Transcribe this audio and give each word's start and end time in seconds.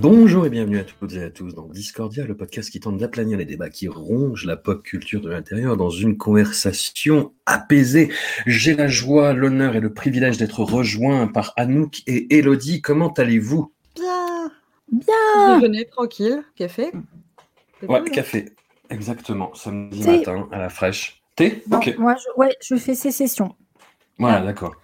Bonjour 0.00 0.46
et 0.46 0.48
bienvenue 0.48 0.78
à 0.78 0.84
toutes 0.84 1.12
et 1.12 1.22
à 1.22 1.28
tous 1.28 1.54
dans 1.54 1.66
Discordia, 1.66 2.24
le 2.24 2.34
podcast 2.34 2.70
qui 2.70 2.80
tente 2.80 2.96
d'aplanir 2.96 3.36
les 3.36 3.44
débats 3.44 3.68
qui 3.68 3.86
rongent 3.86 4.46
la 4.46 4.56
pop 4.56 4.82
culture 4.82 5.20
de 5.20 5.28
l'intérieur 5.28 5.76
dans 5.76 5.90
une 5.90 6.16
conversation 6.16 7.34
apaisée. 7.44 8.10
J'ai 8.46 8.74
la 8.74 8.88
joie, 8.88 9.34
l'honneur 9.34 9.76
et 9.76 9.80
le 9.80 9.92
privilège 9.92 10.38
d'être 10.38 10.60
rejoint 10.60 11.26
par 11.26 11.52
Anouk 11.58 12.00
et 12.06 12.34
Elodie. 12.38 12.80
Comment 12.80 13.12
allez-vous? 13.12 13.74
Bien. 13.94 14.50
Bien. 14.90 15.58
Déjeuner 15.58 15.84
tranquille, 15.84 16.44
café? 16.56 16.92
Ouais, 17.86 18.00
cool. 18.00 18.10
café. 18.10 18.54
Exactement, 18.88 19.52
samedi 19.52 20.02
matin 20.02 20.48
à 20.50 20.58
la 20.58 20.70
fraîche. 20.70 21.22
Thé? 21.36 21.62
Non, 21.70 21.76
Ok. 21.76 21.94
Moi, 21.98 22.16
je, 22.16 22.40
ouais, 22.40 22.56
je 22.62 22.76
fais 22.76 22.94
sécession. 22.94 23.54
Voilà, 24.18 24.40
d'accord. 24.40 24.76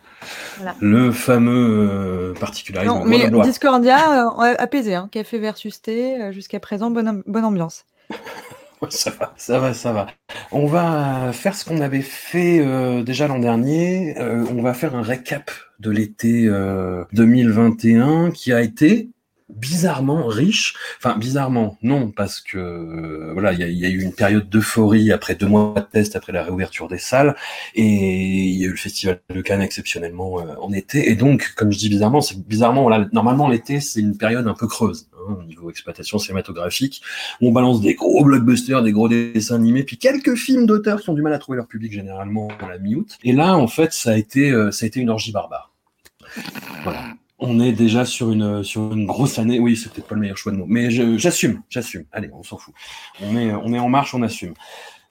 Voilà. 0.56 0.74
Le 0.80 1.12
fameux 1.12 1.88
euh, 1.90 2.34
particularisme 2.34 2.92
Non, 2.92 3.04
mais. 3.04 3.30
Discordia, 3.42 4.26
euh, 4.26 4.54
apaisé, 4.58 4.94
hein. 4.94 5.08
café 5.12 5.38
versus 5.38 5.80
thé, 5.82 6.20
euh, 6.20 6.32
jusqu'à 6.32 6.60
présent, 6.60 6.90
bonne, 6.90 7.08
am- 7.08 7.22
bonne 7.26 7.44
ambiance. 7.44 7.84
Ouais, 8.82 8.88
ça 8.90 9.08
va, 9.08 9.32
ça 9.38 9.58
va, 9.58 9.72
ça 9.72 9.90
va. 9.94 10.06
On 10.52 10.66
va 10.66 11.30
faire 11.32 11.54
ce 11.54 11.64
qu'on 11.64 11.80
avait 11.80 12.02
fait 12.02 12.62
déjà 13.04 13.26
l'an 13.26 13.38
dernier. 13.38 14.14
On 14.20 14.60
va 14.60 14.74
faire 14.74 14.94
un 14.94 15.00
récap 15.00 15.50
de 15.80 15.90
l'été 15.90 16.44
euh, 16.46 17.02
2021 17.14 18.32
qui 18.32 18.52
a 18.52 18.60
été 18.60 19.08
bizarrement 19.48 20.26
riche. 20.26 20.74
Enfin, 20.98 21.16
bizarrement, 21.18 21.78
non, 21.82 22.10
parce 22.10 22.40
que 22.40 22.58
euh, 22.58 23.32
voilà, 23.32 23.52
il 23.52 23.60
y, 23.60 23.78
y 23.78 23.86
a 23.86 23.88
eu 23.88 24.02
une 24.02 24.12
période 24.12 24.48
d'euphorie 24.48 25.12
après 25.12 25.34
deux 25.34 25.46
mois 25.46 25.74
de 25.76 25.80
test, 25.80 26.16
après 26.16 26.32
la 26.32 26.42
réouverture 26.42 26.88
des 26.88 26.98
salles, 26.98 27.36
et 27.74 27.84
il 27.84 28.56
y 28.56 28.64
a 28.64 28.68
eu 28.68 28.72
le 28.72 28.76
festival 28.76 29.20
de 29.30 29.40
Cannes 29.40 29.62
exceptionnellement 29.62 30.40
euh, 30.40 30.54
en 30.60 30.72
été. 30.72 31.10
Et 31.10 31.14
donc, 31.14 31.54
comme 31.56 31.72
je 31.72 31.78
dis 31.78 31.88
bizarrement, 31.88 32.20
c'est 32.20 32.38
bizarrement, 32.46 32.82
voilà, 32.82 33.08
normalement 33.12 33.48
l'été 33.48 33.80
c'est 33.80 34.00
une 34.00 34.16
période 34.16 34.46
un 34.46 34.54
peu 34.54 34.66
creuse 34.66 35.08
hein, 35.14 35.36
au 35.40 35.42
niveau 35.44 35.70
exploitation 35.70 36.18
cinématographique 36.18 37.02
on 37.40 37.52
balance 37.52 37.80
des 37.80 37.94
gros 37.94 38.24
blockbusters, 38.24 38.82
des 38.82 38.92
gros 38.92 39.08
dessins 39.08 39.56
animés, 39.56 39.84
puis 39.84 39.98
quelques 39.98 40.34
films 40.34 40.66
d'auteurs 40.66 41.00
qui 41.00 41.10
ont 41.10 41.14
du 41.14 41.22
mal 41.22 41.32
à 41.32 41.38
trouver 41.38 41.56
leur 41.56 41.66
public 41.66 41.92
généralement 41.92 42.48
à 42.60 42.68
la 42.68 42.78
mi-août. 42.78 43.18
Et 43.24 43.32
là, 43.32 43.56
en 43.56 43.68
fait, 43.68 43.92
ça 43.92 44.10
a 44.12 44.16
été, 44.16 44.50
euh, 44.50 44.70
ça 44.70 44.84
a 44.84 44.86
été 44.86 45.00
une 45.00 45.10
orgie 45.10 45.32
barbare. 45.32 45.72
Voilà. 46.84 47.02
On 47.38 47.60
est 47.60 47.72
déjà 47.72 48.04
sur 48.06 48.30
une, 48.30 48.64
sur 48.64 48.92
une 48.92 49.06
grosse 49.06 49.38
année. 49.38 49.58
Oui, 49.60 49.76
c'est 49.76 49.92
peut-être 49.92 50.08
pas 50.08 50.14
le 50.14 50.22
meilleur 50.22 50.38
choix 50.38 50.52
de 50.52 50.56
mots, 50.56 50.66
mais 50.66 50.90
j'assume, 51.18 51.62
j'assume. 51.68 52.04
Allez, 52.12 52.30
on 52.32 52.42
s'en 52.42 52.56
fout. 52.56 52.74
On 53.22 53.36
est, 53.36 53.52
on 53.52 53.72
est 53.74 53.78
en 53.78 53.88
marche, 53.88 54.14
on 54.14 54.22
assume. 54.22 54.54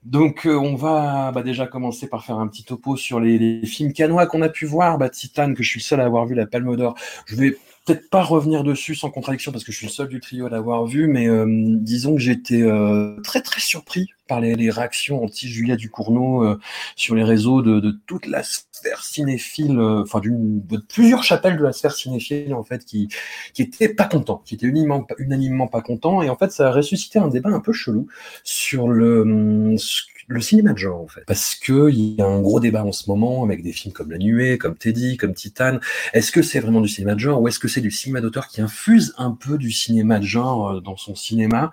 Donc, 0.03 0.45
euh, 0.45 0.55
on 0.55 0.75
va 0.75 1.31
bah, 1.31 1.41
déjà 1.41 1.65
commencer 1.65 2.07
par 2.07 2.23
faire 2.23 2.37
un 2.37 2.47
petit 2.47 2.63
topo 2.63 2.95
sur 2.95 3.19
les, 3.19 3.39
les 3.39 3.65
films 3.65 3.91
canois 3.91 4.27
qu'on 4.27 4.43
a 4.43 4.49
pu 4.49 4.65
voir. 4.65 4.97
Bah, 4.97 5.09
Titan, 5.09 5.53
que 5.53 5.63
je 5.63 5.69
suis 5.69 5.79
le 5.79 5.83
seul 5.83 6.01
à 6.01 6.05
avoir 6.05 6.25
vu, 6.25 6.35
la 6.35 6.45
Palme 6.45 6.75
d'Or. 6.75 6.95
Je 7.25 7.35
vais 7.35 7.57
peut-être 7.85 8.09
pas 8.09 8.23
revenir 8.23 8.63
dessus 8.63 8.95
sans 8.95 9.11
contradiction 9.11 9.51
parce 9.51 9.63
que 9.63 9.71
je 9.71 9.77
suis 9.77 9.87
le 9.87 9.91
seul 9.91 10.07
du 10.07 10.19
trio 10.19 10.47
à 10.47 10.49
l'avoir 10.49 10.85
vu, 10.85 11.07
mais 11.07 11.27
euh, 11.27 11.45
disons 11.47 12.15
que 12.15 12.29
été 12.29 12.63
euh, 12.63 13.19
très 13.21 13.41
très 13.41 13.61
surpris 13.61 14.09
par 14.27 14.39
les, 14.41 14.69
réactions 14.71 15.23
anti-Julia 15.23 15.75
Ducournau 15.75 16.43
euh, 16.43 16.59
sur 16.95 17.13
les 17.15 17.23
réseaux 17.23 17.61
de, 17.61 17.79
de 17.79 17.91
toute 18.07 18.25
la 18.25 18.41
sphère 18.43 19.03
cinéphile, 19.03 19.77
euh, 19.77 20.01
enfin 20.01 20.19
de 20.23 20.77
plusieurs 20.77 21.23
chapelles 21.23 21.57
de 21.57 21.63
la 21.63 21.73
sphère 21.73 21.93
cinéphile 21.93 22.53
en 22.55 22.63
fait 22.63 22.83
qui 22.85 23.07
qui 23.53 23.61
étaient 23.61 23.93
pas 23.93 24.05
contents, 24.05 24.41
qui 24.45 24.55
étaient 24.55 24.65
unanimement, 24.65 25.05
unanimement 25.19 25.67
pas 25.67 25.81
contents, 25.81 26.23
et 26.23 26.29
en 26.29 26.35
fait 26.35 26.51
ça 26.51 26.69
a 26.69 26.71
ressuscité 26.71 27.19
un 27.19 27.27
débat 27.27 27.49
un 27.49 27.59
peu 27.59 27.73
chelou 27.73 28.07
sur 28.43 28.87
le 28.87 29.21
hum, 29.21 29.77
le 30.27 30.41
cinéma 30.41 30.73
de 30.73 30.77
genre 30.77 31.01
en 31.01 31.07
fait. 31.07 31.23
Parce 31.25 31.55
que 31.55 31.89
il 31.91 32.15
y 32.15 32.21
a 32.21 32.25
un 32.25 32.41
gros 32.41 32.59
débat 32.59 32.83
en 32.83 32.91
ce 32.91 33.09
moment 33.09 33.43
avec 33.43 33.63
des 33.63 33.71
films 33.71 33.93
comme 33.93 34.11
La 34.11 34.17
Nuée, 34.17 34.57
comme 34.57 34.75
Teddy, 34.75 35.17
comme 35.17 35.33
Titan 35.33 35.79
est-ce 36.13 36.31
que 36.31 36.41
c'est 36.41 36.59
vraiment 36.59 36.81
du 36.81 36.87
cinéma 36.87 37.15
de 37.15 37.19
genre 37.19 37.41
ou 37.41 37.47
est-ce 37.47 37.59
que 37.59 37.67
c'est 37.67 37.81
du 37.81 37.91
cinéma 37.91 38.21
d'auteur 38.21 38.47
qui 38.47 38.61
infuse 38.61 39.13
un 39.17 39.31
peu 39.31 39.57
du 39.57 39.71
cinéma 39.71 40.19
de 40.19 40.25
genre 40.25 40.71
euh, 40.71 40.81
dans 40.81 40.97
son 40.97 41.15
cinéma? 41.15 41.71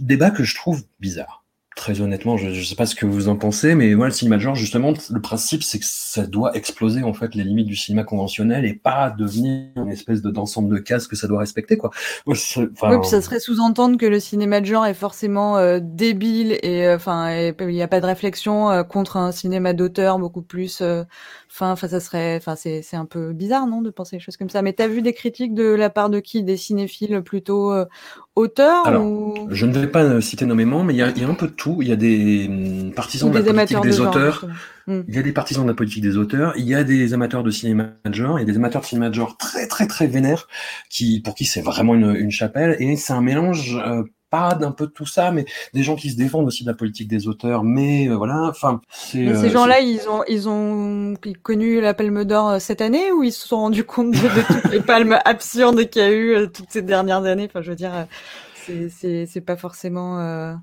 Débat 0.00 0.30
que 0.30 0.44
je 0.44 0.54
trouve 0.54 0.82
bizarre. 1.00 1.44
Très 1.78 2.00
honnêtement, 2.00 2.36
je 2.36 2.48
ne 2.48 2.62
sais 2.64 2.74
pas 2.74 2.86
ce 2.86 2.96
que 2.96 3.06
vous 3.06 3.28
en 3.28 3.36
pensez, 3.36 3.76
mais 3.76 3.94
moi, 3.94 4.06
le 4.06 4.12
cinéma 4.12 4.34
de 4.34 4.40
genre, 4.40 4.56
justement, 4.56 4.92
le 5.10 5.20
principe, 5.20 5.62
c'est 5.62 5.78
que 5.78 5.84
ça 5.86 6.26
doit 6.26 6.56
exploser 6.56 7.04
en 7.04 7.12
fait 7.12 7.36
les 7.36 7.44
limites 7.44 7.68
du 7.68 7.76
cinéma 7.76 8.02
conventionnel 8.02 8.64
et 8.64 8.74
pas 8.74 9.10
devenir 9.10 9.68
une 9.76 9.88
espèce 9.88 10.20
de 10.20 10.32
d'ensemble 10.32 10.74
de 10.74 10.80
cases 10.80 11.06
que 11.06 11.14
ça 11.14 11.28
doit 11.28 11.38
respecter, 11.38 11.76
quoi. 11.76 11.90
Oui, 12.26 12.98
puis 12.98 13.08
ça 13.08 13.22
serait 13.22 13.38
sous-entendre 13.38 13.96
que 13.96 14.06
le 14.06 14.18
cinéma 14.18 14.60
de 14.60 14.66
genre 14.66 14.86
est 14.86 14.92
forcément 14.92 15.56
euh, 15.56 15.78
débile 15.80 16.58
et 16.64 16.84
euh, 16.84 16.96
enfin 16.96 17.32
il 17.32 17.66
n'y 17.68 17.82
a 17.82 17.86
pas 17.86 18.00
de 18.00 18.06
réflexion 18.06 18.70
euh, 18.70 18.82
contre 18.82 19.16
un 19.16 19.30
cinéma 19.30 19.72
d'auteur 19.72 20.18
beaucoup 20.18 20.42
plus. 20.42 20.82
Enfin, 21.50 21.76
ça 21.76 22.00
serait, 22.00 22.36
enfin 22.36 22.56
c'est 22.56 22.82
c'est 22.82 22.96
un 22.96 23.06
peu 23.06 23.32
bizarre, 23.32 23.66
non, 23.66 23.82
de 23.82 23.90
penser 23.90 24.16
des 24.16 24.20
choses 24.20 24.36
comme 24.36 24.50
ça. 24.50 24.62
Mais 24.62 24.72
t'as 24.72 24.86
vu 24.86 25.02
des 25.02 25.12
critiques 25.12 25.54
de 25.54 25.64
la 25.64 25.90
part 25.90 26.10
de 26.10 26.20
qui? 26.20 26.42
Des 26.42 26.56
cinéphiles 26.56 27.22
plutôt 27.22 27.72
euh, 27.72 27.86
auteurs 28.36 28.86
Alors, 28.86 29.04
ou? 29.04 29.48
Je 29.50 29.66
ne 29.66 29.78
vais 29.78 29.86
pas 29.86 30.04
euh, 30.04 30.20
citer 30.20 30.46
nommément, 30.46 30.84
mais 30.84 30.94
il 30.94 30.96
y 30.96 31.20
y 31.20 31.24
a 31.24 31.28
un 31.28 31.34
peu 31.34 31.46
de 31.46 31.52
tout. 31.52 31.78
Il 31.80 31.88
y 31.88 31.92
a 31.92 31.96
des 31.96 32.46
hum, 32.48 32.92
partisans 32.92 33.30
de 33.30 33.38
la 33.38 33.42
politique 33.42 33.80
des 33.80 33.96
de 33.96 34.00
auteurs. 34.00 34.46
Hmm. 34.86 35.02
Il 35.06 35.14
y 35.14 35.18
a 35.18 35.22
des 35.22 35.32
partisans 35.32 35.64
de 35.64 35.68
la 35.68 35.74
politique 35.74 36.02
des 36.02 36.16
auteurs, 36.16 36.54
il 36.56 36.64
y 36.64 36.74
a 36.74 36.82
des 36.82 37.12
amateurs 37.12 37.42
de 37.42 37.50
cinéma 37.50 37.90
de 38.06 38.14
genre, 38.14 38.38
il 38.38 38.42
y 38.42 38.48
a 38.48 38.50
des 38.50 38.56
amateurs 38.56 38.80
de 38.80 38.86
cinéma 38.86 39.10
de 39.10 39.14
genre 39.14 39.36
très 39.36 39.68
très 39.68 39.86
très 39.86 40.06
vénères, 40.06 40.48
qui 40.88 41.20
pour 41.20 41.34
qui 41.34 41.44
c'est 41.44 41.60
vraiment 41.60 41.94
une, 41.94 42.16
une 42.16 42.30
chapelle, 42.30 42.74
et 42.80 42.96
c'est 42.96 43.12
un 43.12 43.20
mélange 43.20 43.76
euh, 43.86 44.02
pas 44.30 44.54
d'un 44.54 44.72
peu 44.72 44.86
de 44.86 44.92
tout 44.92 45.06
ça, 45.06 45.30
mais 45.30 45.44
des 45.74 45.82
gens 45.82 45.96
qui 45.96 46.10
se 46.10 46.16
défendent 46.16 46.46
aussi 46.46 46.64
de 46.64 46.68
la 46.68 46.74
politique 46.74 47.08
des 47.08 47.28
auteurs, 47.28 47.64
mais 47.64 48.08
euh, 48.08 48.14
voilà, 48.16 48.42
enfin, 48.48 48.80
c'est. 48.90 49.26
Euh, 49.26 49.40
ces 49.40 49.50
gens-là, 49.50 49.80
ils 49.80 50.08
ont, 50.08 50.22
ils 50.28 50.48
ont 50.48 51.14
connu 51.42 51.80
la 51.80 51.94
Palme 51.94 52.24
d'Or 52.24 52.48
euh, 52.50 52.58
cette 52.58 52.80
année 52.80 53.10
ou 53.12 53.22
ils 53.24 53.32
se 53.32 53.46
sont 53.48 53.56
rendus 53.58 53.84
compte 53.84 54.10
de, 54.12 54.16
de 54.18 54.46
toutes 54.60 54.72
les 54.72 54.80
palmes 54.80 55.18
absurdes 55.24 55.88
qu'il 55.88 56.02
y 56.02 56.04
a 56.04 56.12
eu 56.12 56.48
toutes 56.52 56.70
ces 56.70 56.82
dernières 56.82 57.24
années? 57.24 57.46
Enfin, 57.48 57.62
je 57.62 57.70
veux 57.70 57.76
dire, 57.76 58.06
c'est- 58.66 58.88
c'est 58.90 59.26
c'est 59.26 59.40
pas 59.40 59.56
forcément. 59.56 60.20
euh, 60.20 60.54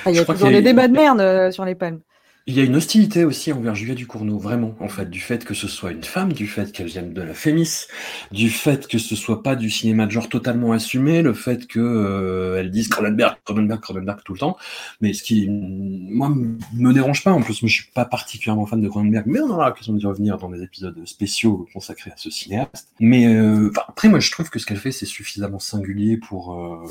enfin, 0.00 0.10
il 0.10 0.16
y 0.16 0.18
a 0.18 0.24
toujours 0.24 0.48
les 0.50 0.62
débats 0.62 0.88
de 0.88 0.92
merde 0.92 1.50
sur 1.52 1.64
les 1.64 1.74
palmes. 1.74 2.00
Il 2.46 2.54
y 2.54 2.60
a 2.60 2.62
une 2.62 2.76
hostilité 2.76 3.24
aussi 3.24 3.54
envers 3.54 3.74
Julia 3.74 3.94
Ducournau, 3.94 4.38
vraiment, 4.38 4.74
en 4.78 4.88
fait, 4.88 5.08
du 5.08 5.20
fait 5.20 5.46
que 5.46 5.54
ce 5.54 5.66
soit 5.66 5.92
une 5.92 6.04
femme, 6.04 6.34
du 6.34 6.46
fait 6.46 6.72
qu'elle 6.72 6.88
vienne 6.88 7.14
de 7.14 7.22
la 7.22 7.32
fémis, 7.32 7.86
du 8.32 8.50
fait 8.50 8.86
que 8.86 8.98
ce 8.98 9.16
soit 9.16 9.42
pas 9.42 9.56
du 9.56 9.70
cinéma 9.70 10.04
de 10.04 10.10
genre 10.10 10.28
totalement 10.28 10.72
assumé, 10.72 11.22
le 11.22 11.32
fait 11.32 11.66
que 11.66 11.80
euh, 11.80 12.60
elle 12.60 12.70
dise 12.70 12.88
Cronenberg, 12.88 13.38
Cronenberg, 13.46 13.80
Cronenberg 13.80 14.20
tout 14.26 14.34
le 14.34 14.40
temps, 14.40 14.58
mais 15.00 15.14
ce 15.14 15.22
qui, 15.22 15.48
moi, 15.48 16.28
me 16.74 16.92
dérange 16.92 17.24
pas. 17.24 17.32
En 17.32 17.40
plus, 17.40 17.62
moi, 17.62 17.68
je 17.70 17.76
suis 17.76 17.90
pas 17.94 18.04
particulièrement 18.04 18.66
fan 18.66 18.82
de 18.82 18.88
Cronenberg, 18.90 19.24
mais 19.26 19.40
on 19.40 19.48
aura 19.48 19.68
l'occasion 19.68 19.94
d'y 19.94 20.04
revenir 20.04 20.36
dans 20.36 20.50
des 20.50 20.62
épisodes 20.62 21.00
spéciaux 21.06 21.66
consacrés 21.72 22.10
à 22.10 22.18
ce 22.18 22.28
cinéaste. 22.28 22.88
Mais 23.00 23.24
euh, 23.24 23.72
après, 23.88 24.10
moi, 24.10 24.20
je 24.20 24.30
trouve 24.30 24.50
que 24.50 24.58
ce 24.58 24.66
qu'elle 24.66 24.76
fait, 24.76 24.92
c'est 24.92 25.06
suffisamment 25.06 25.60
singulier 25.60 26.18
pour 26.18 26.52
euh, 26.52 26.84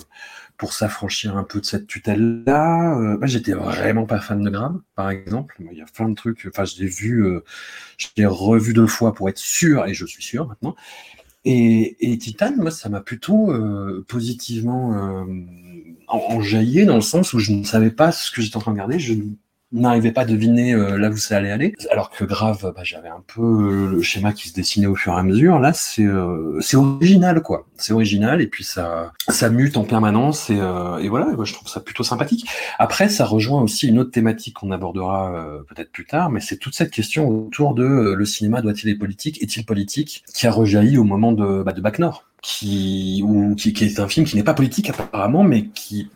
pour 0.57 0.73
s'affranchir 0.73 1.37
un 1.37 1.43
peu 1.43 1.59
de 1.59 1.65
cette 1.65 1.87
tutelle-là. 1.87 2.97
Euh, 2.97 3.17
moi, 3.17 3.27
j'étais 3.27 3.53
vraiment 3.53 4.05
pas 4.05 4.19
fan 4.19 4.41
de 4.43 4.49
Graham, 4.49 4.81
par 4.95 5.09
exemple. 5.09 5.55
Il 5.71 5.77
y 5.77 5.81
a 5.81 5.85
plein 5.85 6.09
de 6.09 6.15
trucs. 6.15 6.47
Enfin, 6.49 6.65
je 6.65 6.77
l'ai 6.81 6.87
vu, 6.87 7.25
euh, 7.25 7.43
je 7.97 8.07
l'ai 8.17 8.25
revu 8.25 8.73
deux 8.73 8.87
fois 8.87 9.13
pour 9.13 9.29
être 9.29 9.37
sûr, 9.39 9.85
et 9.87 9.93
je 9.93 10.05
suis 10.05 10.23
sûr 10.23 10.47
maintenant. 10.47 10.75
Et, 11.45 11.97
et 12.13 12.17
Titan, 12.17 12.53
moi, 12.57 12.71
ça 12.71 12.89
m'a 12.89 13.01
plutôt 13.01 13.51
euh, 13.51 14.05
positivement 14.07 15.23
euh, 15.23 15.25
en- 16.07 16.17
enjaillé 16.35 16.85
dans 16.85 16.95
le 16.95 17.01
sens 17.01 17.33
où 17.33 17.39
je 17.39 17.51
ne 17.51 17.63
savais 17.63 17.91
pas 17.91 18.11
ce 18.11 18.31
que 18.31 18.41
j'étais 18.41 18.57
en 18.57 18.61
train 18.61 18.71
de 18.71 18.77
regarder. 18.77 18.99
Je, 18.99 19.13
n'arrivais 19.73 20.11
pas 20.11 20.21
à 20.21 20.25
deviner 20.25 20.73
euh, 20.73 20.97
là 20.97 21.09
où 21.09 21.17
ça 21.17 21.37
allait 21.37 21.51
aller. 21.51 21.73
Alors 21.91 22.09
que 22.09 22.23
grave, 22.23 22.71
bah, 22.75 22.83
j'avais 22.83 23.09
un 23.09 23.23
peu 23.27 23.87
le 23.91 24.01
schéma 24.01 24.33
qui 24.33 24.49
se 24.49 24.53
dessinait 24.53 24.87
au 24.87 24.95
fur 24.95 25.13
et 25.13 25.17
à 25.17 25.23
mesure. 25.23 25.59
Là, 25.59 25.73
c'est 25.73 26.05
euh, 26.05 26.59
c'est 26.61 26.77
original, 26.77 27.41
quoi. 27.41 27.65
C'est 27.77 27.93
original 27.93 28.41
et 28.41 28.47
puis 28.47 28.63
ça 28.63 29.11
ça 29.29 29.49
mute 29.49 29.77
en 29.77 29.83
permanence 29.83 30.49
et, 30.49 30.59
euh, 30.59 30.97
et 30.97 31.09
voilà. 31.09 31.25
moi, 31.27 31.45
je 31.45 31.53
trouve 31.53 31.67
ça 31.67 31.79
plutôt 31.79 32.03
sympathique. 32.03 32.47
Après, 32.79 33.09
ça 33.09 33.25
rejoint 33.25 33.61
aussi 33.61 33.87
une 33.87 33.99
autre 33.99 34.11
thématique 34.11 34.55
qu'on 34.55 34.71
abordera 34.71 35.33
euh, 35.33 35.59
peut-être 35.63 35.91
plus 35.91 36.05
tard, 36.05 36.29
mais 36.29 36.39
c'est 36.39 36.57
toute 36.57 36.75
cette 36.75 36.91
question 36.91 37.27
autour 37.27 37.73
de 37.73 37.83
euh, 37.83 38.15
le 38.15 38.25
cinéma 38.25 38.61
doit-il 38.61 38.89
être 38.89 38.99
politique, 38.99 39.41
est-il 39.41 39.65
politique, 39.65 40.23
qui 40.33 40.47
a 40.47 40.51
rejailli 40.51 40.97
au 40.97 41.03
moment 41.03 41.31
de 41.31 41.63
bah, 41.63 41.73
de 41.73 41.81
Bac 41.81 41.99
Nord, 41.99 42.25
qui 42.41 43.21
ou 43.25 43.55
qui, 43.55 43.73
qui 43.73 43.85
est 43.85 43.99
un 43.99 44.07
film 44.07 44.25
qui 44.25 44.35
n'est 44.35 44.43
pas 44.43 44.53
politique 44.53 44.89
apparemment, 44.89 45.43
mais 45.43 45.67
qui 45.67 46.09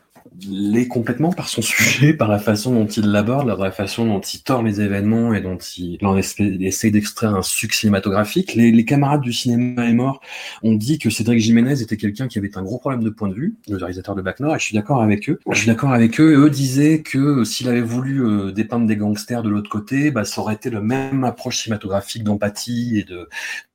l'est 0.47 0.87
complètement 0.87 1.31
par 1.31 1.49
son 1.49 1.61
sujet, 1.63 2.13
par 2.13 2.27
la 2.27 2.39
façon 2.39 2.73
dont 2.73 2.85
il 2.85 3.11
l'aborde, 3.11 3.47
la 3.47 3.71
façon 3.71 4.05
dont 4.05 4.19
il 4.19 4.41
tord 4.43 4.63
les 4.63 4.81
événements 4.81 5.33
et 5.33 5.41
dont 5.41 5.57
il 5.77 5.97
en 6.05 6.15
d'extraire 6.15 7.35
un 7.35 7.41
sucre 7.41 7.75
cinématographique. 7.75 8.53
Les, 8.55 8.85
camarades 8.85 9.21
du 9.21 9.33
cinéma 9.33 9.85
est 9.85 9.93
mort 9.93 10.21
ont 10.63 10.73
dit 10.73 10.97
que 10.97 11.09
Cédric 11.09 11.39
Jiménez 11.39 11.81
était 11.81 11.97
quelqu'un 11.97 12.27
qui 12.27 12.37
avait 12.37 12.57
un 12.57 12.63
gros 12.63 12.77
problème 12.77 13.03
de 13.03 13.09
point 13.09 13.27
de 13.27 13.33
vue, 13.33 13.57
le 13.67 13.77
réalisateur 13.77 14.15
de 14.15 14.21
Bac 14.21 14.39
Nord, 14.39 14.55
et 14.55 14.59
je 14.59 14.63
suis 14.63 14.75
d'accord 14.75 15.01
avec 15.01 15.29
eux. 15.29 15.39
Je 15.51 15.57
suis 15.57 15.67
d'accord 15.67 15.91
avec 15.91 16.19
eux. 16.19 16.45
Eux 16.45 16.49
disaient 16.49 17.01
que 17.01 17.43
s'il 17.43 17.67
avait 17.67 17.81
voulu 17.81 18.25
euh, 18.25 18.51
dépeindre 18.51 18.85
des 18.85 18.95
gangsters 18.95 19.43
de 19.43 19.49
l'autre 19.49 19.69
côté, 19.69 20.11
bah, 20.11 20.23
ça 20.23 20.41
aurait 20.41 20.55
été 20.55 20.69
le 20.69 20.81
même 20.81 21.23
approche 21.23 21.63
cinématographique 21.63 22.23
d'empathie 22.23 22.99
et 22.99 23.03
de, 23.03 23.27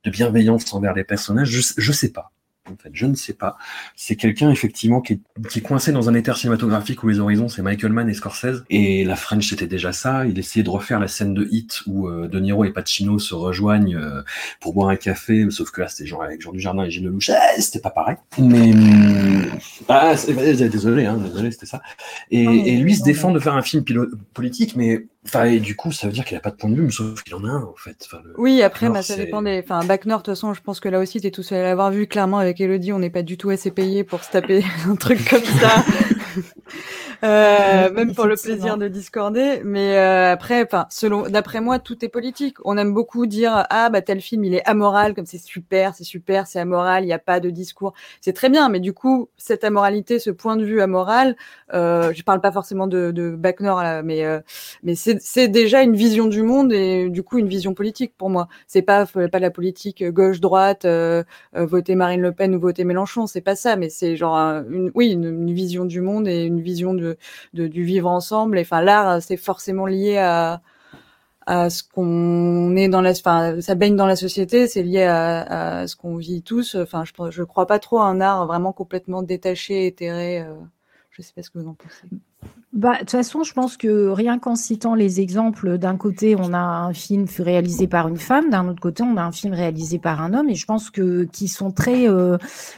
de 0.03 0.09
bienveillance 0.09 0.73
envers 0.73 0.93
les 0.93 1.03
personnages. 1.03 1.49
Je, 1.49 1.61
je 1.77 1.91
sais 1.91 2.11
pas. 2.11 2.31
En 2.71 2.77
fait, 2.81 2.91
je 2.93 3.05
ne 3.05 3.13
sais 3.15 3.33
pas. 3.33 3.57
C'est 3.95 4.15
quelqu'un 4.15 4.49
effectivement 4.49 5.01
qui 5.01 5.13
est, 5.13 5.19
qui 5.49 5.59
est 5.59 5.61
coincé 5.61 5.91
dans 5.91 6.09
un 6.09 6.13
éther 6.13 6.37
cinématographique 6.37 7.03
où 7.03 7.09
les 7.09 7.19
horizons 7.19 7.49
c'est 7.49 7.61
Michael 7.61 7.91
Mann 7.91 8.09
et 8.09 8.13
Scorsese 8.13 8.63
et 8.69 9.03
la 9.03 9.17
French 9.17 9.49
c'était 9.49 9.67
déjà 9.67 9.91
ça. 9.91 10.25
Il 10.25 10.39
essayait 10.39 10.63
de 10.63 10.69
refaire 10.69 10.99
la 11.01 11.09
scène 11.09 11.33
de 11.33 11.45
Hit 11.51 11.81
où 11.87 12.07
euh, 12.07 12.29
De 12.29 12.39
Niro 12.39 12.63
et 12.63 12.71
Pacino 12.71 13.19
se 13.19 13.35
rejoignent 13.35 13.97
euh, 13.97 14.21
pour 14.61 14.73
boire 14.73 14.87
un 14.89 14.95
café, 14.95 15.45
sauf 15.49 15.71
que 15.71 15.81
là 15.81 15.89
c'était 15.89 16.07
genre 16.07 16.23
avec 16.23 16.41
Jean 16.41 16.53
Dujardin 16.53 16.85
et 16.85 16.91
Gilles 16.91 17.03
Lelouch, 17.03 17.29
Eh, 17.29 17.61
c'était 17.61 17.81
pas 17.81 17.89
pareil. 17.89 18.15
Mais 18.39 18.71
hum, 18.73 19.45
ah, 19.89 20.15
désolé, 20.25 21.05
hein, 21.05 21.17
désolé, 21.17 21.51
c'était 21.51 21.65
ça. 21.65 21.81
Et, 22.31 22.77
lui 22.77 22.95
se 22.95 23.03
défend 23.03 23.31
de 23.31 23.39
faire 23.39 23.55
un 23.55 23.61
film 23.61 23.83
politique, 24.33 24.75
mais 24.75 25.05
enfin 25.25 25.45
et 25.45 25.59
du 25.59 25.75
coup 25.75 25.91
ça 25.91 26.07
veut 26.07 26.13
dire 26.13 26.25
qu'il 26.25 26.35
a 26.35 26.41
pas 26.41 26.51
de 26.51 26.55
point 26.55 26.69
de 26.69 26.75
vue, 26.75 26.81
mais 26.83 26.91
sauf 26.91 27.23
qu'il 27.23 27.35
en 27.35 27.43
a 27.45 27.49
un 27.49 27.63
en 27.63 27.75
fait. 27.75 27.97
Enfin, 28.05 28.21
le- 28.23 28.33
Oui, 28.37 28.61
après, 28.61 28.87
Nord, 28.87 28.95
bah, 28.95 29.01
ça 29.01 29.15
dépend 29.15 29.41
des. 29.41 29.59
Enfin, 29.63 29.83
Bac 29.85 30.05
Nord, 30.05 30.19
de 30.19 30.23
toute 30.23 30.33
façon, 30.33 30.53
je 30.53 30.61
pense 30.61 30.79
que 30.79 30.89
là 30.89 30.99
aussi, 30.99 31.21
t'es 31.21 31.31
tout 31.31 31.43
seul 31.43 31.59
à 31.59 31.63
l'avoir 31.63 31.91
vu. 31.91 32.07
Clairement, 32.07 32.39
avec 32.39 32.52
Elodie, 32.59 32.93
on 32.93 32.99
n'est 32.99 33.09
pas 33.09 33.23
du 33.23 33.37
tout 33.37 33.49
assez 33.49 33.71
payé 33.71 34.03
pour 34.03 34.23
se 34.23 34.31
taper 34.31 34.63
un 34.89 34.95
truc 34.95 35.27
comme 35.29 35.43
ça. 35.43 35.83
Euh, 37.23 37.89
même 37.93 38.13
pour 38.13 38.25
le 38.25 38.35
plaisir 38.35 38.77
de 38.77 38.89
discorder, 38.89 39.61
mais 39.63 39.97
euh, 39.97 40.33
après, 40.33 40.61
enfin, 40.61 40.87
selon, 40.89 41.29
d'après 41.29 41.61
moi, 41.61 41.79
tout 41.79 42.03
est 42.03 42.09
politique. 42.09 42.57
On 42.65 42.77
aime 42.77 42.93
beaucoup 42.93 43.27
dire 43.27 43.65
ah 43.69 43.89
bah 43.89 44.01
tel 44.01 44.19
film 44.19 44.43
il 44.43 44.53
est 44.53 44.67
amoral, 44.67 45.13
comme 45.13 45.25
c'est 45.25 45.37
super, 45.37 45.95
c'est 45.95 46.03
super, 46.03 46.47
c'est 46.47 46.59
amoral, 46.59 47.03
il 47.03 47.07
n'y 47.07 47.13
a 47.13 47.19
pas 47.19 47.39
de 47.39 47.49
discours, 47.49 47.93
c'est 48.19 48.33
très 48.33 48.49
bien, 48.49 48.67
mais 48.67 48.81
du 48.81 48.91
coup 48.91 49.29
cette 49.37 49.63
amoralité, 49.63 50.19
ce 50.19 50.31
point 50.31 50.57
de 50.57 50.65
vue 50.65 50.81
amoral, 50.81 51.37
euh, 51.73 52.11
je 52.13 52.23
parle 52.23 52.41
pas 52.41 52.51
forcément 52.51 52.87
de, 52.87 53.11
de 53.11 53.29
Bac 53.37 53.61
Nord 53.61 53.81
là, 53.83 54.03
mais 54.03 54.25
euh, 54.25 54.41
mais 54.83 54.95
c'est 54.95 55.21
c'est 55.21 55.47
déjà 55.47 55.81
une 55.81 55.95
vision 55.95 56.27
du 56.27 56.41
monde 56.43 56.73
et 56.73 57.09
du 57.09 57.23
coup 57.23 57.37
une 57.37 57.47
vision 57.47 57.73
politique 57.73 58.13
pour 58.17 58.29
moi. 58.29 58.47
C'est 58.67 58.81
pas 58.81 59.05
pas 59.05 59.39
la 59.39 59.51
politique 59.51 60.03
gauche 60.09 60.39
droite, 60.41 60.85
euh, 60.85 61.23
euh, 61.55 61.65
voter 61.65 61.95
Marine 61.95 62.21
Le 62.21 62.31
Pen 62.33 62.53
ou 62.55 62.59
voter 62.59 62.83
Mélenchon, 62.83 63.27
c'est 63.27 63.41
pas 63.41 63.55
ça, 63.55 63.75
mais 63.75 63.89
c'est 63.89 64.15
genre 64.15 64.35
un- 64.37 64.65
une 64.69 64.91
oui 64.95 65.11
une, 65.11 65.23
une 65.25 65.53
vision 65.53 65.85
du 65.85 66.01
monde 66.01 66.27
et 66.27 66.43
une 66.43 66.59
vision 66.61 66.93
de, 66.93 67.12
de 67.53 67.67
du 67.67 67.83
vivre 67.83 68.09
ensemble. 68.09 68.57
Enfin 68.59 68.81
l'art 68.81 69.21
c'est 69.21 69.37
forcément 69.37 69.85
lié 69.85 70.17
à 70.17 70.61
ce 71.69 71.83
qu'on 71.83 72.75
est 72.75 72.87
dans 72.87 73.01
la, 73.01 73.11
enfin, 73.11 73.59
ça 73.61 73.75
baigne 73.75 73.95
dans 73.95 74.07
la 74.07 74.15
société, 74.15 74.67
c'est 74.67 74.83
lié 74.83 75.03
à, 75.03 75.87
ce 75.87 75.95
qu'on 75.95 76.15
vit 76.17 76.41
tous. 76.41 76.75
Enfin, 76.75 77.03
je, 77.05 77.11
je 77.31 77.43
crois 77.43 77.67
pas 77.67 77.79
trop 77.79 77.99
à 77.99 78.05
un 78.05 78.21
art 78.21 78.47
vraiment 78.47 78.71
complètement 78.71 79.23
détaché, 79.23 79.87
éthéré. 79.87 80.41
euh, 80.41 80.53
je 81.11 81.21
sais 81.21 81.33
pas 81.35 81.43
ce 81.43 81.49
que 81.49 81.59
vous 81.59 81.67
en 81.67 81.75
pensez. 81.75 82.07
Bah, 82.73 82.93
de 82.93 82.99
toute 82.99 83.11
façon, 83.11 83.43
je 83.43 83.53
pense 83.53 83.77
que 83.77 84.07
rien 84.09 84.39
qu'en 84.39 84.55
citant 84.55 84.95
les 84.95 85.21
exemples, 85.21 85.77
d'un 85.77 85.95
côté, 85.95 86.35
on 86.35 86.53
a 86.53 86.57
un 86.57 86.93
film 86.93 87.25
réalisé 87.37 87.87
par 87.87 88.07
une 88.07 88.17
femme, 88.17 88.49
d'un 88.49 88.67
autre 88.67 88.81
côté, 88.81 89.03
on 89.03 89.15
a 89.17 89.21
un 89.21 89.31
film 89.31 89.53
réalisé 89.53 89.99
par 89.99 90.21
un 90.21 90.33
homme, 90.33 90.49
et 90.49 90.55
je 90.55 90.65
pense 90.65 90.89
que 90.89 91.25
qui 91.25 91.47
sont 91.47 91.71
très 91.71 92.09
euh, 92.09 92.37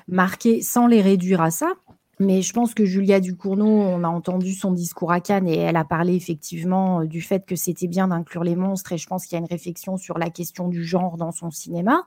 marqués, 0.09 0.61
sans 0.61 0.85
les 0.87 1.01
réduire 1.01 1.41
à 1.41 1.49
ça. 1.49 1.73
Mais 2.19 2.41
je 2.41 2.53
pense 2.53 2.73
que 2.73 2.85
Julia 2.85 3.19
Ducournau, 3.19 3.65
on 3.67 4.03
a 4.03 4.07
entendu 4.07 4.53
son 4.53 4.71
discours 4.71 5.11
à 5.11 5.19
Cannes 5.19 5.49
et 5.49 5.57
elle 5.57 5.75
a 5.75 5.83
parlé 5.83 6.15
effectivement 6.15 7.01
euh, 7.01 7.05
du 7.05 7.21
fait 7.21 7.45
que 7.45 7.57
c'était 7.57 7.87
bien 7.87 8.07
d'inclure 8.07 8.43
les 8.43 8.55
monstres 8.55 8.93
et 8.93 8.97
je 8.97 9.05
pense 9.05 9.25
qu'il 9.25 9.35
y 9.35 9.39
a 9.39 9.39
une 9.39 9.51
réflexion 9.51 9.97
sur 9.97 10.17
la 10.17 10.29
question 10.29 10.69
du 10.69 10.85
genre 10.85 11.17
dans 11.17 11.31
son 11.31 11.51
cinéma. 11.51 12.03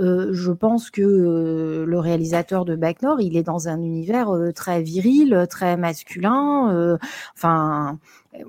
Euh, 0.00 0.32
je 0.32 0.52
pense 0.52 0.90
que 0.90 1.00
euh, 1.00 1.86
le 1.86 1.98
réalisateur 1.98 2.66
de 2.66 2.76
Bac 2.76 3.00
Nord, 3.00 3.22
il 3.22 3.36
est 3.38 3.42
dans 3.42 3.68
un 3.68 3.80
univers 3.80 4.30
très 4.54 4.82
viril, 4.82 5.46
très 5.48 5.76
masculin. 5.76 6.98
enfin, 7.34 7.98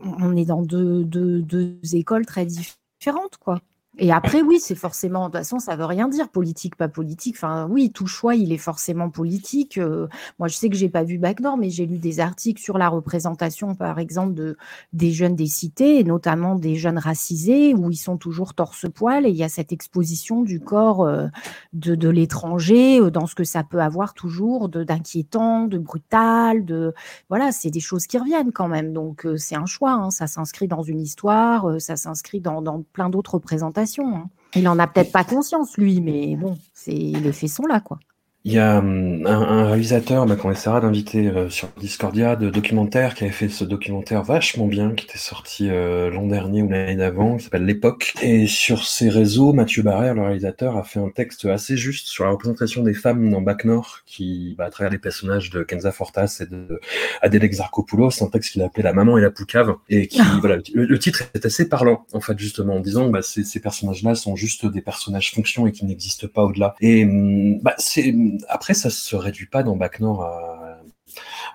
on 0.04 0.36
est 0.36 0.46
dans 0.46 0.62
deux, 0.62 1.04
deux 1.06 1.80
écoles 1.94 2.26
très 2.26 2.46
différentes, 2.46 3.38
quoi. 3.40 3.62
Et 4.02 4.14
après, 4.14 4.42
oui, 4.42 4.60
c'est 4.62 4.76
forcément, 4.76 5.24
de 5.24 5.26
toute 5.26 5.40
façon, 5.40 5.60
ça 5.60 5.76
veut 5.76 5.86
rien 5.86 6.08
dire, 6.08 6.30
politique, 6.30 6.78
pas 6.78 6.88
politique. 6.88 7.36
Enfin, 7.38 7.68
oui, 7.70 7.92
tout 7.92 8.08
choix, 8.08 8.34
il 8.34 8.54
est 8.54 8.58
forcément 8.58 9.10
politique. 9.10 9.78
Euh, 9.78 10.08
moi, 10.40 10.48
je 10.48 10.56
sais 10.56 10.70
que 10.70 10.76
j'ai 10.76 10.88
pas 10.88 11.04
vu 11.04 11.18
Bac 11.18 11.42
Nord, 11.42 11.58
mais 11.58 11.70
j'ai 11.70 11.86
lu 11.86 11.98
des 11.98 12.22
articles 12.22 12.62
sur 12.62 12.78
la 12.78 12.88
représentation, 12.88 13.76
par 13.76 14.00
exemple, 14.00 14.34
de, 14.34 14.58
des 14.94 15.12
jeunes 15.12 15.36
des 15.36 15.48
cités, 15.48 16.00
et 16.00 16.06
notamment 16.06 16.56
des 16.56 16.76
jeunes 16.76 16.98
racisés, 16.98 17.74
où 17.74 17.92
ils 17.92 17.98
sont 17.98 18.16
toujours 18.16 18.54
torse-poil, 18.54 19.26
et 19.26 19.30
il 19.30 19.36
y 19.36 19.44
a 19.44 19.50
cette 19.50 19.74
exposition 19.74 20.44
du 20.44 20.62
corps 20.62 21.04
euh, 21.04 21.28
de, 21.74 22.10
l'étranger, 22.10 23.02
euh, 23.02 23.12
dans 23.12 23.28
ce 23.28 23.36
que 23.36 23.44
ça 23.44 23.64
peut 23.64 23.82
avoir 23.82 24.14
toujours 24.14 24.70
d'inquiétant, 24.70 25.66
de, 25.66 25.78
brutal, 25.78 26.64
de 26.64 26.94
voilà, 27.28 27.52
c'est 27.52 27.70
des 27.70 27.82
choses 27.82 28.08
qui 28.08 28.18
reviennent 28.18 28.54
quand 28.54 28.70
même. 28.70 28.94
Donc 28.94 29.28
c'est 29.36 29.56
un 29.56 29.66
choix, 29.66 29.92
hein, 29.92 30.10
ça 30.10 30.28
s'inscrit 30.28 30.70
dans 30.70 30.84
une 30.84 31.02
histoire, 31.02 31.82
ça 31.82 31.98
s'inscrit 31.98 32.40
dans 32.40 32.64
plein 32.94 33.10
d'autres 33.10 33.36
représentations. 33.36 33.89
Hein. 33.98 34.30
Il 34.56 34.68
en 34.68 34.80
a 34.80 34.88
peut-être 34.88 35.12
pas 35.12 35.24
conscience 35.24 35.78
lui, 35.78 36.02
mais 36.02 36.36
bon, 36.36 36.58
c'est 36.74 36.92
les 36.92 37.32
faits 37.32 37.50
sont 37.50 37.66
là 37.66 37.80
quoi. 37.80 38.00
Il 38.46 38.54
y 38.54 38.58
a 38.58 38.78
hum, 38.78 39.26
un, 39.28 39.42
un 39.42 39.66
réalisateur 39.66 40.26
bah, 40.26 40.38
qu'on 40.38 40.50
essaiera 40.50 40.80
d'inviter 40.80 41.28
euh, 41.28 41.50
sur 41.50 41.68
Discordia 41.78 42.38
de 42.38 42.50
documentaire 42.50 43.14
qui 43.14 43.26
avait 43.26 43.34
fait 43.34 43.50
ce 43.50 43.66
documentaire 43.66 44.24
vachement 44.24 44.66
bien 44.66 44.92
qui 44.96 45.06
était 45.06 45.18
sorti 45.18 45.70
euh, 45.70 46.10
l'an 46.10 46.26
dernier 46.26 46.62
ou 46.62 46.70
l'année 46.70 46.96
d'avant 46.96 47.36
qui 47.36 47.44
s'appelle 47.44 47.66
L'époque. 47.66 48.14
Et 48.22 48.48
sur 48.48 48.86
ses 48.86 49.10
réseaux 49.10 49.52
Mathieu 49.52 49.84
Barrère 49.84 50.14
le 50.16 50.22
réalisateur 50.22 50.78
a 50.78 50.84
fait 50.84 51.02
un 51.02 51.10
texte 51.10 51.46
assez 51.46 51.76
juste 51.76 52.08
sur 52.08 52.24
la 52.24 52.32
représentation 52.32 52.82
des 52.82 52.94
femmes 52.94 53.30
dans 53.30 53.42
Bac 53.42 53.66
Nord 53.66 54.00
qui 54.06 54.56
bah, 54.58 54.66
à 54.66 54.70
travers 54.70 54.92
les 54.92 55.00
personnages 55.00 55.50
de 55.50 55.64
Kenza 55.64 55.92
Fortas 55.92 56.38
et 56.40 56.46
de 56.46 56.80
Adèle 57.22 57.44
Exarchopoulos 57.44 58.24
un 58.24 58.28
texte 58.28 58.54
qu'il 58.54 58.62
a 58.62 58.66
appelé 58.68 58.84
La 58.84 58.94
maman 58.94 59.18
et 59.18 59.22
la 59.22 59.32
poucave 59.32 59.76
et 59.90 60.08
qui 60.08 60.22
voilà 60.40 60.56
le, 60.74 60.86
le 60.86 61.00
titre 61.00 61.24
est 61.34 61.46
assez 61.46 61.68
parlant 61.68 62.06
en 62.14 62.22
fait 62.22 62.40
justement 62.40 62.76
en 62.76 62.80
disant 62.80 63.10
bah, 63.10 63.22
ces, 63.22 63.44
ces 63.44 63.60
personnages 63.60 64.02
là 64.02 64.16
sont 64.16 64.38
juste 64.38 64.66
des 64.66 64.82
personnages 64.82 65.34
fonctions 65.34 65.68
et 65.68 65.74
qui 65.74 65.84
n'existent 65.86 66.28
pas 66.34 66.44
au-delà. 66.46 66.76
Et 66.80 67.04
hum, 67.04 67.60
bah, 67.62 67.76
c'est 67.78 68.14
après, 68.48 68.74
ça 68.74 68.90
se 68.90 69.16
réduit 69.16 69.48
pas 69.48 69.64
dans 69.64 69.76
Bac 69.76 70.00
Nord 70.00 70.24
à 70.24 70.70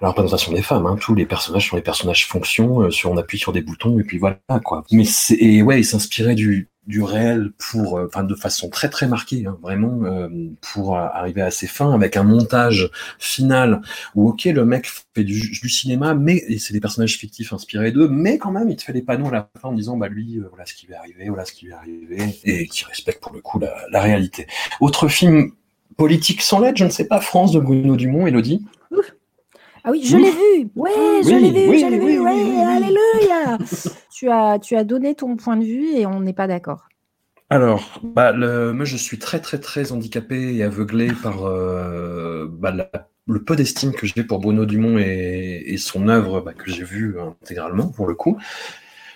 la 0.01 0.09
représentation 0.09 0.53
des 0.53 0.63
femmes. 0.63 0.87
Hein. 0.87 0.97
Tous 1.01 1.15
les 1.15 1.27
personnages 1.27 1.69
sont 1.69 1.77
les 1.77 1.83
personnages 1.83 2.27
fonctions. 2.27 2.81
euh, 2.83 2.91
sur, 2.91 3.11
on 3.11 3.17
appuie 3.17 3.39
sur 3.39 3.53
des 3.53 3.63
boutons 3.63 3.99
et 3.99 4.05
puis 4.05 4.19
voilà 4.19 4.39
quoi. 4.65 4.85
Mais 4.91 5.05
c'est 5.05 5.63
ouais, 5.63 5.81
il 5.81 5.85
s'inspirait 5.85 6.35
du 6.35 6.69
du 6.87 7.03
réel 7.03 7.51
pour, 7.57 7.97
euh, 7.97 8.05
enfin 8.07 8.25
de 8.25 8.35
façon 8.35 8.69
très 8.69 8.91
très 8.91 9.07
marquée, 9.07 9.47
hein, 9.47 9.57
vraiment 9.63 10.05
euh, 10.05 10.29
pour 10.61 10.99
arriver 10.99 11.41
à 11.41 11.51
ses 11.51 11.67
fins 11.67 11.95
avec 11.95 12.19
un 12.19 12.25
montage 12.25 12.91
final 13.19 13.81
où 14.15 14.29
ok 14.29 14.45
le 14.45 14.67
mec 14.67 14.87
fait 15.15 15.25
du, 15.25 15.41
cinéma, 15.71 16.13
mais 16.13 16.45
c'est 16.59 16.75
des 16.75 16.81
personnages 16.81 17.17
fictifs 17.17 17.55
inspirés 17.55 17.91
d'eux, 17.91 18.09
mais 18.09 18.37
quand 18.37 18.51
même 18.51 18.69
il 18.69 18.77
te 18.77 18.83
fait 18.83 18.93
des 18.93 19.01
panneaux 19.01 19.29
à 19.29 19.33
la 19.33 19.51
fin 19.63 19.71
en 19.71 19.73
disant 19.73 19.97
bah 19.97 20.09
lui 20.09 20.39
voilà 20.51 20.67
ce 20.67 20.75
qui 20.75 20.87
va 20.87 20.99
arriver, 20.99 21.29
voilà 21.29 21.47
ce 21.47 21.53
qui 21.53 21.69
va 21.69 21.79
arriver 21.79 22.39
et 22.45 22.67
qui 22.67 22.85
respecte 22.85 23.23
pour 23.23 23.33
le 23.33 23.41
coup 23.41 23.59
la 23.59 24.03
réalité. 24.03 24.47
Autre 24.81 25.09
film 25.09 25.53
politique 25.97 26.43
sans 26.43 26.61
lettre, 26.61 26.79
je 26.79 26.85
ne 26.85 26.91
sais 26.91 27.07
pas, 27.07 27.21
France 27.21 27.53
de 27.53 27.61
Bruno 27.61 27.97
Dumont, 27.97 28.27
Elodie. 28.27 28.65
Ah 29.85 29.91
oui, 29.91 30.03
je 30.05 30.17
l'ai 30.17 30.31
vu. 30.31 30.71
Ouais, 30.77 30.91
je 31.23 31.29
Oui, 31.29 31.41
l'ai 31.41 31.51
vu, 31.51 31.69
oui, 31.69 31.79
je 31.79 31.87
l'ai 31.87 31.99
oui, 31.99 32.13
vu. 32.15 32.21
oui, 32.21 32.23
Ouais, 32.23 32.63
alléluia. 32.63 33.59
tu 34.11 34.31
as 34.31 34.59
tu 34.59 34.77
as 34.77 34.85
donné 34.85 35.15
ton 35.15 35.37
point 35.37 35.57
de 35.57 35.65
vue 35.65 35.89
et 35.95 36.07
on 36.07 36.21
n'est 36.21 36.33
pas 36.33 36.47
d'accord. 36.47 36.85
Alors, 37.51 38.01
bah, 38.03 38.33
le, 38.33 38.73
moi 38.73 38.85
je 38.87 38.97
suis 38.97 39.19
très 39.19 39.41
très 39.41 39.59
très 39.59 39.93
handicapé 39.93 40.57
et 40.57 40.63
aveuglé 40.63 41.09
par 41.23 41.45
euh, 41.45 42.47
bah, 42.51 42.71
la- 42.71 42.91
le 43.27 43.43
peu 43.43 43.57
d'estime 43.57 43.93
que 43.93 44.07
j'ai 44.07 44.25
pour 44.25 44.39
Bruno 44.39 44.67
Dumont 44.67 44.99
et, 44.99 45.63
et 45.67 45.77
son 45.77 46.09
œuvre 46.09 46.41
bah, 46.41 46.53
que 46.55 46.71
j'ai 46.71 46.85
vue 46.85 47.17
intégralement 47.21 47.89
pour 47.89 48.07
le 48.07 48.15
coup. 48.15 48.39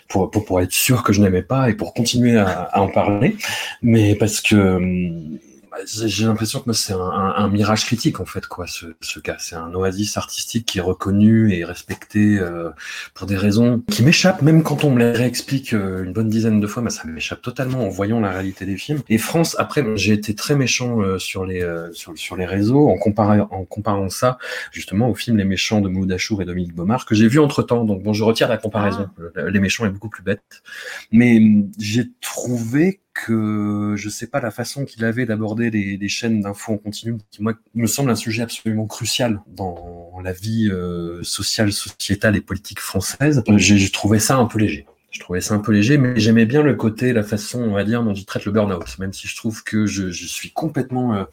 Pour, 0.09 0.31
pour, 0.31 0.47
pour 0.47 0.61
être 0.63 0.73
sûr 0.73 1.03
que 1.03 1.13
je 1.13 1.21
n'aimais 1.21 1.43
pas 1.43 1.69
et 1.69 1.75
pour 1.75 1.93
continuer 1.93 2.39
à, 2.39 2.63
à 2.63 2.81
en 2.81 2.89
parler, 2.89 3.37
mais 3.83 4.15
parce 4.15 4.41
que 4.41 4.57
hum, 4.57 5.39
j'ai 5.85 6.25
l'impression 6.25 6.61
que 6.61 6.73
c'est 6.73 6.93
un, 6.93 6.99
un, 6.99 7.49
mirage 7.49 7.85
critique 7.85 8.21
en 8.21 8.25
fait 8.25 8.47
quoi 8.47 8.67
ce, 8.67 8.87
ce 9.01 9.21
cas. 9.21 9.37
C'est 9.39 9.57
un 9.57 9.73
oasis 9.75 10.17
artistique 10.17 10.67
qui 10.67 10.79
est 10.79 10.83
reconnu 10.83 11.53
et 11.53 11.65
respecté 11.65 12.39
euh, 12.39 12.71
pour 13.15 13.27
des 13.27 13.37
raisons 13.37 13.83
qui 13.91 14.03
m'échappent. 14.03 14.43
Même 14.43 14.63
quand 14.63 14.85
on 14.85 14.91
me 14.91 14.99
les 14.99 15.11
réexplique 15.11 15.73
euh, 15.75 16.05
une 16.05 16.13
bonne 16.13 16.29
dizaine 16.29 16.61
de 16.61 16.67
fois 16.67 16.83
mais 16.83 16.91
ça 16.91 17.05
m'échappe 17.07 17.43
totalement 17.43 17.85
en 17.85 17.89
voyant 17.89 18.21
la 18.21 18.31
réalité 18.31 18.67
des 18.67 18.77
films. 18.77 19.01
Et 19.09 19.19
France 19.19 19.57
après 19.59 19.85
j'ai 19.97 20.13
été 20.13 20.35
très 20.35 20.57
méchant 20.57 21.01
euh, 21.01 21.19
sur 21.19 21.45
les 21.45 21.67
sur, 21.93 22.17
sur, 22.17 22.37
les 22.37 22.47
réseaux 22.47 22.89
en 22.89 22.97
comparant 22.97 23.49
en 23.51 23.65
comparant 23.65 24.09
ça 24.09 24.39
justement 24.73 25.09
au 25.09 25.15
film 25.15 25.37
Les 25.37 25.45
méchants 25.45 25.81
de 25.81 25.89
Mouloud 25.89 26.13
Achour 26.13 26.43
et 26.43 26.45
Dominique 26.45 26.75
Baumard 26.75 27.05
que 27.05 27.15
j'ai 27.15 27.29
vu 27.29 27.39
entre 27.39 27.63
temps 27.63 27.85
donc 27.85 28.03
bon 28.03 28.13
je 28.13 28.25
retire 28.25 28.49
la 28.49 28.59
comparaison. 28.59 29.09
Ah. 29.37 29.49
Les 29.49 29.61
méchants 29.61 29.87
est 29.87 29.91
beaucoup 29.91 30.09
plus 30.09 30.23
bête. 30.23 30.63
Mais 31.11 31.41
j'ai 31.79 32.11
trouvé 32.21 33.01
que 33.25 33.95
je 33.97 34.09
sais 34.09 34.27
pas 34.27 34.41
la 34.41 34.51
façon 34.51 34.85
qu'il 34.85 35.05
avait 35.05 35.27
d'aborder 35.27 35.71
les, 35.71 36.09
chaînes 36.09 36.41
d'infos 36.41 36.73
en 36.73 36.79
continu, 36.79 37.17
qui 37.31 37.43
moi 37.43 37.55
me 37.75 37.87
semble 37.87 38.11
un 38.11 38.15
sujet 38.15 38.43
absolument 38.43 38.87
crucial 38.87 39.41
dans 39.47 40.13
la 40.23 40.33
vie 40.33 40.69
euh, 40.71 41.23
sociale, 41.23 41.73
sociétale 41.73 42.37
et 42.37 42.41
politique 42.41 42.81
française. 42.81 43.43
J'ai 43.57 43.91
trouvé 43.91 44.19
ça 44.19 44.37
un 44.37 44.47
peu 44.47 44.59
léger. 44.59 44.87
Je 45.11 45.21
trouvais 45.21 45.41
ça 45.41 45.55
un 45.55 45.59
peu 45.59 45.73
léger, 45.73 45.97
mais 45.97 46.21
j'aimais 46.21 46.45
bien 46.45 46.63
le 46.63 46.75
côté, 46.75 47.15
la 47.15 47.23
façon, 47.23 47.63
on 47.63 47.73
va 47.73 47.83
dire, 47.83 48.03
dont 48.05 48.13
il 48.13 48.27
traite 48.27 48.45
le 48.45 48.53
burn-out, 48.53 48.99
même 48.99 49.13
si 49.13 49.27
je 49.27 49.35
trouve 49.37 49.65
que 49.65 49.87
je, 49.87 50.11
suis 50.11 50.51
complètement 50.51 51.15
euh, 51.15 51.25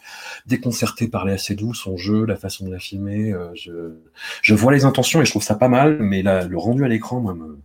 déconcerté 0.46 1.10
par 1.10 1.26
les 1.26 1.34
assez 1.34 1.56
doux, 1.56 1.74
son 1.74 1.98
jeu, 1.98 2.26
la 2.26 2.38
façon 2.38 2.66
de 2.66 2.72
la 2.72 2.80
filmer. 2.80 3.34
Euh, 3.34 3.50
je, 3.54 3.96
je 4.42 4.56
vois 4.56 4.72
les 4.72 4.86
intentions 4.86 5.22
et 5.22 5.26
je 5.26 5.32
trouve 5.32 5.44
ça 5.44 5.56
pas 5.56 5.68
mal, 5.68 5.98
mais 6.00 6.24
là, 6.24 6.46
le 6.46 6.58
rendu 6.58 6.86
à 6.86 6.88
l'écran, 6.88 7.20
moi, 7.20 7.34
me, 7.34 7.60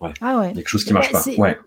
Ouais. 0.00 0.10
Ah 0.20 0.38
ouais. 0.38 0.52
Quelque 0.52 0.68
chose 0.68 0.84
qui 0.84 0.92
marche 0.92 1.10
pas. 1.10 1.24
Ouais. 1.36 1.58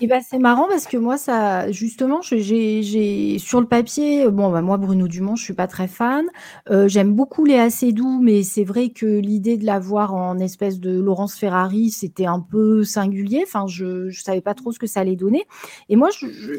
Et 0.00 0.06
bah, 0.06 0.18
c'est 0.20 0.38
marrant 0.38 0.66
parce 0.68 0.86
que 0.86 0.96
moi, 0.96 1.16
ça, 1.16 1.70
justement, 1.70 2.20
j'ai, 2.22 3.38
sur 3.38 3.60
le 3.60 3.66
papier, 3.66 4.28
bon, 4.28 4.50
bah, 4.50 4.62
moi, 4.62 4.76
Bruno 4.76 5.08
Dumont, 5.08 5.36
je 5.36 5.44
suis 5.44 5.54
pas 5.54 5.66
très 5.66 5.88
fan. 5.88 6.26
Euh, 6.70 6.88
j'aime 6.88 7.14
beaucoup 7.14 7.44
Léa 7.44 7.70
Seydoux, 7.70 8.20
mais 8.20 8.42
c'est 8.42 8.64
vrai 8.64 8.90
que 8.90 9.06
l'idée 9.06 9.56
de 9.56 9.64
la 9.64 9.78
voir 9.78 10.14
en 10.14 10.38
espèce 10.38 10.80
de 10.80 10.98
Laurence 11.00 11.36
Ferrari, 11.36 11.90
c'était 11.90 12.26
un 12.26 12.40
peu 12.40 12.84
singulier. 12.84 13.44
Enfin, 13.46 13.66
je, 13.66 14.10
je 14.10 14.22
savais 14.22 14.40
pas 14.40 14.54
trop 14.54 14.72
ce 14.72 14.78
que 14.78 14.86
ça 14.86 15.00
allait 15.00 15.16
donner. 15.16 15.44
Et 15.88 15.96
moi, 15.96 16.08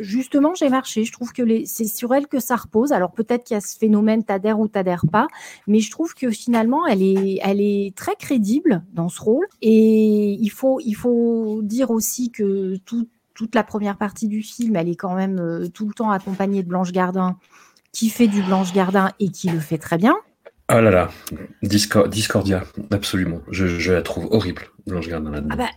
justement, 0.01 0.53
j'ai 0.55 0.69
marché. 0.69 1.03
Je 1.03 1.11
trouve 1.11 1.33
que 1.33 1.43
c'est 1.65 1.87
sur 1.87 2.13
elle 2.13 2.27
que 2.27 2.39
ça 2.39 2.55
repose. 2.55 2.91
Alors, 2.91 3.11
peut-être 3.11 3.43
qu'il 3.43 3.55
y 3.55 3.57
a 3.57 3.61
ce 3.61 3.77
phénomène, 3.77 4.23
t'adhères 4.23 4.59
ou 4.59 4.67
t'adhères 4.67 5.05
pas, 5.11 5.27
mais 5.67 5.79
je 5.79 5.91
trouve 5.91 6.13
que 6.13 6.29
finalement, 6.31 6.87
elle 6.87 7.03
est, 7.03 7.39
elle 7.43 7.61
est 7.61 7.95
très 7.95 8.15
crédible 8.15 8.83
dans 8.93 9.09
ce 9.09 9.21
rôle. 9.21 9.45
Et 9.61 10.37
il 10.39 10.49
faut, 10.49 10.79
il 10.79 10.93
faut 10.93 11.61
dire 11.63 11.91
aussi 11.91 12.31
que 12.31 12.77
tout, 12.85 13.07
toute 13.39 13.55
la 13.55 13.63
première 13.63 13.95
partie 13.95 14.27
du 14.27 14.43
film, 14.43 14.75
elle 14.75 14.89
est 14.89 14.97
quand 14.97 15.15
même 15.15 15.39
euh, 15.39 15.69
tout 15.69 15.87
le 15.87 15.93
temps 15.93 16.11
accompagnée 16.11 16.61
de 16.61 16.67
Blanche 16.67 16.91
Gardin, 16.91 17.37
qui 17.93 18.09
fait 18.09 18.27
du 18.27 18.41
Blanche 18.41 18.73
Gardin 18.73 19.11
et 19.21 19.29
qui 19.29 19.47
le 19.47 19.61
fait 19.61 19.77
très 19.77 19.97
bien. 19.97 20.17
Ah 20.67 20.81
là 20.81 20.91
là, 20.91 21.09
Discordia, 21.63 22.65
absolument. 22.91 23.39
Je, 23.49 23.93
la 23.93 24.01
trouve 24.01 24.27
horrible, 24.31 24.63
Blanche 24.85 25.07
Gardin 25.07 25.31
là-dedans. 25.31 25.53
Ah 25.53 25.55
bah, 25.55 25.69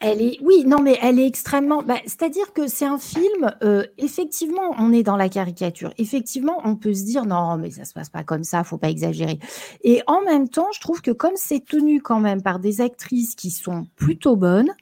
elle 0.00 0.22
est, 0.22 0.38
oui, 0.40 0.64
non, 0.64 0.80
mais 0.80 0.98
elle 1.02 1.18
est 1.18 1.26
extrêmement. 1.26 1.82
Bah, 1.82 1.98
c'est-à-dire 2.06 2.54
que 2.54 2.68
c'est 2.68 2.86
un 2.86 2.96
film. 2.96 3.54
Euh, 3.62 3.84
effectivement, 3.98 4.74
on 4.78 4.90
est 4.90 5.02
dans 5.02 5.18
la 5.18 5.28
caricature. 5.28 5.92
Effectivement, 5.98 6.62
on 6.64 6.74
peut 6.74 6.94
se 6.94 7.04
dire 7.04 7.26
non, 7.26 7.58
mais 7.58 7.70
ça 7.70 7.84
se 7.84 7.92
passe 7.92 8.08
pas 8.08 8.24
comme 8.24 8.44
ça, 8.44 8.64
faut 8.64 8.78
pas 8.78 8.88
exagérer. 8.88 9.38
Et 9.84 10.02
en 10.06 10.22
même 10.22 10.48
temps, 10.48 10.68
je 10.72 10.80
trouve 10.80 11.02
que 11.02 11.10
comme 11.10 11.36
c'est 11.36 11.62
tenu 11.62 12.00
quand 12.00 12.18
même 12.18 12.40
par 12.40 12.60
des 12.60 12.80
actrices 12.80 13.34
qui 13.34 13.50
sont 13.50 13.84
plutôt 13.94 14.36
bonnes, 14.36 14.72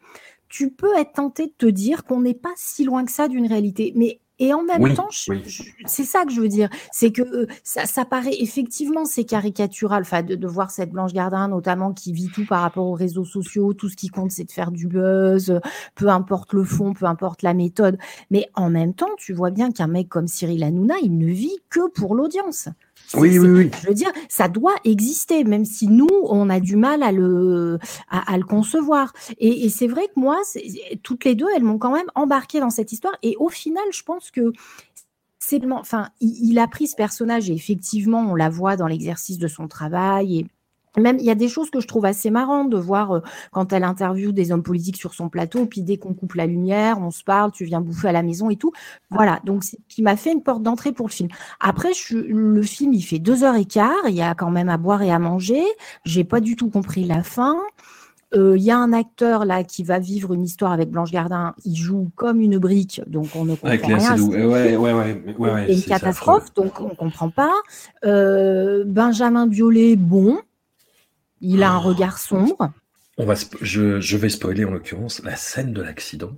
tu 0.48 0.70
peux 0.70 0.96
être 0.96 1.12
tenté 1.12 1.46
de 1.46 1.52
te 1.56 1.66
dire 1.66 2.04
qu'on 2.04 2.20
n'est 2.20 2.34
pas 2.34 2.52
si 2.56 2.84
loin 2.84 3.04
que 3.04 3.12
ça 3.12 3.28
d'une 3.28 3.46
réalité. 3.46 3.92
Mais 3.96 4.20
et 4.40 4.54
en 4.54 4.62
même 4.62 4.94
temps, 4.94 5.08
c'est 5.10 6.04
ça 6.04 6.24
que 6.24 6.30
je 6.30 6.40
veux 6.40 6.48
dire, 6.48 6.68
c'est 6.92 7.10
que 7.10 7.22
euh, 7.22 7.46
ça, 7.64 7.86
ça, 7.86 8.04
paraît 8.04 8.36
effectivement 8.38 9.04
c'est 9.04 9.24
caricatural, 9.24 10.02
enfin 10.02 10.22
de, 10.22 10.36
de, 10.36 10.46
voir 10.46 10.70
cette 10.70 10.90
Blanche 10.90 11.12
Gardin 11.12 11.48
notamment 11.48 11.92
qui 11.92 12.12
vit 12.12 12.28
tout 12.28 12.46
par 12.46 12.62
rapport 12.62 12.86
aux 12.86 12.94
réseaux 12.94 13.24
sociaux, 13.24 13.74
tout 13.74 13.88
ce 13.88 13.96
qui 13.96 14.08
compte 14.08 14.30
c'est 14.30 14.44
de 14.44 14.52
faire 14.52 14.70
du 14.70 14.86
buzz, 14.86 15.60
peu 15.96 16.08
importe 16.08 16.52
le 16.52 16.62
fond, 16.62 16.92
peu 16.92 17.06
importe 17.06 17.42
la 17.42 17.52
méthode, 17.52 17.98
mais 18.30 18.48
en 18.54 18.70
même 18.70 18.94
temps 18.94 19.10
tu 19.18 19.32
vois 19.32 19.50
bien 19.50 19.72
qu'un 19.72 19.88
mec 19.88 20.08
comme 20.08 20.28
Cyril 20.28 20.62
Hanouna, 20.62 20.94
il 21.02 21.18
ne 21.18 21.26
vit 21.26 21.58
que 21.68 21.88
pour 21.90 22.14
l'audience. 22.14 22.68
Oui, 23.14 23.38
oui, 23.38 23.48
oui. 23.48 23.70
Je 23.82 23.88
veux 23.88 23.94
dire, 23.94 24.12
ça 24.28 24.48
doit 24.48 24.74
exister, 24.84 25.44
même 25.44 25.64
si 25.64 25.88
nous, 25.88 26.08
on 26.24 26.50
a 26.50 26.60
du 26.60 26.76
mal 26.76 27.02
à 27.02 27.12
le, 27.12 27.78
à, 28.10 28.36
le 28.36 28.44
concevoir. 28.44 29.12
Et, 29.38 29.64
et 29.64 29.68
c'est 29.70 29.86
vrai 29.86 30.06
que 30.06 30.20
moi, 30.20 30.40
toutes 31.02 31.24
les 31.24 31.34
deux, 31.34 31.46
elles 31.56 31.64
m'ont 31.64 31.78
quand 31.78 31.92
même 31.92 32.10
embarqué 32.14 32.60
dans 32.60 32.70
cette 32.70 32.92
histoire. 32.92 33.14
Et 33.22 33.36
au 33.38 33.48
final, 33.48 33.84
je 33.92 34.02
pense 34.02 34.30
que 34.30 34.52
c'est, 35.38 35.62
enfin, 35.70 36.08
il, 36.20 36.50
il, 36.50 36.58
a 36.58 36.66
pris 36.66 36.88
ce 36.88 36.96
personnage 36.96 37.48
et 37.48 37.54
effectivement, 37.54 38.20
on 38.20 38.34
la 38.34 38.50
voit 38.50 38.76
dans 38.76 38.86
l'exercice 38.86 39.38
de 39.38 39.48
son 39.48 39.68
travail 39.68 40.40
et 40.40 40.46
même, 40.96 41.18
il 41.18 41.24
y 41.24 41.30
a 41.30 41.34
des 41.34 41.48
choses 41.48 41.70
que 41.70 41.80
je 41.80 41.86
trouve 41.86 42.04
assez 42.04 42.30
marrantes 42.30 42.70
de 42.70 42.76
voir 42.76 43.16
euh, 43.16 43.20
quand 43.52 43.72
elle 43.72 43.84
interviewe 43.84 44.32
des 44.32 44.52
hommes 44.52 44.62
politiques 44.62 44.96
sur 44.96 45.14
son 45.14 45.28
plateau, 45.28 45.66
puis 45.66 45.82
dès 45.82 45.96
qu'on 45.96 46.14
coupe 46.14 46.34
la 46.34 46.46
lumière, 46.46 46.98
on 47.00 47.10
se 47.10 47.22
parle, 47.24 47.52
tu 47.52 47.64
viens 47.64 47.80
bouffer 47.80 48.08
à 48.08 48.12
la 48.12 48.22
maison 48.22 48.50
et 48.50 48.56
tout. 48.56 48.72
Voilà, 49.10 49.40
donc 49.44 49.64
c'est 49.64 49.78
qui 49.88 50.02
m'a 50.02 50.16
fait 50.16 50.32
une 50.32 50.42
porte 50.42 50.62
d'entrée 50.62 50.92
pour 50.92 51.06
le 51.06 51.12
film. 51.12 51.28
Après, 51.60 51.90
le 52.10 52.62
film, 52.62 52.92
il 52.92 53.02
fait 53.02 53.18
deux 53.18 53.44
heures 53.44 53.56
et 53.56 53.64
quart, 53.64 54.08
il 54.08 54.14
y 54.14 54.22
a 54.22 54.34
quand 54.34 54.50
même 54.50 54.68
à 54.68 54.76
boire 54.76 55.02
et 55.02 55.10
à 55.10 55.18
manger. 55.18 55.62
J'ai 56.04 56.24
pas 56.24 56.40
du 56.40 56.56
tout 56.56 56.70
compris 56.70 57.04
la 57.04 57.22
fin. 57.22 57.56
Euh, 58.34 58.58
il 58.58 58.62
y 58.62 58.70
a 58.70 58.76
un 58.76 58.92
acteur 58.92 59.46
là 59.46 59.64
qui 59.64 59.82
va 59.82 59.98
vivre 59.98 60.34
une 60.34 60.44
histoire 60.44 60.72
avec 60.72 60.90
Blanche 60.90 61.10
Gardin. 61.10 61.54
Il 61.64 61.76
joue 61.76 62.10
comme 62.14 62.40
une 62.40 62.58
brique, 62.58 63.00
donc 63.06 63.28
on 63.34 63.46
ne 63.46 63.52
comprend 63.52 63.68
avec 63.68 63.86
rien. 63.86 64.20
Ouais, 64.20 64.76
ouais, 64.76 64.76
ouais, 64.76 65.32
ouais, 65.38 65.72
une 65.72 65.82
catastrophe, 65.82 66.52
donc 66.54 66.78
on 66.80 66.90
comprend 66.90 67.30
pas. 67.30 67.54
Euh, 68.04 68.84
Benjamin 68.86 69.46
Biolay, 69.46 69.96
bon, 69.96 70.38
il 71.40 71.62
a 71.62 71.70
un 71.70 71.78
regard 71.78 72.18
sombre. 72.18 72.72
On 73.16 73.24
va, 73.24 73.34
je, 73.60 74.00
je 74.00 74.16
vais 74.16 74.28
spoiler 74.28 74.64
en 74.64 74.70
l'occurrence 74.70 75.22
la 75.24 75.36
scène 75.36 75.72
de 75.72 75.82
l'accident. 75.82 76.32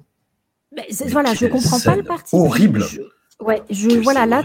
voilà, 1.09 1.35
je 1.35 1.47
comprends 1.47 1.81
pas 1.81 1.97
le 1.97 2.03
parti. 2.03 2.35
Horrible. 2.35 2.85
Ouais, 3.41 3.63
je 3.71 3.91
voilà 4.01 4.27
là 4.27 4.43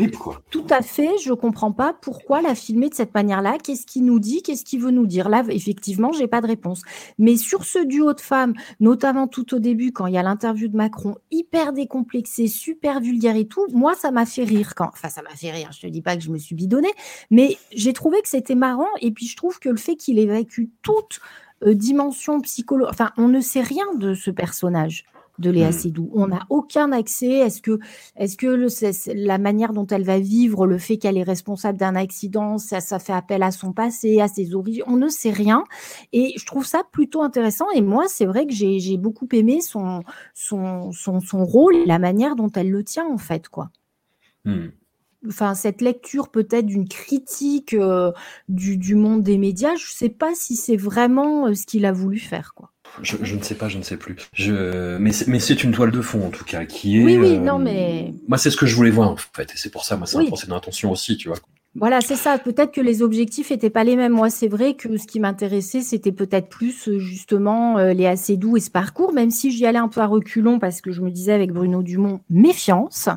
tout 0.52 0.68
à 0.70 0.82
fait, 0.82 1.10
je 1.22 1.34
comprends 1.34 1.74
pas 1.74 1.94
pourquoi 1.94 2.42
la 2.42 2.56
filmer 2.56 2.90
de 2.90 2.94
cette 2.94 3.14
manière-là, 3.14 3.58
qu'est-ce 3.62 3.86
qu'il 3.86 4.06
nous 4.06 4.20
dit, 4.20 4.42
qu'est-ce 4.42 4.64
qu'il 4.64 4.80
veut 4.80 4.92
nous 4.92 5.06
dire? 5.06 5.28
Là 5.28 5.44
effectivement, 5.50 6.14
j'ai 6.14 6.28
pas 6.28 6.40
de 6.40 6.48
réponse. 6.48 6.82
Mais 7.18 7.36
sur 7.36 7.66
ce 7.66 7.84
duo 7.84 8.14
de 8.14 8.22
femmes, 8.22 8.54
notamment 8.80 9.28
tout 9.28 9.54
au 9.54 9.60
début 9.60 9.92
quand 9.92 10.08
il 10.08 10.14
y 10.14 10.18
a 10.18 10.24
l'interview 10.24 10.70
de 10.70 10.78
Macron 10.78 11.16
hyper 11.30 11.74
décomplexé, 11.74 12.48
super 12.48 13.02
vulgaire 13.02 13.36
et 13.36 13.48
tout, 13.48 13.66
moi 13.74 13.96
ça 13.96 14.12
m'a 14.12 14.25
fait 14.25 14.46
rire 14.46 14.75
quand 14.75 14.90
enfin 14.94 15.10
ça 15.10 15.22
m'a 15.22 15.36
fait 15.36 15.52
rire, 15.52 15.72
je 15.74 15.82
te 15.82 15.88
dis 15.88 16.02
pas 16.02 16.16
que 16.16 16.24
je 16.24 16.30
me 16.30 16.38
suis 16.38 16.56
bidonnée, 16.56 16.94
mais 17.30 17.58
j'ai 17.74 17.92
trouvé 17.92 18.22
que 18.22 18.30
c'était 18.30 18.56
marrant 18.56 18.88
et 19.02 19.12
puis 19.12 19.28
je 19.28 19.36
trouve 19.36 19.60
que 19.60 19.70
le 19.70 19.78
fait 19.78 19.98
qu'il 19.98 20.20
évacue 20.20 20.66
toute 20.82 21.20
euh, 21.64 21.74
dimension 21.74 22.40
psychologique, 22.40 22.94
enfin 22.94 23.12
on 23.18 23.28
ne 23.28 23.42
sait 23.42 23.62
rien 23.62 23.94
de 23.96 24.14
ce 24.14 24.32
personnage 24.32 25.04
de 25.39 25.50
Léa 25.50 25.70
mmh. 25.70 25.74
Seydoux. 25.74 26.10
On 26.13 26.27
n'a 26.27 26.46
aucun 26.50 26.92
accès. 26.92 27.39
Est-ce 27.39 27.62
que, 27.62 27.80
est-ce 28.15 28.38
que 28.38 28.48
le, 28.48 28.68
la 29.13 29.38
manière 29.38 29.74
dont 29.74 29.88
elle 29.88 30.04
va 30.04 30.20
vivre, 30.20 30.65
le 30.68 30.77
fait 30.77 30.98
qu'elle 30.98 31.18
est 31.18 31.24
responsable 31.24 31.77
d'un 31.77 31.96
accident, 31.96 32.58
ça, 32.58 32.82
ça 32.82 33.00
fait 33.00 33.13
appel 33.13 33.44
à 33.44 33.51
son 33.51 33.74
passé, 33.74 34.22
à 34.22 34.27
ses 34.27 34.56
origines 34.56 34.84
On 34.88 34.98
ne 34.98 35.10
sait 35.10 35.32
rien. 35.32 35.63
Et 36.13 36.34
je 36.38 36.46
trouve 36.46 36.65
ça 36.65 36.84
plutôt 36.92 37.22
intéressant. 37.22 37.70
Et 37.75 37.82
moi, 37.82 38.06
c'est 38.08 38.25
vrai 38.25 38.46
que 38.46 38.54
j'ai 38.54 38.98
beaucoup 38.98 39.27
aimé 39.34 39.62
son, 39.62 40.04
son, 40.34 40.92
son, 40.92 41.20
son, 41.20 41.46
rôle 41.46 41.75
et 41.75 41.86
la 41.86 42.00
manière 42.00 42.36
dont 42.36 42.51
elle 42.56 42.70
le 42.70 42.84
tient, 42.84 43.08
en 43.08 43.18
fait, 43.18 43.50
quoi. 43.50 43.70
Mmh. 44.46 44.68
Enfin, 45.27 45.56
cette 45.56 45.82
lecture 45.82 46.30
peut-être 46.30 46.68
d'une 46.68 46.88
critique 46.88 47.74
euh, 47.74 48.12
du, 48.48 48.77
du, 48.77 48.96
monde 48.96 49.24
des 49.24 49.38
médias, 49.38 49.75
je 49.75 49.86
ne 49.86 49.96
sais 49.96 50.10
pas 50.10 50.36
si 50.36 50.56
c'est 50.56 50.77
vraiment 50.77 51.48
euh, 51.48 51.56
ce 51.56 51.65
qu'il 51.65 51.86
a 51.86 51.92
voulu 51.92 52.20
faire, 52.20 52.54
quoi. 52.54 52.72
Je, 53.01 53.36
ne 53.36 53.42
sais 53.42 53.56
pas, 53.56 53.68
je 53.68 53.77
ne 53.77 53.84
sais 53.84 53.98
plus. 53.98 54.15
Je... 54.34 54.98
Mais 54.98 55.12
c'est 55.12 55.63
une 55.63 55.72
toile 55.72 55.92
de 55.92 56.01
fond 56.01 56.25
en 56.25 56.30
tout 56.30 56.46
cas 56.46 56.65
qui 56.65 57.00
est. 57.00 57.04
Oui, 57.04 57.18
oui, 57.18 57.39
non, 57.39 57.60
euh, 57.60 57.63
mais. 57.63 58.13
Moi, 58.27 58.38
c'est 58.38 58.50
ce 58.50 58.58
que 58.58 58.65
je 58.65 58.75
voulais 58.75 58.92
voir 58.92 59.10
en 59.10 59.18
fait, 59.18 59.51
et 59.54 59.58
c'est 59.58 59.70
pour 59.70 59.84
ça, 59.86 59.98
moi, 59.98 60.08
c'est 60.08 60.18
un 60.18 60.25
procès 60.25 60.48
d'intention 60.48 60.92
aussi, 60.92 61.18
tu 61.18 61.27
vois. 61.27 61.38
Voilà, 61.77 62.00
c'est 62.00 62.15
ça. 62.15 62.38
Peut-être 62.38 62.72
que 62.72 62.80
les 62.80 63.01
objectifs 63.01 63.50
n'étaient 63.51 63.70
pas 63.70 63.84
les 63.84 63.98
mêmes. 63.98 64.13
Moi, 64.13 64.30
c'est 64.30 64.48
vrai 64.48 64.75
que 64.75 64.96
ce 64.96 65.06
qui 65.06 65.20
m'intéressait, 65.20 65.82
c'était 65.82 66.13
peut-être 66.13 66.48
plus 66.48 66.88
euh, 66.88 67.00
justement 67.00 67.77
euh, 67.77 67.92
les 67.92 68.06
assez 68.06 68.38
doux 68.38 68.56
et 68.56 68.62
ce 68.62 68.72
parcours, 68.72 69.12
même 69.12 69.30
si 69.30 69.51
j'y 69.51 69.65
allais 69.65 69.77
un 69.77 69.89
peu 69.89 70.00
à 70.00 70.06
reculons 70.06 70.58
parce 70.58 70.80
que 70.80 70.92
je 70.92 71.01
me 71.01 71.12
disais 71.12 71.34
avec 71.34 71.51
Bruno 71.51 71.84
Dumont, 71.84 72.22
méfiance. 72.30 73.10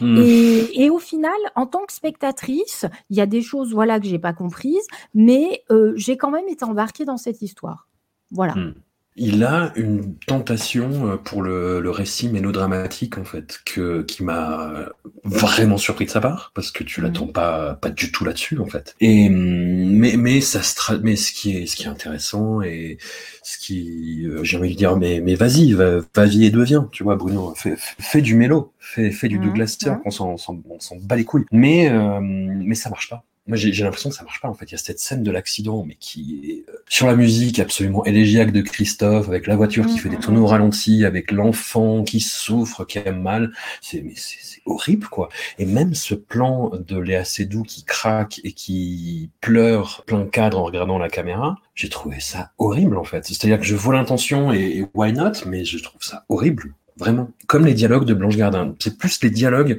Hmm. 0.00 0.16
Et, 0.18 0.90
au 0.90 0.98
final, 0.98 1.30
en 1.54 1.66
tant 1.66 1.86
que 1.86 1.92
spectatrice, 1.92 2.86
il 3.08 3.16
y 3.16 3.20
a 3.20 3.26
des 3.26 3.40
choses 3.40 3.72
voilà 3.72 4.00
que 4.00 4.06
j'ai 4.06 4.18
pas 4.18 4.32
comprises, 4.32 4.86
mais 5.14 5.62
j'ai 5.94 6.16
quand 6.16 6.32
même 6.32 6.48
été 6.48 6.64
embarquée 6.64 7.04
dans 7.04 7.16
cette 7.16 7.40
histoire. 7.40 7.86
Voilà. 8.32 8.54
Hmm. 8.54 8.74
Il 9.16 9.44
a 9.44 9.72
une 9.76 10.16
tentation 10.26 11.06
euh, 11.06 11.16
pour 11.16 11.42
le, 11.42 11.80
le 11.80 11.90
récit 11.90 12.28
mélodramatique 12.28 13.18
en 13.18 13.24
fait 13.24 13.60
que 13.64 14.02
qui 14.02 14.24
m'a 14.24 14.88
vraiment 15.24 15.76
surpris 15.76 16.06
de 16.06 16.10
sa 16.10 16.20
part 16.20 16.52
parce 16.54 16.70
que 16.70 16.82
tu 16.82 17.00
l'attends 17.02 17.26
pas 17.26 17.74
pas 17.74 17.90
du 17.90 18.10
tout 18.10 18.24
là-dessus 18.24 18.58
en 18.58 18.66
fait. 18.66 18.94
Et 19.00 19.28
mais 19.28 20.16
mais 20.16 20.40
ça 20.40 20.62
se 20.62 20.94
mais 21.02 21.16
ce 21.16 21.32
qui 21.32 21.56
est 21.56 21.66
ce 21.66 21.76
qui 21.76 21.84
est 21.84 21.88
intéressant 21.88 22.62
et 22.62 22.98
ce 23.42 23.58
qui 23.58 24.26
euh, 24.26 24.42
j'ai 24.44 24.56
envie 24.56 24.72
de 24.72 24.78
dire 24.78 24.96
mais 24.96 25.20
mais 25.20 25.34
vas-y 25.34 25.72
va, 25.72 26.00
vas-y 26.14 26.46
et 26.46 26.50
deviens 26.50 26.88
tu 26.92 27.02
vois 27.04 27.16
Bruno 27.16 27.54
fais, 27.54 27.74
fais 27.76 28.22
du 28.22 28.34
mélo 28.34 28.72
fais 28.78 29.10
fais 29.10 29.28
du 29.28 29.38
Mhm, 29.38 29.44
Douglas 29.44 29.76
Sirk 29.78 29.98
mhm. 29.98 30.02
on 30.06 30.10
s'en 30.10 30.28
on 30.32 30.36
s'en 30.38 30.62
on 30.70 30.80
s'en 30.80 30.96
bat 30.96 31.16
les 31.16 31.24
couilles 31.24 31.44
mais 31.52 31.90
euh, 31.90 32.20
mais 32.20 32.74
ça 32.74 32.90
marche 32.90 33.10
pas 33.10 33.24
moi, 33.46 33.56
j'ai 33.56 33.72
j'ai 33.72 33.82
l'impression 33.82 34.08
que 34.10 34.14
ça 34.14 34.22
marche 34.22 34.40
pas. 34.40 34.48
En 34.48 34.54
fait, 34.54 34.66
il 34.66 34.72
y 34.72 34.74
a 34.76 34.78
cette 34.78 35.00
scène 35.00 35.24
de 35.24 35.30
l'accident, 35.32 35.84
mais 35.84 35.96
qui 35.96 36.40
est 36.44 36.70
euh, 36.70 36.76
sur 36.88 37.08
la 37.08 37.16
musique 37.16 37.58
absolument 37.58 38.04
élégiaque 38.04 38.52
de 38.52 38.60
Christophe, 38.60 39.28
avec 39.28 39.48
la 39.48 39.56
voiture 39.56 39.84
qui 39.86 39.98
fait 39.98 40.08
des 40.08 40.18
tonneaux 40.18 40.46
ralentis, 40.46 41.04
avec 41.04 41.32
l'enfant 41.32 42.04
qui 42.04 42.20
souffre, 42.20 42.84
qui 42.84 42.98
a 43.00 43.10
mal. 43.12 43.52
C'est 43.80 44.02
mais 44.02 44.14
c'est 44.14 44.38
c'est 44.40 44.62
horrible, 44.64 45.08
quoi. 45.08 45.28
Et 45.58 45.66
même 45.66 45.94
ce 45.94 46.14
plan 46.14 46.70
de 46.70 46.98
Léa 46.98 47.24
Seydoux 47.24 47.64
qui 47.64 47.84
craque 47.84 48.40
et 48.44 48.52
qui 48.52 49.30
pleure 49.40 50.04
plein 50.06 50.24
cadre 50.26 50.58
en 50.60 50.64
regardant 50.64 50.98
la 50.98 51.08
caméra, 51.08 51.56
j'ai 51.74 51.88
trouvé 51.88 52.20
ça 52.20 52.52
horrible, 52.58 52.96
en 52.96 53.04
fait. 53.04 53.24
C'est-à-dire 53.26 53.58
que 53.58 53.64
je 53.66 53.74
vois 53.74 53.94
l'intention 53.94 54.52
et, 54.52 54.78
et 54.78 54.86
why 54.94 55.12
not, 55.12 55.32
mais 55.46 55.64
je 55.64 55.78
trouve 55.78 56.02
ça 56.02 56.24
horrible. 56.28 56.74
Vraiment. 56.96 57.30
Comme 57.46 57.64
les 57.64 57.74
dialogues 57.74 58.04
de 58.04 58.14
Blanche 58.14 58.36
Gardin. 58.36 58.74
C'est 58.78 58.98
plus 58.98 59.22
les 59.22 59.30
dialogues 59.30 59.78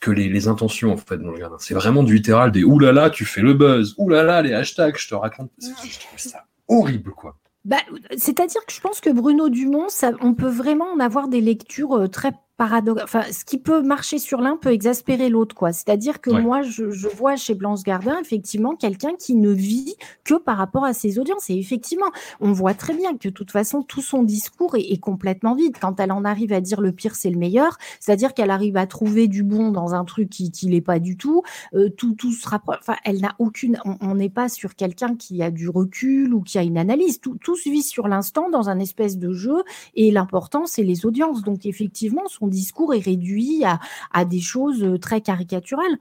que 0.00 0.10
les, 0.10 0.28
les 0.28 0.48
intentions, 0.48 0.92
en 0.92 0.96
fait, 0.96 1.16
de 1.16 1.22
Blanche 1.22 1.38
Gardin. 1.38 1.56
C'est 1.58 1.74
vraiment 1.74 2.02
du 2.02 2.14
littéral 2.14 2.52
des 2.52 2.64
oulala, 2.64 3.10
tu 3.10 3.24
fais 3.24 3.42
le 3.42 3.54
buzz, 3.54 3.94
oulala, 3.98 4.42
les 4.42 4.52
hashtags, 4.54 4.96
je 4.96 5.08
te 5.08 5.14
raconte. 5.14 5.50
Je 5.60 5.98
trouve 5.98 6.18
ça 6.18 6.44
horrible, 6.68 7.12
quoi. 7.12 7.36
Bah, 7.64 7.78
C'est-à-dire 8.16 8.64
que 8.66 8.72
je 8.72 8.80
pense 8.80 9.00
que 9.00 9.10
Bruno 9.10 9.48
Dumont, 9.48 9.88
ça, 9.88 10.12
on 10.20 10.34
peut 10.34 10.48
vraiment 10.48 10.86
en 10.86 11.00
avoir 11.00 11.28
des 11.28 11.40
lectures 11.40 11.96
euh, 11.96 12.08
très 12.08 12.32
paradoxales. 12.56 13.04
Enfin, 13.04 13.22
ce 13.32 13.44
qui 13.44 13.58
peut 13.58 13.82
marcher 13.82 14.18
sur 14.18 14.40
l'un 14.40 14.56
peut 14.56 14.72
exaspérer 14.72 15.28
l'autre, 15.28 15.54
quoi. 15.54 15.72
C'est-à-dire 15.72 16.20
que 16.20 16.30
Ouais. 16.30 16.40
moi, 16.42 16.62
je, 16.62 16.90
je 16.90 17.08
vois 17.08 17.36
chez 17.36 17.54
Blanche 17.54 17.82
Gardin, 17.82 18.18
effectivement, 18.20 18.76
quelqu'un 18.76 19.14
qui 19.18 19.34
ne 19.34 19.50
vit 19.50 19.96
que 20.24 20.34
par 20.34 20.56
rapport 20.58 20.84
à 20.84 20.92
ses 20.94 21.18
audiences. 21.18 21.50
Et 21.50 21.54
effectivement, 21.58 22.06
on 22.40 22.52
voit 22.52 22.74
très 22.74 22.94
bien 22.94 23.16
que 23.16 23.28
de 23.28 23.32
toute 23.32 23.50
façon, 23.50 23.82
tout 23.82 24.02
son 24.02 24.22
discours 24.22 24.76
est, 24.76 24.92
est 24.92 24.98
complètement 25.00 25.54
vide. 25.54 25.76
Quand 25.80 25.98
elle 26.00 26.12
en 26.12 26.24
arrive 26.24 26.52
à 26.52 26.60
dire 26.60 26.80
le 26.80 26.92
pire, 26.92 27.14
c'est 27.16 27.30
le 27.30 27.38
meilleur, 27.38 27.76
c'est-à-dire 28.00 28.34
qu'elle 28.34 28.50
arrive 28.50 28.76
à 28.76 28.86
trouver 28.86 29.28
du 29.28 29.42
bon 29.42 29.70
dans 29.70 29.94
un 29.94 30.04
truc 30.04 30.30
qui 30.30 30.50
qui 30.50 30.68
l'est 30.68 30.80
pas 30.80 30.98
du 30.98 31.16
tout. 31.16 31.42
Euh, 31.74 31.88
tout, 31.90 32.14
tout 32.14 32.32
se 32.32 32.48
rapproche. 32.48 32.76
Enfin, 32.80 32.96
elle 33.04 33.20
n'a 33.20 33.34
aucune. 33.38 33.78
On 33.84 33.96
on 34.00 34.14
n'est 34.16 34.28
pas 34.30 34.48
sur 34.48 34.74
quelqu'un 34.76 35.16
qui 35.16 35.42
a 35.42 35.50
du 35.50 35.68
recul 35.68 36.34
ou 36.34 36.42
qui 36.42 36.58
a 36.58 36.62
une 36.62 36.78
analyse. 36.78 37.20
Tout, 37.20 37.36
tout 37.42 37.56
se 37.56 37.68
vit 37.70 37.82
sur 37.82 38.06
l'instant 38.08 38.50
dans 38.50 38.68
un 38.68 38.78
espèce 38.78 39.18
de 39.18 39.32
jeu. 39.32 39.62
Et 39.94 40.10
l'important, 40.10 40.66
c'est 40.66 40.82
les 40.82 41.06
audiences. 41.06 41.42
Donc, 41.42 41.64
effectivement, 41.66 42.22
son 42.28 42.43
discours 42.48 42.94
est 42.94 43.04
réduit 43.04 43.64
à, 43.64 43.80
à 44.12 44.24
des 44.24 44.40
choses 44.40 44.82
euh, 44.82 44.98
très 44.98 45.20
caricaturales. 45.20 45.98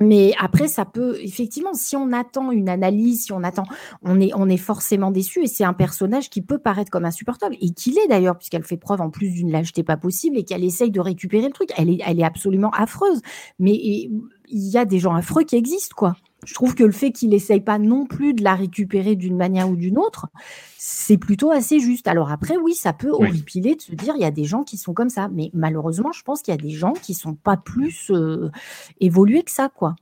Mais 0.00 0.34
après, 0.38 0.68
ça 0.68 0.84
peut 0.84 1.18
effectivement, 1.22 1.72
si 1.72 1.96
on 1.96 2.12
attend 2.12 2.50
une 2.50 2.68
analyse, 2.68 3.24
si 3.24 3.32
on 3.32 3.42
attend, 3.42 3.64
on 4.02 4.20
est, 4.20 4.30
on 4.34 4.46
est 4.46 4.58
forcément 4.58 5.10
déçu. 5.10 5.42
Et 5.42 5.46
c'est 5.46 5.64
un 5.64 5.72
personnage 5.72 6.28
qui 6.28 6.42
peut 6.42 6.58
paraître 6.58 6.90
comme 6.90 7.06
insupportable 7.06 7.56
et 7.62 7.70
qu'il 7.70 7.96
est 7.98 8.06
d'ailleurs, 8.06 8.36
puisqu'elle 8.36 8.64
fait 8.64 8.76
preuve 8.76 9.00
en 9.00 9.08
plus 9.08 9.30
d'une 9.30 9.50
lâcheté 9.50 9.82
pas 9.82 9.96
possible 9.96 10.36
et 10.36 10.44
qu'elle 10.44 10.64
essaye 10.64 10.90
de 10.90 11.00
récupérer 11.00 11.46
le 11.46 11.52
truc. 11.52 11.70
Elle 11.78 11.88
est, 11.88 12.00
elle 12.04 12.20
est 12.20 12.24
absolument 12.24 12.70
affreuse. 12.70 13.22
Mais 13.58 13.72
il 13.72 14.20
y 14.48 14.76
a 14.76 14.84
des 14.84 14.98
gens 14.98 15.14
affreux 15.14 15.44
qui 15.44 15.56
existent, 15.56 15.94
quoi. 15.96 16.14
Je 16.44 16.54
trouve 16.54 16.74
que 16.74 16.84
le 16.84 16.92
fait 16.92 17.10
qu'il 17.12 17.32
essaye 17.34 17.60
pas 17.60 17.78
non 17.78 18.06
plus 18.06 18.34
de 18.34 18.44
la 18.44 18.54
récupérer 18.54 19.16
d'une 19.16 19.36
manière 19.36 19.68
ou 19.68 19.74
d'une 19.76 19.98
autre, 19.98 20.26
c'est 20.78 21.16
plutôt 21.16 21.50
assez 21.50 21.80
juste. 21.80 22.06
Alors 22.08 22.30
après, 22.30 22.56
oui, 22.56 22.74
ça 22.74 22.92
peut 22.92 23.10
Oui. 23.10 23.26
horripiler 23.28 23.74
de 23.74 23.80
se 23.82 23.94
dire 23.94 24.14
il 24.16 24.22
y 24.22 24.26
a 24.26 24.30
des 24.30 24.44
gens 24.44 24.62
qui 24.62 24.76
sont 24.76 24.92
comme 24.94 25.08
ça, 25.08 25.28
mais 25.32 25.50
malheureusement, 25.54 26.12
je 26.12 26.22
pense 26.22 26.42
qu'il 26.42 26.52
y 26.52 26.56
a 26.56 26.60
des 26.60 26.70
gens 26.70 26.92
qui 26.92 27.14
sont 27.14 27.34
pas 27.34 27.56
plus 27.56 28.10
euh, 28.10 28.50
évolués 29.00 29.42
que 29.42 29.50
ça, 29.50 29.68
quoi. 29.68 29.96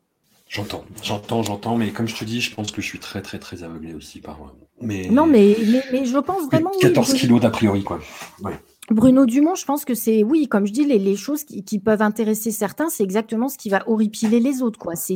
J'entends, 0.49 0.85
j'entends, 1.03 1.43
j'entends, 1.43 1.77
mais 1.77 1.91
comme 1.91 2.07
je 2.07 2.15
te 2.15 2.25
dis, 2.25 2.41
je 2.41 2.55
pense 2.55 2.71
que 2.71 2.83
je 2.83 2.87
suis 2.87 2.99
très, 2.99 3.23
très, 3.23 3.39
très 3.39 3.63
aveuglé 3.65 3.95
aussi 3.95 4.21
par. 4.21 4.37
euh, 4.43 4.47
Mais... 4.83 5.09
Non, 5.11 5.27
mais, 5.27 5.57
mais, 5.67 5.83
mais 5.93 6.05
je 6.05 6.19
pense 6.19 6.47
vraiment. 6.47 6.71
oui, 6.75 6.81
14 6.81 7.07
Bruno- 7.09 7.19
kilos 7.21 7.41
d'a 7.41 7.51
priori, 7.51 7.83
quoi. 7.83 8.01
Ouais. 8.43 8.53
Bruno 8.91 9.25
Dumont, 9.25 9.55
je 9.55 9.65
pense 9.65 9.85
que 9.85 9.95
c'est, 9.95 10.23
oui, 10.23 10.47
comme 10.47 10.67
je 10.67 10.73
dis, 10.73 10.85
les, 10.85 11.17
choses 11.17 11.45
qui, 11.45 11.79
peuvent 11.79 12.03
intéresser 12.03 12.51
certains, 12.51 12.91
c'est 12.91 13.03
exactement 13.03 13.49
ce 13.49 13.57
qui 13.57 13.71
va 13.71 13.83
horripiler 13.89 14.41
les 14.41 14.61
autres, 14.61 14.79
quoi. 14.79 14.95
C'est, 14.95 15.15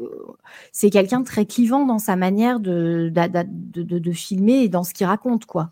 euh, 0.00 0.88
quelqu'un 0.90 1.20
de 1.20 1.24
très 1.24 1.46
clivant 1.46 1.86
dans 1.86 1.98
sa 1.98 2.16
manière 2.16 2.58
de, 2.58 3.12
de, 3.14 3.82
de, 3.82 3.98
de 3.98 4.12
filmer 4.12 4.64
et 4.64 4.68
dans 4.68 4.82
ce 4.82 4.94
qu'il 4.94 5.06
raconte, 5.06 5.46
quoi. 5.46 5.70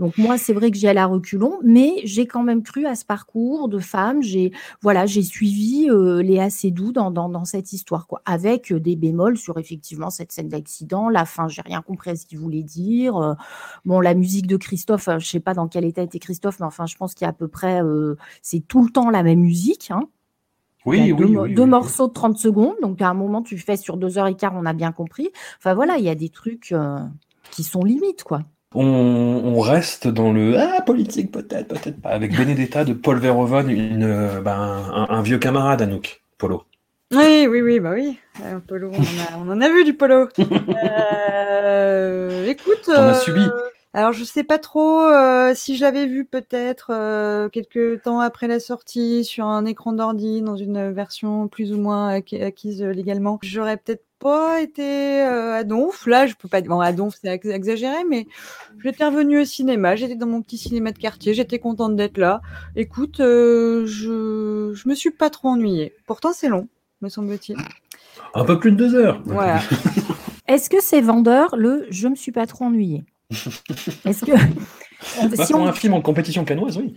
Donc 0.00 0.18
moi, 0.18 0.38
c'est 0.38 0.52
vrai 0.52 0.72
que 0.72 0.76
j'y 0.76 0.88
allais 0.88 1.00
à 1.00 1.06
reculons, 1.06 1.60
mais 1.62 2.00
j'ai 2.02 2.26
quand 2.26 2.42
même 2.42 2.64
cru 2.64 2.84
à 2.84 2.96
ce 2.96 3.04
parcours 3.04 3.68
de 3.68 3.78
femme. 3.78 4.22
J'ai 4.22 4.52
voilà, 4.82 5.06
j'ai 5.06 5.22
suivi 5.22 5.88
euh, 5.88 6.20
Léa 6.20 6.50
Seydoux 6.50 6.90
dans, 6.90 7.12
dans, 7.12 7.28
dans 7.28 7.44
cette 7.44 7.72
histoire, 7.72 8.08
quoi, 8.08 8.20
avec 8.24 8.72
euh, 8.72 8.80
des 8.80 8.96
bémols 8.96 9.38
sur 9.38 9.56
effectivement 9.58 10.10
cette 10.10 10.32
scène 10.32 10.48
d'accident. 10.48 11.08
La 11.08 11.24
fin, 11.24 11.46
j'ai 11.46 11.62
rien 11.62 11.80
compris 11.80 12.10
à 12.10 12.16
ce 12.16 12.26
qu'il 12.26 12.38
voulait 12.38 12.64
dire. 12.64 13.16
Euh, 13.16 13.34
bon, 13.84 14.00
la 14.00 14.14
musique 14.14 14.48
de 14.48 14.56
Christophe, 14.56 15.06
euh, 15.08 15.18
je 15.20 15.26
sais 15.26 15.40
pas 15.40 15.54
dans 15.54 15.68
quel 15.68 15.84
état 15.84 16.02
était 16.02 16.18
Christophe, 16.18 16.58
mais 16.58 16.66
enfin, 16.66 16.86
je 16.86 16.96
pense 16.96 17.14
qu'il 17.14 17.24
y 17.24 17.26
a 17.26 17.30
à 17.30 17.32
peu 17.32 17.48
près, 17.48 17.82
euh, 17.82 18.16
c'est 18.42 18.66
tout 18.66 18.82
le 18.84 18.90
temps 18.90 19.10
la 19.10 19.22
même 19.22 19.40
musique. 19.40 19.92
Hein. 19.92 20.08
Oui, 20.86 21.12
oui, 21.12 21.14
deux, 21.14 21.62
oui, 21.62 21.66
morceaux 21.66 22.08
de 22.08 22.12
30 22.12 22.36
secondes, 22.36 22.76
donc 22.82 23.00
à 23.00 23.08
un 23.08 23.14
moment 23.14 23.42
tu 23.42 23.56
fais 23.56 23.76
sur 23.76 23.96
deux 23.96 24.18
heures 24.18 24.26
et 24.26 24.36
quart, 24.36 24.54
on 24.54 24.66
a 24.66 24.74
bien 24.74 24.92
compris. 24.92 25.30
Enfin 25.58 25.72
voilà, 25.72 25.96
il 25.96 26.04
y 26.04 26.10
a 26.10 26.14
des 26.14 26.28
trucs 26.28 26.74
qui 27.50 27.62
sont 27.62 27.84
limites, 27.84 28.22
quoi. 28.22 28.42
On, 28.74 28.84
on 28.84 29.60
reste 29.60 30.08
dans 30.08 30.32
le 30.32 30.58
ah 30.58 30.82
politique 30.82 31.30
peut-être 31.30 31.68
peut-être 31.68 32.00
pas 32.00 32.10
avec 32.10 32.36
Benedetta 32.36 32.84
de 32.84 32.92
Paul 32.92 33.18
Verhoeven 33.18 33.70
une 33.70 34.02
euh, 34.02 34.40
ben, 34.40 34.52
un, 34.92 35.06
un 35.10 35.22
vieux 35.22 35.38
camarade 35.38 35.82
Anouk 35.82 36.22
Polo 36.38 36.64
Oui, 37.12 37.46
oui, 37.48 37.62
oui, 37.62 37.78
bah 37.80 37.92
oui. 37.94 38.18
Un 38.44 38.58
polo, 38.58 38.90
on 38.92 38.96
en 38.98 39.00
a, 39.00 39.38
on 39.46 39.48
en 39.52 39.60
a 39.60 39.68
vu 39.68 39.84
du 39.84 39.94
polo. 39.94 40.28
Euh, 41.66 42.46
écoute. 42.46 42.88
As 42.88 43.16
euh, 43.16 43.20
subi. 43.20 43.46
Alors, 43.92 44.12
je 44.12 44.24
sais 44.24 44.42
pas 44.42 44.58
trop 44.58 45.02
euh, 45.02 45.52
si 45.54 45.76
je 45.76 45.82
l'avais 45.82 46.06
vu 46.06 46.24
peut-être 46.24 46.90
euh, 46.92 47.48
quelques 47.48 48.02
temps 48.02 48.18
après 48.18 48.48
la 48.48 48.58
sortie 48.58 49.24
sur 49.24 49.46
un 49.46 49.64
écran 49.66 49.92
d'ordi 49.92 50.42
dans 50.42 50.56
une 50.56 50.90
version 50.92 51.46
plus 51.46 51.72
ou 51.72 51.78
moins 51.78 52.18
acqui- 52.18 52.42
acquise 52.42 52.82
légalement. 52.82 53.38
J'aurais 53.42 53.76
peut-être 53.76 54.02
pas 54.24 54.60
été 54.62 55.20
euh, 55.22 55.54
à 55.54 55.64
Donf. 55.64 56.06
Là, 56.06 56.26
je 56.26 56.34
peux 56.34 56.48
pas 56.48 56.60
dire. 56.62 56.70
Bon, 56.70 56.80
à 56.80 56.92
Donf, 56.92 57.14
c'est 57.20 57.28
ex- 57.34 57.46
exagéré, 57.46 57.98
mais 58.08 58.26
j'étais 58.82 59.04
revenue 59.04 59.40
au 59.40 59.44
cinéma. 59.44 59.94
J'étais 59.96 60.16
dans 60.16 60.26
mon 60.26 60.40
petit 60.42 60.56
cinéma 60.58 60.92
de 60.92 60.98
quartier. 60.98 61.34
J'étais 61.34 61.58
contente 61.58 61.94
d'être 61.94 62.16
là. 62.18 62.40
Écoute, 62.74 63.20
euh, 63.20 63.84
je 63.86 64.72
je 64.74 64.88
me 64.88 64.94
suis 64.94 65.10
pas 65.10 65.28
trop 65.30 65.48
ennuyée. 65.48 65.92
Pourtant, 66.06 66.32
c'est 66.32 66.48
long, 66.48 66.68
me 67.02 67.08
semble-t-il. 67.08 67.56
un 68.34 68.44
peu 68.44 68.58
plus 68.58 68.72
de 68.72 68.76
deux 68.76 68.94
heures 68.94 69.20
Voilà. 69.26 69.60
Est-ce 70.48 70.68
que 70.70 70.82
c'est 70.82 71.00
vendeur 71.00 71.54
le 71.56 71.86
je 71.90 72.08
me 72.08 72.16
suis 72.16 72.32
pas 72.32 72.46
trop 72.46 72.64
ennuyé 72.66 73.04
Est-ce 74.04 74.24
que 74.24 74.32
Bah, 75.36 75.44
si 75.46 75.52
pour 75.52 75.60
on- 75.62 75.66
un 75.66 75.72
film 75.72 75.92
en 75.94 76.00
compétition 76.02 76.44
canoise 76.44 76.76
oui 76.78 76.94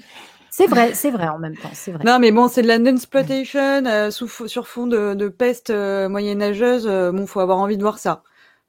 c'est 0.57 0.65
vrai, 0.65 0.95
c'est 0.95 1.11
vrai 1.11 1.27
en 1.27 1.37
même 1.37 1.55
temps, 1.55 1.69
c'est 1.73 1.91
vrai. 1.91 2.03
Non, 2.03 2.17
mais 2.17 2.31
bon, 2.31 2.47
c'est 2.47 2.63
de 2.63 2.67
la 2.67 2.79
non-exploitation 2.79 3.85
euh, 3.85 4.09
sur 4.09 4.67
fond 4.67 4.87
de, 4.87 5.13
de 5.13 5.27
peste 5.27 5.69
euh, 5.69 6.09
moyenâgeuse. 6.09 6.87
Euh, 6.87 7.11
bon, 7.11 7.27
faut 7.27 7.41
avoir 7.41 7.59
envie 7.59 7.77
de 7.77 7.83
voir 7.83 7.99
ça. 7.99 8.23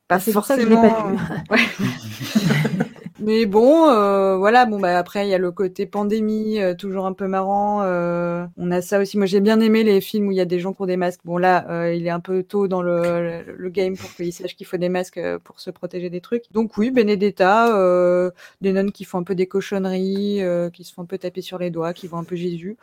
Pas 0.07 0.16
Ah, 0.16 0.20
c'est 0.20 0.33
pour 0.35 0.44
ça 0.44 0.57
que 0.57 0.61
je 0.62 0.66
l'ai 0.68 0.74
forcément. 0.74 1.03
pas 1.03 1.09
vu. 1.09 1.16
Ouais. 1.51 2.85
mais 3.20 3.46
bon, 3.46 3.88
euh, 3.88 4.37
voilà. 4.37 4.66
Bon, 4.66 4.78
bah 4.78 4.96
après, 4.98 5.26
il 5.26 5.31
y 5.31 5.35
a 5.35 5.38
le 5.38 5.50
côté 5.50 5.87
pandémie, 5.87 6.61
euh, 6.61 6.74
toujours 6.74 7.07
un 7.07 7.12
peu 7.12 7.26
marrant. 7.26 7.83
euh, 7.83 8.46
on 8.57 8.70
a 8.70 8.81
ça 8.81 9.00
aussi. 9.00 9.16
Moi, 9.16 9.26
j'ai 9.26 9.40
bien 9.40 9.61
aimé 9.61 9.83
les 9.85 10.00
films 10.00 10.28
où 10.28 10.31
il 10.33 10.37
y 10.37 10.40
a 10.40 10.44
des 10.44 10.61
gens 10.61 10.72
qui 10.72 10.83
ont 10.83 10.87
des 10.87 10.96
masques. 10.96 11.20
Bon, 11.24 11.37
là, 11.38 11.66
euh, 11.70 11.94
il 11.94 12.07
est 12.07 12.11
un 12.11 12.20
peu 12.20 12.42
tôt 12.42 12.68
dans 12.68 12.83
le, 12.83 13.00
le, 13.46 13.54
le 13.57 13.68
game 13.70 13.96
pour 13.96 14.11
qu'ils 14.14 14.33
sachent 14.33 14.57
qu'il 14.57 14.66
faut 14.66 14.76
des 14.76 14.88
masques 14.88 15.18
euh, 15.18 15.38
pour 15.38 15.61
se 15.61 15.70
protéger 15.70 16.11
des 16.11 16.20
trucs. 16.20 16.44
Donc 16.52 16.76
oui, 16.76 16.90
Benedetta, 16.90 17.76
euh, 17.76 18.31
des 18.61 18.72
nonnes 18.72 18.92
qui 18.92 19.04
font 19.04 19.18
un 19.18 19.24
peu 19.24 19.35
des 19.35 19.46
cochonneries, 19.46 20.42
euh, 20.42 20.70
qui 20.70 20.85
se 20.85 20.92
font 20.92 21.02
un 21.02 21.07
peu 21.07 21.18
taper 21.18 21.42
sur 21.42 21.59
les 21.59 21.70
doigts, 21.70 21.92
qui 21.92 22.07
voient 22.07 22.20
un 22.20 22.24
peu 22.24 22.37
Jésus 22.37 22.76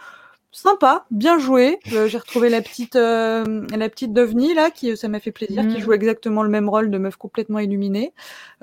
sympa, 0.52 1.06
bien 1.12 1.38
joué. 1.38 1.80
Euh, 1.94 2.08
J'ai 2.08 2.18
retrouvé 2.18 2.50
la 2.50 2.62
petite, 2.62 2.96
euh, 2.96 3.66
la 3.76 3.90
petite 3.90 4.16
là, 4.16 4.72
qui 4.72 4.96
ça 4.96 5.10
m'a 5.10 5.20
fait 5.20 5.34
plaisir, 5.34 5.68
qui 5.68 5.82
joue 5.82 5.92
exactement 5.92 6.44
le 6.44 6.50
même 6.50 6.70
rôle 6.70 6.90
de 6.90 6.98
meuf 6.98 7.18
complètement 7.18 7.60
illuminée, 7.60 8.14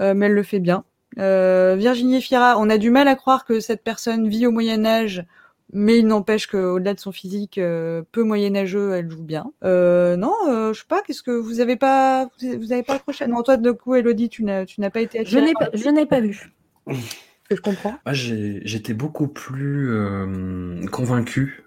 euh, 0.00 0.14
mais 0.14 0.26
elle 0.26 0.32
le 0.32 0.42
fait 0.42 0.58
bien. 0.58 0.84
Euh, 1.18 1.76
Virginie 1.78 2.22
Fira, 2.22 2.56
on 2.58 2.70
a 2.70 2.78
du 2.78 2.90
mal 2.90 3.08
à 3.08 3.14
croire 3.14 3.44
que 3.44 3.60
cette 3.60 3.82
personne 3.84 4.28
vit 4.28 4.46
au 4.46 4.50
Moyen 4.50 4.84
Âge, 4.84 5.24
mais 5.72 5.98
il 5.98 6.06
n'empêche 6.06 6.46
qu'au-delà 6.46 6.94
de 6.94 7.00
son 7.00 7.12
physique 7.12 7.58
euh, 7.58 8.02
peu 8.12 8.22
moyenâgeux, 8.22 8.92
elle 8.94 9.10
joue 9.10 9.22
bien. 9.22 9.52
Euh, 9.64 10.16
non, 10.16 10.34
euh, 10.48 10.72
je 10.72 10.80
sais 10.80 10.86
pas, 10.88 11.02
qu'est-ce 11.02 11.22
que 11.22 11.30
vous 11.30 11.60
avez 11.60 11.76
pas, 11.76 12.28
vous 12.42 12.72
avez 12.72 12.82
pas 12.82 12.94
accroché 12.94 13.26
Non, 13.26 13.42
toi 13.42 13.56
de 13.56 13.70
coup, 13.70 13.94
Elodie, 13.94 14.28
tu 14.28 14.44
n'as, 14.44 14.66
tu 14.66 14.80
n'as 14.80 14.90
pas 14.90 15.00
été. 15.00 15.18
Je 15.18 15.22
attirée 15.22 15.42
n'ai 15.46 15.52
par 15.54 15.70
pas, 15.70 15.76
je 15.76 15.88
n'ai 15.88 16.06
pas 16.06 16.20
vu. 16.20 16.52
que 17.48 17.56
je 17.56 17.60
comprends. 17.62 17.94
Moi, 18.04 18.12
j'ai- 18.12 18.60
j'étais 18.64 18.94
beaucoup 18.94 19.28
plus 19.28 19.90
euh, 19.92 20.86
convaincu 20.90 21.61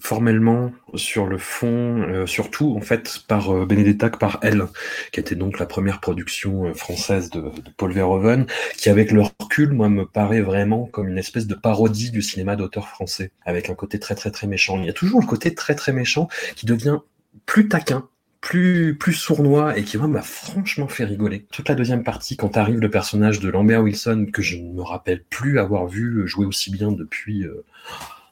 formellement 0.00 0.72
sur 0.94 1.26
le 1.26 1.38
fond, 1.38 2.02
euh, 2.02 2.26
surtout 2.26 2.74
en 2.76 2.80
fait 2.80 3.20
par 3.28 3.54
euh, 3.54 3.66
Benedetta 3.66 4.10
que 4.10 4.18
par 4.18 4.38
Elle, 4.42 4.64
qui 5.12 5.20
était 5.20 5.34
donc 5.34 5.58
la 5.58 5.66
première 5.66 6.00
production 6.00 6.66
euh, 6.66 6.74
française 6.74 7.30
de, 7.30 7.40
de, 7.40 7.70
Paul 7.76 7.92
Verhoeven, 7.92 8.46
qui 8.76 8.88
avec 8.88 9.10
le 9.10 9.22
recul, 9.22 9.72
moi, 9.72 9.88
me 9.88 10.06
paraît 10.06 10.40
vraiment 10.40 10.86
comme 10.86 11.08
une 11.08 11.18
espèce 11.18 11.46
de 11.46 11.54
parodie 11.54 12.10
du 12.10 12.22
cinéma 12.22 12.56
d'auteur 12.56 12.88
français, 12.88 13.30
avec 13.44 13.68
un 13.68 13.74
côté 13.74 13.98
très 13.98 14.14
très 14.14 14.30
très 14.30 14.46
méchant. 14.46 14.78
Il 14.78 14.86
y 14.86 14.90
a 14.90 14.94
toujours 14.94 15.20
le 15.20 15.26
côté 15.26 15.54
très 15.54 15.74
très 15.74 15.92
méchant 15.92 16.28
qui 16.56 16.66
devient 16.66 16.98
plus 17.46 17.68
taquin, 17.68 18.08
plus, 18.44 18.94
plus 18.96 19.14
sournois 19.14 19.78
et 19.78 19.84
qui 19.84 19.96
m'a 19.96 20.20
franchement 20.20 20.86
fait 20.86 21.04
rigoler. 21.04 21.46
Toute 21.50 21.68
la 21.68 21.74
deuxième 21.74 22.04
partie, 22.04 22.36
quand 22.36 22.58
arrive 22.58 22.78
le 22.78 22.90
personnage 22.90 23.40
de 23.40 23.48
Lambert 23.48 23.82
Wilson, 23.82 24.26
que 24.32 24.42
je 24.42 24.58
ne 24.58 24.72
me 24.72 24.82
rappelle 24.82 25.22
plus 25.24 25.58
avoir 25.58 25.86
vu 25.86 26.28
jouer 26.28 26.44
aussi 26.44 26.70
bien 26.70 26.92
depuis 26.92 27.44
euh, 27.44 27.64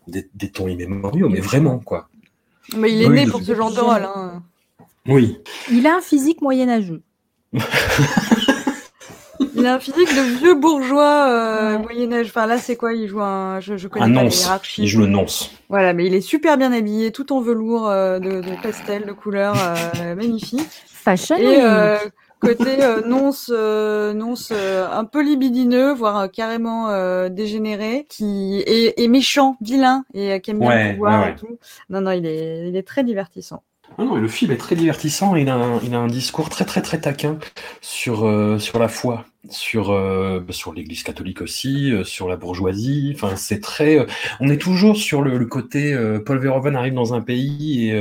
des, 0.06 0.28
des, 0.34 0.50
temps 0.50 0.68
immémoriaux, 0.68 1.28
mais 1.28 1.40
vraiment, 1.40 1.78
quoi. 1.78 2.08
Mais 2.76 2.92
il 2.92 3.02
est 3.02 3.06
oui, 3.06 3.24
né 3.24 3.26
pour 3.26 3.42
ce 3.42 3.54
genre 3.54 3.72
de 3.72 3.80
rôle. 3.80 4.02
Hein. 4.02 4.42
Oui. 5.06 5.38
Il 5.70 5.86
a 5.86 5.96
un 5.96 6.00
physique 6.00 6.40
moyenâgeux. 6.40 7.02
il 9.54 9.66
a 9.66 9.74
un 9.74 9.78
physique 9.80 10.08
de 10.08 10.38
vieux 10.38 10.54
bourgeois 10.54 11.28
euh, 11.28 11.78
moyen 11.78 12.12
âge. 12.12 12.28
Enfin 12.28 12.46
là, 12.46 12.58
c'est 12.58 12.76
quoi? 12.76 12.94
Il 12.94 13.08
joue 13.08 13.20
un, 13.20 13.60
je, 13.60 13.76
je 13.76 13.88
connais 13.88 14.06
un 14.06 14.14
pas 14.14 14.22
nonce. 14.22 14.48
Il 14.78 14.86
joue 14.86 15.00
le 15.00 15.06
nonce. 15.06 15.50
Voilà, 15.68 15.92
mais 15.92 16.06
il 16.06 16.14
est 16.14 16.20
super 16.20 16.56
bien 16.56 16.72
habillé, 16.72 17.10
tout 17.12 17.32
en 17.32 17.40
velours 17.40 17.88
euh, 17.88 18.18
de, 18.18 18.40
de, 18.40 18.62
pastel, 18.62 19.06
de 19.06 19.12
couleur 19.12 19.54
euh, 20.00 20.14
magnifique. 20.16 20.68
Fashion. 20.86 21.36
Et 21.36 21.60
euh, 22.44 22.54
côté 22.54 22.76
nonce, 23.06 23.50
nonce 23.50 24.52
un 24.52 25.04
peu 25.04 25.22
libidineux, 25.22 25.92
voire 25.92 26.30
carrément 26.30 27.28
dégénéré, 27.28 28.06
qui 28.08 28.62
est, 28.66 29.00
est, 29.00 29.08
méchant, 29.08 29.56
vilain 29.60 30.04
et 30.14 30.40
qui 30.40 30.50
aime 30.50 30.58
bien 30.58 30.68
ouais, 30.68 30.88
le 30.88 30.94
pouvoir 30.94 31.20
ouais, 31.20 31.26
ouais. 31.26 31.32
et 31.32 31.36
tout. 31.36 31.58
Non, 31.90 32.00
non, 32.00 32.12
il 32.12 32.26
est, 32.26 32.68
il 32.68 32.76
est 32.76 32.86
très 32.86 33.04
divertissant. 33.04 33.62
Ah 33.98 34.04
non, 34.04 34.16
le 34.16 34.28
film 34.28 34.50
est 34.52 34.56
très 34.56 34.74
divertissant. 34.74 35.36
Il 35.36 35.48
a 35.48 35.54
un, 35.54 35.80
il 35.82 35.94
a 35.94 35.98
un 35.98 36.06
discours 36.06 36.48
très 36.48 36.64
très 36.64 36.80
très 36.82 37.00
taquin 37.00 37.38
sur 37.80 38.24
euh, 38.26 38.58
sur 38.58 38.78
la 38.78 38.88
foi, 38.88 39.26
sur 39.50 39.90
euh, 39.90 40.40
sur 40.50 40.72
l'Église 40.72 41.02
catholique 41.02 41.42
aussi, 41.42 41.92
euh, 41.92 42.04
sur 42.04 42.28
la 42.28 42.36
bourgeoisie. 42.36 43.12
Enfin, 43.14 43.36
c'est 43.36 43.60
très. 43.60 44.06
on 44.40 44.48
est 44.48 44.60
toujours 44.60 44.96
sur 44.96 45.22
le, 45.22 45.36
le 45.36 45.46
côté. 45.46 45.94
Paul 46.24 46.38
Verhoeven 46.38 46.76
arrive 46.76 46.94
dans 46.94 47.12
un 47.14 47.20
pays 47.20 47.90
et 47.90 47.92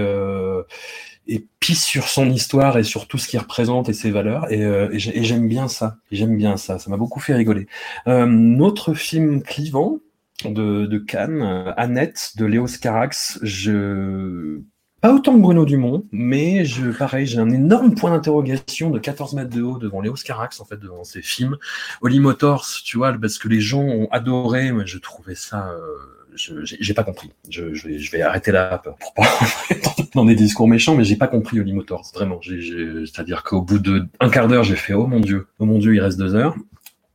et 1.34 1.48
pisse 1.60 1.84
sur 1.84 2.08
son 2.08 2.30
histoire 2.30 2.78
et 2.78 2.84
sur 2.84 3.08
tout 3.08 3.18
ce 3.18 3.28
qu'il 3.28 3.40
représente 3.40 3.90
et 3.90 3.94
ses 3.94 4.12
valeurs. 4.12 4.52
Et, 4.52 4.62
et 4.62 5.24
j'aime 5.24 5.48
bien 5.48 5.68
ça. 5.68 5.98
J'aime 6.12 6.38
bien 6.38 6.58
ça. 6.58 6.80
Ça 6.80 6.90
m'a 6.90 6.98
beaucoup 6.98 7.20
fait 7.20 7.34
rigoler. 7.34 7.68
notre 8.06 8.94
film 8.94 9.42
clivant 9.42 10.00
de, 10.46 10.86
de 10.86 10.98
Cannes, 10.98 11.74
Annette 11.78 12.34
de 12.38 12.46
Léo 12.46 12.68
Scarax, 12.68 13.40
je 13.42 14.62
pas 15.02 15.12
autant 15.12 15.34
que 15.34 15.40
Bruno 15.40 15.66
Dumont, 15.66 16.08
mais 16.12 16.64
je, 16.64 16.92
pareil, 16.92 17.26
j'ai 17.26 17.40
un 17.40 17.50
énorme 17.50 17.96
point 17.96 18.12
d'interrogation 18.12 18.92
de 18.92 19.00
14 19.00 19.34
mètres 19.34 19.50
de 19.50 19.64
haut 19.64 19.80
devant 19.80 20.00
Léo 20.00 20.16
Scarax, 20.16 20.60
en 20.62 20.66
fait, 20.66 20.78
devant 20.78 21.04
ses 21.04 21.24
films. 21.24 21.58
Holly 22.02 22.20
Motors, 22.20 22.68
tu 22.86 22.98
vois, 22.98 23.12
parce 23.14 23.40
que 23.40 23.48
les 23.48 23.62
gens 23.62 23.82
ont 23.82 24.08
adoré, 24.12 24.72
mais 24.72 24.86
je 24.86 25.00
trouvais 25.00 25.34
ça, 25.34 25.72
euh, 25.72 25.98
j'ai 26.36 26.94
pas 26.94 27.04
compris. 27.04 27.32
Je, 27.50 27.74
je, 27.74 27.88
vais, 27.88 27.98
je 27.98 28.12
vais 28.12 28.22
arrêter 28.22 28.52
là 28.52 28.78
pour 28.78 29.14
pas 29.16 29.24
dans 30.14 30.26
des 30.26 30.36
discours 30.36 30.68
méchants, 30.68 30.96
mais 30.96 31.04
j'ai 31.04 31.16
pas 31.16 31.28
compris 31.28 31.60
Holly 31.60 31.74
Motors, 31.74 32.12
vraiment. 32.14 32.40
C'est-à-dire 32.42 33.44
qu'au 33.44 33.62
bout 33.62 33.80
de 33.80 34.06
un 34.20 34.30
quart 34.30 34.48
d'heure, 34.48 34.64
j'ai 34.64 34.76
fait, 34.76 34.94
oh 34.94 35.08
mon 35.08 35.20
dieu, 35.20 35.48
oh 35.60 35.66
mon 35.66 35.78
dieu, 35.78 35.96
il 35.96 36.00
reste 36.00 36.18
deux 36.20 36.36
heures. 36.36 36.56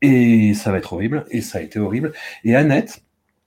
Et 0.03 0.55
ça 0.55 0.71
va 0.71 0.79
être 0.79 0.93
horrible, 0.93 1.25
et 1.31 1.41
ça 1.41 1.59
a 1.59 1.63
été 1.63 1.79
horrible. 1.79 2.13
Et 2.45 2.55
Annette, 2.55 3.03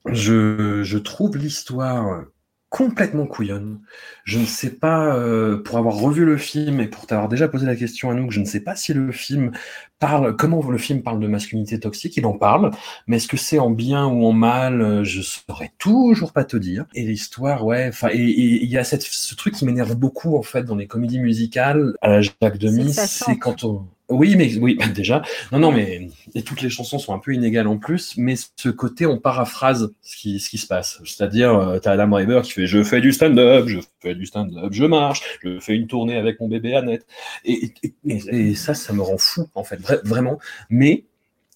je, 0.06 0.82
je 0.82 0.98
trouve 0.98 1.36
l'histoire 1.36 2.24
complètement 2.70 3.26
couillonne. 3.26 3.80
Je 4.24 4.38
ne 4.38 4.46
sais 4.46 4.70
pas, 4.70 5.16
euh, 5.16 5.60
pour 5.62 5.76
avoir 5.76 5.96
revu 5.96 6.24
le 6.24 6.36
film 6.36 6.80
et 6.80 6.86
pour 6.86 7.06
t'avoir 7.06 7.28
déjà 7.28 7.48
posé 7.48 7.66
la 7.66 7.74
question 7.74 8.10
à 8.10 8.14
nous, 8.14 8.30
je 8.30 8.40
ne 8.40 8.44
sais 8.44 8.60
pas 8.60 8.76
si 8.76 8.94
le 8.94 9.10
film 9.10 9.50
parle, 9.98 10.36
comment 10.36 10.66
le 10.70 10.78
film 10.78 11.02
parle 11.02 11.18
de 11.18 11.26
masculinité 11.26 11.80
toxique, 11.80 12.16
il 12.16 12.24
en 12.24 12.32
parle, 12.32 12.70
mais 13.06 13.16
est-ce 13.16 13.26
que 13.26 13.36
c'est 13.36 13.58
en 13.58 13.70
bien 13.70 14.06
ou 14.06 14.24
en 14.24 14.32
mal, 14.32 15.02
je 15.02 15.20
saurais 15.20 15.72
toujours 15.78 16.32
pas 16.32 16.44
te 16.44 16.56
dire. 16.56 16.86
Et 16.94 17.02
l'histoire, 17.02 17.66
ouais, 17.66 17.88
enfin, 17.88 18.08
et 18.12 18.18
il 18.18 18.70
y 18.70 18.78
a 18.78 18.84
cette, 18.84 19.02
ce 19.02 19.34
truc 19.34 19.54
qui 19.54 19.66
m'énerve 19.66 19.96
beaucoup, 19.96 20.36
en 20.36 20.42
fait, 20.42 20.62
dans 20.62 20.76
les 20.76 20.86
comédies 20.86 21.18
musicales, 21.18 21.94
à 22.00 22.08
la 22.08 22.20
Jacques 22.22 22.58
Demy, 22.58 22.94
c'est 22.94 23.36
quand 23.36 23.64
on, 23.64 23.86
oui, 24.10 24.36
mais 24.36 24.56
oui, 24.58 24.78
déjà. 24.94 25.22
Non, 25.52 25.58
non, 25.58 25.72
mais 25.72 26.08
toutes 26.44 26.62
les 26.62 26.70
chansons 26.70 26.98
sont 26.98 27.14
un 27.14 27.18
peu 27.18 27.32
inégales 27.32 27.66
en 27.66 27.78
plus, 27.78 28.14
mais 28.16 28.34
ce 28.56 28.68
côté, 28.68 29.06
on 29.06 29.18
paraphrase 29.18 29.92
ce 30.02 30.16
qui, 30.16 30.38
se 30.38 30.66
passe. 30.66 31.00
C'est-à-dire, 31.04 31.54
euh, 31.54 31.78
t'as 31.78 31.92
Adam 31.92 32.08
Driver 32.08 32.42
qui 32.42 32.52
fait 32.52 32.66
Je 32.66 32.82
fais 32.82 33.00
du 33.00 33.12
stand-up, 33.12 33.66
je 33.68 33.78
fais 34.00 34.14
du 34.14 34.26
stand-up, 34.26 34.72
je 34.72 34.84
marche, 34.84 35.22
je 35.42 35.60
fais 35.60 35.74
une 35.74 35.86
tournée 35.86 36.16
avec 36.16 36.40
mon 36.40 36.48
bébé 36.48 36.74
Annette. 36.74 37.06
Et, 37.44 37.72
ça, 38.54 38.74
ça 38.74 38.92
me 38.92 39.02
rend 39.02 39.18
fou, 39.18 39.48
en 39.54 39.64
fait, 39.64 39.80
Vra 39.80 39.96
vraiment. 40.04 40.38
Mais 40.68 41.04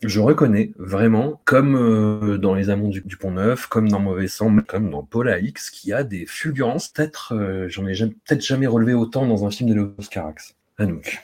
je 0.03 0.21
reconnais 0.21 0.73
vraiment, 0.79 1.41
comme 1.45 1.77
euh, 1.77 2.39
dans 2.39 2.55
Les 2.55 2.71
Amants 2.71 2.89
du, 2.89 3.01
du 3.01 3.17
Pont 3.17 3.33
Neuf, 3.33 3.67
comme 3.67 3.89
dans 3.89 4.01
Mauvais 4.01 4.29
Sang, 4.29 4.55
comme 4.67 4.91
dans 4.91 5.03
Paul 5.03 5.29
AX, 5.29 5.71
qui 5.71 5.93
a 5.93 6.05
des 6.05 6.27
fulgurances. 6.27 6.89
Peut-être, 6.89 7.35
euh, 7.35 7.69
j'en 7.69 7.87
ai 7.87 7.95
peut-être 7.95 8.45
jamais 8.45 8.67
relevé 8.67 8.95
autant 8.95 9.27
dans 9.27 9.47
un 9.47 9.51
film 9.51 9.71
de 9.71 9.75
Léo 9.75 9.95
Carax. 10.11 10.55
Anouk. 10.79 11.21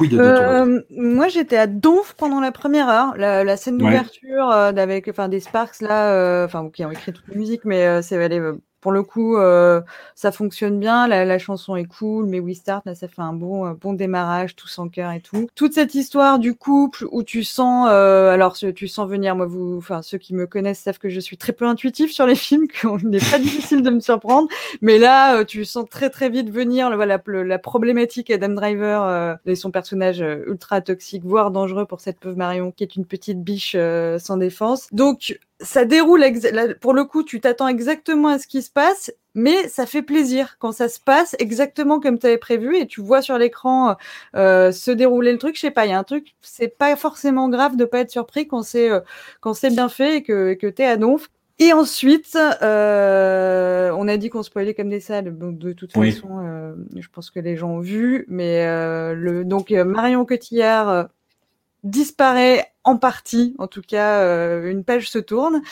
De 0.00 0.18
euh, 0.18 0.80
moi, 0.90 1.28
j'étais 1.28 1.56
à 1.56 1.66
Donf 1.66 2.14
pendant 2.14 2.40
la 2.40 2.52
première 2.52 2.88
heure, 2.88 3.16
la, 3.16 3.44
la 3.44 3.56
scène 3.56 3.78
d'ouverture 3.78 4.48
ouais. 4.48 4.54
euh, 4.54 4.76
avec, 4.76 5.08
enfin, 5.08 5.28
des 5.28 5.40
Sparks 5.40 5.80
là, 5.80 6.44
enfin, 6.44 6.70
qui 6.72 6.84
ont 6.84 6.90
écrit 6.90 7.12
toute 7.12 7.26
la 7.28 7.36
musique, 7.36 7.64
mais 7.64 7.86
euh, 7.86 8.02
c'est 8.02 8.22
allé 8.22 8.40
pour 8.84 8.92
le 8.92 9.02
coup, 9.02 9.38
euh, 9.38 9.80
ça 10.14 10.30
fonctionne 10.30 10.78
bien. 10.78 11.08
La, 11.08 11.38
chanson 11.38 11.74
est 11.74 11.86
cool, 11.86 12.26
mais 12.26 12.38
We 12.38 12.54
Start, 12.54 12.84
là, 12.84 12.94
ça 12.94 13.08
fait 13.08 13.22
un 13.22 13.32
bon, 13.32 13.70
bon 13.70 13.94
démarrage, 13.94 14.56
tout 14.56 14.68
sans 14.68 14.90
cœur 14.90 15.10
et 15.10 15.22
tout. 15.22 15.48
Toute 15.54 15.72
cette 15.72 15.94
histoire 15.94 16.38
du 16.38 16.54
couple 16.54 17.06
où 17.10 17.22
tu 17.22 17.44
sens, 17.44 17.88
euh, 17.90 18.30
alors 18.30 18.58
tu 18.58 18.86
sens 18.86 19.08
venir, 19.08 19.36
moi, 19.36 19.46
vous, 19.46 19.76
enfin, 19.78 20.02
ceux 20.02 20.18
qui 20.18 20.34
me 20.34 20.46
connaissent 20.46 20.80
savent 20.80 20.98
que 20.98 21.08
je 21.08 21.18
suis 21.18 21.38
très 21.38 21.54
peu 21.54 21.64
intuitif 21.64 22.12
sur 22.12 22.26
les 22.26 22.34
films, 22.34 22.68
qu'il 22.68 23.08
n'est 23.08 23.20
pas 23.20 23.38
difficile 23.38 23.80
de 23.80 23.88
me 23.88 24.00
surprendre. 24.00 24.48
Mais 24.82 24.98
là, 24.98 25.38
euh, 25.38 25.44
tu 25.44 25.64
sens 25.64 25.86
très 25.88 26.10
très 26.10 26.28
vite 26.28 26.50
venir, 26.50 26.94
voilà, 26.94 27.18
la, 27.26 27.58
problématique 27.58 28.30
Adam 28.30 28.50
Driver 28.50 29.02
euh, 29.02 29.34
et 29.46 29.54
son 29.54 29.70
personnage 29.70 30.22
ultra 30.46 30.82
toxique, 30.82 31.24
voire 31.24 31.50
dangereux 31.50 31.86
pour 31.86 32.00
cette 32.00 32.20
pauvre 32.20 32.36
Marion, 32.36 32.70
qui 32.70 32.84
est 32.84 32.96
une 32.96 33.06
petite 33.06 33.42
biche 33.42 33.74
sans 34.18 34.36
défense. 34.36 34.88
Donc 34.92 35.38
ça 35.60 35.84
déroule 35.84 36.24
pour 36.80 36.94
le 36.94 37.04
coup, 37.04 37.22
tu 37.22 37.40
t'attends 37.40 37.68
exactement 37.68 38.28
à 38.28 38.38
ce 38.38 38.46
qui 38.46 38.62
se 38.62 38.70
passe, 38.70 39.12
mais 39.34 39.68
ça 39.68 39.86
fait 39.86 40.02
plaisir 40.02 40.56
quand 40.58 40.72
ça 40.72 40.88
se 40.88 40.98
passe 41.00 41.36
exactement 41.38 42.00
comme 42.00 42.18
tu 42.18 42.26
avais 42.26 42.38
prévu 42.38 42.76
et 42.76 42.86
tu 42.86 43.00
vois 43.00 43.22
sur 43.22 43.38
l'écran 43.38 43.96
euh, 44.36 44.72
se 44.72 44.90
dérouler 44.90 45.32
le 45.32 45.38
truc. 45.38 45.56
Je 45.56 45.60
sais 45.60 45.70
pas, 45.70 45.86
il 45.86 45.90
y 45.90 45.92
a 45.92 45.98
un 45.98 46.04
truc, 46.04 46.34
c'est 46.40 46.76
pas 46.76 46.96
forcément 46.96 47.48
grave 47.48 47.76
de 47.76 47.84
pas 47.84 48.00
être 48.00 48.10
surpris 48.10 48.46
quand 48.48 48.62
c'est 48.62 48.90
euh, 48.90 49.00
quand 49.40 49.54
c'est 49.54 49.70
bien 49.70 49.88
fait 49.88 50.16
et 50.16 50.22
que 50.22 50.54
que 50.54 50.66
t'es 50.66 50.84
à 50.84 50.96
donf. 50.96 51.28
Et 51.60 51.72
ensuite, 51.72 52.36
euh, 52.62 53.92
on 53.96 54.08
a 54.08 54.16
dit 54.16 54.28
qu'on 54.28 54.42
spoilait 54.42 54.74
comme 54.74 54.88
des 54.88 55.00
salles. 55.00 55.38
Donc 55.38 55.58
de 55.58 55.72
toute 55.72 55.94
oui. 55.96 56.10
façon, 56.12 56.40
euh, 56.40 56.74
je 56.96 57.08
pense 57.08 57.30
que 57.30 57.38
les 57.38 57.56
gens 57.56 57.70
ont 57.70 57.80
vu. 57.80 58.24
Mais 58.28 58.66
euh, 58.66 59.14
le 59.14 59.44
donc 59.44 59.70
Marion 59.70 60.24
Cotillard 60.24 61.08
disparaît 61.84 62.73
en 62.84 62.98
partie, 62.98 63.54
en 63.58 63.66
tout 63.66 63.80
cas, 63.80 64.20
euh, 64.20 64.70
une 64.70 64.84
page 64.84 65.10
se 65.10 65.18
tourne 65.18 65.62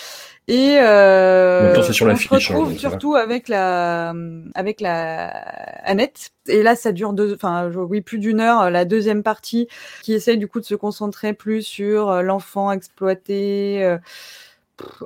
et 0.48 0.79
euh, 0.81 1.75
temps, 1.75 1.83
sur 1.92 2.07
la 2.07 2.14
on 2.14 2.16
fiche, 2.16 2.48
se 2.48 2.53
retrouve 2.53 2.72
hein, 2.72 2.79
surtout 2.79 3.14
avec 3.14 3.48
la 3.48 4.14
avec 4.55 4.81
la 4.81 5.29
Annette. 5.85 6.31
Et 6.48 6.62
là, 6.62 6.75
ça 6.75 6.90
dure 6.90 7.12
deux, 7.12 7.35
enfin 7.35 7.70
oui, 7.70 8.01
plus 8.01 8.18
d'une 8.18 8.40
heure. 8.40 8.70
La 8.70 8.85
deuxième 8.85 9.22
partie 9.22 9.68
qui 10.03 10.14
essaye 10.14 10.38
du 10.38 10.48
coup 10.48 10.59
de 10.59 10.64
se 10.64 10.75
concentrer 10.75 11.35
plus 11.35 11.62
sur 11.62 12.11
euh, 12.11 12.22
l'enfant 12.22 12.72
exploité. 12.72 13.85
Euh, 13.85 13.98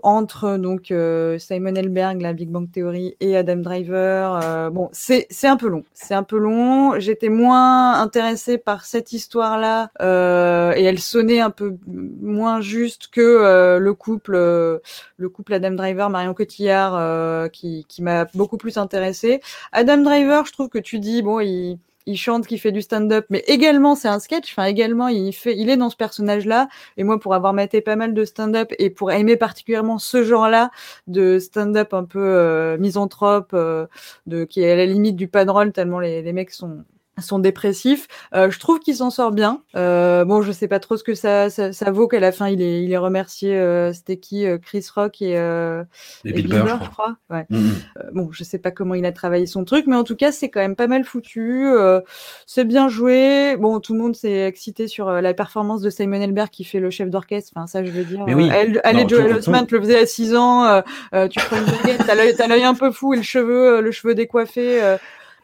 entre 0.02 0.56
donc 0.56 0.90
euh, 0.90 1.38
Simon 1.38 1.74
Elberg, 1.74 2.20
la 2.20 2.32
Big 2.32 2.50
Bang 2.50 2.70
Theory, 2.70 3.16
et 3.20 3.36
Adam 3.36 3.56
Driver. 3.56 4.40
Euh, 4.42 4.70
bon, 4.70 4.88
c'est 4.92 5.26
un 5.44 5.56
peu 5.56 5.68
long. 5.68 5.84
C'est 5.92 6.14
un 6.14 6.22
peu 6.22 6.38
long. 6.38 6.98
J'étais 6.98 7.28
moins 7.28 8.00
intéressée 8.00 8.58
par 8.58 8.84
cette 8.84 9.12
histoire-là 9.12 9.90
euh, 10.00 10.72
et 10.76 10.84
elle 10.84 10.98
sonnait 10.98 11.40
un 11.40 11.50
peu 11.50 11.76
moins 11.86 12.60
juste 12.60 13.08
que 13.08 13.78
le 13.78 13.94
couple, 13.94 14.34
le 14.34 15.28
couple 15.28 15.54
Adam 15.54 15.72
Driver, 15.72 16.10
Marion 16.10 16.34
Cotillard, 16.34 17.50
qui 17.50 17.84
qui 17.88 18.02
m'a 18.02 18.26
beaucoup 18.34 18.56
plus 18.56 18.78
intéressée. 18.78 19.40
Adam 19.72 19.98
Driver, 19.98 20.46
je 20.46 20.52
trouve 20.52 20.68
que 20.68 20.78
tu 20.78 20.98
dis 20.98 21.22
bon, 21.22 21.40
il 21.40 21.78
il 22.06 22.16
chante, 22.16 22.46
qui 22.46 22.58
fait 22.58 22.72
du 22.72 22.82
stand-up, 22.82 23.26
mais 23.30 23.44
également 23.46 23.94
c'est 23.94 24.08
un 24.08 24.18
sketch. 24.18 24.52
Enfin, 24.52 24.64
également 24.64 25.08
il 25.08 25.32
fait, 25.32 25.56
il 25.56 25.70
est 25.70 25.76
dans 25.76 25.90
ce 25.90 25.96
personnage-là. 25.96 26.68
Et 26.96 27.04
moi, 27.04 27.18
pour 27.20 27.34
avoir 27.34 27.52
maté 27.52 27.80
pas 27.80 27.96
mal 27.96 28.14
de 28.14 28.24
stand-up 28.24 28.72
et 28.78 28.90
pour 28.90 29.12
aimer 29.12 29.36
particulièrement 29.36 29.98
ce 29.98 30.24
genre-là 30.24 30.70
de 31.06 31.38
stand-up 31.38 31.94
un 31.94 32.04
peu 32.04 32.20
euh, 32.20 32.78
misanthrope, 32.78 33.50
euh, 33.54 33.86
de 34.26 34.44
qui 34.44 34.62
est 34.62 34.72
à 34.72 34.76
la 34.76 34.86
limite 34.86 35.16
du 35.16 35.28
padrol 35.28 35.72
tellement 35.72 36.00
les, 36.00 36.22
les 36.22 36.32
mecs 36.32 36.50
sont 36.52 36.84
sont 37.22 37.38
dépressifs. 37.38 38.08
Euh, 38.34 38.50
je 38.50 38.58
trouve 38.58 38.78
qu'il 38.78 38.94
s'en 38.96 39.10
sort 39.10 39.32
bien. 39.32 39.62
Euh, 39.74 40.24
bon, 40.24 40.42
je 40.42 40.52
sais 40.52 40.68
pas 40.68 40.78
trop 40.80 40.96
ce 40.96 41.04
que 41.04 41.14
ça, 41.14 41.48
ça, 41.50 41.72
ça 41.72 41.90
vaut 41.90 42.08
qu'à 42.08 42.20
la 42.20 42.30
fin 42.32 42.48
il 42.48 42.60
est, 42.60 42.82
il 42.82 42.92
est 42.92 42.96
remercié. 42.98 43.56
Euh, 43.56 43.92
C'était 43.92 44.18
qui 44.18 44.44
euh, 44.46 44.58
Chris 44.58 44.86
Rock 44.94 45.22
et, 45.22 45.38
euh, 45.38 45.82
Et 46.24 46.32
Bill 46.32 46.48
Burr, 46.48 46.78
je 46.84 46.90
crois. 46.90 47.16
Ouais. 47.30 47.46
Mhm. 47.50 47.70
Euh, 47.98 48.02
bon, 48.12 48.28
je 48.32 48.44
sais 48.44 48.58
pas 48.58 48.70
comment 48.70 48.94
il 48.94 49.06
a 49.06 49.12
travaillé 49.12 49.46
son 49.46 49.64
truc, 49.64 49.86
mais 49.86 49.96
en 49.96 50.04
tout 50.04 50.16
cas, 50.16 50.30
c'est 50.32 50.50
quand 50.50 50.60
même 50.60 50.76
pas 50.76 50.86
mal 50.88 51.04
foutu. 51.04 51.66
Euh, 51.66 52.00
c'est 52.46 52.64
bien 52.64 52.88
joué. 52.88 53.56
Bon, 53.56 53.80
tout 53.80 53.94
le 53.94 54.00
monde 54.00 54.14
s'est 54.14 54.46
excité 54.46 54.86
sur 54.88 55.10
la 55.10 55.34
performance 55.34 55.80
de 55.80 55.88
Simon 55.90 56.20
Elbert 56.20 56.50
qui 56.50 56.64
fait 56.64 56.80
le 56.80 56.90
chef 56.90 57.08
d'orchestre. 57.08 57.52
Enfin, 57.56 57.66
ça, 57.66 57.82
je 57.84 57.90
veux 57.90 58.04
dire. 58.04 58.24
Mais 58.26 58.34
oui. 58.34 58.50
elle, 58.52 58.80
elle 58.84 58.96
Non, 58.96 59.04
et 59.04 59.08
Joel 59.08 59.30
tout- 59.30 59.36
Osment 59.38 59.66
le 59.70 59.80
faisaient 59.80 59.98
à 60.00 60.06
6 60.06 60.34
ans. 60.36 60.82
tu 61.30 61.38
prends 61.40 61.56
une 61.56 61.64
baguette, 61.64 62.02
t'as 62.06 62.46
l'œil, 62.46 62.64
un 62.64 62.74
peu 62.74 62.90
fou 62.90 63.14
et 63.14 63.16
le 63.16 63.22
cheveu, 63.22 63.80
le 63.80 63.90
cheveu 63.90 64.14
décoiffé. 64.14 64.96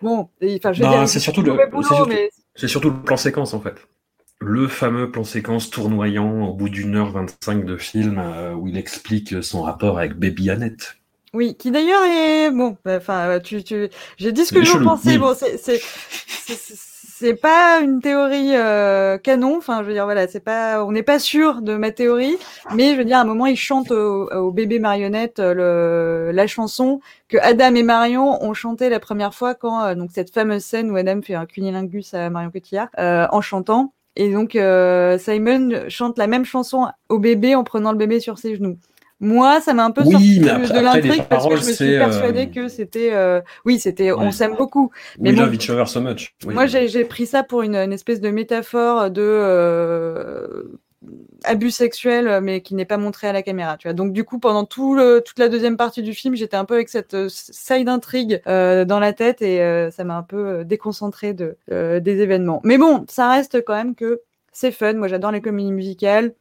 Bon, 0.02 0.28
enfin, 0.56 0.72
dire, 0.72 1.08
c'est 1.08 1.20
surtout 1.20 1.42
surtout- 1.42 2.10
mais 2.10 2.30
C'est 2.54 2.68
surtout 2.68 2.90
le 2.90 3.02
plan 3.02 3.16
séquence 3.16 3.54
en 3.54 3.60
fait. 3.60 3.74
Le 4.40 4.66
fameux 4.66 5.10
plan 5.10 5.24
séquence 5.24 5.70
tournoyant 5.70 6.48
au 6.48 6.52
bout 6.54 6.68
d'une 6.68 6.96
heure 6.96 7.12
25 7.12 7.64
de 7.64 7.76
film 7.76 8.18
euh, 8.18 8.54
où 8.54 8.66
il 8.66 8.76
explique 8.76 9.42
son 9.42 9.62
rapport 9.62 9.98
avec 9.98 10.14
Baby 10.14 10.50
Annette. 10.50 10.96
Oui, 11.32 11.56
qui 11.56 11.70
d'ailleurs 11.70 12.02
est 12.04 12.50
bon. 12.50 12.76
bah, 12.84 12.96
Enfin, 12.96 13.38
tu, 13.40 13.62
tu, 13.64 13.88
j'ai 14.18 14.32
dit 14.32 14.44
ce 14.44 14.52
que 14.52 14.64
j'en 14.64 14.82
pensais. 14.82 15.10
oui. 15.12 15.18
Bon, 15.18 15.34
c'est, 15.38 15.56
c'est, 17.22 17.34
pas 17.34 17.80
une 17.80 18.00
théorie 18.00 18.54
euh, 18.54 19.18
canon. 19.18 19.56
Enfin, 19.56 19.82
je 19.82 19.88
veux 19.88 19.92
dire, 19.92 20.04
voilà, 20.04 20.28
c'est 20.28 20.40
pas, 20.40 20.84
on 20.84 20.92
n'est 20.92 21.02
pas 21.02 21.18
sûr 21.18 21.62
de 21.62 21.76
ma 21.76 21.90
théorie, 21.90 22.36
mais 22.74 22.92
je 22.92 22.98
veux 22.98 23.04
dire, 23.04 23.18
à 23.18 23.20
un 23.20 23.24
moment, 23.24 23.46
il 23.46 23.56
chante 23.56 23.90
au, 23.90 24.30
au 24.32 24.50
bébé 24.50 24.78
marionnette 24.78 25.38
euh, 25.38 25.54
le, 26.28 26.32
la 26.32 26.46
chanson 26.46 27.00
que 27.32 27.38
Adam 27.38 27.74
et 27.74 27.82
Marion 27.82 28.42
ont 28.44 28.52
chanté 28.52 28.90
la 28.90 29.00
première 29.00 29.34
fois 29.34 29.54
quand 29.54 29.82
euh, 29.82 29.94
donc 29.94 30.10
cette 30.12 30.32
fameuse 30.32 30.62
scène 30.62 30.90
où 30.90 30.96
Adam 30.96 31.22
fait 31.22 31.34
un 31.34 31.46
cunilingus 31.46 32.12
à 32.12 32.28
Marion 32.28 32.50
Cotillard 32.50 32.88
euh, 32.98 33.26
en 33.30 33.40
chantant. 33.40 33.94
Et 34.16 34.30
donc 34.30 34.54
euh, 34.54 35.16
Simon 35.16 35.88
chante 35.88 36.18
la 36.18 36.26
même 36.26 36.44
chanson 36.44 36.88
au 37.08 37.18
bébé 37.18 37.54
en 37.54 37.64
prenant 37.64 37.92
le 37.92 37.98
bébé 37.98 38.20
sur 38.20 38.38
ses 38.38 38.56
genoux. 38.56 38.76
Moi, 39.24 39.60
ça 39.60 39.72
m'a 39.72 39.84
un 39.84 39.92
peu 39.92 40.02
Oui, 40.04 40.10
sorti 40.12 40.40
mais 40.42 40.50
après- 40.50 40.78
de 40.80 40.84
l'intrigue 40.84 41.22
parce 41.30 41.46
que 41.46 41.52
je 41.54 41.60
me 41.60 41.62
suis 41.64 41.74
c'est, 41.76 41.96
euh, 41.96 41.98
persuadée 42.00 42.50
que 42.50 42.66
c'était, 42.66 43.10
euh, 43.12 43.40
oui, 43.64 43.78
c'était, 43.78 44.10
on 44.10 44.32
s'aime 44.32 44.56
beaucoup. 44.56 44.90
Mais 45.20 45.30
We 45.30 45.38
bon, 45.38 45.44
love 45.44 45.54
each 45.54 45.70
other 45.70 45.86
so 45.88 46.00
much. 46.00 46.34
Oui. 46.44 46.54
moi, 46.54 46.66
j'ai 46.66 47.04
pris 47.04 47.26
ça 47.26 47.44
pour 47.44 47.62
une, 47.62 47.76
une 47.76 47.92
espèce 47.92 48.20
de 48.20 48.30
métaphore 48.30 49.10
de 49.12 49.22
euh, 49.22 50.64
abus 51.44 51.70
sexuel, 51.70 52.40
mais 52.42 52.62
qui 52.62 52.74
n'est 52.74 52.84
pas 52.84 52.96
montré 52.96 53.28
à 53.28 53.32
la 53.32 53.42
caméra. 53.42 53.76
Tu 53.76 53.86
vois. 53.86 53.92
Donc, 53.94 54.12
du 54.12 54.24
coup, 54.24 54.40
pendant 54.40 54.64
tout 54.64 54.94
le, 54.96 55.20
toute 55.24 55.38
la 55.38 55.48
deuxième 55.48 55.76
partie 55.76 56.02
du 56.02 56.14
film, 56.14 56.34
j'étais 56.34 56.56
un 56.56 56.64
peu 56.64 56.74
avec 56.74 56.88
cette 56.88 57.16
side 57.28 57.88
intrigue 57.88 58.40
euh, 58.48 58.84
dans 58.84 58.98
la 58.98 59.12
tête 59.12 59.40
et 59.40 59.88
ça 59.92 60.02
m'a 60.02 60.16
un 60.16 60.22
peu 60.24 60.64
déconcentré 60.64 61.32
de, 61.32 61.56
des 61.68 62.20
événements. 62.20 62.60
Mais 62.64 62.76
bon, 62.76 63.04
ça 63.08 63.30
reste 63.30 63.64
quand 63.64 63.74
même 63.74 63.94
que 63.94 64.20
c'est 64.52 64.72
fun. 64.72 64.94
Moi, 64.94 65.06
j'adore 65.08 65.30
les 65.30 65.40
comédies 65.40 65.72
musicales. 65.72 66.32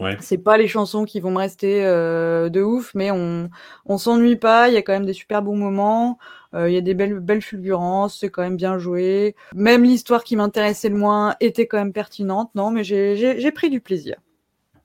Ouais. 0.00 0.16
C'est 0.20 0.38
pas 0.38 0.56
les 0.56 0.66
chansons 0.66 1.04
qui 1.04 1.20
vont 1.20 1.30
me 1.30 1.38
rester 1.38 1.84
euh, 1.84 2.48
de 2.48 2.60
ouf, 2.62 2.92
mais 2.94 3.10
on 3.10 3.48
on 3.86 3.98
s'ennuie 3.98 4.36
pas. 4.36 4.68
Il 4.68 4.74
y 4.74 4.76
a 4.76 4.82
quand 4.82 4.92
même 4.92 5.06
des 5.06 5.12
super 5.12 5.42
bons 5.42 5.56
moments. 5.56 6.18
Euh, 6.54 6.68
Il 6.68 6.74
y 6.74 6.78
a 6.78 6.80
des 6.80 6.94
belles 6.94 7.20
belles 7.20 7.42
fulgurances. 7.42 8.18
C'est 8.20 8.28
quand 8.28 8.42
même 8.42 8.56
bien 8.56 8.78
joué. 8.78 9.36
Même 9.54 9.84
l'histoire 9.84 10.24
qui 10.24 10.36
m'intéressait 10.36 10.88
le 10.88 10.96
moins 10.96 11.36
était 11.40 11.66
quand 11.66 11.78
même 11.78 11.92
pertinente. 11.92 12.50
Non, 12.54 12.70
mais 12.70 12.82
j'ai 12.84 13.16
j'ai 13.16 13.40
j'ai 13.40 13.52
pris 13.52 13.70
du 13.70 13.80
plaisir. 13.80 14.16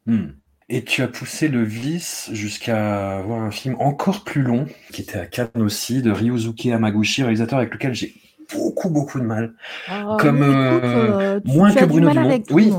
Hmm. 0.06 0.28
Et 0.72 0.84
tu 0.84 1.02
as 1.02 1.08
poussé 1.08 1.48
le 1.48 1.64
vice 1.64 2.30
jusqu'à 2.32 3.22
voir 3.26 3.42
un 3.42 3.50
film 3.50 3.76
encore 3.80 4.24
plus 4.24 4.44
long, 4.44 4.68
qui 4.94 5.02
était 5.02 5.18
à 5.18 5.26
Cannes 5.26 5.50
aussi, 5.56 6.04
de 6.04 6.12
Ryuzuki 6.12 6.72
Hamaguchi, 6.72 7.24
réalisateur 7.24 7.58
avec 7.58 7.74
lequel 7.74 7.96
j'ai 7.96 8.14
beaucoup 8.54 8.90
beaucoup 8.90 9.20
de 9.20 9.26
mal. 9.26 9.54
Ah, 9.88 10.18
Comme, 10.20 10.38
écoute, 10.38 10.84
euh, 10.84 11.40
tu, 11.40 11.52
moins 11.52 11.72
tu 11.72 11.80
que 11.80 11.86
Bruno 11.86 12.10
Dumont. 12.12 12.44
Oui. 12.52 12.72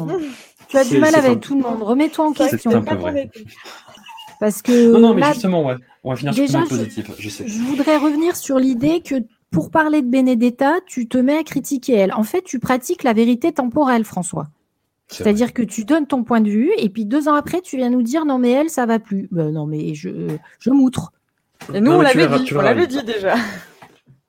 Tu 0.71 0.77
as 0.79 0.85
du 0.85 0.99
mal 0.99 1.15
avec 1.15 1.31
un- 1.33 1.37
tout 1.37 1.55
le 1.57 1.63
monde. 1.63 1.83
Remets-toi 1.83 2.27
en 2.29 2.33
C'est 2.35 2.49
question. 2.51 2.71
un 2.71 2.83
peu 2.83 2.95
vrai. 2.95 3.31
Parce 4.39 4.63
que 4.63 4.93
Non, 4.93 5.01
non, 5.01 5.15
mais 5.15 5.21
là, 5.21 5.33
justement, 5.33 5.65
ouais. 5.67 5.75
On 6.03 6.11
va 6.11 6.17
finir 6.17 6.33
sur 6.33 6.43
déjà, 6.47 6.61
je- 6.63 6.69
positive, 6.69 7.15
je 7.19 7.29
sais. 7.29 7.47
je 7.47 7.61
voudrais 7.61 7.99
revenir 7.99 8.37
sur 8.37 8.59
l'idée 8.59 9.03
que 9.03 9.17
pour 9.51 9.71
parler 9.71 10.01
de 10.01 10.07
Benedetta, 10.09 10.77
tu 10.87 11.07
te 11.09 11.19
mets 11.19 11.37
à 11.37 11.43
critiquer 11.43 11.95
elle. 11.95 12.13
En 12.15 12.23
fait, 12.23 12.43
tu 12.43 12.59
pratiques 12.59 13.03
la 13.03 13.13
vérité 13.13 13.53
temporelle, 13.53 14.05
François. 14.05 14.49
C'est-à-dire 15.09 15.53
que 15.53 15.63
tu 15.63 15.85
donnes 15.85 16.07
ton 16.07 16.23
point 16.23 16.41
de 16.41 16.49
vue 16.49 16.71
et 16.79 16.89
puis 16.89 17.05
deux 17.05 17.27
ans 17.29 17.35
après, 17.35 17.61
tu 17.61 17.77
viens 17.77 17.91
nous 17.91 18.03
dire 18.03 18.25
non 18.25 18.39
mais 18.39 18.51
elle, 18.53 18.71
ça 18.71 18.87
va 18.87 19.01
plus. 19.01 19.29
Ben 19.33 19.51
non 19.53 19.67
mais 19.67 19.93
je, 19.93 20.09
je 20.61 20.71
m'outre. 20.71 21.11
Et 21.75 21.81
nous, 21.81 21.91
Non, 21.91 21.99
on 21.99 22.01
l'avait 22.01 22.29
dit. 22.39 22.55
On 22.57 22.61
l'avait 22.61 22.87
dit 22.87 23.03
déjà. 23.03 23.35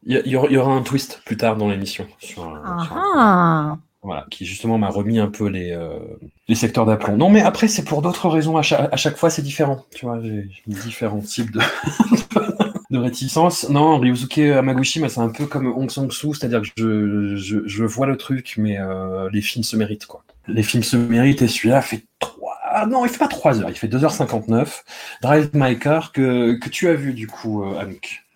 Il 0.04 0.18
y, 0.26 0.36
aura, 0.58 0.74
un 0.74 0.82
twist 0.82 1.22
plus 1.24 1.38
tard 1.38 1.56
dans 1.56 1.70
l'émission 1.70 2.08
sur, 2.18 2.60
Ah 2.66 2.78
sur 2.84 2.98
ah. 2.98 3.78
Voilà, 4.04 4.26
qui 4.32 4.46
justement 4.46 4.78
m'a 4.78 4.90
remis 4.90 5.20
un 5.20 5.28
peu 5.28 5.48
les, 5.48 5.72
euh, 5.72 6.00
les 6.48 6.56
secteurs 6.56 6.86
d'aplomb. 6.86 7.18
Non, 7.18 7.30
mais 7.30 7.42
après, 7.42 7.68
c'est 7.68 7.84
pour 7.84 8.02
d'autres 8.02 8.30
raisons. 8.30 8.58
À 8.58 8.64
chaque, 8.64 8.92
à 8.92 8.98
chaque 8.98 9.18
fois, 9.18 9.30
c'est 9.30 9.44
différent. 9.44 9.86
Tu 9.96 10.06
vois, 10.06 10.20
j'ai 10.22 10.50
différents 10.66 11.22
types 11.22 11.52
de, 11.52 11.60
de 12.92 12.98
réticence. 12.98 13.70
Non, 13.70 14.00
Ryusuke 14.00 14.40
Hamaguchi, 14.40 15.00
moi, 15.00 15.10
c'est 15.10 15.20
un 15.20 15.30
peu 15.30 15.46
comme 15.46 15.68
Hong 15.68 15.90
Sang-soo, 15.90 16.34
c'est-à-dire 16.34 16.62
que 16.62 16.68
je, 16.78 17.36
je, 17.36 17.60
je 17.68 17.84
vois 17.84 18.08
le 18.08 18.18
truc, 18.18 18.56
mais 18.58 18.80
euh, 18.80 19.30
les 19.32 19.42
films 19.42 19.64
se 19.64 19.76
méritent, 19.76 20.08
quoi. 20.08 20.24
Les 20.48 20.64
films 20.64 20.84
se 20.84 20.98
méritent, 20.98 21.44
et 21.44 21.48
celui-là 21.48 21.82
fait 21.84 22.04
3... 22.20 22.58
Ah 22.74 22.86
non, 22.88 23.06
il 23.06 23.10
fait 23.10 23.20
pas 23.20 23.28
3 23.28 23.62
heures, 23.62 23.70
il 23.70 23.76
fait 23.76 23.88
2h59. 23.88 24.82
Drive 25.22 25.50
My 25.54 25.78
Car, 25.78 26.12
que, 26.12 26.54
que 26.54 26.70
tu 26.70 26.88
as 26.88 26.96
vu, 26.96 27.14
du 27.14 27.28
coup, 27.28 27.64
euh. 27.64 27.80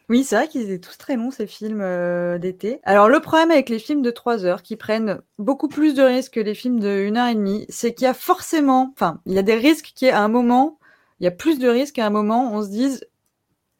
Oui, 0.09 0.23
c'est 0.23 0.35
vrai 0.35 0.47
qu'ils 0.47 0.61
étaient 0.69 0.79
tous 0.87 0.97
très 0.97 1.15
longs, 1.15 1.31
ces 1.31 1.47
films 1.47 1.81
euh, 1.81 2.37
d'été. 2.37 2.79
Alors, 2.83 3.09
le 3.09 3.19
problème 3.19 3.49
avec 3.49 3.69
les 3.69 3.79
films 3.79 4.03
de 4.03 4.11
3 4.11 4.45
heures, 4.45 4.61
qui 4.61 4.75
prennent 4.75 5.21
beaucoup 5.39 5.67
plus 5.67 5.95
de 5.95 6.03
risques 6.03 6.33
que 6.33 6.39
les 6.39 6.53
films 6.53 6.79
de 6.79 6.87
1 6.87 7.17
heure 7.17 7.27
et 7.27 7.35
demie, 7.35 7.65
c'est 7.69 7.93
qu'il 7.95 8.05
y 8.05 8.07
a 8.07 8.13
forcément, 8.13 8.91
enfin, 8.95 9.19
il 9.25 9.33
y 9.33 9.39
a 9.39 9.41
des 9.41 9.55
risques 9.55 9.93
qui, 9.95 10.07
à 10.09 10.21
un 10.21 10.27
moment, 10.27 10.77
il 11.19 11.23
y 11.23 11.27
a 11.27 11.31
plus 11.31 11.57
de 11.57 11.67
risques 11.67 11.95
qu'à 11.95 12.05
un 12.05 12.11
moment, 12.11 12.53
on 12.53 12.61
se 12.61 12.69
dise, 12.69 13.03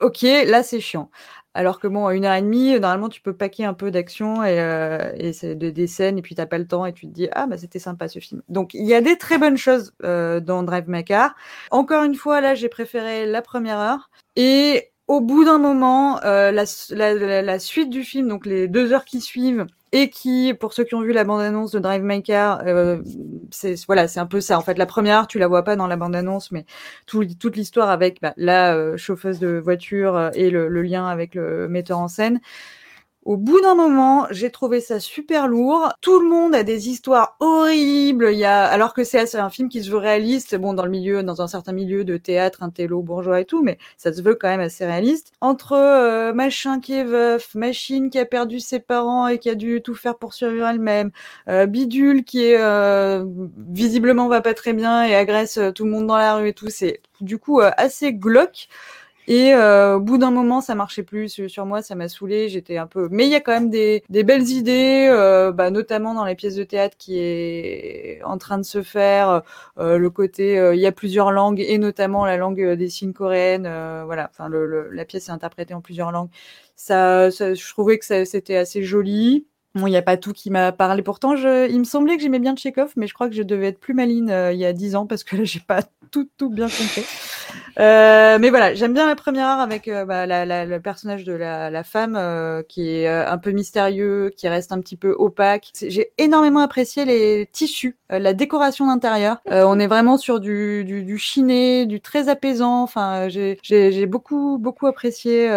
ok, 0.01 0.21
là, 0.23 0.63
c'est 0.63 0.79
chiant. 0.81 1.11
Alors 1.55 1.79
que 1.79 1.87
bon, 1.87 2.07
à 2.07 2.15
une 2.15 2.25
heure 2.25 2.35
et 2.35 2.41
demie, 2.43 2.71
normalement, 2.79 3.09
tu 3.09 3.21
peux 3.21 3.35
paquer 3.35 3.65
un 3.65 3.73
peu 3.75 3.91
d'action 3.91 4.43
et, 4.43 4.59
euh, 4.61 5.11
et 5.17 5.33
c'est 5.33 5.55
de- 5.55 5.69
des 5.71 5.87
scènes, 5.87 6.17
et 6.19 6.21
puis 6.23 6.35
t'as 6.35 6.45
pas 6.47 6.57
le 6.59 6.67
temps, 6.67 6.85
et 6.85 6.93
tu 6.93 7.07
te 7.07 7.13
dis, 7.13 7.29
ah, 7.33 7.47
bah, 7.47 7.57
c'était 7.57 7.79
sympa 7.79 8.07
ce 8.09 8.19
film. 8.19 8.41
Donc, 8.49 8.73
il 8.75 8.85
y 8.85 8.93
a 8.95 9.01
des 9.01 9.17
très 9.17 9.37
bonnes 9.39 9.57
choses 9.57 9.93
euh, 10.03 10.39
dans 10.41 10.63
Drive 10.63 10.85
My 10.89 11.03
Car. 11.05 11.35
Encore 11.71 12.03
une 12.03 12.15
fois, 12.15 12.41
là, 12.41 12.55
j'ai 12.55 12.69
préféré 12.69 13.25
la 13.27 13.41
première 13.41 13.79
heure. 13.79 14.09
Et 14.35 14.91
au 15.07 15.21
bout 15.21 15.45
d'un 15.45 15.59
moment, 15.59 16.21
euh, 16.23 16.51
la, 16.51 17.59
suite 17.59 17.89
du 17.89 18.03
film, 18.03 18.27
donc 18.27 18.45
les 18.45 18.67
deux 18.67 18.91
heures 18.93 19.05
qui 19.05 19.21
suivent, 19.21 19.65
et 19.91 20.09
qui, 20.09 20.53
pour 20.53 20.73
ceux 20.73 20.83
qui 20.83 20.93
ont 20.93 21.01
vu 21.01 21.13
la 21.13 21.23
bande-annonce 21.23 21.71
de 21.71 21.79
Drive 21.79 22.03
My 22.03 22.21
Car, 22.21 22.61
euh, 22.65 22.97
c'est 23.49 23.75
voilà, 23.85 24.09
c'est 24.09 24.19
un 24.19 24.25
peu 24.25 24.41
ça. 24.41 24.57
En 24.57 24.61
fait, 24.61 24.77
la 24.77 24.85
première 24.85 25.25
tu 25.27 25.39
la 25.39 25.47
vois 25.47 25.63
pas 25.63 25.77
dans 25.77 25.87
la 25.87 25.95
bande-annonce, 25.95 26.51
mais 26.51 26.65
tout, 27.05 27.25
toute 27.39 27.55
l'histoire 27.55 27.89
avec 27.89 28.21
bah, 28.21 28.33
la 28.35 28.75
euh, 28.75 28.97
chauffeuse 28.97 29.39
de 29.39 29.57
voiture 29.57 30.17
euh, 30.17 30.29
et 30.33 30.49
le 30.49 30.67
lien 30.81 31.07
avec 31.07 31.35
le 31.35 31.69
metteur 31.69 31.99
en 31.99 32.09
scène. 32.09 32.41
Au 33.25 33.37
bout 33.37 33.59
d'un 33.59 33.73
moment, 33.73 34.27
j'ai 34.29 34.51
trouvé 34.51 34.81
ça 34.81 34.99
super 34.99 35.47
lourd. 35.47 35.91
Tout 35.99 36.19
le 36.19 36.29
monde 36.29 36.53
a 36.53 36.61
des 36.61 36.89
histoires 36.89 37.35
horribles. 37.39 38.29
Il 38.31 38.37
y 38.37 38.45
a, 38.45 38.63
alors 38.65 38.93
que 38.93 39.03
c'est 39.03 39.35
un 39.35 39.49
film 39.49 39.67
qui 39.67 39.83
se 39.83 39.89
veut 39.89 39.97
réaliste, 39.97 40.55
bon, 40.55 40.75
dans 40.75 40.85
le 40.85 40.91
milieu, 40.91 41.23
dans 41.23 41.41
un 41.41 41.47
certain 41.47 41.71
milieu 41.71 42.03
de 42.03 42.17
théâtre, 42.17 42.61
un 42.61 42.69
télo 42.69 43.01
bourgeois 43.01 43.41
et 43.41 43.45
tout, 43.45 43.63
mais 43.63 43.79
ça 43.97 44.13
se 44.13 44.21
veut 44.21 44.35
quand 44.35 44.47
même 44.47 44.59
assez 44.59 44.85
réaliste. 44.85 45.31
Entre 45.41 45.73
euh, 45.73 46.33
machin 46.33 46.79
qui 46.79 46.93
est 46.93 47.03
veuf, 47.03 47.55
machine 47.55 48.11
qui 48.11 48.19
a 48.19 48.25
perdu 48.25 48.59
ses 48.59 48.79
parents 48.79 49.27
et 49.27 49.39
qui 49.39 49.49
a 49.49 49.55
dû 49.55 49.81
tout 49.81 49.95
faire 49.95 50.17
pour 50.19 50.35
survivre 50.35 50.67
elle-même, 50.67 51.09
euh, 51.49 51.65
bidule 51.65 52.25
qui 52.25 52.43
est 52.43 52.57
euh, 52.59 53.25
visiblement 53.57 54.27
va 54.27 54.41
pas 54.41 54.53
très 54.53 54.73
bien 54.73 55.03
et 55.03 55.15
agresse 55.15 55.57
euh, 55.57 55.71
tout 55.71 55.85
le 55.85 55.89
monde 55.91 56.05
dans 56.05 56.17
la 56.17 56.35
rue 56.35 56.49
et 56.49 56.53
tout, 56.53 56.69
c'est 56.69 57.01
du 57.21 57.39
coup 57.39 57.59
euh, 57.61 57.71
assez 57.77 58.13
glauque. 58.13 58.67
Et 59.27 59.53
euh, 59.53 59.95
au 59.97 59.99
bout 60.01 60.17
d'un 60.17 60.31
moment, 60.31 60.61
ça 60.61 60.75
marchait 60.75 61.03
plus 61.03 61.47
sur, 61.47 61.65
moi, 61.65 61.81
ça 61.81 61.95
m'a 61.95 62.07
saoulé. 62.09 62.49
J'étais 62.49 62.77
un 62.77 62.87
peu. 62.87 63.07
Mais 63.11 63.25
il 63.25 63.31
y 63.31 63.35
a 63.35 63.41
quand 63.41 63.51
même 63.53 63.69
des, 63.69 64.03
des 64.09 64.23
belles 64.23 64.47
idées, 64.49 65.07
euh, 65.11 65.51
bah, 65.51 65.71
notamment 65.71 66.13
dans 66.13 66.25
les 66.25 66.35
pièces 66.35 66.55
de 66.55 66.63
théâtre 66.63 66.95
qui 66.97 67.17
est 67.19 68.21
en 68.23 68.37
train 68.37 68.57
de 68.57 68.63
se 68.63 68.83
faire. 68.83 69.41
Euh, 69.79 69.97
le 69.97 70.09
côté, 70.09 70.59
euh, 70.59 70.75
il 70.75 70.81
y 70.81 70.85
a 70.87 70.91
plusieurs 70.91 71.31
langues 71.31 71.59
et 71.59 71.77
notamment 71.77 72.25
la 72.25 72.37
langue 72.37 72.61
euh, 72.61 72.75
des 72.75 72.89
signes 72.89 73.13
coréennes. 73.13 73.65
euh, 73.67 74.03
voilà, 74.05 74.29
enfin 74.31 74.47
le, 74.47 74.65
le- 74.65 74.89
la 74.91 75.05
pièce 75.05 75.27
est 75.29 75.31
interprétée 75.31 75.73
en 75.73 75.81
plusieurs 75.81 76.11
langues. 76.11 76.29
Ça, 76.75 77.31
ça 77.31 77.53
je 77.53 77.67
trouvais 77.69 77.97
que 77.99 78.05
c'était 78.25 78.55
assez 78.57 78.83
joli. 78.83 79.47
Bon, 79.75 79.87
il 79.87 79.91
n'y 79.91 79.97
a 79.97 80.01
pas 80.01 80.15
tout 80.15 80.31
qui 80.31 80.51
m'a 80.51 80.71
parlé. 80.71 81.03
Pourtant, 81.03 81.35
je, 81.35 81.69
il 81.69 81.79
me 81.79 81.83
semblait 81.83 82.15
que 82.15 82.23
j'aimais 82.23 82.39
bien 82.39 82.55
Tchekhov, 82.55 82.93
mais 82.95 83.07
je 83.07 83.13
crois 83.13 83.27
que 83.27 83.35
je 83.35 83.43
devais 83.43 83.67
être 83.67 83.79
plus 83.79 83.93
maline 83.93 84.29
euh, 84.29 84.53
il 84.53 84.59
y 84.59 84.65
a 84.65 84.71
dix 84.71 84.95
ans 84.95 85.05
parce 85.05 85.25
que 85.25 85.35
là, 85.35 85.43
j'ai 85.45 85.59
pas 85.59 85.81
tout, 86.11 86.29
tout 86.37 86.49
bien 86.49 86.67
compris. 86.67 87.03
Euh, 87.79 88.37
mais 88.39 88.49
voilà, 88.51 88.73
j'aime 88.73 88.93
bien 88.93 89.05
la 89.07 89.15
première 89.15 89.47
heure 89.47 89.59
avec 89.59 89.89
euh, 89.89 90.05
bah, 90.05 90.25
la, 90.25 90.45
la- 90.45 90.65
le 90.65 90.79
personnage 90.79 91.25
de 91.25 91.33
la, 91.33 91.69
la 91.69 91.83
femme 91.83 92.15
euh, 92.17 92.63
qui 92.63 92.89
est 92.89 93.07
un 93.07 93.37
peu 93.37 93.51
mystérieux, 93.51 94.31
qui 94.37 94.47
reste 94.47 94.71
un 94.71 94.79
petit 94.79 94.95
peu 94.95 95.13
opaque. 95.17 95.71
J'ai 95.81 96.11
énormément 96.17 96.61
apprécié 96.61 97.03
les 97.03 97.49
tissus, 97.51 97.97
la 98.09 98.33
décoration 98.33 98.87
d'intérieur. 98.87 99.39
On 99.49 99.77
est 99.79 99.87
vraiment 99.87 100.17
sur 100.17 100.39
du, 100.39 100.85
du, 100.85 101.03
du 101.03 101.17
chiné, 101.17 101.85
du 101.85 101.99
très 102.01 102.29
apaisant. 102.29 102.81
Enfin, 102.83 103.27
j'ai 103.29 104.05
beaucoup 104.05 104.57
beaucoup 104.57 104.87
apprécié 104.87 105.47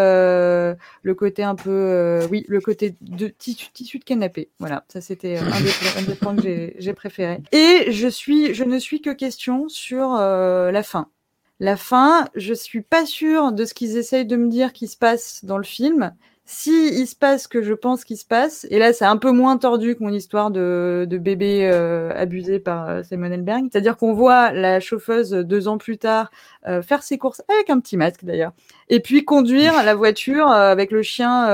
le 1.03 1.15
côté 1.15 1.43
un 1.43 1.55
peu, 1.55 2.21
oui, 2.31 2.45
le 2.49 2.61
côté 2.61 2.97
de 3.01 3.29
tissu, 3.29 3.71
tissu 3.73 3.99
de 3.99 4.05
canapé. 4.09 4.51
Voilà, 4.59 4.85
ça 4.89 5.01
c'était 5.01 5.37
un, 5.37 5.61
des, 5.61 5.71
un 5.99 6.03
des 6.03 6.15
points 6.15 6.35
que 6.37 6.73
j'ai 6.79 6.95
préféré. 6.95 7.41
Et 7.53 7.93
je 7.93 8.09
suis, 8.09 8.55
je 8.55 8.65
ne 8.65 8.79
suis 8.79 9.01
que 9.01 9.11
question 9.11 9.69
sur 9.69 10.15
la 10.15 10.83
fin. 10.83 11.09
La 11.61 11.77
fin, 11.77 12.29
je 12.35 12.55
suis 12.55 12.83
pas 12.83 13.05
sûre 13.05 13.53
de 13.53 13.65
ce 13.65 13.75
qu'ils 13.75 13.97
essayent 13.97 14.27
de 14.27 14.37
me 14.37 14.49
dire 14.49 14.73
qui 14.73 14.87
se 14.87 14.97
passe 14.97 15.45
dans 15.45 15.59
le 15.59 15.65
film. 15.65 16.15
Si 16.51 16.71
il 16.99 17.07
se 17.07 17.15
passe 17.15 17.43
ce 17.43 17.49
que 17.49 17.61
je 17.61 17.75
pense 17.75 18.05
qu'il 18.05 18.17
se 18.17 18.25
passe, 18.25 18.67
et 18.71 18.79
là 18.79 18.95
c'est 18.95 19.05
un 19.05 19.19
peu 19.19 19.33
moins 19.33 19.59
tordu 19.59 19.95
que 19.95 20.03
mon 20.03 20.15
histoire 20.15 20.51
de, 20.51 21.07
de 21.07 21.19
bébé 21.19 21.69
euh, 21.71 22.11
abusé 22.17 22.59
par 22.59 22.89
euh, 22.89 23.03
Simon 23.03 23.31
Elberg, 23.31 23.67
c'est-à-dire 23.71 23.99
qu'on 23.99 24.15
voit 24.15 24.51
la 24.53 24.81
chauffeuse 24.81 25.33
deux 25.33 25.69
ans 25.69 25.77
plus 25.77 25.99
tard 25.99 26.31
euh, 26.67 26.81
faire 26.81 27.03
ses 27.03 27.19
courses 27.19 27.43
avec 27.51 27.69
un 27.69 27.79
petit 27.81 27.99
masque 27.99 28.25
d'ailleurs, 28.25 28.53
et 28.89 29.01
puis 29.01 29.27
conduire 29.27 29.75
la 29.85 29.95
voiture 29.95 30.49
avec 30.49 30.91
le 30.91 31.03
chien, 31.03 31.49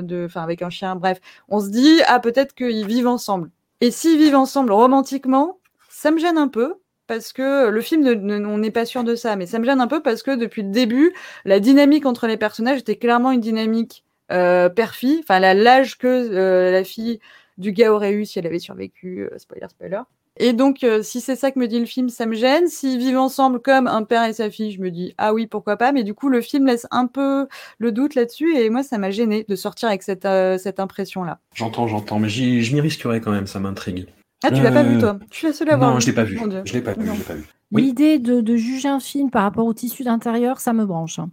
de, 0.00 0.24
enfin 0.24 0.42
avec 0.42 0.62
un 0.62 0.70
chien, 0.70 0.96
bref, 0.96 1.20
on 1.50 1.60
se 1.60 1.68
dit 1.68 2.00
ah 2.06 2.18
peut-être 2.18 2.54
qu'ils 2.54 2.86
vivent 2.86 3.08
ensemble. 3.08 3.50
Et 3.82 3.90
s'ils 3.90 4.16
vivent 4.16 4.36
ensemble 4.36 4.72
romantiquement, 4.72 5.58
ça 5.90 6.10
me 6.10 6.18
gêne 6.18 6.38
un 6.38 6.48
peu 6.48 6.76
parce 7.06 7.34
que 7.34 7.68
le 7.68 7.80
film, 7.82 8.06
on 8.46 8.56
n'est 8.56 8.70
pas 8.70 8.86
sûr 8.86 9.04
de 9.04 9.14
ça, 9.16 9.36
mais 9.36 9.44
ça 9.44 9.58
me 9.58 9.66
gêne 9.66 9.82
un 9.82 9.86
peu 9.86 10.00
parce 10.00 10.22
que 10.22 10.34
depuis 10.34 10.62
le 10.62 10.70
début, 10.70 11.12
la 11.44 11.60
dynamique 11.60 12.06
entre 12.06 12.26
les 12.26 12.38
personnages 12.38 12.78
était 12.78 12.96
clairement 12.96 13.30
une 13.30 13.42
dynamique 13.42 14.03
euh, 14.32 14.68
père-fille, 14.68 15.20
enfin 15.22 15.38
l'âge 15.40 15.98
que 15.98 16.06
euh, 16.06 16.70
la 16.70 16.84
fille 16.84 17.20
du 17.58 17.72
gars 17.72 17.92
aurait 17.92 18.12
eu 18.12 18.24
si 18.24 18.38
elle 18.38 18.46
avait 18.46 18.58
survécu, 18.58 19.22
euh, 19.22 19.38
spoiler, 19.38 19.66
spoiler. 19.68 20.00
Et 20.36 20.52
donc, 20.52 20.82
euh, 20.82 21.02
si 21.04 21.20
c'est 21.20 21.36
ça 21.36 21.52
que 21.52 21.60
me 21.60 21.68
dit 21.68 21.78
le 21.78 21.86
film, 21.86 22.08
ça 22.08 22.26
me 22.26 22.34
gêne. 22.34 22.66
S'ils 22.66 22.98
vivent 22.98 23.18
ensemble 23.18 23.60
comme 23.60 23.86
un 23.86 24.02
père 24.02 24.24
et 24.24 24.32
sa 24.32 24.50
fille, 24.50 24.72
je 24.72 24.80
me 24.80 24.90
dis 24.90 25.14
ah 25.16 25.32
oui, 25.32 25.46
pourquoi 25.46 25.76
pas. 25.76 25.92
Mais 25.92 26.02
du 26.02 26.12
coup, 26.12 26.28
le 26.28 26.40
film 26.40 26.66
laisse 26.66 26.88
un 26.90 27.06
peu 27.06 27.46
le 27.78 27.92
doute 27.92 28.16
là-dessus, 28.16 28.56
et 28.56 28.68
moi, 28.68 28.82
ça 28.82 28.98
m'a 28.98 29.12
gêné 29.12 29.44
de 29.48 29.54
sortir 29.54 29.88
avec 29.88 30.02
cette, 30.02 30.26
cette 30.58 30.80
impression-là. 30.80 31.38
J'entends, 31.54 31.86
j'entends, 31.86 32.18
mais 32.18 32.28
je 32.28 32.74
m'y 32.74 32.80
risquerais 32.80 33.20
quand 33.20 33.30
même, 33.30 33.46
ça 33.46 33.60
m'intrigue. 33.60 34.08
Ah, 34.44 34.50
tu 34.50 34.62
l'as 34.62 34.72
pas 34.72 34.82
vu, 34.82 34.98
toi? 34.98 35.18
Tu 35.30 35.46
es 35.46 35.48
la 35.48 35.54
seule 35.54 35.70
à 35.70 35.76
voir. 35.76 35.94
Non, 35.94 36.00
je 36.00 36.06
l'ai 36.06 36.12
pas 36.12 36.24
vu. 36.24 36.38
Je 36.64 36.72
l'ai 36.74 36.82
pas 36.82 36.92
vu. 36.92 37.02
l'ai 37.02 37.18
pas 37.18 37.34
vu. 37.34 37.44
L'idée 37.72 38.18
de, 38.18 38.56
juger 38.56 38.88
un 38.88 39.00
film 39.00 39.30
par 39.30 39.42
rapport 39.42 39.66
au 39.66 39.74
tissu 39.74 40.04
d'intérieur, 40.04 40.60
ça 40.60 40.72
me 40.72 40.84
branche. 40.84 41.18
Hein. 41.18 41.30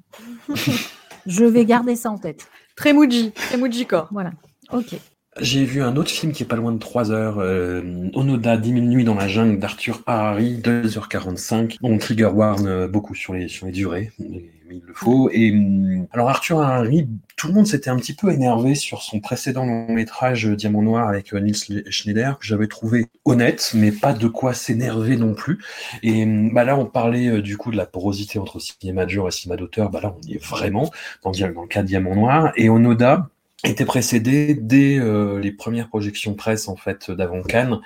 je 1.26 1.44
vais 1.44 1.66
garder 1.66 1.96
ça 1.96 2.10
en 2.10 2.18
tête. 2.18 2.48
Très 2.82 2.94
Muji, 2.94 3.32
très 3.32 3.58
Muji 3.58 3.86
corps. 3.86 4.08
Voilà. 4.10 4.32
Ok. 4.74 4.96
J'ai 5.40 5.66
vu 5.66 5.84
un 5.84 5.96
autre 5.98 6.10
film 6.10 6.32
qui 6.32 6.42
est 6.42 6.48
pas 6.48 6.56
loin 6.56 6.72
de 6.72 6.80
3 6.80 7.12
heures, 7.12 7.38
euh, 7.38 8.10
Onoda, 8.16 8.58
10 8.58 8.74
000 8.74 8.86
nuits 8.88 9.04
dans 9.04 9.14
la 9.14 9.28
jungle 9.28 9.60
d'Arthur 9.60 10.02
Harari, 10.08 10.58
2h45. 10.58 11.78
On 11.84 12.00
trigger 12.00 12.32
warn 12.34 12.66
euh, 12.66 12.88
beaucoup 12.88 13.14
sur 13.14 13.36
les, 13.36 13.48
sur 13.48 13.68
les 13.68 13.72
durées, 13.72 14.12
mais, 14.18 14.50
il 14.72 14.84
le 14.86 14.94
faut. 14.94 15.30
Et 15.32 15.52
hum, 15.52 16.08
alors 16.12 16.30
Arthur 16.30 16.60
Harari, 16.62 17.08
tout 17.38 17.48
le 17.48 17.54
monde 17.54 17.68
s'était 17.68 17.90
un 17.90 17.98
petit 17.98 18.14
peu 18.14 18.32
énervé 18.32 18.76
sur 18.76 19.02
son 19.02 19.20
précédent 19.20 19.66
long 19.66 19.92
métrage 19.92 20.48
euh, 20.48 20.56
Diamant 20.56 20.82
Noir 20.82 21.08
avec 21.08 21.34
Nils 21.34 21.84
Schneider, 21.90 22.40
que 22.40 22.46
j'avais 22.46 22.68
trouvé 22.68 23.08
honnête, 23.26 23.72
mais 23.76 23.92
pas 23.92 24.14
de 24.14 24.28
quoi 24.28 24.54
s'énerver 24.54 25.18
non 25.18 25.34
plus. 25.34 25.60
Et 26.04 26.24
hum, 26.24 26.54
bah 26.54 26.64
là, 26.64 26.78
on 26.78 26.86
parlait 26.86 27.42
du 27.42 27.58
coup 27.58 27.72
de 27.72 27.78
la 27.78 27.86
porosité 27.86 28.40
entre 28.40 28.60
cinéma 28.60 29.06
de 29.06 29.12
et 29.12 29.32
cinéma 29.32 29.58
d'auteur. 29.58 29.90
Bah 29.90 30.00
là, 30.02 30.16
on 30.18 30.28
y 30.28 30.36
est 30.36 30.44
vraiment 30.44 30.90
dans, 31.24 31.32
dans 31.32 31.62
le 31.62 31.68
cas 31.68 31.82
de 31.82 31.88
Diamant 31.88 32.16
Noir. 32.16 32.54
Et 32.56 32.70
Onoda, 32.70 33.30
était 33.64 33.86
précédé 33.86 34.56
dès 34.56 34.98
euh, 34.98 35.40
les 35.40 35.52
premières 35.52 35.88
projections 35.88 36.34
presse 36.34 36.68
en 36.68 36.76
fait 36.76 37.12
d'avant 37.12 37.44
Cannes. 37.44 37.80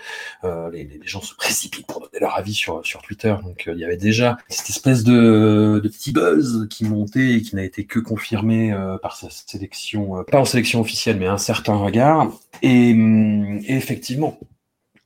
Euh, 0.44 0.70
les, 0.72 0.86
les, 0.86 1.00
gens 1.04 1.22
se 1.22 1.36
précipitent 1.36 1.88
pour 1.88 2.00
donner 2.00 2.20
leur 2.22 2.38
avis 2.38 2.54
sur 2.54 2.86
sur 2.86 3.02
Twitter. 3.02 3.36
Donc 3.44 3.68
euh, 3.68 3.74
il 3.74 3.80
y 3.80 3.86
avait 3.86 3.98
déjà 3.98 4.38
cette 4.48 4.70
espèce 4.70 5.04
de, 5.04 5.82
de 5.84 5.90
petit 5.90 6.12
buzz 6.12 6.68
qui 6.70 6.86
montait 6.86 7.34
et 7.34 7.42
qui 7.42 7.56
n'a 7.56 7.64
été 7.64 7.86
que 7.86 8.00
confirmé 8.00 8.72
euh, 8.72 8.98
par 8.98 9.18
sa 9.18 9.30
sélection, 9.30 10.24
pas 10.32 10.40
en 10.40 10.46
sélection 10.46 10.80
officielle, 10.80 11.18
mais 11.18 11.28
un 11.28 11.38
certain 11.38 11.76
regard. 11.76 12.32
Et, 12.62 12.94
hum, 12.94 13.60
et 13.66 13.76
effectivement, 13.76 14.40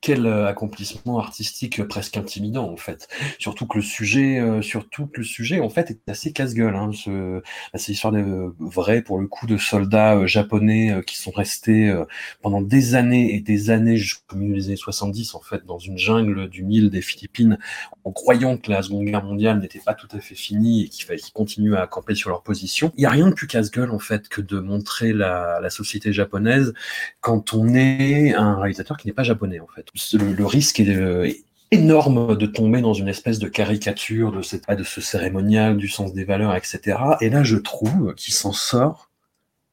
quel 0.02 0.26
euh, 0.26 0.48
accomplissement 0.48 1.20
artistique 1.20 1.84
presque 1.84 2.16
intimidant 2.18 2.70
en 2.72 2.78
fait. 2.78 3.08
Surtout 3.38 3.68
que 3.68 3.78
le 3.78 3.84
sujet, 3.84 4.40
euh, 4.40 4.62
surtout 4.62 5.08
que 5.08 5.18
le 5.18 5.24
sujet 5.24 5.60
en 5.60 5.70
fait 5.70 5.92
est 5.92 6.10
assez 6.10 6.32
casse-gueule. 6.32 6.76
Hein, 6.76 6.92
ce, 6.94 7.40
bah, 7.40 7.80
c'est 7.80 7.92
l'histoire 7.92 8.14
de 8.14 8.54
vrai 8.60 9.02
pour 9.02 9.20
le 9.20 9.28
coup 9.28 9.46
de 9.46 9.58
soldats 9.58 10.16
euh, 10.16 10.28
japonais 10.28 11.02
qui 11.06 11.18
sont 11.18 11.32
restés 11.32 11.94
pendant 12.42 12.62
des 12.62 12.96
années 12.96 13.34
et 13.36 13.42
des 13.42 13.70
années 13.70 13.98
jusqu'au 13.98 14.38
milieu 14.38 14.56
des 14.56 14.68
années 14.68 14.76
70 14.76 15.36
en 15.36 15.42
fait 15.42 15.66
dans 15.66 15.80
une 15.80 15.98
jungle 15.98 16.50
du 16.50 16.64
Nil 16.64 16.90
des 16.90 17.02
Philippines 17.02 17.58
en 18.04 18.12
croyant 18.12 18.58
que 18.58 18.72
la 18.72 18.82
Seconde 18.82 19.06
Guerre 19.06 19.24
mondiale 19.24 19.60
n'était 19.60 19.80
pas 19.80 19.94
tout 19.94 20.08
à 20.12 20.20
fait 20.20 20.36
finie 20.36 20.84
et 20.84 20.90
qu'il 20.90 21.06
fallait 21.06 21.20
qu'ils 21.20 21.34
continuent 21.34 21.76
à 21.76 21.88
camper 21.88 22.16
sur 22.16 22.30
leur 22.30 22.44
position. 22.44 22.92
Il 22.98 23.04
y 23.04 23.06
a 23.06 23.10
rien 23.10 23.28
de 23.28 23.34
plus 23.34 23.48
casse-gueule 23.48 23.92
en 23.92 24.00
fait 24.00 24.30
que 24.30 24.42
de 24.42 24.60
montrer 24.60 25.14
la 25.14 25.70
société 25.70 26.14
japonaise 26.14 26.74
quand 27.22 27.54
on 27.54 27.74
est 27.74 28.34
un 28.34 28.56
réalisateur 28.56 28.98
qui 28.98 29.08
n'est 29.08 29.14
pas 29.14 29.24
japonais 29.24 29.60
en 29.60 29.68
fait 29.68 29.89
le, 30.14 30.46
risque 30.46 30.80
est, 30.80 31.44
énorme 31.72 32.36
de 32.36 32.46
tomber 32.46 32.82
dans 32.82 32.94
une 32.94 33.08
espèce 33.08 33.38
de 33.40 33.48
caricature 33.48 34.32
de, 34.32 34.42
cette, 34.42 34.70
de 34.70 34.84
ce 34.84 35.02
cérémonial, 35.02 35.78
du 35.78 35.88
sens 35.88 36.14
des 36.14 36.24
valeurs, 36.24 36.56
etc. 36.56 36.98
Et 37.22 37.30
là, 37.30 37.44
je 37.44 37.58
trouve 37.58 38.16
qu'il 38.16 38.34
s'en 38.34 38.54
sort 38.54 39.10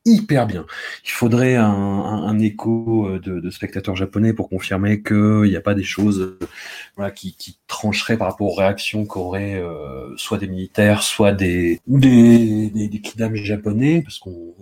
hyper 0.05 0.47
bien. 0.47 0.67
Il 1.05 1.11
faudrait 1.11 1.57
un, 1.57 2.39
écho 2.39 3.19
de, 3.19 3.51
spectateurs 3.51 3.97
japonais 3.97 4.33
pour 4.33 4.49
confirmer 4.49 5.03
qu'il 5.03 5.43
n'y 5.43 5.57
a 5.57 5.61
pas 5.61 5.75
des 5.75 5.83
choses 5.83 6.39
qui, 7.15 7.59
trancheraient 7.67 8.17
par 8.17 8.29
rapport 8.29 8.53
aux 8.53 8.55
réactions 8.55 9.05
qu'auraient 9.05 9.61
euh, 9.61 10.17
soit 10.17 10.39
des 10.39 10.47
militaires, 10.47 11.03
soit 11.03 11.33
des, 11.33 11.81
des, 11.89 12.71
des, 12.71 12.89
des 12.89 13.45
japonais, 13.45 14.03
parce 14.03 14.19
qu'on 14.19 14.55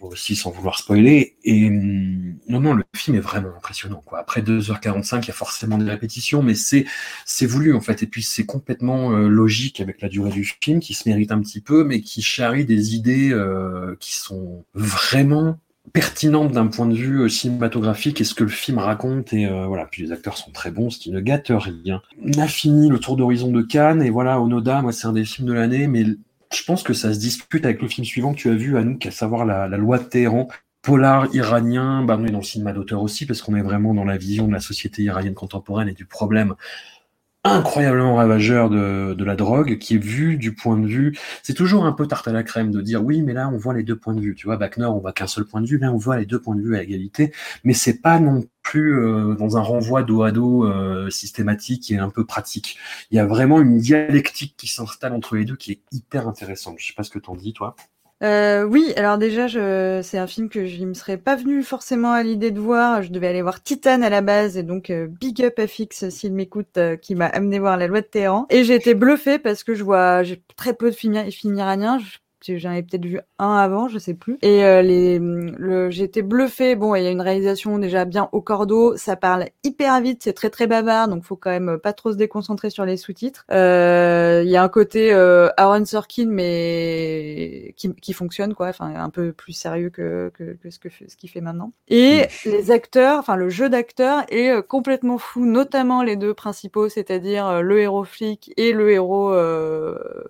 aussi 0.00 0.36
sans 0.36 0.50
vouloir 0.50 0.78
spoiler. 0.78 1.36
Et 1.44 1.68
hum, 1.68 2.36
non, 2.48 2.60
non, 2.60 2.74
le 2.74 2.84
film 2.94 3.16
est 3.16 3.20
vraiment 3.20 3.50
impressionnant. 3.56 4.02
Quoi. 4.04 4.18
Après 4.18 4.42
2h45, 4.42 5.20
il 5.22 5.28
y 5.28 5.30
a 5.30 5.34
forcément 5.34 5.78
des 5.78 5.88
répétitions, 5.88 6.42
mais 6.42 6.54
c'est 6.54 6.86
c'est 7.24 7.46
voulu 7.46 7.74
en 7.74 7.80
fait. 7.80 8.02
Et 8.02 8.06
puis 8.06 8.22
c'est 8.22 8.46
complètement 8.46 9.12
euh, 9.12 9.28
logique 9.28 9.80
avec 9.80 10.00
la 10.00 10.08
durée 10.08 10.30
du 10.30 10.44
film, 10.44 10.80
qui 10.80 10.94
se 10.94 11.08
mérite 11.08 11.32
un 11.32 11.40
petit 11.40 11.60
peu, 11.60 11.84
mais 11.84 12.00
qui 12.00 12.22
charrie 12.22 12.64
des 12.64 12.94
idées 12.94 13.30
euh, 13.32 13.96
qui 14.00 14.16
sont 14.16 14.64
vraiment 14.74 15.58
pertinentes 15.92 16.52
d'un 16.52 16.66
point 16.66 16.86
de 16.86 16.94
vue 16.94 17.22
euh, 17.22 17.28
cinématographique 17.28 18.20
et 18.20 18.24
ce 18.24 18.34
que 18.34 18.44
le 18.44 18.50
film 18.50 18.78
raconte 18.78 19.32
et 19.32 19.48
voilà 19.48 19.86
puis 19.86 20.02
les 20.02 20.12
acteurs 20.12 20.36
sont 20.36 20.52
très 20.52 20.70
bons 20.70 20.90
ce 20.90 20.98
qui 20.98 21.10
ne 21.10 21.20
gâte 21.20 21.50
rien 21.50 22.00
on 22.22 22.38
a 22.38 22.46
fini 22.46 22.88
le 22.88 23.00
tour 23.00 23.16
d'horizon 23.16 23.50
de 23.50 23.62
Cannes 23.62 24.02
et 24.02 24.10
voilà 24.10 24.40
Onoda 24.40 24.82
moi 24.82 24.92
c'est 24.92 25.08
un 25.08 25.12
des 25.12 25.24
films 25.24 25.48
de 25.48 25.52
l'année 25.54 25.88
mais 25.88 26.04
je 26.52 26.64
pense 26.64 26.82
que 26.82 26.92
ça 26.92 27.14
se 27.14 27.18
dispute 27.18 27.64
avec 27.64 27.80
le 27.80 27.88
film 27.88 28.04
suivant 28.04 28.32
que 28.32 28.38
tu 28.38 28.50
as 28.50 28.54
vu, 28.54 28.76
Anouk, 28.76 29.06
à 29.06 29.10
savoir 29.10 29.44
la, 29.44 29.68
loi 29.68 29.98
de 29.98 30.04
Téhéran. 30.04 30.48
Polar 30.82 31.32
iranien, 31.34 32.02
bah, 32.02 32.16
on 32.18 32.24
est 32.24 32.30
dans 32.30 32.38
le 32.38 32.44
cinéma 32.44 32.72
d'auteur 32.72 33.02
aussi, 33.02 33.26
parce 33.26 33.42
qu'on 33.42 33.54
est 33.54 33.62
vraiment 33.62 33.92
dans 33.94 34.04
la 34.04 34.16
vision 34.16 34.48
de 34.48 34.52
la 34.52 34.60
société 34.60 35.02
iranienne 35.02 35.34
contemporaine 35.34 35.88
et 35.88 35.92
du 35.92 36.06
problème 36.06 36.54
incroyablement 37.44 38.16
ravageur 38.16 38.68
de, 38.68 39.14
de, 39.14 39.24
la 39.24 39.34
drogue 39.34 39.78
qui 39.78 39.94
est 39.94 39.98
vu 39.98 40.36
du 40.36 40.54
point 40.54 40.76
de 40.76 40.86
vue 40.86 41.18
c'est 41.42 41.54
toujours 41.54 41.86
un 41.86 41.92
peu 41.92 42.06
tarte 42.06 42.28
à 42.28 42.32
la 42.32 42.42
crème 42.42 42.70
de 42.70 42.82
dire 42.82 43.02
oui 43.02 43.22
mais 43.22 43.32
là 43.32 43.48
on 43.48 43.56
voit 43.56 43.72
les 43.72 43.82
deux 43.82 43.96
points 43.96 44.14
de 44.14 44.20
vue. 44.20 44.34
Tu 44.34 44.46
vois 44.46 44.56
Wagner 44.56 44.84
on 44.84 44.98
voit 44.98 45.12
qu'un 45.12 45.26
seul 45.26 45.44
point 45.44 45.62
de 45.62 45.66
vue 45.66 45.78
là 45.78 45.90
on 45.92 45.96
voit 45.96 46.18
les 46.18 46.26
deux 46.26 46.40
points 46.40 46.54
de 46.54 46.60
vue 46.60 46.76
à 46.76 46.82
égalité 46.82 47.32
mais 47.64 47.72
c'est 47.72 48.00
pas 48.00 48.18
non 48.20 48.44
plus 48.62 48.98
euh, 48.98 49.34
dans 49.34 49.56
un 49.56 49.62
renvoi 49.62 50.02
dos 50.02 50.22
à 50.22 50.32
dos 50.32 50.64
euh, 50.64 51.08
systématique 51.10 51.90
et 51.90 51.98
un 51.98 52.10
peu 52.10 52.26
pratique. 52.26 52.78
Il 53.10 53.16
y 53.16 53.18
a 53.18 53.26
vraiment 53.26 53.60
une 53.60 53.78
dialectique 53.78 54.54
qui 54.56 54.66
s'installe 54.66 55.14
entre 55.14 55.36
les 55.36 55.44
deux 55.44 55.56
qui 55.56 55.72
est 55.72 55.80
hyper 55.92 56.28
intéressante. 56.28 56.76
Je 56.78 56.88
sais 56.88 56.94
pas 56.94 57.04
ce 57.04 57.10
que 57.10 57.18
t'en 57.18 57.36
dis 57.36 57.52
toi 57.52 57.74
euh, 58.22 58.64
oui, 58.64 58.92
alors 58.96 59.16
déjà, 59.16 59.46
je... 59.46 60.00
c'est 60.02 60.18
un 60.18 60.26
film 60.26 60.50
que 60.50 60.66
je 60.66 60.80
ne 60.80 60.86
me 60.86 60.94
serais 60.94 61.16
pas 61.16 61.36
venu 61.36 61.62
forcément 61.62 62.12
à 62.12 62.22
l'idée 62.22 62.50
de 62.50 62.60
voir. 62.60 63.02
Je 63.02 63.10
devais 63.10 63.28
aller 63.28 63.42
voir 63.42 63.62
Titan 63.62 64.02
à 64.02 64.10
la 64.10 64.20
base, 64.20 64.58
et 64.58 64.62
donc 64.62 64.90
euh, 64.90 65.06
big 65.06 65.42
up 65.42 65.58
à 65.58 65.66
Fix 65.66 66.08
s'il 66.10 66.34
m'écoute, 66.34 66.76
euh, 66.76 66.96
qui 66.96 67.14
m'a 67.14 67.26
amené 67.26 67.58
voir 67.58 67.76
La 67.78 67.86
Loi 67.86 68.02
de 68.02 68.06
Téhéran. 68.06 68.46
Et 68.50 68.64
j'ai 68.64 68.74
été 68.74 68.94
bluffée 68.94 69.38
parce 69.38 69.64
que 69.64 69.74
je 69.74 69.84
vois, 69.84 70.22
j'ai 70.22 70.42
très 70.56 70.74
peu 70.74 70.90
de 70.90 70.96
films, 70.96 71.30
films 71.30 71.56
iraniens 71.56 71.98
j'en 72.46 72.72
ai 72.72 72.82
peut-être 72.82 73.04
vu 73.04 73.20
un 73.38 73.56
avant, 73.56 73.88
je 73.88 73.98
sais 73.98 74.14
plus. 74.14 74.38
Et 74.42 74.64
euh, 74.64 74.82
les, 74.82 75.18
le, 75.18 75.90
été 76.00 76.22
bluffée. 76.22 76.76
Bon, 76.76 76.94
il 76.94 77.02
y 77.02 77.06
a 77.06 77.10
une 77.10 77.20
réalisation 77.20 77.78
déjà 77.78 78.04
bien 78.04 78.28
au 78.32 78.40
cordeau, 78.40 78.96
ça 78.96 79.16
parle 79.16 79.46
hyper 79.64 80.00
vite, 80.00 80.22
c'est 80.22 80.32
très 80.32 80.50
très 80.50 80.66
bavard, 80.66 81.08
donc 81.08 81.24
faut 81.24 81.36
quand 81.36 81.50
même 81.50 81.78
pas 81.78 81.92
trop 81.92 82.12
se 82.12 82.16
déconcentrer 82.16 82.70
sur 82.70 82.84
les 82.84 82.96
sous-titres. 82.96 83.44
Euh, 83.50 84.42
il 84.44 84.50
y 84.50 84.56
a 84.56 84.62
un 84.62 84.68
côté 84.68 85.12
euh, 85.12 85.48
Aaron 85.56 85.84
Sorkin, 85.84 86.28
mais 86.28 87.74
qui, 87.76 87.94
qui 87.94 88.12
fonctionne 88.12 88.54
quoi, 88.54 88.68
enfin 88.68 88.94
un 88.94 89.10
peu 89.10 89.32
plus 89.32 89.52
sérieux 89.52 89.90
que, 89.90 90.30
que, 90.34 90.56
que 90.62 90.70
ce 90.70 90.78
que 90.78 90.88
ce 90.90 91.16
qu'il 91.16 91.30
fait 91.30 91.40
maintenant. 91.40 91.72
Et 91.88 92.26
les 92.44 92.70
acteurs, 92.70 93.18
enfin 93.18 93.36
le 93.36 93.48
jeu 93.48 93.68
d'acteurs 93.68 94.24
est 94.28 94.50
euh, 94.50 94.62
complètement 94.62 95.18
fou, 95.18 95.44
notamment 95.46 96.02
les 96.02 96.16
deux 96.16 96.34
principaux, 96.34 96.88
c'est-à-dire 96.88 97.62
le 97.62 97.80
héros 97.80 98.04
flic 98.04 98.52
et 98.56 98.72
le 98.72 98.90
héros 98.90 99.34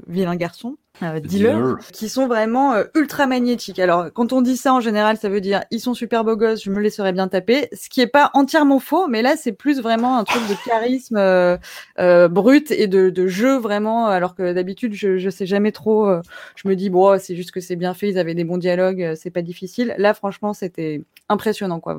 vilain 0.07 0.37
garçon. 0.37 0.77
Euh, 1.03 1.19
dealers, 1.19 1.79
qui 1.93 2.11
sont 2.11 2.27
vraiment 2.27 2.75
euh, 2.75 2.85
ultra 2.95 3.27
magnétiques. 3.27 3.79
Alors, 3.79 4.13
quand 4.13 4.35
on 4.35 4.43
dit 4.43 4.57
ça 4.57 4.75
en 4.75 4.81
général, 4.81 5.17
ça 5.17 5.31
veut 5.31 5.41
dire 5.41 5.63
ils 5.71 5.81
sont 5.81 5.95
super 5.95 6.25
beaux 6.25 6.37
gosses, 6.37 6.63
je 6.63 6.71
me 6.71 6.79
laisserais 6.79 7.13
bien 7.13 7.27
taper. 7.27 7.69
Ce 7.73 7.89
qui 7.89 8.03
est 8.03 8.07
pas 8.07 8.31
entièrement 8.35 8.81
faux, 8.81 9.09
mais 9.09 9.23
là, 9.23 9.37
c'est 9.37 9.53
plus 9.53 9.81
vraiment 9.81 10.19
un 10.19 10.25
truc 10.25 10.43
de 10.49 10.55
charisme 10.69 11.17
euh, 11.17 11.57
euh 11.99 12.29
brut 12.29 12.71
et 12.71 12.87
de, 12.87 13.09
de, 13.09 13.27
jeu 13.29 13.57
vraiment. 13.57 14.09
Alors 14.09 14.35
que 14.35 14.53
d'habitude, 14.53 14.93
je, 14.93 15.17
je 15.17 15.31
sais 15.31 15.47
jamais 15.47 15.73
trop. 15.73 16.11
je 16.55 16.69
me 16.69 16.77
dis 16.77 16.91
bon, 16.91 17.19
c'est 17.19 17.35
juste 17.35 17.53
que 17.53 17.61
c'est 17.61 17.77
bien 17.77 17.95
fait, 17.95 18.11
ils 18.11 18.19
avaient 18.19 18.35
des 18.35 18.45
bons 18.45 18.59
dialogues, 18.59 19.15
c'est 19.17 19.31
pas 19.31 19.43
difficile. 19.43 19.95
Là, 19.97 20.13
franchement, 20.13 20.53
c'était 20.53 21.03
impressionnant, 21.31 21.81
quoi. 21.81 21.97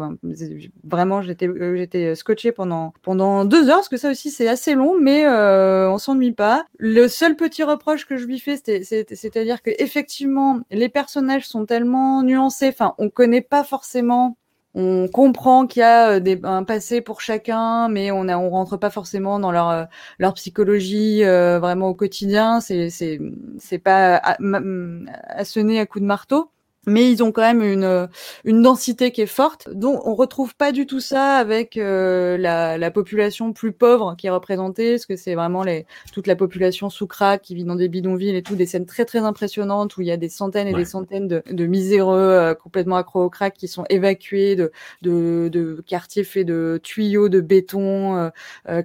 Vraiment, 0.83 1.21
j'étais 1.23 1.49
j'étais 1.75 2.13
scotché 2.13 2.51
pendant 2.51 2.93
pendant 3.01 3.45
deux 3.45 3.69
heures, 3.69 3.77
parce 3.77 3.89
que 3.89 3.97
ça 3.97 4.11
aussi, 4.11 4.29
c'est 4.29 4.47
assez 4.47 4.75
long, 4.75 4.99
mais 4.99 5.27
on 5.27 5.97
s'ennuie 5.97 6.33
pas. 6.33 6.65
Le 6.77 7.07
seul 7.07 7.35
petit 7.35 7.63
reproche 7.63 8.05
que 8.05 8.17
je 8.17 8.25
lui 8.25 8.39
fais, 8.39 8.57
c'était 8.57 8.80
c'est-à-dire 8.83 9.61
que 9.61 9.71
effectivement, 9.79 10.59
les 10.71 10.89
personnages 10.89 11.47
sont 11.47 11.65
tellement 11.65 12.23
nuancés. 12.23 12.69
Enfin, 12.69 12.95
on 12.97 13.09
connaît 13.09 13.41
pas 13.41 13.63
forcément. 13.63 14.37
On 14.73 15.09
comprend 15.09 15.67
qu'il 15.67 15.81
y 15.81 15.83
a 15.83 16.11
euh, 16.13 16.19
des, 16.21 16.39
un 16.43 16.63
passé 16.63 17.01
pour 17.01 17.19
chacun, 17.19 17.89
mais 17.89 18.11
on 18.11 18.23
ne 18.23 18.33
on 18.33 18.49
rentre 18.49 18.77
pas 18.77 18.89
forcément 18.89 19.37
dans 19.39 19.51
leur 19.51 19.69
euh, 19.69 19.83
leur 20.17 20.33
psychologie 20.35 21.25
euh, 21.25 21.59
vraiment 21.59 21.89
au 21.89 21.93
quotidien. 21.95 22.61
C'est 22.61 22.89
c'est 22.89 23.19
c'est 23.59 23.79
pas 23.79 24.15
à, 24.17 25.45
sonner 25.45 25.79
à 25.79 25.85
coup 25.85 25.99
de 25.99 26.05
marteau 26.05 26.51
mais 26.87 27.11
ils 27.11 27.23
ont 27.23 27.31
quand 27.31 27.41
même 27.41 27.61
une, 27.61 27.83
euh, 27.83 28.07
une 28.43 28.61
densité 28.61 29.11
qui 29.11 29.21
est 29.21 29.27
forte. 29.27 29.69
Donc 29.71 30.05
on 30.07 30.15
retrouve 30.15 30.55
pas 30.55 30.71
du 30.71 30.85
tout 30.87 30.99
ça 30.99 31.35
avec 31.35 31.77
euh, 31.77 32.37
la, 32.37 32.77
la, 32.77 32.91
population 32.91 33.53
plus 33.53 33.71
pauvre 33.71 34.15
qui 34.17 34.27
est 34.27 34.31
représentée, 34.31 34.91
parce 34.91 35.05
que 35.05 35.15
c'est 35.15 35.35
vraiment 35.35 35.63
les, 35.63 35.85
toute 36.11 36.27
la 36.27 36.35
population 36.35 36.89
sous 36.89 37.07
crack 37.07 37.41
qui 37.43 37.55
vit 37.55 37.65
dans 37.65 37.75
des 37.75 37.87
bidonvilles 37.87 38.35
et 38.35 38.41
tout, 38.41 38.55
des 38.55 38.65
scènes 38.65 38.85
très 38.85 39.05
très 39.05 39.19
impressionnantes 39.19 39.95
où 39.97 40.01
il 40.01 40.07
y 40.07 40.11
a 40.11 40.17
des 40.17 40.29
centaines 40.29 40.67
et 40.67 40.73
des 40.73 40.85
centaines 40.85 41.27
de, 41.27 41.43
de 41.49 41.65
miséreux 41.65 42.17
euh, 42.17 42.53
complètement 42.55 42.95
accro 42.95 43.23
au 43.23 43.29
crack 43.29 43.53
qui 43.55 43.67
sont 43.67 43.85
évacués 43.89 44.55
de, 44.55 44.71
de, 45.03 45.49
de 45.49 45.83
quartiers 45.85 46.23
faits 46.23 46.47
de 46.47 46.79
tuyaux 46.81 47.29
de 47.29 47.41
béton 47.41 48.31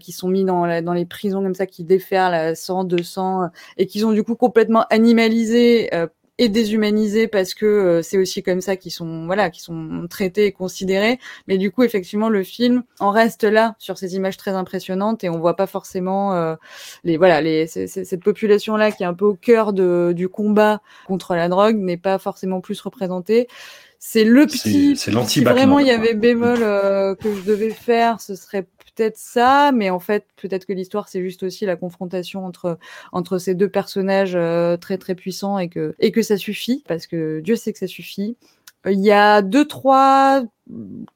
qui 0.00 0.12
sont 0.12 0.28
mis 0.28 0.44
dans, 0.44 0.66
la, 0.66 0.82
dans 0.82 0.92
les 0.92 1.06
prisons 1.06 1.42
comme 1.42 1.54
ça 1.54 1.66
qui 1.66 1.84
déferlent 1.84 2.34
à 2.34 2.54
100, 2.54 2.84
200 2.84 3.50
et 3.78 3.86
qui 3.86 4.00
sont 4.00 4.12
du 4.12 4.22
coup 4.22 4.34
complètement 4.34 4.84
animalisés 4.90 5.90
et 6.38 6.48
déshumanisés 6.48 7.28
parce 7.28 7.54
que 7.54 7.66
euh, 7.66 8.02
c'est 8.02 8.18
aussi 8.18 8.42
comme 8.42 8.60
ça 8.60 8.76
qu'ils 8.76 8.92
sont 8.92 9.26
voilà 9.26 9.50
qu'ils 9.50 9.62
sont 9.62 10.06
traités 10.10 10.46
et 10.46 10.52
considérés. 10.52 11.18
Mais 11.48 11.58
du 11.58 11.70
coup 11.70 11.82
effectivement 11.82 12.28
le 12.28 12.42
film 12.42 12.82
en 13.00 13.10
reste 13.10 13.44
là 13.44 13.74
sur 13.78 13.98
ces 13.98 14.16
images 14.16 14.36
très 14.36 14.52
impressionnantes 14.52 15.24
et 15.24 15.30
on 15.30 15.38
voit 15.38 15.56
pas 15.56 15.66
forcément 15.66 16.34
euh, 16.34 16.54
les 17.04 17.16
voilà 17.16 17.40
les 17.40 17.66
cette 17.66 18.22
population 18.22 18.76
là 18.76 18.92
qui 18.92 19.02
est 19.02 19.06
un 19.06 19.14
peu 19.14 19.24
au 19.24 19.34
cœur 19.34 19.72
de, 19.72 20.12
du 20.14 20.28
combat 20.28 20.82
contre 21.06 21.34
la 21.34 21.48
drogue 21.48 21.76
n'est 21.76 21.96
pas 21.96 22.18
forcément 22.18 22.60
plus 22.60 22.80
représentée 22.80 23.48
c'est 24.08 24.24
le 24.24 24.46
petit 24.46 24.96
c'est 24.96 25.10
si 25.26 25.42
vraiment 25.42 25.80
il 25.80 25.86
y 25.88 25.90
avait 25.90 26.14
bémol 26.14 26.58
euh, 26.60 27.16
que 27.16 27.34
je 27.34 27.42
devais 27.42 27.70
faire 27.70 28.20
ce 28.20 28.36
serait 28.36 28.66
peut-être 28.96 29.18
ça, 29.18 29.72
mais 29.72 29.90
en 29.90 30.00
fait, 30.00 30.24
peut-être 30.36 30.64
que 30.64 30.72
l'histoire, 30.72 31.08
c'est 31.08 31.20
juste 31.20 31.42
aussi 31.42 31.66
la 31.66 31.76
confrontation 31.76 32.46
entre, 32.46 32.78
entre 33.12 33.36
ces 33.36 33.54
deux 33.54 33.68
personnages 33.68 34.34
euh, 34.34 34.76
très 34.76 34.96
très 34.96 35.14
puissants 35.14 35.58
et 35.58 35.68
que, 35.68 35.94
et 35.98 36.12
que 36.12 36.22
ça 36.22 36.36
suffit, 36.36 36.82
parce 36.88 37.06
que 37.06 37.40
Dieu 37.40 37.56
sait 37.56 37.72
que 37.72 37.78
ça 37.78 37.86
suffit. 37.86 38.36
Il 38.86 39.00
y 39.00 39.10
a 39.10 39.42
deux, 39.42 39.66
trois 39.66 40.44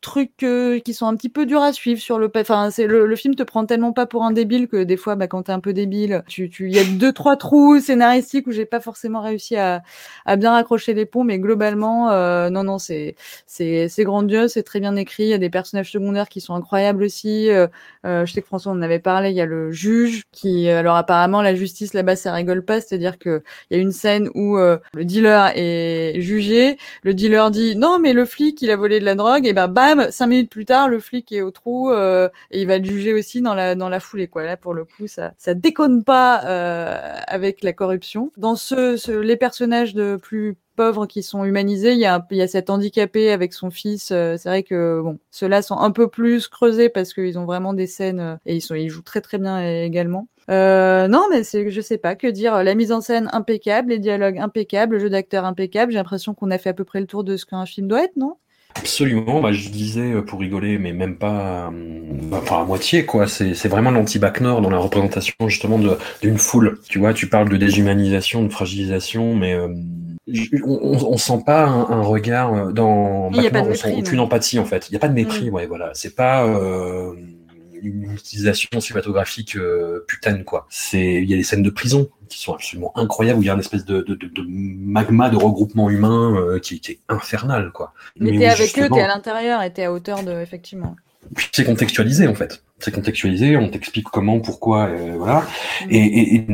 trucs 0.00 0.44
euh, 0.44 0.78
qui 0.78 0.94
sont 0.94 1.06
un 1.06 1.16
petit 1.16 1.28
peu 1.28 1.44
durs 1.44 1.62
à 1.62 1.72
suivre 1.72 2.00
sur 2.00 2.20
le 2.20 2.30
enfin 2.36 2.70
c'est 2.70 2.86
le, 2.86 3.04
le, 3.04 3.16
film 3.16 3.34
te 3.34 3.42
prend 3.42 3.66
tellement 3.66 3.92
pas 3.92 4.06
pour 4.06 4.22
un 4.22 4.30
débile 4.30 4.68
que 4.68 4.84
des 4.84 4.96
fois 4.96 5.16
bah 5.16 5.26
quand 5.26 5.44
t'es 5.44 5.52
un 5.52 5.58
peu 5.58 5.72
débile 5.72 6.22
tu 6.28 6.48
il 6.60 6.74
y 6.74 6.78
a 6.78 6.84
deux 6.84 7.12
trois 7.12 7.36
trous 7.36 7.80
scénaristiques 7.80 8.46
où 8.46 8.52
j'ai 8.52 8.64
pas 8.64 8.78
forcément 8.78 9.20
réussi 9.20 9.56
à, 9.56 9.82
à 10.24 10.36
bien 10.36 10.52
raccrocher 10.52 10.94
les 10.94 11.04
ponts 11.04 11.24
mais 11.24 11.40
globalement 11.40 12.12
euh, 12.12 12.48
non 12.48 12.62
non 12.62 12.78
c'est 12.78 13.16
c'est 13.46 13.88
c'est 13.88 14.04
grandiose 14.04 14.52
c'est 14.52 14.62
très 14.62 14.78
bien 14.78 14.94
écrit. 14.94 15.24
Il 15.24 15.28
y 15.30 15.34
a 15.34 15.38
des 15.38 15.50
personnages 15.50 15.90
secondaires 15.90 16.28
qui 16.28 16.40
sont 16.40 16.54
incroyables 16.54 17.02
aussi 17.02 17.50
euh, 17.50 17.66
euh 18.06 18.24
je 18.26 18.32
sais 18.32 18.42
que 18.42 18.46
François 18.46 18.70
en 18.70 18.82
avait 18.82 19.00
parlé 19.00 19.30
il 19.30 19.36
y 19.36 19.40
a 19.40 19.46
le 19.46 19.72
juge 19.72 20.22
qui 20.30 20.68
alors 20.68 20.94
apparemment 20.94 21.42
la 21.42 21.56
justice 21.56 21.92
là-bas 21.92 22.14
ça 22.14 22.32
rigole 22.32 22.64
pas 22.64 22.80
c'est-à-dire 22.80 23.18
que 23.18 23.42
il 23.70 23.76
y 23.76 23.80
a 23.80 23.82
une 23.82 23.92
scène 23.92 24.28
où 24.34 24.56
le 24.58 25.04
dealer 25.04 25.52
est 25.56 26.20
jugé. 26.20 26.78
Le 27.02 27.14
dealer 27.14 27.50
dit 27.50 27.76
non 27.76 27.98
mais 27.98 28.12
le 28.12 28.24
flic 28.24 28.62
il 28.62 28.70
a 28.70 28.76
volé 28.76 29.00
de 29.00 29.04
la 29.04 29.14
drogue 29.16 29.39
et 29.46 29.52
ben 29.52 29.68
bam, 29.68 30.10
cinq 30.10 30.26
minutes 30.28 30.50
plus 30.50 30.64
tard, 30.64 30.88
le 30.88 31.00
flic 31.00 31.30
est 31.32 31.42
au 31.42 31.50
trou 31.50 31.90
euh, 31.90 32.28
et 32.50 32.60
il 32.60 32.66
va 32.66 32.78
le 32.78 32.84
juger 32.84 33.12
aussi 33.14 33.40
dans 33.40 33.54
la 33.54 33.74
dans 33.74 33.88
la 33.88 34.00
foulée 34.00 34.28
quoi. 34.28 34.44
Là 34.44 34.56
pour 34.56 34.74
le 34.74 34.84
coup, 34.84 35.06
ça 35.06 35.32
ça 35.38 35.54
déconne 35.54 36.04
pas 36.04 36.42
euh, 36.44 37.16
avec 37.26 37.62
la 37.62 37.72
corruption. 37.72 38.32
Dans 38.36 38.56
ce, 38.56 39.20
les 39.20 39.36
personnages 39.36 39.94
de 39.94 40.16
plus 40.16 40.56
pauvres 40.76 41.06
qui 41.06 41.22
sont 41.22 41.44
humanisés, 41.44 41.92
il 41.92 41.98
y 41.98 42.06
a 42.06 42.26
il 42.30 42.36
y 42.36 42.42
a 42.42 42.48
cet 42.48 42.70
handicapé 42.70 43.30
avec 43.30 43.52
son 43.52 43.70
fils. 43.70 44.10
Euh, 44.12 44.36
c'est 44.38 44.48
vrai 44.48 44.62
que 44.62 45.00
bon, 45.02 45.18
ceux-là 45.30 45.62
sont 45.62 45.78
un 45.78 45.90
peu 45.90 46.08
plus 46.08 46.48
creusés 46.48 46.88
parce 46.88 47.12
qu'ils 47.14 47.38
ont 47.38 47.44
vraiment 47.44 47.74
des 47.74 47.86
scènes 47.86 48.38
et 48.46 48.56
ils 48.56 48.60
sont 48.60 48.74
ils 48.74 48.88
jouent 48.88 49.02
très 49.02 49.20
très 49.20 49.38
bien 49.38 49.62
également. 49.82 50.28
Euh, 50.50 51.06
non, 51.06 51.26
mais 51.30 51.44
c'est, 51.44 51.70
je 51.70 51.80
sais 51.80 51.98
pas 51.98 52.16
que 52.16 52.26
dire. 52.26 52.62
La 52.64 52.74
mise 52.74 52.90
en 52.90 53.00
scène 53.00 53.28
impeccable, 53.32 53.90
les 53.90 53.98
dialogues 53.98 54.38
impeccables, 54.38 54.94
le 54.94 54.98
jeu 55.00 55.10
d'acteur 55.10 55.44
impeccable. 55.44 55.92
J'ai 55.92 55.98
l'impression 55.98 56.34
qu'on 56.34 56.50
a 56.50 56.58
fait 56.58 56.70
à 56.70 56.74
peu 56.74 56.84
près 56.84 57.00
le 57.00 57.06
tour 57.06 57.22
de 57.22 57.36
ce 57.36 57.46
qu'un 57.46 57.66
film 57.66 57.86
doit 57.86 58.04
être, 58.04 58.16
non? 58.16 58.36
Absolument, 58.76 59.40
bah, 59.40 59.52
je 59.52 59.68
disais 59.68 60.12
euh, 60.12 60.22
pour 60.22 60.40
rigoler, 60.40 60.78
mais 60.78 60.92
même 60.92 61.16
pas, 61.16 61.66
euh, 61.66 61.70
bah, 62.22 62.42
pas 62.46 62.60
à 62.60 62.64
moitié, 62.64 63.04
quoi. 63.04 63.26
C'est, 63.26 63.54
c'est 63.54 63.68
vraiment 63.68 63.90
l'anti-bac 63.90 64.40
nord 64.40 64.62
dans 64.62 64.70
la 64.70 64.78
représentation 64.78 65.34
justement 65.48 65.78
d'une 66.22 66.38
foule. 66.38 66.78
Tu 66.88 66.98
vois, 66.98 67.12
tu 67.12 67.28
parles 67.28 67.48
de 67.48 67.56
déshumanisation, 67.56 68.44
de 68.44 68.48
fragilisation, 68.48 69.34
mais 69.34 69.54
euh, 69.54 69.68
on, 70.64 70.98
on, 71.12 71.16
sent 71.16 71.42
pas 71.44 71.66
un, 71.66 72.02
regard 72.02 72.72
dans. 72.72 73.30
Il 73.34 73.42
y 73.42 73.46
a 73.46 73.50
pas 73.50 73.62
de 73.62 73.68
mépris, 73.68 73.80
on 73.84 73.88
sent 73.88 73.94
aucune 73.98 74.20
empathie 74.20 74.58
en 74.58 74.64
fait. 74.64 74.88
Il 74.88 74.92
y 74.92 74.96
a 74.96 75.00
pas 75.00 75.08
de 75.08 75.14
mépris, 75.14 75.50
mm. 75.50 75.54
ouais, 75.54 75.66
voilà. 75.66 75.90
C'est 75.94 76.14
pas. 76.14 76.46
Euh, 76.46 77.12
une 77.82 78.12
utilisation 78.12 78.80
cinématographique 78.80 79.56
euh, 79.56 80.04
putaine 80.06 80.44
quoi. 80.44 80.66
C'est 80.70 81.22
il 81.22 81.30
y 81.30 81.34
a 81.34 81.36
des 81.36 81.42
scènes 81.42 81.62
de 81.62 81.70
prison 81.70 82.10
qui 82.28 82.40
sont 82.40 82.54
absolument 82.54 82.92
incroyables 82.96 83.38
où 83.38 83.42
il 83.42 83.46
y 83.46 83.50
a 83.50 83.54
une 83.54 83.60
espèce 83.60 83.84
de, 83.84 84.02
de, 84.02 84.14
de, 84.14 84.44
magma 84.46 85.30
de 85.30 85.36
regroupement 85.36 85.90
humain 85.90 86.34
euh, 86.36 86.58
qui, 86.58 86.76
est 86.76 86.98
infernal 87.08 87.72
quoi. 87.72 87.92
Mais, 88.18 88.38
t'es 88.38 88.46
avec 88.46 88.78
eux, 88.78 88.88
t'es 88.88 89.00
à 89.00 89.08
l'intérieur 89.08 89.62
et 89.62 89.72
t'es 89.72 89.84
à 89.84 89.92
hauteur 89.92 90.22
de 90.22 90.32
effectivement. 90.40 90.96
Puis 91.34 91.48
c'est 91.52 91.64
contextualisé 91.64 92.26
en 92.26 92.34
fait. 92.34 92.62
C'est 92.78 92.92
contextualisé, 92.92 93.56
on 93.56 93.68
t'explique 93.68 94.06
comment, 94.06 94.40
pourquoi, 94.40 94.88
euh, 94.88 95.16
voilà. 95.18 95.46
Mm. 95.86 95.90
Et, 95.90 96.34
et, 96.34 96.46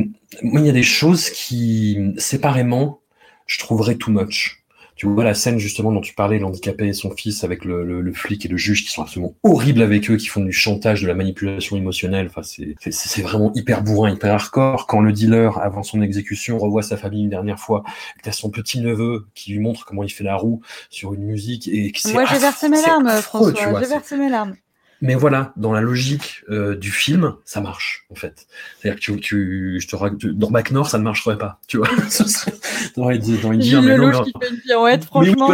moi, 0.43 0.59
il 0.59 0.67
y 0.67 0.69
a 0.69 0.73
des 0.73 0.83
choses 0.83 1.29
qui 1.29 2.13
séparément, 2.17 2.99
je 3.45 3.59
trouverais 3.59 3.95
too 3.95 4.11
much 4.11 4.63
tu 4.97 5.05
vois 5.05 5.23
la 5.23 5.33
scène 5.33 5.59
justement 5.59 5.91
dont 5.91 6.01
tu 6.01 6.13
parlais, 6.13 6.39
l'handicapé 6.39 6.87
et 6.87 6.93
son 6.93 7.11
fils 7.11 7.43
avec 7.43 7.63
le, 7.63 7.83
le, 7.83 8.01
le, 8.01 8.13
flic 8.13 8.45
et 8.45 8.49
le 8.49 8.57
juge 8.57 8.83
qui 8.83 8.91
sont 8.91 9.03
absolument 9.03 9.35
horribles 9.43 9.81
avec 9.83 10.09
eux, 10.09 10.17
qui 10.17 10.27
font 10.27 10.43
du 10.43 10.51
chantage, 10.51 11.03
de 11.03 11.07
la 11.07 11.13
manipulation 11.13 11.77
émotionnelle. 11.77 12.27
Enfin, 12.27 12.41
c'est 12.43 13.21
vraiment 13.21 13.51
hyper 13.53 13.83
bourrin, 13.83 14.11
hyper 14.11 14.33
hardcore. 14.33 14.87
Quand 14.87 15.01
le 15.01 15.13
dealer, 15.13 15.59
avant 15.59 15.83
son 15.83 16.01
exécution, 16.01 16.57
revoit 16.57 16.81
sa 16.81 16.97
famille 16.97 17.23
une 17.23 17.29
dernière 17.29 17.59
fois, 17.59 17.83
que 18.23 18.31
son 18.31 18.49
petit 18.49 18.81
neveu 18.81 19.27
qui 19.35 19.51
lui 19.51 19.59
montre 19.59 19.85
comment 19.85 20.03
il 20.03 20.09
fait 20.09 20.23
la 20.23 20.35
roue 20.35 20.61
sur 20.89 21.13
une 21.13 21.23
musique 21.23 21.67
et 21.67 21.91
que 21.91 22.11
Moi, 22.11 22.25
j'ai 22.25 22.39
versé 22.39 22.67
mes 22.67 22.81
larmes, 22.81 23.09
François. 23.21 23.79
J'ai 23.79 23.87
versé 23.87 24.17
mes 24.17 24.29
larmes. 24.29 24.55
Mais 25.01 25.15
voilà, 25.15 25.53
dans 25.57 25.73
la 25.73 25.81
logique 25.81 26.43
euh, 26.49 26.75
du 26.75 26.91
film, 26.91 27.35
ça 27.45 27.61
marche 27.61 28.05
en 28.09 28.15
fait. 28.15 28.47
C'est-à-dire 28.79 28.99
que 28.99 29.05
tu, 29.05 29.19
tu, 29.19 29.79
je 29.79 29.87
te 29.87 30.27
dans 30.27 30.49
Bac 30.49 30.71
Nord, 30.71 30.89
ça 30.89 30.97
ne 30.97 31.03
marcherait 31.03 31.37
pas, 31.37 31.59
tu 31.67 31.77
vois. 31.77 31.89
Ce 32.09 32.23
serait, 32.27 32.53
envie 32.97 33.19
de 33.19 33.55
dire, 33.55 33.81
mais 33.81 33.97
non, 33.97 34.23
qui 34.23 34.33
fait 34.41 34.49
une 34.49 34.59
pirouette, 34.59 35.05
franchement, 35.05 35.53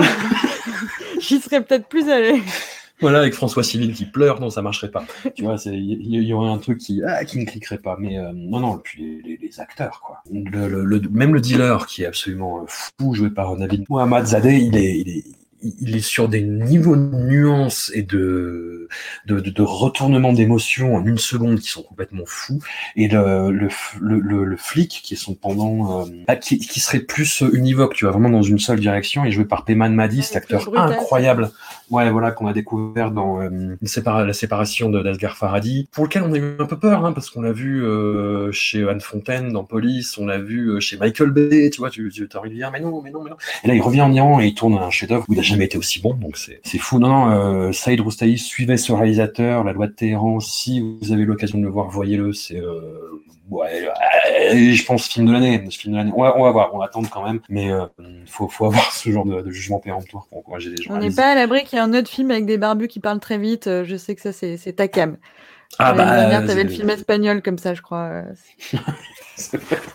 j'y 1.20 1.40
serais 1.40 1.62
peut-être 1.62 1.88
plus 1.88 2.10
allé. 2.10 2.42
Voilà, 3.02 3.20
avec 3.20 3.34
François 3.34 3.64
Civil 3.64 3.94
qui 3.94 4.06
pleure, 4.06 4.40
non, 4.40 4.50
ça 4.50 4.62
marcherait 4.62 4.92
pas. 4.92 5.04
Tu 5.36 5.44
vois, 5.44 5.58
il 5.66 6.24
y, 6.24 6.32
aurait 6.32 6.50
un 6.50 6.58
truc 6.58 6.78
qui, 6.78 7.02
ah, 7.06 7.26
qui 7.26 7.38
ne 7.38 7.46
cliquerait 7.46 7.80
pas. 7.80 7.98
Mais 8.00 8.18
euh, 8.18 8.32
non, 8.34 8.62
non, 8.62 8.78
puis 8.78 9.22
les, 9.26 9.36
les, 9.36 9.60
acteurs, 9.60 10.02
quoi. 10.06 10.22
Le, 10.32 10.86
le, 10.86 11.02
même 11.12 11.34
le 11.34 11.42
dealer 11.42 11.86
qui 11.86 12.04
est 12.04 12.06
absolument 12.06 12.62
euh, 12.62 12.66
fou, 12.68 13.14
joué 13.14 13.30
par 13.30 13.58
Nabil 13.58 13.84
Mohamed 13.90 14.26
Zadeh, 14.26 14.58
il 14.58 14.78
est, 14.78 15.00
il 15.00 15.10
est, 15.10 15.24
il 15.80 15.96
est 15.96 16.02
sur 16.02 16.30
des 16.30 16.42
niveaux 16.42 16.96
de 16.96 17.02
nuances 17.02 17.92
et 17.94 18.04
de, 18.04 18.88
de, 19.26 19.40
de, 19.40 19.62
retournement 19.62 20.34
d'émotions 20.34 20.96
en 20.96 21.06
une 21.06 21.18
seconde 21.18 21.60
qui 21.60 21.70
sont 21.70 21.84
complètement 21.84 22.24
fous. 22.26 22.60
Et 22.96 23.08
le, 23.08 23.52
le, 23.52 23.70
le, 24.02 24.44
le 24.44 24.58
flic, 24.58 25.02
qui 25.04 25.14
est 25.14 25.18
son 25.18 25.36
pendant, 25.36 26.02
euh, 26.02 26.06
ah, 26.28 26.36
qui, 26.36 26.58
qui, 26.58 26.80
serait 26.80 27.00
plus 27.00 27.44
univoque, 27.54 27.94
tu 27.94 28.06
vois, 28.06 28.12
vraiment 28.12 28.30
dans 28.30 28.42
une 28.42 28.60
seule 28.60 28.80
direction, 28.80 29.24
est 29.24 29.32
joué 29.32 29.46
par 29.46 29.66
Peyman 29.66 29.94
Madi, 29.94 30.24
cet 30.24 30.38
acteur 30.38 30.70
incroyable. 30.76 31.52
Ouais, 31.90 32.10
voilà, 32.10 32.32
qu'on 32.32 32.48
a 32.48 32.54
découvert 32.54 33.12
dans 33.12 33.42
euh, 33.42 33.76
la 33.82 34.34
séparation 34.34 34.90
de 34.90 35.02
d'Asghar 35.02 35.38
Faradi, 35.38 35.88
pour 35.92 36.06
lequel 36.06 36.24
on 36.24 36.34
a 36.34 36.38
eu 36.38 36.56
un 36.60 36.66
peu 36.66 36.80
peur, 36.80 37.06
hein, 37.06 37.14
parce 37.14 37.30
qu'on 37.30 37.42
l'a 37.42 37.52
vu 37.52 37.84
euh, 37.84 38.52
chez 38.52 38.88
Anne 38.88 39.02
Fontaine 39.02 39.52
dans 39.52 39.64
Police, 39.64 40.18
on 40.18 40.26
l'a 40.26 40.40
vu 40.40 40.82
chez 40.82 40.98
Michael 40.98 41.32
Bay, 41.32 41.70
tu 41.72 41.80
vois, 41.80 41.90
tu, 41.90 42.10
tu 42.10 42.28
as 42.34 42.40
envie 42.40 42.50
de 42.50 42.56
dire, 42.56 42.72
mais 42.72 42.80
non, 42.80 43.02
mais 43.02 43.12
non, 43.12 43.24
mais 43.24 43.30
non. 43.30 43.38
Et 43.64 43.68
là, 43.68 43.76
il 43.76 43.82
revient 43.82 44.02
en 44.02 44.12
Iran 44.12 44.40
et 44.40 44.48
il 44.48 44.56
tourne 44.56 44.76
un 44.76 44.90
chef-d'œuvre 44.90 45.26
où 45.28 45.34
il 45.34 45.40
jamais 45.54 45.66
été 45.66 45.78
aussi 45.78 46.02
bon, 46.02 46.14
donc 46.14 46.38
c'est 46.38 46.78
fou. 46.78 47.00
Non, 47.00 47.08
non 47.10 47.30
euh, 47.32 47.72
Saïd 47.72 48.02
Roustaï 48.02 48.38
suivait 48.38 48.78
ce 48.78 48.92
réalisateur, 48.92 49.64
La 49.64 49.74
Loi 49.74 49.88
de 49.88 49.94
Téhéran. 49.94 50.40
Si 50.40 50.80
vous 50.80 51.12
avez 51.12 51.26
l'occasion 51.26 51.58
de 51.58 51.64
le 51.64 51.70
voir, 51.70 51.90
voyez-le. 51.90 52.34
C'est 52.34 52.58
euh, 52.58 53.22
ouais, 53.50 53.88
euh, 53.88 54.74
je 54.74 54.86
pense 54.86 55.08
film 55.08 55.28
de 55.28 55.32
l'année. 55.32 55.64
Film 55.70 55.94
de 55.94 55.98
l'année. 56.00 56.12
On 56.16 56.24
va, 56.24 56.38
on 56.38 56.44
va 56.44 56.52
voir, 56.52 56.74
on 56.74 56.80
va 56.80 56.86
attendre 56.86 57.10
quand 57.10 57.24
même, 57.24 57.40
mais 57.50 57.72
euh, 57.72 57.86
faut 58.26 58.48
faut 58.48 58.66
avoir 58.66 58.92
ce 58.94 59.10
genre 59.10 59.26
de, 59.26 59.42
de 59.42 59.52
jugement 59.52 59.80
péremptoire 59.80 60.26
pour 60.28 60.40
encourager 60.40 60.70
les 60.70 60.82
gens. 60.82 60.94
On 60.94 60.98
n'est 60.98 61.12
pas 61.12 61.32
à 61.32 61.36
l'abri 61.36 61.64
qu'il 61.64 61.78
y 61.78 61.82
ait 61.82 61.86
un 61.86 61.94
autre 61.94 62.10
film 62.10 62.32
avec 62.32 62.46
des 62.46 62.58
barbus 62.58 62.88
qui 62.88 63.00
parlent 63.00 63.20
très 63.20 63.38
vite. 63.38 63.66
Je 63.66 63.96
sais 63.96 64.16
que 64.16 64.22
ça, 64.22 64.32
c'est 64.32 64.58
c'est 64.58 64.74
ta 64.74 64.88
cam. 64.88 65.18
Ah 65.80 65.94
bah, 65.94 66.06
dernière, 66.06 66.46
t'avais 66.46 66.64
le 66.64 66.70
c'est- 66.70 66.76
film 66.76 66.90
espagnol 66.90 67.42
comme 67.42 67.58
ça, 67.58 67.74
je 67.74 67.82
crois. 67.82 68.10
euh, 68.12 68.24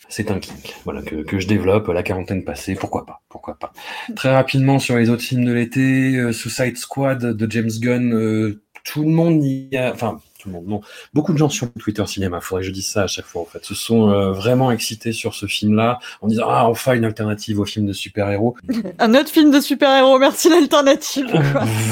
C'est 0.09 0.31
un 0.31 0.39
kink, 0.41 0.74
voilà, 0.85 1.03
que, 1.03 1.16
que 1.22 1.39
je 1.39 1.47
développe, 1.47 1.87
la 1.89 2.03
quarantaine 2.03 2.45
passée, 2.45 2.74
pourquoi 2.74 3.07
pas, 3.07 3.20
pourquoi 3.29 3.57
pas. 3.59 3.72
Très 4.16 4.33
rapidement 4.33 4.79
sur 4.79 4.97
les 4.97 5.11
autres 5.11 5.22
films 5.22 5.45
de 5.45 5.53
l'été, 5.53 6.16
euh, 6.16 6.33
Suicide 6.33 6.76
Squad 6.76 7.20
de 7.24 7.51
James 7.51 7.70
Gunn, 7.81 8.12
euh, 8.14 8.62
tout 8.85 9.03
le 9.05 9.11
monde 9.11 9.43
y 9.45 9.76
a, 9.76 9.93
enfin, 9.93 10.18
tout 10.49 10.55
le 10.55 10.61
monde, 10.61 10.69
non, 10.69 10.81
beaucoup 11.13 11.33
de 11.33 11.39
gens 11.39 11.49
sur 11.49 11.73
Twitter 11.73 12.07
Cinéma, 12.07 12.41
faudrait 12.41 12.63
que 12.63 12.69
je 12.69 12.73
dise 12.73 12.87
ça 12.89 13.03
à 13.03 13.07
chaque 13.07 13.27
fois 13.27 13.43
en 13.43 13.45
fait, 13.45 13.65
se 13.65 13.75
sont 13.75 14.11
euh, 14.11 14.33
vraiment 14.33 14.71
excités 14.71 15.13
sur 15.13 15.35
ce 15.35 15.47
film-là, 15.47 15.99
en 16.21 16.29
disant, 16.29 16.47
ah, 16.49 16.67
enfin 16.67 16.95
une 16.95 17.05
alternative 17.05 17.61
au 17.61 17.65
film 17.65 17.87
de 17.87 17.93
super-héros. 17.93 18.57
Un 18.99 19.15
autre 19.15 19.29
film 19.31 19.51
de 19.51 19.61
super-héros, 19.61 20.19
merci 20.19 20.49
l'alternative. 20.49 21.27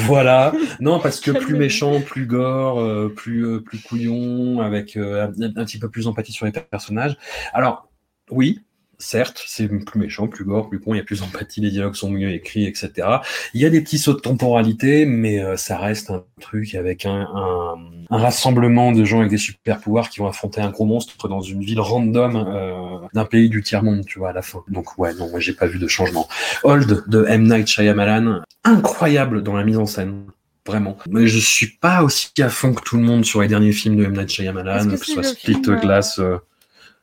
voilà. 0.05 0.53
Non, 0.79 0.99
parce 1.03 1.19
que 1.19 1.31
plus 1.31 1.55
méchant, 1.55 2.01
plus 2.01 2.25
gore, 2.25 2.79
euh, 2.79 3.13
plus 3.15 3.45
euh, 3.45 3.59
plus 3.59 3.79
couillon, 3.79 4.61
avec 4.61 4.97
euh, 4.97 5.27
un, 5.27 5.41
un 5.41 5.65
petit 5.65 5.79
peu 5.79 5.89
plus 5.89 6.05
d'empathie 6.05 6.31
sur 6.31 6.45
les 6.45 6.51
personnages. 6.51 7.17
Alors, 7.53 7.89
oui, 8.29 8.61
certes, 8.99 9.43
c'est 9.47 9.67
plus 9.67 9.99
méchant, 9.99 10.27
plus 10.27 10.45
gore, 10.45 10.69
plus 10.69 10.79
con, 10.79 10.93
il 10.93 10.97
y 10.97 11.01
a 11.01 11.03
plus 11.03 11.21
d'empathie, 11.21 11.61
les 11.61 11.69
dialogues 11.69 11.95
sont 11.95 12.09
mieux 12.09 12.31
écrits, 12.31 12.65
etc. 12.65 13.07
Il 13.53 13.61
y 13.61 13.65
a 13.65 13.69
des 13.69 13.81
petits 13.81 13.99
sauts 13.99 14.13
de 14.13 14.19
temporalité, 14.19 15.05
mais 15.05 15.41
euh, 15.41 15.55
ça 15.55 15.77
reste 15.77 16.09
un 16.09 16.23
truc 16.41 16.75
avec 16.75 17.05
un, 17.05 17.27
un, 17.33 17.75
un 18.09 18.17
rassemblement 18.17 18.91
de 18.91 19.03
gens 19.03 19.19
avec 19.19 19.31
des 19.31 19.37
super 19.37 19.79
pouvoirs 19.79 20.09
qui 20.09 20.19
vont 20.19 20.27
affronter 20.27 20.61
un 20.61 20.69
gros 20.69 20.85
monstre 20.85 21.27
dans 21.27 21.41
une 21.41 21.61
ville 21.61 21.79
random 21.79 22.35
euh, 22.35 23.07
d'un 23.13 23.25
pays 23.25 23.49
du 23.49 23.61
tiers-monde, 23.61 24.05
tu 24.05 24.19
vois, 24.19 24.29
à 24.29 24.33
la 24.33 24.41
fin. 24.41 24.63
Donc 24.67 24.97
ouais, 24.97 25.13
non, 25.13 25.29
moi 25.29 25.39
j'ai 25.39 25.53
pas 25.53 25.67
vu 25.67 25.79
de 25.79 25.87
changement. 25.87 26.27
Old 26.63 27.03
de 27.07 27.25
M. 27.25 27.47
Night 27.47 27.67
Shyamalan, 27.67 28.41
incroyable 28.63 29.43
dans 29.43 29.55
la 29.55 29.63
mise 29.63 29.77
en 29.77 29.85
scène. 29.85 30.25
Vraiment. 30.65 30.97
Mais 31.09 31.27
je 31.27 31.39
suis 31.39 31.77
pas 31.77 32.03
aussi 32.03 32.29
à 32.39 32.49
fond 32.49 32.73
que 32.73 32.81
tout 32.81 32.97
le 32.97 33.03
monde 33.03 33.23
sur 33.23 33.41
les 33.41 33.47
derniers 33.47 33.71
films 33.71 33.95
de 33.95 34.03
M. 34.03 34.11
Night 34.11 34.29
Shyamalan, 34.29 34.85
que 34.85 34.91
que 34.97 35.05
ce 35.05 35.13
soit 35.13 35.23
Split 35.23 35.53
film, 35.53 35.69
euh, 35.69 35.79
Glass, 35.79 36.19
euh, 36.19 36.37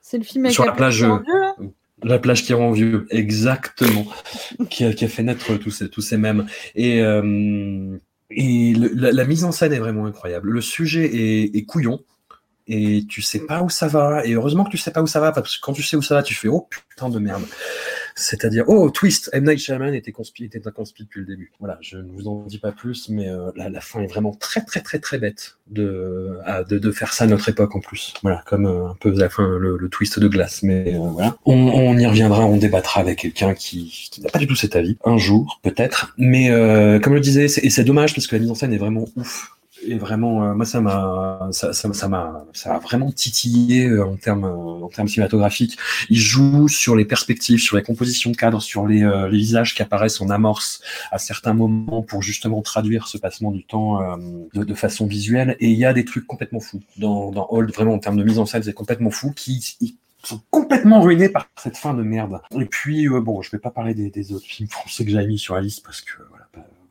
C'est 0.03 0.19
le 0.19 0.25
film 0.25 0.45
avec 0.45 0.53
Sur 0.53 0.67
la 0.67 0.73
plage, 0.73 1.01
petite 1.01 1.44
La 2.03 2.19
plage 2.19 2.45
qui 2.45 2.53
rend 2.53 2.73
vieux, 2.73 3.07
exactement, 3.11 4.07
qui, 4.69 4.85
a, 4.85 4.93
qui 4.93 5.05
a 5.05 5.09
fait 5.09 5.23
naître 5.23 5.55
tous 5.57 5.71
ces, 5.71 5.89
tous 5.89 6.03
ces 6.03 6.17
mèmes. 6.17 6.47
Et, 6.75 7.01
euh, 7.01 7.97
et 8.31 8.75
la 8.75 9.25
mise 9.25 9.45
en 9.45 9.53
scène 9.53 9.73
est 9.73 9.79
vraiment 9.79 10.07
incroyable. 10.07 10.51
Le 10.51 10.61
sujet 10.61 11.05
est, 11.05 11.57
est 11.57 11.65
couillon. 11.65 12.05
Et 12.67 13.05
tu 13.09 13.21
sais 13.21 13.41
pas 13.41 13.63
où 13.63 13.69
ça 13.69 13.89
va. 13.89 14.25
Et 14.25 14.33
heureusement 14.33 14.65
que 14.65 14.71
tu 14.71 14.79
sais 14.79 14.91
pas 14.91 15.03
où 15.03 15.07
ça 15.07 15.21
va, 15.21 15.33
parce 15.33 15.57
que 15.57 15.61
quand 15.61 15.75
tu 15.75 15.83
sais 15.83 15.97
où 15.97 16.03
ça 16.03 16.15
va, 16.15 16.23
tu 16.23 16.35
fais 16.35 16.49
oh 16.49 16.67
putain 16.89 17.09
de 17.11 17.19
merde. 17.19 17.43
C'est-à-dire, 18.17 18.65
oh, 18.69 18.91
twist, 18.91 19.29
M. 19.33 19.45
Night 19.45 19.59
Shyamalan 19.59 19.93
était 19.93 20.13
conspi, 20.13 20.45
était 20.45 20.63
un 20.65 20.71
depuis 20.71 21.21
le 21.21 21.27
début. 21.27 21.51
Voilà, 21.59 21.79
je 21.81 21.99
ne 21.99 22.13
vous 22.13 22.29
en 22.29 22.45
dis 22.47 22.59
pas 22.59 22.71
plus, 22.71 23.09
mais 23.09 23.29
euh, 23.29 23.51
la, 23.57 23.69
la 23.69 23.81
fin 23.81 24.01
est 24.03 24.07
vraiment 24.07 24.33
très, 24.33 24.61
très, 24.61 24.81
très, 24.81 25.01
très 25.01 25.19
bête 25.19 25.59
de, 25.67 26.39
de, 26.69 26.79
de 26.79 26.91
faire 26.93 27.13
ça 27.13 27.25
à 27.25 27.27
notre 27.27 27.49
époque 27.49 27.75
en 27.75 27.81
plus. 27.81 28.15
Voilà, 28.23 28.45
comme 28.47 28.67
euh, 28.67 28.87
un 28.91 28.95
peu 29.01 29.11
la 29.11 29.29
fin, 29.29 29.59
le, 29.59 29.77
le 29.77 29.89
twist 29.89 30.21
de 30.21 30.29
glace. 30.29 30.63
Mais 30.63 30.95
euh, 30.95 30.99
voilà, 30.99 31.37
on, 31.45 31.55
on 31.55 31.99
y 31.99 32.07
reviendra, 32.07 32.47
on 32.47 32.57
débattra 32.57 33.01
avec 33.01 33.19
quelqu'un 33.19 33.53
qui, 33.53 34.09
qui 34.13 34.21
n'a 34.21 34.31
pas 34.31 34.39
du 34.39 34.47
tout 34.47 34.55
cet 34.55 34.77
avis, 34.77 34.97
un 35.05 35.19
jour, 35.19 35.59
peut-être. 35.63 36.15
Mais 36.17 36.51
euh, 36.51 37.01
comme 37.01 37.15
je 37.15 37.19
le 37.19 37.21
disais, 37.21 37.47
et 37.47 37.71
c'est 37.71 37.85
dommage 37.85 38.15
parce 38.15 38.29
que 38.29 38.37
la 38.37 38.41
mise 38.41 38.51
en 38.53 38.55
scène 38.55 38.73
est 38.73 38.79
vraiment 38.79 39.07
ouf. 39.17 39.54
Et 39.87 39.99
vraiment, 39.99 40.45
euh, 40.45 40.55
moi, 40.55 40.65
ça 40.65 40.81
m'a, 40.81 41.49
ça, 41.51 41.73
ça, 41.73 41.93
ça 41.93 42.09
m'a, 42.09 42.45
ça 42.53 42.77
a 42.77 42.79
vraiment 42.79 43.13
titillé 43.13 43.87
euh, 43.87 44.07
en 44.07 44.17
termes, 44.17 44.45
euh, 44.45 44.85
en 44.85 44.89
termes 44.89 45.09
cinématographiques. 45.09 45.77
Il 46.11 46.19
joue 46.19 46.69
sur 46.69 46.97
les 46.97 47.05
perspectives, 47.05 47.61
sur 47.61 47.77
les 47.77 47.83
compositions 47.83 48.31
de 48.31 48.37
cadres, 48.37 48.63
sur 48.63 48.87
les, 48.87 49.03
euh, 49.03 49.29
les 49.29 49.39
visages 49.39 49.75
qui 49.75 49.83
apparaissent 49.83 50.21
en 50.21 50.31
amorce 50.31 50.81
à 51.11 51.19
certains 51.19 51.55
moments 51.55 52.03
pour 52.03 52.23
justement 52.23 52.63
traduire 52.63 53.07
ce 53.09 53.19
passement 53.19 53.51
du 53.51 53.65
temps 53.65 54.01
euh, 54.01 54.17
de, 54.55 54.65
de 54.65 54.75
façon 54.75 55.07
visuelle. 55.07 55.57
Et 55.61 55.69
il 55.69 55.79
y 55.79 55.85
a 55.85 55.93
des 55.93 56.05
trucs 56.05 56.27
complètement 56.27 56.61
fous 56.61 56.83
dans, 56.97 57.31
dans 57.31 57.47
Old, 57.51 57.73
vraiment 57.73 57.95
en 57.95 57.99
termes 57.99 58.17
de 58.17 58.25
mise 58.25 58.39
en 58.39 58.47
scène, 58.47 58.63
c'est 58.63 58.73
complètement 58.73 59.11
fou, 59.11 59.33
qui 59.33 59.99
sont 60.23 60.41
complètement 60.51 61.03
ruinés 61.03 61.29
par 61.29 61.49
cette 61.57 61.77
fin 61.77 61.93
de 61.93 62.03
merde. 62.03 62.41
Et 62.59 62.65
puis, 62.65 63.07
euh, 63.09 63.21
bon, 63.21 63.43
je 63.43 63.51
vais 63.51 63.59
pas 63.59 63.71
parler 63.71 63.93
des, 63.93 64.09
des 64.09 64.33
autres 64.33 64.47
films 64.47 64.71
français 64.71 65.05
que 65.05 65.11
j'avais 65.11 65.27
mis 65.27 65.39
sur 65.39 65.55
la 65.55 65.61
liste 65.61 65.85
parce 65.85 66.01
que 66.01 66.13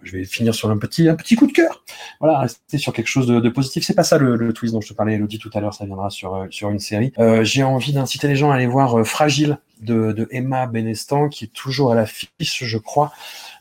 je 0.04 0.18
vais 0.18 0.24
finir 0.26 0.54
sur 0.54 0.70
un 0.70 0.78
petit, 0.78 1.08
un 1.10 1.16
petit 1.16 1.36
coup 1.36 1.48
de 1.48 1.52
cœur. 1.52 1.84
Voilà, 2.20 2.40
rester 2.40 2.78
sur 2.78 2.94
quelque 2.94 3.08
chose 3.08 3.28
de, 3.28 3.40
de 3.40 3.50
positif. 3.50 3.84
C'est 3.84 3.96
pas 3.96 4.04
ça 4.04 4.18
le, 4.18 4.36
le 4.36 4.54
twist 4.54 4.74
dont 4.74 4.82
je 4.82 4.90
te 4.90 4.94
parlais, 4.94 5.14
Elodie, 5.16 5.40
tout 5.40 5.50
à 5.54 5.60
l'heure. 5.60 5.74
Ça 5.74 5.86
viendra 5.86 6.10
sur, 6.10 6.36
euh, 6.36 6.48
sur 6.50 6.70
une 6.70 6.80
série. 6.80 7.14
Euh, 7.20 7.44
J'ai 7.44 7.64
envie 7.64 7.94
d'inciter 7.94 8.28
les 8.28 8.36
gens 8.36 8.52
à 8.52 8.56
aller 8.56 8.68
voir 8.68 9.00
euh, 9.00 9.04
Fragile 9.04 9.58
de, 9.84 10.28
Emma 10.32 10.68
Benestan, 10.68 11.30
qui 11.30 11.46
est 11.46 11.54
toujours 11.54 11.92
à 11.92 11.96
l'affiche, 11.96 12.64
je 12.64 12.78
crois, 12.78 13.12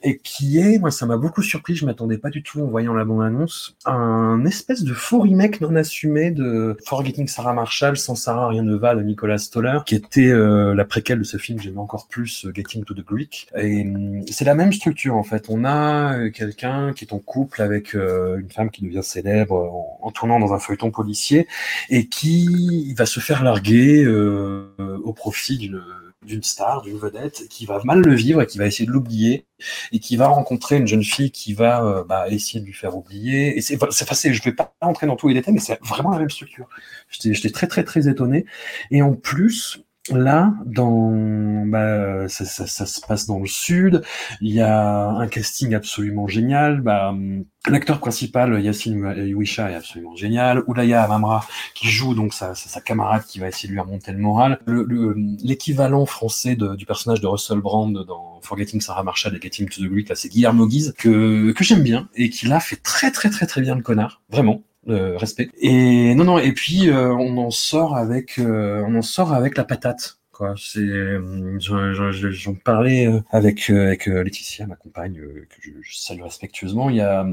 et 0.03 0.19
qui 0.19 0.59
est, 0.59 0.79
moi, 0.79 0.91
ça 0.91 1.07
m'a 1.07 1.17
beaucoup 1.17 1.43
surpris. 1.43 1.75
Je 1.75 1.85
m'attendais 1.87 2.19
pas 2.19 2.31
du 2.31 2.43
tout 2.43 2.61
en 2.61 2.67
voyant 2.67 2.95
la 2.95 3.05
bande-annonce, 3.05 3.77
un 3.85 4.45
espèce 4.45 4.85
de 4.85 4.95
faux 4.95 5.21
remake 5.21 5.61
non 5.61 5.77
assumé 5.77 6.31
de 6.31 6.77
Forgetting 6.87 7.29
Sarah 7.29 7.53
Marshall, 7.53 7.97
sans 7.97 8.15
Sarah 8.15 8.49
rien 8.49 8.63
ne 8.63 8.75
va 8.75 8.95
de 8.95 9.03
Nicolas 9.03 9.39
Stoller, 9.39 9.79
qui 9.87 9.95
était 9.95 10.29
euh, 10.29 10.75
la 10.75 10.85
préquelle 10.85 11.19
de 11.19 11.25
ce 11.25 11.37
film 11.37 11.61
j'aimais 11.61 11.79
encore 11.79 12.09
plus, 12.09 12.47
euh, 12.47 12.53
Getting 12.55 12.85
to 12.85 12.95
the 12.95 13.05
Greek. 13.05 13.49
Et 13.57 13.83
hum, 13.83 14.23
c'est 14.31 14.45
la 14.45 14.55
même 14.55 14.73
structure 14.73 15.17
en 15.17 15.23
fait. 15.23 15.47
On 15.49 15.65
a 15.65 16.19
euh, 16.19 16.31
quelqu'un 16.31 16.93
qui 16.93 17.05
est 17.05 17.13
en 17.13 17.19
couple 17.19 17.63
avec 17.63 17.95
une 17.95 18.51
femme 18.51 18.71
qui 18.71 18.83
devient 18.83 19.03
célèbre 19.03 19.55
en, 20.01 20.11
tournant 20.11 20.39
dans 20.39 20.53
un 20.53 20.59
feuilleton 20.59 20.91
policier 20.91 21.47
et 21.89 22.07
qui 22.07 22.95
va 22.95 23.07
se 23.07 23.21
faire 23.21 23.43
larguer 23.43 24.07
au 24.07 25.13
profit 25.13 25.59
d'une 25.59 25.83
d'une 26.25 26.43
star, 26.43 26.83
d'une 26.83 26.99
vedette, 26.99 27.49
qui 27.49 27.67
va 27.67 27.81
mal 27.85 28.01
le 28.01 28.15
vivre 28.15 28.43
et 28.43 28.47
qui 28.47 28.59
va 28.59 28.67
essayer 28.67 28.87
de 28.87 28.93
l'oublier, 28.93 29.47
et 29.93 29.99
qui 30.01 30.17
va 30.17 30.29
rencontrer 30.29 30.77
une 30.77 30.87
jeune 30.87 31.05
fille 31.05 31.31
qui 31.31 31.55
va 31.55 31.85
euh, 31.85 32.05
bah, 32.05 32.29
essayer 32.29 32.61
de 32.61 32.67
lui 32.67 32.73
faire 32.73 32.97
oublier. 32.97 33.57
Et 33.57 33.61
c'est, 33.61 33.79
c'est- 33.91 34.33
je 34.35 34.43
vais 34.43 34.53
pas 34.53 34.75
rentrer 34.81 35.07
dans 35.07 35.17
tous 35.17 35.29
les 35.29 35.35
détails, 35.35 35.55
mais 35.55 35.61
c'est 35.61 35.79
vraiment 35.83 36.11
la 36.11 36.19
même 36.19 36.31
structure. 36.31 36.69
J'étais, 37.11 37.35
j'étais 37.35 37.51
très 37.51 37.67
très 37.67 37.85
très 37.85 38.09
étonné. 38.09 38.47
Et 38.91 39.03
en 39.03 39.15
plus, 39.15 39.85
là, 40.11 40.53
dans, 40.67 41.13
bah, 41.67 42.29
ça, 42.29 42.45
ça, 42.45 42.67
ça 42.67 42.87
se 42.87 43.01
passe 43.01 43.27
dans 43.27 43.39
le 43.39 43.47
sud. 43.47 44.03
Il 44.41 44.53
y 44.53 44.61
a 44.61 45.09
un 45.11 45.27
casting 45.29 45.75
absolument 45.75 46.27
génial. 46.27 46.81
Bah, 46.81 47.15
L'acteur 47.69 48.01
principal, 48.01 48.61
Yassine 48.61 49.05
Ouisha, 49.35 49.71
est 49.71 49.77
absolument 49.77 50.17
génial. 50.17 50.65
Oulaya 50.67 51.05
Amamra, 51.05 51.47
qui 51.75 51.87
joue 51.89 52.15
donc 52.15 52.35
sa, 52.35 52.57
sa, 52.57 52.69
sa 52.69 52.81
camarade 52.81 53.23
qui 53.25 53.39
va 53.39 53.47
essayer 53.49 53.69
de 53.69 53.73
lui 53.75 53.81
remonter 53.81 54.11
le 54.11 54.19
moral. 54.19 54.59
Le- 54.67 54.83
le- 54.83 55.15
L'équivalent 55.45 56.05
français 56.05 56.57
de- 56.57 56.75
du 56.75 56.87
personnage 56.87 57.21
de 57.21 57.29
Russell 57.29 57.61
Brand 57.61 57.93
dans 58.05 58.41
Forgetting 58.43 58.81
Sarah 58.81 59.05
Marshall 59.05 59.37
et 59.37 59.41
Getting 59.41 59.69
to 59.69 59.81
the 59.81 59.89
Greek, 59.89 60.09
là, 60.09 60.17
c'est 60.17 60.29
Guillermo 60.29 60.67
Guise, 60.67 60.93
que, 60.99 61.53
que 61.53 61.63
j'aime 61.63 61.83
bien, 61.85 62.09
et 62.17 62.29
qui 62.31 62.47
là 62.47 62.59
fait 62.59 62.83
très 62.83 63.13
très 63.13 63.31
très 63.31 63.47
très 63.47 63.61
bien 63.61 63.77
le 63.77 63.83
connard. 63.83 64.21
Vraiment. 64.31 64.63
Euh, 64.89 65.17
respect. 65.17 65.51
Et 65.61 66.15
non 66.15 66.25
non 66.25 66.39
et 66.39 66.53
puis 66.53 66.89
euh, 66.91 67.13
on 67.13 67.37
en 67.39 67.51
sort 67.51 67.97
avec 67.97 68.39
euh, 68.39 68.83
on 68.87 68.95
en 68.97 69.03
sort 69.03 69.33
avec 69.33 69.57
la 69.57 69.65
patate 69.65 70.19
quoi. 70.33 70.55
C'est 70.57 70.87
j'en- 71.59 72.55
parlais 72.65 73.09
avec 73.31 73.71
avec 73.71 74.07
Laetitia, 74.07 74.67
ma 74.67 74.77
compagne, 74.77 75.15
que 75.15 75.57
je, 75.61 75.71
je 75.83 75.97
salue 75.99 76.23
respectueusement. 76.23 76.91
Il 76.91 76.97
y 76.97 77.01
a 77.01 77.27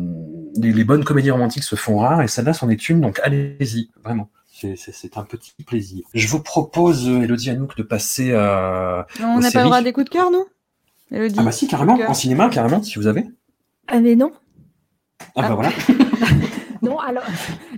les, 0.56 0.72
les 0.74 0.84
bonnes 0.84 1.04
comédies 1.04 1.32
romantiques 1.32 1.64
se 1.64 1.76
font 1.76 1.98
rares 2.00 2.22
et 2.22 2.28
celle-là 2.28 2.54
c'en 2.54 2.70
est 2.70 2.90
une, 2.90 3.02
donc 3.02 3.20
allez-y, 3.24 3.90
vraiment. 4.04 4.30
C'est- 4.52 5.16
un 5.18 5.24
petit 5.24 5.54
plaisir. 5.66 6.04
Je 6.14 6.28
vous 6.28 6.42
propose, 6.44 7.08
Elodie 7.08 7.50
Anouk, 7.50 7.78
de 7.78 7.84
passer 7.84 8.34
à. 8.34 9.08
Non, 9.22 9.36
on 9.38 9.40
n'a 9.40 9.52
pas 9.52 9.60
le 9.60 9.66
droit 9.66 9.82
des 9.82 9.94
coups 9.94 10.06
de 10.08 10.10
cœur, 10.10 10.30
nous 10.32 10.46
Elodie? 11.12 11.36
Ah 11.40 11.44
bah 11.44 11.52
si, 11.54 11.66
carrément, 11.68 11.98
en 12.08 12.14
cinéma, 12.14 12.50
carrément, 12.50 12.84
si 12.84 13.00
vous 13.00 13.08
avez. 13.08 13.24
Ah 13.88 14.02
mais 14.02 14.16
non. 14.16 14.34
Ah, 15.36 15.42
bah 15.42 15.48
Ah. 15.52 15.56
voilà. 15.56 15.70
Non, 16.82 16.98
alors, 17.00 17.24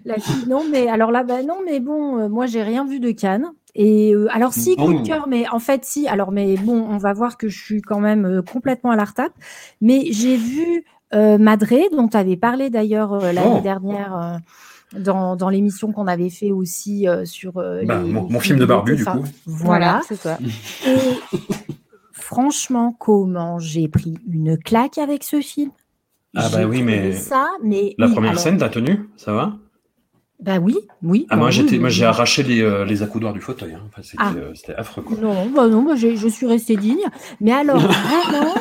la 0.06 0.16
fille, 0.20 0.46
non, 0.48 0.64
mais 0.70 0.88
alors 0.88 1.12
là, 1.12 1.24
bah 1.24 1.44
non, 1.44 1.58
mais 1.66 1.80
bon, 1.80 2.18
euh, 2.20 2.30
moi, 2.30 2.46
j'ai 2.46 2.64
rien 2.64 2.86
vu 2.86 3.00
de 3.00 3.12
Cannes. 3.12 3.52
Et 3.74 4.14
euh, 4.14 4.28
alors, 4.32 4.54
si, 4.54 4.76
coup 4.76 4.94
de 4.94 5.06
cœur, 5.08 5.28
mais 5.28 5.48
en 5.50 5.60
fait, 5.60 5.86
si, 5.86 6.08
alors, 6.08 6.32
mais 6.32 6.58
bon, 6.58 6.86
on 6.90 6.98
va 6.98 7.14
voir 7.14 7.38
que 7.38 7.48
je 7.48 7.58
suis 7.64 7.82
quand 7.82 8.00
même 8.00 8.26
euh, 8.26 8.42
complètement 8.42 8.92
à 8.92 8.96
la 8.96 9.06
retape. 9.06 9.34
Mais 9.80 10.08
j'ai 10.12 10.36
vu 10.38 10.84
euh, 11.14 11.38
Madré, 11.38 11.88
dont 11.92 12.08
tu 12.08 12.18
avais 12.18 12.36
parlé 12.38 12.70
d'ailleurs 12.70 13.14
euh, 13.14 13.32
l'année 13.32 13.58
Oh. 13.60 13.62
dernière. 13.62 14.16
euh, 14.16 14.38
dans, 15.00 15.38
dans 15.38 15.48
l'émission 15.48 15.94
qu'on 15.94 16.06
avait 16.06 16.30
fait 16.30 16.52
aussi 16.52 17.08
euh, 17.08 17.24
sur 17.24 17.60
euh, 17.60 17.82
Bah, 17.86 18.02
les, 18.04 18.12
mon- 18.12 18.28
film 18.42 18.60
de 18.60 18.66
barbu, 18.66 18.98
du 18.98 19.06
coup. 19.06 19.24
Voilà. 19.46 20.02
c'est 20.06 20.18
ça. 20.18 20.38
Et 20.86 20.98
franchement, 22.12 22.96
comment 23.00 23.58
j'ai 23.60 23.88
pris 23.88 24.18
une 24.30 24.58
claque 24.58 24.98
avec 24.98 25.24
ce 25.24 25.40
film? 25.42 25.72
Ah 26.36 26.48
bah 26.52 26.66
oui, 26.66 26.82
mais 26.82 27.12
ça, 27.14 27.50
mais 27.64 27.94
La 27.98 28.08
oui, 28.08 28.14
première 28.14 28.32
alors- 28.32 28.42
scène, 28.44 28.58
t'as 28.58 28.70
tenu 28.70 29.10
Ça 29.18 29.34
va? 29.34 29.54
Bah 30.40 30.58
oui, 30.60 30.78
oui. 31.04 31.28
Ah, 31.30 31.36
bah 31.36 31.40
moi, 31.42 31.48
oui, 31.50 31.54
j'étais, 31.54 31.74
oui, 31.74 31.80
moi, 31.80 31.90
j'ai 31.90 32.06
arraché 32.06 32.42
les, 32.42 32.62
euh, 32.62 32.84
les 32.86 33.04
accoudoirs 33.04 33.34
du 33.34 33.42
fauteuil. 33.42 33.74
Hein. 33.74 33.82
Enfin, 33.88 34.02
c'était, 34.02 34.18
Ah. 34.18 34.34
euh, 34.36 34.52
c'était 34.56 34.74
affreux, 34.74 35.04
quoi. 35.04 35.16
Non, 35.18 35.48
bah 35.52 35.68
non, 35.68 35.84
bah 35.84 35.96
je 35.96 36.28
suis 36.30 36.48
restée 36.48 36.78
digne. 36.78 37.04
Mais 37.42 37.52
alors, 37.52 37.78
vraiment, 37.80 38.56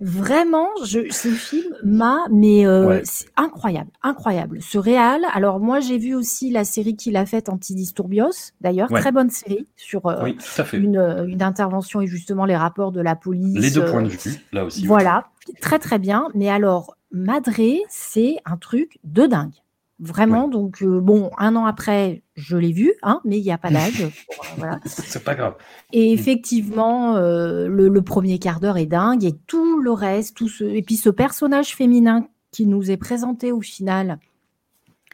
Vraiment, 0.00 0.68
je, 0.84 1.10
ce 1.10 1.28
film 1.28 1.74
m'a, 1.84 2.18
mais 2.30 2.66
euh, 2.66 3.00
c'est 3.04 3.26
incroyable, 3.36 3.90
incroyable. 4.02 4.60
Ce 4.62 4.78
réal. 4.78 5.22
Alors 5.32 5.60
moi, 5.60 5.80
j'ai 5.80 5.98
vu 5.98 6.14
aussi 6.14 6.50
la 6.50 6.64
série 6.64 6.96
qu'il 6.96 7.16
a 7.16 7.26
faite 7.26 7.48
Antidisturbios, 7.48 8.52
d'ailleurs, 8.60 8.90
Ouais. 8.90 9.00
très 9.00 9.12
bonne 9.12 9.30
série 9.30 9.66
sur 9.76 10.06
euh, 10.06 10.22
Oui, 10.24 10.36
une, 10.72 10.96
euh, 10.96 11.26
une 11.26 11.42
intervention 11.42 12.00
et 12.00 12.06
justement 12.06 12.44
les 12.44 12.56
rapports 12.56 12.92
de 12.92 13.00
la 13.00 13.16
police. 13.16 13.58
Les 13.58 13.70
deux 13.70 13.82
euh, 13.82 13.90
points 13.90 14.02
de 14.02 14.08
vue, 14.08 14.18
là 14.52 14.64
aussi. 14.64 14.80
oui. 14.82 14.86
Voilà, 14.86 15.24
très 15.60 15.78
très 15.78 15.98
bien. 15.98 16.28
Mais 16.34 16.48
alors, 16.50 16.96
Madré, 17.12 17.80
c'est 17.88 18.36
un 18.44 18.56
truc 18.56 18.98
de 19.04 19.26
dingue. 19.26 19.52
Vraiment, 20.00 20.48
donc 20.48 20.82
euh, 20.82 21.00
bon, 21.00 21.30
un 21.38 21.54
an 21.54 21.66
après, 21.66 22.24
je 22.34 22.56
l'ai 22.56 22.72
vu, 22.72 22.94
hein, 23.02 23.20
mais 23.24 23.38
il 23.38 23.44
n'y 23.44 23.52
a 23.52 23.58
pas 23.58 23.70
d'âge. 23.70 24.02
euh, 24.02 24.08
voilà. 24.56 24.80
C'est 24.84 25.22
pas 25.22 25.36
grave. 25.36 25.54
Et 25.92 26.12
effectivement, 26.12 27.14
euh, 27.16 27.68
le, 27.68 27.88
le 27.88 28.02
premier 28.02 28.40
quart 28.40 28.58
d'heure 28.58 28.76
est 28.76 28.86
dingue 28.86 29.24
et 29.24 29.34
tout 29.46 29.80
le 29.80 29.92
reste, 29.92 30.36
tout 30.36 30.48
ce... 30.48 30.64
et 30.64 30.82
puis 30.82 30.96
ce 30.96 31.10
personnage 31.10 31.76
féminin 31.76 32.26
qui 32.50 32.66
nous 32.66 32.90
est 32.90 32.96
présenté 32.96 33.52
au 33.52 33.60
final, 33.60 34.18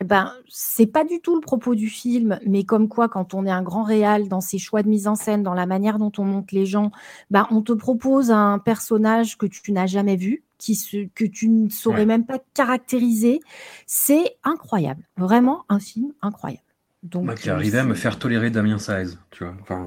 eh 0.00 0.04
ben 0.04 0.32
c'est 0.48 0.86
pas 0.86 1.04
du 1.04 1.20
tout 1.20 1.34
le 1.34 1.42
propos 1.42 1.74
du 1.74 1.90
film, 1.90 2.38
mais 2.46 2.64
comme 2.64 2.88
quoi 2.88 3.08
quand 3.08 3.34
on 3.34 3.44
est 3.44 3.50
un 3.50 3.62
grand 3.62 3.82
réal 3.82 4.28
dans 4.28 4.40
ses 4.40 4.58
choix 4.58 4.82
de 4.82 4.88
mise 4.88 5.06
en 5.06 5.14
scène, 5.14 5.42
dans 5.42 5.52
la 5.52 5.66
manière 5.66 5.98
dont 5.98 6.12
on 6.16 6.24
monte 6.24 6.52
les 6.52 6.64
gens, 6.64 6.90
ben 7.30 7.46
on 7.50 7.60
te 7.60 7.72
propose 7.72 8.30
un 8.30 8.58
personnage 8.58 9.36
que 9.36 9.44
tu 9.44 9.72
n'as 9.72 9.86
jamais 9.86 10.16
vu, 10.16 10.42
qui 10.60 10.76
se, 10.76 11.08
que 11.14 11.24
tu 11.24 11.48
ne 11.48 11.68
saurais 11.68 12.00
Ouais. 12.00 12.06
même 12.06 12.24
pas 12.26 12.38
caractériser. 12.54 13.40
C'est 13.86 14.36
incroyable, 14.44 15.02
vraiment 15.16 15.64
un 15.68 15.80
film 15.80 16.12
incroyable. 16.22 16.62
Donc, 17.02 17.24
Moi 17.24 17.34
qui 17.34 17.48
arrivais 17.48 17.78
à 17.78 17.84
me 17.84 17.94
faire 17.94 18.18
tolérer 18.18 18.50
Damien 18.50 18.78
Saez, 18.78 19.16
tu 19.30 19.42
vois. 19.44 19.54
Enfin, 19.62 19.86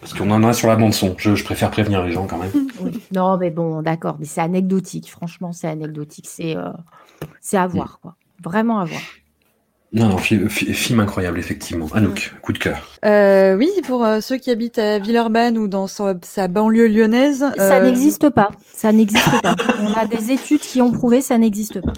parce 0.00 0.12
qu'on 0.12 0.30
en 0.30 0.44
a 0.44 0.52
sur 0.52 0.68
la 0.68 0.76
bande 0.76 0.92
son. 0.92 1.14
Je, 1.16 1.34
je 1.34 1.42
préfère 1.42 1.70
prévenir 1.70 2.04
les 2.04 2.12
gens 2.12 2.26
quand 2.26 2.36
même. 2.38 2.52
Oui. 2.82 3.02
Non, 3.10 3.38
mais 3.38 3.50
bon, 3.50 3.80
d'accord, 3.80 4.16
mais 4.18 4.26
c'est 4.26 4.42
anecdotique. 4.42 5.10
Franchement, 5.10 5.52
c'est 5.52 5.66
anecdotique. 5.66 6.26
C'est 6.28 6.54
euh, 6.54 6.68
c'est 7.40 7.56
à 7.56 7.66
voir, 7.66 8.00
quoi. 8.02 8.16
Vraiment 8.44 8.80
à 8.80 8.84
voir. 8.84 9.00
Non, 9.96 10.08
non, 10.10 10.18
fi- 10.18 10.46
fi- 10.50 10.74
film 10.74 11.00
incroyable, 11.00 11.38
effectivement. 11.38 11.86
Anouk, 11.94 12.34
coup 12.42 12.52
de 12.52 12.58
cœur. 12.58 12.86
Euh, 13.06 13.56
oui, 13.56 13.70
pour 13.86 14.04
euh, 14.04 14.20
ceux 14.20 14.36
qui 14.36 14.50
habitent 14.50 14.78
à 14.78 14.98
Villeurbanne 14.98 15.56
ou 15.56 15.68
dans 15.68 15.86
sa, 15.86 16.14
sa 16.20 16.48
banlieue 16.48 16.86
lyonnaise. 16.86 17.46
Ça 17.56 17.76
euh, 17.76 17.84
n'existe 17.84 18.28
pas. 18.28 18.50
Ça 18.74 18.92
n'existe 18.92 19.40
pas. 19.42 19.56
On 19.80 19.94
a 19.94 20.04
des 20.04 20.32
études 20.32 20.60
qui 20.60 20.82
ont 20.82 20.92
prouvé 20.92 21.22
ça 21.22 21.38
n'existe 21.38 21.80
pas. 21.80 21.94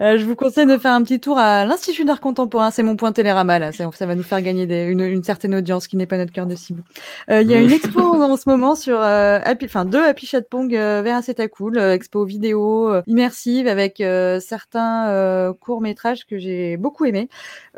Euh, 0.00 0.18
je 0.18 0.24
vous 0.24 0.34
conseille 0.34 0.66
de 0.66 0.76
faire 0.76 0.92
un 0.92 1.02
petit 1.02 1.20
tour 1.20 1.38
à 1.38 1.64
l'Institut 1.64 2.04
d'art 2.04 2.20
contemporain. 2.20 2.70
C'est 2.70 2.82
mon 2.82 2.96
point 2.96 3.12
Télérama, 3.12 3.58
là. 3.58 3.72
Ça, 3.72 3.88
ça 3.94 4.06
va 4.06 4.14
nous 4.14 4.22
faire 4.22 4.42
gagner 4.42 4.66
des- 4.66 4.84
une, 4.84 5.00
une 5.00 5.22
certaine 5.22 5.54
audience 5.54 5.86
qui 5.86 5.96
n'est 5.96 6.06
pas 6.06 6.16
notre 6.18 6.32
cœur 6.32 6.46
de 6.46 6.54
cible. 6.56 6.82
Euh, 7.30 7.42
Il 7.42 7.50
y 7.50 7.54
a 7.54 7.60
une 7.60 7.70
expo 7.70 8.00
en 8.22 8.36
ce 8.36 8.48
moment 8.48 8.74
sur, 8.74 9.00
euh, 9.00 9.38
Happy- 9.44 9.66
enfin, 9.66 9.84
deux 9.84 10.02
Happy 10.04 10.26
Chat 10.26 10.42
Pong 10.42 10.70
vers 10.72 11.22
C'est 11.22 11.48
cool, 11.48 11.78
expo 11.78 12.24
vidéo 12.24 12.92
immersive 13.06 13.66
avec 13.68 14.02
certains 14.40 15.52
courts-métrages 15.60 16.26
que 16.26 16.38
j'ai 16.38 16.76
beaucoup 16.76 17.04
aimés. 17.04 17.28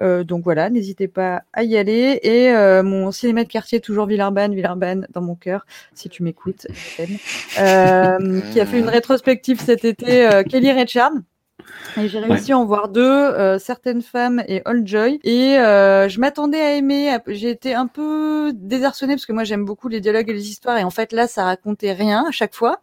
Donc 0.00 0.44
voilà, 0.44 0.70
n'hésitez 0.70 1.08
pas 1.08 1.42
à 1.52 1.64
y 1.64 1.76
aller. 1.76 2.18
Et 2.22 2.52
mon 2.82 3.10
cinéma 3.12 3.44
de 3.44 3.48
quartier, 3.48 3.80
toujours 3.80 4.06
Villeurbanne, 4.06 4.54
Villeurbanne 4.54 5.06
dans 5.12 5.20
mon 5.22 5.34
cœur, 5.34 5.66
si 5.94 6.08
tu 6.08 6.22
m'écoutes, 6.22 6.66
qui 7.56 8.60
a 8.60 8.66
fait 8.66 8.78
une 8.78 8.88
rétrospective 8.88 9.60
cet 9.60 9.84
été, 9.84 10.28
Kelly 10.48 10.72
Richard. 10.86 11.12
Et 11.96 12.06
j'ai 12.08 12.20
réussi 12.20 12.52
à 12.52 12.58
en 12.58 12.64
voir 12.64 12.88
deux, 12.88 13.02
euh, 13.02 13.58
certaines 13.58 14.02
femmes 14.02 14.42
et 14.46 14.62
Old 14.66 14.86
Joy. 14.86 15.18
Et 15.24 15.58
euh, 15.58 16.08
je 16.08 16.20
m'attendais 16.20 16.60
à 16.60 16.72
aimer. 16.76 17.16
J'ai 17.26 17.50
été 17.50 17.74
un 17.74 17.86
peu 17.86 18.52
désarçonnée 18.54 19.14
parce 19.14 19.26
que 19.26 19.32
moi 19.32 19.44
j'aime 19.44 19.64
beaucoup 19.64 19.88
les 19.88 20.00
dialogues 20.00 20.28
et 20.30 20.34
les 20.34 20.48
histoires. 20.48 20.78
Et 20.78 20.84
en 20.84 20.90
fait 20.90 21.12
là, 21.12 21.26
ça 21.26 21.44
racontait 21.44 21.92
rien 21.92 22.24
à 22.28 22.30
chaque 22.30 22.54
fois. 22.54 22.80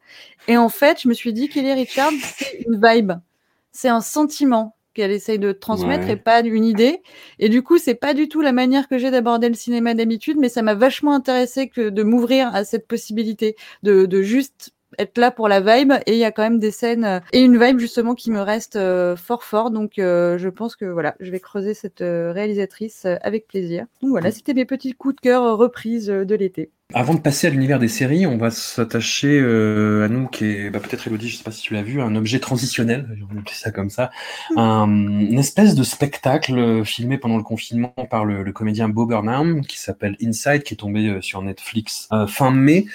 Et 0.48 0.58
en 0.58 0.70
fait, 0.70 1.02
je 1.02 1.08
me 1.08 1.14
suis 1.14 1.32
dit 1.34 1.48
Kelly 1.50 1.72
Richard, 1.74 2.12
c'est 2.22 2.66
une 2.68 2.82
vibe, 2.84 3.14
c'est 3.72 3.90
un 3.90 4.02
sentiment 4.02 4.76
qu'elle 4.94 5.12
essaye 5.12 5.40
de 5.40 5.54
transmettre 5.54 6.06
Ouais. 6.06 6.14
et 6.14 6.18
pas 6.18 6.42
une 6.42 6.66
idée. 6.66 7.02
Et 7.40 7.50
du 7.50 7.64
coup, 7.64 7.78
c'est 7.80 7.96
pas 7.96 8.14
du 8.14 8.28
tout 8.28 8.42
la 8.42 8.52
manière 8.52 8.88
que 8.88 8.98
j'ai 9.00 9.10
d'aborder 9.12 9.48
le 9.50 9.56
cinéma 9.56 9.94
d'habitude, 9.96 10.38
mais 10.40 10.50
ça 10.50 10.62
m'a 10.62 10.76
vachement 10.76 11.14
intéressé 11.16 11.68
que 11.68 11.90
de 11.90 12.04
m'ouvrir 12.04 12.54
à 12.54 12.64
cette 12.64 12.88
possibilité 12.88 13.56
de, 13.82 14.06
de 14.06 14.22
juste 14.22 14.73
être 15.00 15.18
là 15.18 15.32
pour 15.32 15.48
la 15.48 15.60
vibe 15.60 15.94
et 16.06 16.14
il 16.14 16.18
y 16.18 16.24
a 16.24 16.32
quand 16.32 16.44
même 16.44 16.60
des 16.60 16.72
scènes 16.72 17.06
euh, 17.06 17.20
et 17.32 17.42
une 17.42 17.64
vibe 17.64 17.80
justement 17.80 18.16
qui 18.16 18.32
me 18.32 18.42
reste 18.42 18.76
euh, 18.76 19.16
fort 19.16 19.44
fort. 19.44 19.72
Donc 19.72 20.00
euh, 20.00 20.38
je 20.38 20.50
pense 20.50 20.76
que 20.76 20.86
voilà 20.86 21.16
je 21.20 21.32
vais 21.32 21.40
creuser 21.40 21.74
cette 21.74 22.00
réalisatrice 22.00 23.06
avec 23.22 23.48
plaisir. 23.48 23.86
Donc 24.02 24.12
voilà 24.12 24.32
c'était 24.32 24.54
mes 24.54 24.66
petits 24.66 24.94
coups 24.94 25.16
de 25.16 25.22
cœur 25.22 25.58
reprises 25.58 26.08
de 26.08 26.36
l'été. 26.36 26.72
Avant 26.96 27.16
de 27.16 27.20
passer 27.20 27.48
à 27.48 27.50
l'univers 27.50 27.80
des 27.80 27.88
séries, 27.88 28.28
on 28.28 28.38
va 28.38 28.52
s'attacher 28.52 29.40
euh, 29.40 30.06
à 30.06 30.10
nous, 30.10 30.28
qui 30.28 30.46
est 30.46 30.70
bah, 30.70 30.80
peut-être 30.80 31.08
Elodie, 31.08 31.28
je 31.28 31.38
sais 31.38 31.44
pas 31.44 31.50
si 31.50 31.64
tu 31.64 31.74
l'as 31.74 31.82
vu, 31.82 32.00
un 32.00 32.16
objet 32.16 32.40
transitionnel, 32.40 33.18
on 33.24 33.34
va 33.34 33.40
appeler 33.40 33.56
ça 33.56 33.72
comme 33.72 33.90
ça, 33.90 34.12
un, 34.56 34.88
une 34.88 35.40
espèce 35.40 35.74
de 35.74 35.82
spectacle 35.82 36.86
filmé 36.86 37.18
pendant 37.18 37.38
le 37.38 37.44
confinement 37.44 37.96
par 38.12 38.26
le, 38.26 38.44
le 38.44 38.52
comédien 38.52 38.90
Bo 38.90 39.08
Burnham, 39.08 39.66
qui 39.66 39.80
s'appelle 39.80 40.16
Inside, 40.22 40.62
qui 40.62 40.76
est 40.76 40.78
tombé 40.78 41.18
sur 41.22 41.42
Netflix 41.42 42.08
euh, 42.12 42.28
fin 42.28 42.52
mai, 42.52 42.86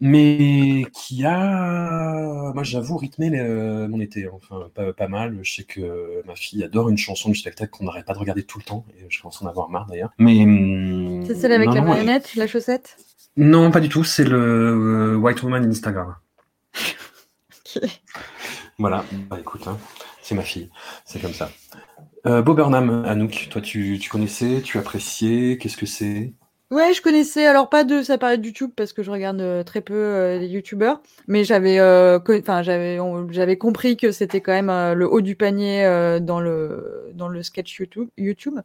mais 0.00 0.84
qui 0.92 1.24
a, 1.24 2.52
moi 2.54 2.62
j'avoue, 2.62 2.96
rythmé 2.96 3.30
les- 3.30 3.38
euh, 3.38 3.88
mon 3.88 4.00
été, 4.00 4.28
enfin 4.28 4.68
pas, 4.74 4.92
pas 4.92 5.08
mal. 5.08 5.38
Je 5.42 5.54
sais 5.54 5.64
que 5.64 6.22
ma 6.26 6.34
fille 6.34 6.62
adore 6.64 6.88
une 6.88 6.98
chanson 6.98 7.28
du 7.30 7.34
spectacle 7.36 7.70
qu'on 7.70 7.84
n'arrête 7.84 8.04
pas 8.06 8.14
de 8.14 8.18
regarder 8.18 8.42
tout 8.44 8.58
le 8.58 8.64
temps, 8.64 8.84
et 8.98 9.06
je 9.08 9.20
commence 9.20 9.40
à 9.42 9.44
en 9.44 9.48
avoir 9.48 9.68
marre 9.70 9.86
d'ailleurs. 9.86 10.10
Mais 10.18 10.42
hum, 10.42 11.24
c'est 11.26 11.34
celle 11.34 11.52
avec 11.52 11.68
non, 11.68 11.74
la 11.74 11.82
marionnette 11.82 12.34
la 12.34 12.46
chaussette? 12.46 12.96
Non, 13.36 13.70
pas 13.70 13.80
du 13.80 13.88
tout. 13.88 14.04
C'est 14.04 14.24
le 14.24 14.38
euh, 14.38 15.16
White 15.16 15.42
Woman 15.42 15.64
Instagram. 15.68 16.16
Voilà. 18.78 19.04
Bah 19.30 19.38
écoute, 19.40 19.66
hein, 19.66 19.78
c'est 20.22 20.34
ma 20.34 20.42
fille. 20.42 20.68
C'est 21.04 21.20
comme 21.20 21.32
ça. 21.32 21.50
Euh, 22.26 22.42
Bo 22.42 22.54
Burnham, 22.54 23.04
Anouk, 23.04 23.48
toi 23.50 23.60
tu, 23.60 23.98
tu 24.00 24.10
connaissais, 24.10 24.62
tu 24.62 24.78
appréciais, 24.78 25.58
qu'est-ce 25.58 25.76
que 25.76 25.86
c'est? 25.86 26.32
Ouais, 26.74 26.92
je 26.92 27.00
connaissais 27.02 27.46
alors 27.46 27.68
pas 27.68 27.84
de 27.84 28.02
ça 28.02 28.18
paraît 28.18 28.36
de 28.38 28.46
YouTube 28.46 28.70
parce 28.74 28.92
que 28.92 29.02
je 29.04 29.10
regarde 29.10 29.40
euh, 29.40 29.62
très 29.62 29.80
peu 29.80 29.94
euh, 29.94 30.38
les 30.40 30.48
youtubeurs, 30.48 31.00
mais 31.28 31.44
j'avais 31.44 31.78
euh, 31.78 32.18
enfin 32.28 32.62
j'avais 32.62 32.98
on- 32.98 33.30
j'avais 33.30 33.56
compris 33.58 33.96
que 33.96 34.10
c'était 34.10 34.40
quand 34.40 34.52
même 34.52 34.70
euh, 34.70 34.94
le 34.94 35.06
haut 35.08 35.20
du 35.20 35.36
panier 35.36 35.84
euh, 35.84 36.18
dans 36.18 36.40
le 36.40 37.10
dans 37.14 37.28
le 37.28 37.42
sketch 37.44 37.78
YouTube 37.78 38.08
YouTube. 38.18 38.58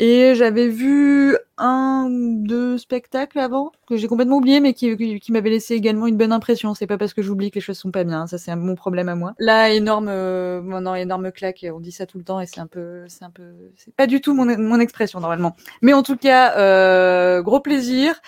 Et 0.00 0.34
j'avais 0.36 0.68
vu 0.68 1.36
un 1.56 2.06
deux 2.08 2.78
spectacles 2.78 3.40
avant 3.40 3.72
que 3.88 3.96
j'ai 3.96 4.06
complètement 4.06 4.36
oublié 4.36 4.60
mais 4.60 4.72
qui 4.72 5.26
m'avaient 5.30 5.50
laissé 5.50 5.74
également 5.74 6.06
une 6.06 6.16
bonne 6.16 6.30
impression, 6.30 6.72
c'est 6.74 6.86
pas 6.86 6.98
parce 6.98 7.14
que 7.14 7.22
j'oublie 7.22 7.50
que 7.50 7.56
les 7.56 7.60
choses 7.60 7.78
sont 7.78 7.90
pas 7.90 8.04
bien, 8.04 8.28
ça 8.28 8.38
c'est 8.38 8.54
mon 8.54 8.76
problème 8.76 9.08
à 9.08 9.16
moi. 9.16 9.34
Là, 9.40 9.70
énorme 9.70 10.06
euh, 10.08 10.60
non, 10.60 10.94
énorme 10.94 11.32
claque, 11.32 11.66
on 11.74 11.80
dit 11.80 11.90
ça 11.90 12.06
tout 12.06 12.16
le 12.18 12.22
temps 12.22 12.40
et 12.40 12.46
c'est 12.46 12.60
un 12.60 12.68
peu 12.68 13.04
c'est 13.08 13.24
un 13.24 13.30
peu 13.30 13.42
c'est 13.74 13.92
pas 13.92 14.06
du 14.06 14.20
tout 14.20 14.34
mon 14.34 14.44
mon 14.56 14.78
expression 14.78 15.18
normalement. 15.18 15.56
Mais 15.82 15.92
en 15.92 16.04
tout 16.04 16.16
cas, 16.16 16.56
euh, 16.58 17.42
gros 17.42 17.58
plaisir, 17.58 18.20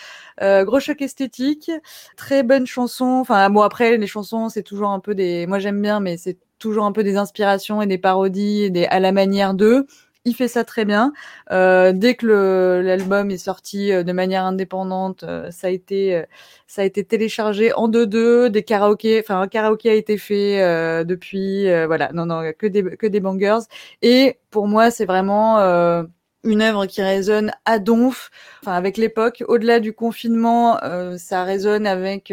euh, 0.42 0.64
gros 0.64 0.80
choc 0.80 1.00
esthétique, 1.00 1.70
très 2.16 2.42
bonne 2.42 2.66
chanson. 2.66 3.04
Enfin, 3.20 3.48
bon 3.48 3.60
après 3.60 3.96
les 3.96 4.06
chansons, 4.08 4.48
c'est 4.48 4.64
toujours 4.64 4.90
un 4.90 4.98
peu 4.98 5.14
des, 5.14 5.46
moi 5.46 5.60
j'aime 5.60 5.80
bien, 5.80 6.00
mais 6.00 6.16
c'est 6.16 6.38
toujours 6.58 6.84
un 6.84 6.92
peu 6.92 7.04
des 7.04 7.16
inspirations 7.16 7.80
et 7.80 7.86
des 7.86 7.98
parodies 7.98 8.64
et 8.64 8.70
des 8.70 8.86
à 8.86 8.98
la 8.98 9.12
manière 9.12 9.54
d'eux. 9.54 9.86
Il 10.26 10.34
fait 10.34 10.48
ça 10.48 10.64
très 10.64 10.84
bien. 10.84 11.14
Euh, 11.50 11.92
dès 11.94 12.14
que 12.14 12.26
l'album 12.84 13.30
est 13.30 13.38
sorti 13.38 13.90
euh, 13.90 14.02
de 14.02 14.12
manière 14.12 14.44
indépendante, 14.44 15.22
euh, 15.24 15.50
ça 15.50 15.68
a 15.68 15.70
été 15.70 16.22
ça 16.66 16.82
a 16.82 16.84
été 16.84 17.04
téléchargé 17.04 17.72
en 17.72 17.88
2-2, 17.88 18.50
des 18.50 18.62
karaokés, 18.62 19.20
enfin 19.20 19.40
un 19.40 19.48
karaoké 19.48 19.88
a 19.88 19.94
été 19.94 20.18
fait 20.18 20.58
depuis, 21.06 21.64
voilà, 21.86 22.10
non 22.12 22.26
non 22.26 22.52
que 22.58 22.66
des 22.66 22.82
que 22.96 23.06
des 23.06 23.20
bangers. 23.20 23.60
Et 24.02 24.38
pour 24.50 24.68
moi, 24.68 24.90
c'est 24.90 25.06
vraiment 25.06 25.58
une 26.44 26.62
œuvre 26.62 26.84
qui 26.86 27.02
résonne 27.02 27.52
à 27.64 27.78
donf, 27.78 28.30
enfin 28.62 28.72
avec 28.74 28.96
l'époque. 28.98 29.42
Au-delà 29.48 29.80
du 29.80 29.92
confinement, 29.94 30.78
ça 31.16 31.44
résonne 31.44 31.86
avec 31.86 32.32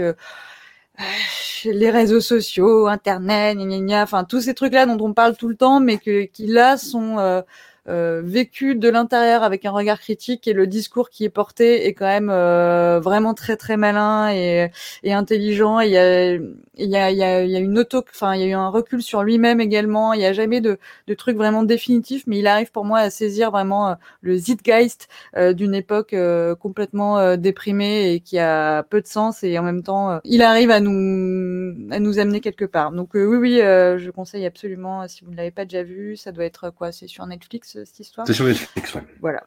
les 1.65 1.89
réseaux 1.91 2.21
sociaux, 2.21 2.87
Internet, 2.87 3.57
gna 3.57 3.65
gna 3.65 3.79
gna, 3.79 4.03
enfin 4.03 4.23
tous 4.23 4.41
ces 4.41 4.53
trucs-là 4.53 4.85
dont 4.85 4.97
on 5.05 5.13
parle 5.13 5.35
tout 5.37 5.47
le 5.47 5.55
temps, 5.55 5.79
mais 5.79 5.97
que, 5.97 6.25
qui 6.25 6.47
là 6.47 6.77
sont 6.77 7.43
euh, 7.89 8.21
vécus 8.21 8.75
de 8.77 8.89
l'intérieur 8.89 9.43
avec 9.43 9.65
un 9.65 9.71
regard 9.71 9.99
critique 9.99 10.47
et 10.47 10.53
le 10.53 10.67
discours 10.67 11.09
qui 11.09 11.23
est 11.23 11.29
porté 11.29 11.87
est 11.87 11.93
quand 11.93 12.05
même 12.05 12.29
euh, 12.29 12.99
vraiment 12.99 13.33
très 13.33 13.55
très 13.55 13.77
malin 13.77 14.29
et, 14.33 14.69
et 15.03 15.13
intelligent. 15.13 15.79
Il 15.79 15.91
y 15.91 15.97
a, 15.97 16.33
il 16.33 16.41
y 16.75 16.95
a, 16.97 17.11
y 17.11 17.23
a, 17.23 17.59
une 17.59 17.79
auto, 17.79 18.03
enfin 18.09 18.35
il 18.35 18.41
y 18.41 18.43
a 18.43 18.47
eu 18.47 18.53
un 18.53 18.67
recul 18.69 19.01
sur 19.01 19.23
lui-même 19.23 19.61
également. 19.61 20.13
Il 20.13 20.19
n'y 20.19 20.25
a 20.25 20.33
jamais 20.33 20.59
de, 20.59 20.77
de 21.07 21.13
trucs 21.13 21.37
vraiment 21.37 21.63
définitifs, 21.63 22.25
mais 22.27 22.39
il 22.39 22.47
arrive 22.47 22.71
pour 22.71 22.83
moi 22.83 22.99
à 22.99 23.09
saisir 23.09 23.51
vraiment 23.51 23.89
euh, 23.89 23.95
le 24.21 24.35
zeitgeist 24.35 25.07
euh, 25.37 25.53
d'une 25.53 25.73
époque 25.73 26.15
complètement 26.59 27.37
déprimée 27.37 28.13
et 28.13 28.19
qui 28.19 28.37
a 28.39 28.83
peu 28.83 29.01
de 29.01 29.07
sens 29.07 29.43
et 29.43 29.57
en 29.57 29.63
même 29.63 29.83
temps 29.83 30.19
il 30.23 30.41
arrive 30.41 30.71
à 30.71 30.79
nous 30.79 31.75
à 31.91 31.99
nous 31.99 32.19
amener 32.19 32.41
quelque 32.41 32.65
part. 32.65 32.91
Donc 32.91 33.11
oui, 33.13 33.23
oui, 33.23 33.57
je 33.59 34.09
conseille 34.11 34.45
absolument, 34.45 35.07
si 35.07 35.23
vous 35.23 35.31
ne 35.31 35.37
l'avez 35.37 35.51
pas 35.51 35.65
déjà 35.65 35.83
vu, 35.83 36.17
ça 36.17 36.31
doit 36.31 36.45
être 36.45 36.69
quoi 36.71 36.91
C'est 36.91 37.07
sur 37.07 37.25
Netflix 37.25 37.76
cette 37.85 37.99
histoire 37.99 38.27
C'est 38.27 38.33
sur 38.33 38.45
Netflix, 38.45 38.93
ouais. 38.95 39.01
Voilà, 39.21 39.43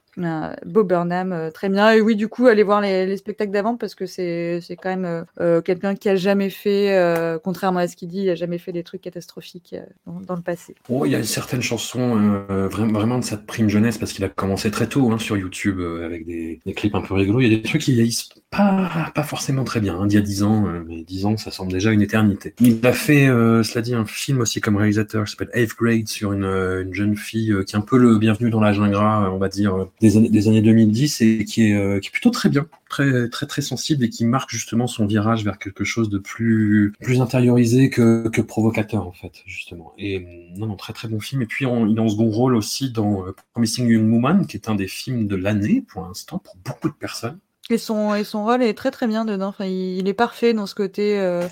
Bob 0.66 0.88
Burnham, 0.88 1.50
très 1.52 1.68
bien. 1.68 1.92
Et 1.92 2.00
oui, 2.00 2.16
du 2.16 2.28
coup, 2.28 2.46
allez 2.46 2.62
voir 2.62 2.80
les, 2.80 3.06
les 3.06 3.16
spectacles 3.16 3.52
d'avant 3.52 3.76
parce 3.76 3.94
que 3.94 4.06
c'est 4.06 4.60
quand 4.80 4.96
même 4.96 5.24
quelqu'un 5.64 5.94
qui 5.94 6.08
a 6.08 6.16
jamais 6.16 6.50
fait, 6.50 7.38
contrairement 7.42 7.80
à 7.80 7.88
ce 7.88 7.96
qu'il 7.96 8.08
dit, 8.08 8.22
il 8.22 8.30
a 8.30 8.34
jamais 8.34 8.58
fait 8.58 8.72
des 8.72 8.82
trucs 8.82 9.02
catastrophiques 9.02 9.74
dans, 10.06 10.36
le 10.36 10.42
passé. 10.42 10.74
Oh, 10.88 11.04
il 11.06 11.12
y 11.12 11.14
a 11.14 11.22
certaines 11.22 11.62
chansons 11.62 12.44
vraiment 12.48 13.18
de 13.18 13.24
cette 13.24 13.46
prime 13.46 13.68
jeunesse 13.68 13.98
parce 13.98 14.12
qu'il 14.12 14.24
a 14.24 14.28
commencé 14.28 14.70
très 14.70 14.86
tôt 14.86 15.10
hein, 15.10 15.18
sur 15.18 15.36
YouTube 15.36 15.80
avec 16.04 16.26
des, 16.26 16.60
des, 16.64 16.72
clips 16.72 16.94
un 16.94 17.02
peu 17.02 17.14
rigolos. 17.14 17.40
Il 17.40 17.52
y 17.52 17.54
a 17.54 17.56
des 17.56 17.62
trucs 17.62 17.82
qui 17.82 17.92
vieillissent 17.92 18.30
pas, 18.50 19.12
pas 19.14 19.22
forcément 19.22 19.64
très 19.64 19.80
bien. 19.80 19.98
Hein, 19.98 20.06
d'il 20.06 20.16
y 20.16 20.18
a 20.18 20.24
10 20.24 20.42
ans, 20.42 20.66
euh, 20.66 20.82
mais 20.86 21.02
10 21.02 21.26
ans, 21.26 21.36
ça 21.36 21.50
semble 21.50 21.72
déjà 21.72 21.92
une 21.92 22.02
éternité. 22.02 22.54
Il 22.60 22.84
a 22.86 22.92
fait, 22.92 23.28
euh, 23.28 23.62
cela 23.62 23.82
dit, 23.82 23.94
un 23.94 24.04
film 24.04 24.40
aussi 24.40 24.60
comme 24.60 24.76
réalisateur 24.76 25.24
qui 25.24 25.30
s'appelle 25.30 25.50
Eighth 25.54 25.76
Grade 25.76 26.08
sur 26.08 26.32
une, 26.32 26.44
euh, 26.44 26.82
une, 26.82 26.94
jeune 26.94 27.16
fille 27.16 27.54
qui 27.66 27.74
est 27.74 27.78
un 27.78 27.82
peu 27.82 27.96
le 27.96 28.18
bienvenu 28.20 28.50
dans 28.50 28.60
la 28.60 28.72
jungle, 28.72 28.94
on 28.96 29.38
va 29.38 29.48
dire, 29.48 29.88
des 30.00 30.16
années, 30.16 30.28
des 30.28 30.46
années 30.46 30.62
2010 30.62 31.20
et 31.20 31.44
qui 31.44 31.72
est, 31.72 32.00
qui 32.00 32.08
est 32.08 32.12
plutôt 32.12 32.30
très 32.30 32.48
bien, 32.48 32.66
très, 32.88 33.28
très, 33.28 33.46
très 33.46 33.62
sensible 33.62 34.04
et 34.04 34.08
qui 34.08 34.24
marque 34.24 34.50
justement 34.50 34.86
son 34.86 35.06
virage 35.06 35.44
vers 35.44 35.58
quelque 35.58 35.82
chose 35.82 36.08
de 36.08 36.18
plus, 36.18 36.92
plus 37.00 37.20
intériorisé 37.20 37.90
que, 37.90 38.40
provocateur, 38.40 39.06
en 39.06 39.12
fait, 39.12 39.32
justement. 39.46 39.92
Et 39.98 40.52
non, 40.56 40.66
non, 40.66 40.76
très, 40.76 40.92
très 40.92 41.08
bon 41.08 41.18
film. 41.18 41.42
Et 41.42 41.46
puis, 41.46 41.64
il 41.64 41.96
est 41.96 42.00
en 42.00 42.08
second 42.08 42.30
rôle 42.30 42.54
aussi 42.54 42.92
dans 42.92 43.24
Promising 43.52 43.88
Young 43.88 44.12
Woman, 44.12 44.46
qui 44.46 44.56
est 44.56 44.68
un 44.68 44.76
des 44.76 44.88
films 44.88 45.26
de 45.26 45.36
l'année 45.36 45.84
pour 45.88 46.02
l'instant 46.02 46.38
pour 46.38 46.56
beaucoup 46.64 46.88
de 46.88 46.94
personnes. 46.94 47.38
Et 47.70 47.78
son, 47.78 48.14
et 48.14 48.24
son 48.24 48.44
rôle 48.44 48.62
est 48.62 48.74
très 48.74 48.90
très 48.90 49.06
bien 49.06 49.24
dedans. 49.24 49.48
Enfin, 49.48 49.64
il, 49.64 50.08
est 50.08 50.14
parfait 50.14 50.52
dans 50.52 50.66
ce 50.66 50.74
côté 50.74 51.18
euh, 51.20 51.46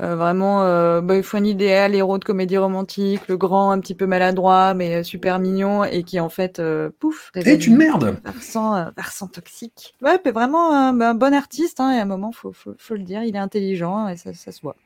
euh, 0.00 0.16
vraiment 0.16 0.62
euh, 0.62 1.00
bah, 1.00 1.16
il 1.16 1.22
faut 1.22 1.36
un 1.36 1.44
idéal, 1.44 1.94
héros 1.94 2.18
de 2.18 2.24
comédie 2.24 2.58
romantique, 2.58 3.28
le 3.28 3.36
grand, 3.36 3.70
un 3.70 3.80
petit 3.80 3.94
peu 3.94 4.06
maladroit, 4.06 4.74
mais 4.74 5.04
super 5.04 5.38
mignon, 5.38 5.84
et 5.84 6.02
qui 6.02 6.20
en 6.20 6.28
fait, 6.28 6.60
pouf, 6.98 7.30
est 7.34 7.66
une 7.66 7.76
merde 7.76 8.16
Versant, 8.24 8.90
versant 8.96 9.28
toxique. 9.28 9.94
Ouais, 10.02 10.18
mais 10.24 10.30
vraiment 10.30 10.72
un, 10.72 11.14
bon 11.14 11.34
artiste, 11.34 11.80
hein, 11.80 11.92
et 11.92 11.98
à 11.98 12.02
un 12.02 12.06
moment, 12.06 12.32
faut, 12.32 12.52
faut, 12.52 12.74
faut, 12.78 12.94
le 12.94 13.02
dire, 13.02 13.22
il 13.22 13.36
est 13.36 13.40
intelligent, 13.40 14.08
et 14.08 14.16
ça, 14.16 14.34
ça 14.34 14.52
se 14.52 14.60
voit. 14.60 14.76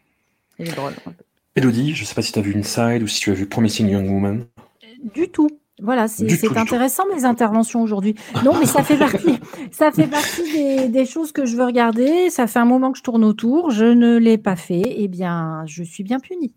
Il 0.58 0.68
est 0.68 0.74
drôle. 0.74 0.92
Elodie, 1.56 1.94
je 1.94 2.04
sais 2.04 2.14
pas 2.14 2.22
si 2.22 2.32
tu 2.32 2.38
as 2.38 2.42
vu 2.42 2.56
Inside 2.56 3.02
ou 3.02 3.06
si 3.06 3.20
tu 3.20 3.30
as 3.30 3.34
vu 3.34 3.46
Promising 3.46 3.88
Young 3.88 4.08
Woman. 4.08 4.46
Du 5.14 5.28
tout. 5.28 5.48
Voilà, 5.80 6.08
c'est 6.08 6.56
intéressant 6.56 7.04
mes 7.14 7.24
interventions 7.24 7.82
aujourd'hui. 7.82 8.14
Non, 8.44 8.52
mais 8.58 8.66
ça 8.66 8.82
fait 8.82 8.96
partie, 8.96 9.38
ça 9.70 9.92
fait 9.92 10.06
partie 10.08 10.88
des, 10.88 11.06
choses 11.06 11.32
que 11.32 11.46
je 11.46 11.56
veux 11.56 11.64
regarder. 11.64 12.30
Ça 12.30 12.46
fait 12.46 12.58
un 12.58 12.64
moment 12.64 12.92
que 12.92 12.98
je 12.98 13.02
tourne 13.02 13.24
autour, 13.24 13.70
je 13.70 13.84
ne 13.84 14.16
l'ai 14.16 14.38
pas 14.38 14.56
fait. 14.56 14.82
Eh 14.84 15.08
bien, 15.08 15.64
je 15.66 15.82
suis 15.82 16.02
bien 16.02 16.18
punie. 16.18 16.52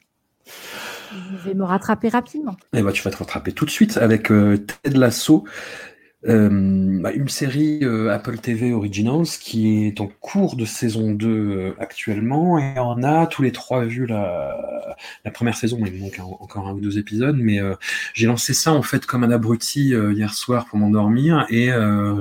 Je 1.13 1.49
vais 1.49 1.53
me 1.53 1.63
rattraper 1.63 2.09
rapidement. 2.09 2.55
Eh 2.74 2.82
ben, 2.82 2.91
tu 2.91 3.03
vas 3.03 3.11
te 3.11 3.17
rattraper 3.17 3.51
tout 3.51 3.65
de 3.65 3.69
suite 3.69 3.97
avec 3.97 4.32
euh, 4.32 4.57
Ted 4.57 4.97
Lasso. 4.97 5.43
Euh, 6.28 6.99
bah, 7.01 7.11
une 7.13 7.30
série 7.30 7.80
euh, 7.82 8.13
Apple 8.13 8.38
TV 8.38 8.74
Originals 8.74 9.26
qui 9.26 9.88
est 9.88 9.99
en 10.01 10.07
cours 10.07 10.55
de 10.55 10.65
saison 10.65 11.11
2 11.11 11.28
euh, 11.28 11.76
actuellement. 11.80 12.59
Et 12.59 12.78
on 12.78 13.01
a 13.03 13.26
tous 13.26 13.41
les 13.41 13.51
trois 13.51 13.86
vu 13.86 14.05
la, 14.05 14.95
la 15.26 15.32
première 15.32 15.55
saison, 15.55 15.80
il 15.84 15.99
manque 15.99 16.19
encore 16.19 16.67
un 16.67 16.74
ou 16.74 16.80
deux 16.80 16.99
épisodes, 16.99 17.38
mais 17.38 17.59
j'ai 18.13 18.28
lancé 18.28 18.53
ça 18.53 18.74
en 18.74 18.82
fait 18.84 19.05
comme 19.05 19.24
un 19.24 19.32
abruti 19.32 19.89
hier 19.89 20.34
soir 20.34 20.65
pour 20.67 20.78
m'endormir. 20.78 21.45
Et 21.49 21.69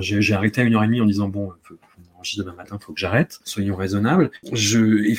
j'ai 0.00 0.34
arrêté 0.34 0.60
à 0.60 0.64
une 0.64 0.74
heure 0.74 0.84
et 0.84 0.86
demie 0.86 1.00
en 1.00 1.06
disant 1.06 1.28
bon, 1.28 1.52
demain 2.36 2.54
matin, 2.54 2.78
faut 2.80 2.92
que 2.92 3.00
j'arrête, 3.00 3.40
soyons 3.44 3.76
raisonnables. 3.76 4.30
Il 4.44 5.12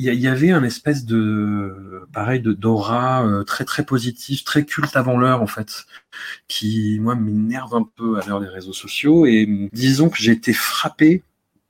y, 0.00 0.28
avait 0.28 0.50
un 0.50 0.62
espèce 0.64 1.04
de, 1.04 2.06
pareil, 2.12 2.40
de 2.40 2.52
d'aura 2.52 3.26
euh, 3.26 3.44
très 3.44 3.64
très 3.64 3.84
positif, 3.84 4.44
très 4.44 4.64
culte 4.64 4.96
avant 4.96 5.16
l'heure 5.16 5.42
en 5.42 5.46
fait, 5.46 5.84
qui 6.48 6.98
moi 7.00 7.14
m'énerve 7.14 7.74
un 7.74 7.88
peu 7.96 8.18
à 8.18 8.26
l'heure 8.26 8.40
des 8.40 8.48
réseaux 8.48 8.72
sociaux. 8.72 9.26
Et 9.26 9.68
disons 9.72 10.08
que 10.08 10.18
j'ai 10.18 10.32
été 10.32 10.52
frappé 10.52 11.22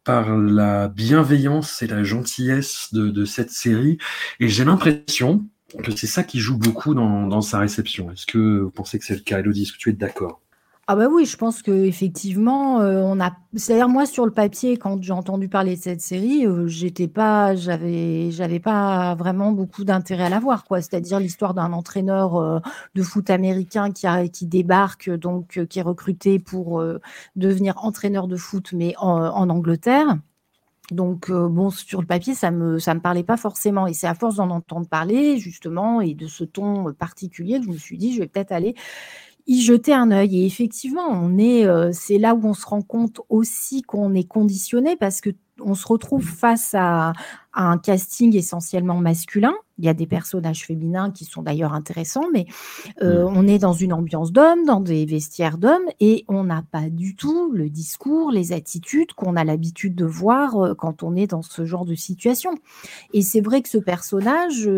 par 0.05 0.37
la 0.37 0.89
bienveillance 0.89 1.83
et 1.83 1.87
la 1.87 2.03
gentillesse 2.03 2.89
de, 2.93 3.09
de 3.11 3.25
cette 3.25 3.51
série. 3.51 3.99
Et 4.41 4.49
j'ai 4.49 4.65
l'impression 4.65 5.45
que 5.83 5.95
c'est 5.95 6.07
ça 6.07 6.25
qui 6.25 6.41
joue 6.41 6.57
beaucoup 6.57 6.95
dans, 6.95 7.27
dans 7.27 7.43
sa 7.43 7.59
réception. 7.59 8.11
Est-ce 8.11 8.27
que 8.27 8.61
vous 8.61 8.71
pensez 8.71 8.99
que 8.99 9.05
c'est 9.05 9.17
le 9.17 9.21
cas, 9.21 9.41
Elodie? 9.41 9.63
Est-ce 9.63 9.73
que 9.73 9.79
tu 9.79 9.91
es 9.91 9.93
d'accord? 9.93 10.41
Ah 10.91 10.97
bah 10.97 11.07
oui, 11.13 11.27
je 11.27 11.37
pense 11.37 11.61
qu'effectivement, 11.61 12.81
euh, 12.81 13.03
on 13.05 13.21
a 13.21 13.37
c'est-à-dire 13.55 13.91
moi 13.91 14.07
sur 14.07 14.25
le 14.25 14.33
papier 14.33 14.79
quand 14.79 15.03
j'ai 15.03 15.13
entendu 15.13 15.47
parler 15.47 15.77
de 15.77 15.83
cette 15.83 16.01
série, 16.01 16.47
euh, 16.47 16.67
j'étais 16.67 17.09
pas 17.09 17.55
j'avais 17.55 18.31
j'avais 18.31 18.59
pas 18.59 19.15
vraiment 19.15 19.53
beaucoup 19.53 19.85
d'intérêt 19.85 20.25
à 20.25 20.29
la 20.31 20.41
voir 20.41 20.65
quoi. 20.65 20.81
C'est-à-dire 20.81 21.21
l'histoire 21.21 21.53
d'un 21.53 21.75
entraîneur, 21.75 22.37
euh, 22.37 22.61
de 22.95 23.03
foot 23.03 23.29
américain 23.29 23.91
qui 23.93 24.07
a 24.07 24.29
qui 24.29 24.47
débarque 24.47 25.11
donc 25.11 25.63
qui 25.69 25.79
est 25.79 25.83
recruté 25.83 26.39
pour, 26.39 26.83
devenir 27.37 27.75
entraîneur 27.85 28.27
de 28.27 28.37
foot 28.37 28.73
mais 28.73 28.95
en 28.97 29.11
en 29.11 29.51
Angleterre. 29.51 30.17
Donc 30.91 31.31
bon, 31.31 31.69
sur 31.71 32.01
le 32.01 32.07
papier, 32.07 32.35
ça 32.35 32.51
me 32.51 32.79
ça 32.79 32.95
me 32.95 33.01
parlait 33.01 33.23
pas 33.25 33.37
forcément 33.37 33.87
et 33.87 33.93
c'est 33.93 34.07
à 34.07 34.15
force 34.15 34.37
d'en 34.37 34.49
entendre 34.49 34.89
parler 34.89 35.39
justement 35.39 36.01
et 36.01 36.15
de 36.15 36.27
ce 36.27 36.45
ton, 36.45 36.95
particulier 36.95 37.59
que 37.59 37.67
je 37.67 37.71
me 37.71 37.77
suis 37.77 37.99
dit: 37.99 38.15
«Je 38.15 38.21
vais 38.21 38.27
peut-être 38.27 38.53
aller 38.53 38.75
y 39.49 39.63
jeter 39.63 39.95
un 39.95 40.13
œil. 40.13 40.43
Et 40.43 40.47
effectivement, 40.47 41.09
on 41.11 41.39
est, 41.39 41.67
euh, 41.67 41.91
c'est 41.93 42.19
là 42.19 42.35
où 42.35 42.47
on 42.47 42.55
se 42.55 42.67
rend 42.67 42.83
compte 42.83 43.21
aussi 43.29 43.83
qu'on 43.83 44.15
est 44.15 44.29
conditionné 44.29 44.95
parce 44.95 45.21
que 45.21 45.31
on 45.61 45.75
se 45.75 45.89
retrouve 45.89 46.25
face 46.25 46.73
à, 46.79 47.13
un 47.61 47.77
casting 47.79 48.37
essentiellement 48.37 48.99
masculin. 48.99 49.53
Il 49.81 49.85
y 49.85 49.89
a 49.89 49.95
des 49.95 50.07
personnages 50.07 50.65
féminins 50.65 51.11
qui 51.11 51.25
sont 51.25 51.43
d'ailleurs 51.43 51.73
intéressants, 51.73 52.27
mais 52.33 52.47
euh, 53.03 53.29
mmh. 53.29 53.37
on 53.37 53.49
est 53.49 53.59
dans 53.59 53.73
une 53.73 53.93
ambiance 53.93 54.31
d'hommes, 54.31 54.65
dans 54.65 54.81
des 54.81 55.05
vestiaires 55.07 55.59
d'hommes, 55.59 55.89
et 55.99 56.25
on 56.29 56.45
n'a 56.45 56.63
pas 56.71 56.89
du 56.89 57.17
tout 57.17 57.51
le 57.51 57.69
discours, 57.69 58.31
les 58.31 58.53
attitudes 58.53 59.13
qu'on 59.15 59.35
a 59.35 59.43
l'habitude 59.43 59.97
de 59.97 60.05
voir 60.05 60.57
euh, 60.57 60.75
quand 60.75 61.03
on 61.03 61.17
est 61.17 61.27
dans 61.27 61.43
ce 61.43 61.65
genre 61.65 61.85
de 61.85 61.97
situation. 61.97 62.53
Et 63.13 63.23
c'est 63.23 63.41
vrai 63.41 63.61
que 63.61 63.69
ce 63.69 63.79
personnage, 63.79 64.71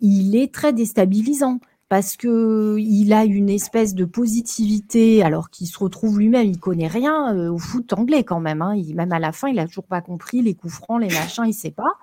il 0.00 0.36
est 0.36 0.54
très 0.54 0.72
déstabilisant 0.72 1.58
parce 1.90 2.16
que 2.16 2.76
il 2.78 3.12
a 3.12 3.24
une 3.24 3.50
espèce 3.50 3.96
de 3.96 4.04
positivité, 4.04 5.24
alors 5.24 5.50
qu'il 5.50 5.66
se 5.66 5.76
retrouve 5.76 6.20
lui-même, 6.20 6.46
il 6.46 6.60
connaît 6.60 6.86
rien 6.86 7.34
euh, 7.34 7.50
au 7.50 7.58
foot 7.58 7.92
anglais 7.92 8.22
quand 8.22 8.38
même. 8.38 8.62
Hein. 8.62 8.80
Même 8.94 9.12
à 9.12 9.18
la 9.18 9.32
fin, 9.32 9.48
il 9.48 9.58
a 9.58 9.66
toujours 9.66 9.88
pas 9.88 10.00
compris 10.00 10.40
les 10.40 10.54
coups 10.54 10.72
francs, 10.72 11.00
les 11.00 11.08
machins, 11.08 11.44
il 11.46 11.52
sait 11.52 11.72
pas. 11.72 11.98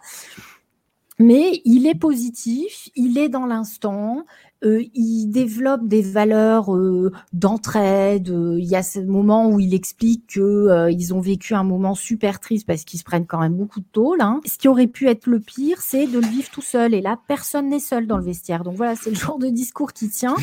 Mais 1.20 1.62
il 1.66 1.88
est 1.88 1.96
positif, 1.96 2.90
il 2.96 3.18
est 3.18 3.30
dans 3.30 3.48
l'instant, 3.48 4.24
euh, 4.64 4.84
il 4.94 5.28
développe 5.28 5.88
des 5.88 6.02
valeurs 6.02 6.76
euh, 6.76 7.12
d'entraide. 7.34 8.30
Euh, 8.30 8.58
il 8.60 8.66
y 8.66 8.76
a 8.76 8.84
ce 8.84 9.00
moment 9.00 9.50
où 9.50 9.60
il 9.60 9.74
explique 9.74 10.36
que 10.36 10.90
ils 10.92 11.14
ont 11.14 11.20
vécu 11.20 11.56
un 11.56 11.64
moment 11.64 11.96
super 11.96 12.40
triste 12.40 12.68
parce 12.68 12.84
qu'ils 12.84 13.00
se 13.00 13.04
prennent 13.04 13.26
quand 13.26 13.40
même 13.40 13.56
beaucoup 13.56 13.80
de 13.80 13.86
tôle. 13.92 14.22
Hein. 14.22 14.42
Ce 14.46 14.58
qui 14.60 14.68
aurait 14.68 14.88
pu 14.88 15.08
être 15.08 15.28
le 15.28 15.40
pire, 15.40 15.82
c'est 15.82 16.06
de 16.08 16.20
le 16.20 16.28
vivre 16.28 16.50
tout 16.52 16.62
seul. 16.62 16.94
Et 16.94 17.02
là, 17.02 17.20
personne 17.28 17.70
n'est 17.70 17.80
seul 17.80 18.06
dans 18.06 18.18
le 18.18 18.24
vestiaire. 18.24 18.64
Donc 18.64 18.76
voilà, 18.76 18.96
c'est 18.96 19.10
le 19.10 19.16
genre 19.16 19.40
de 19.40 19.50
discours 19.50 19.94
qui 19.94 20.10
tient. 20.10 20.36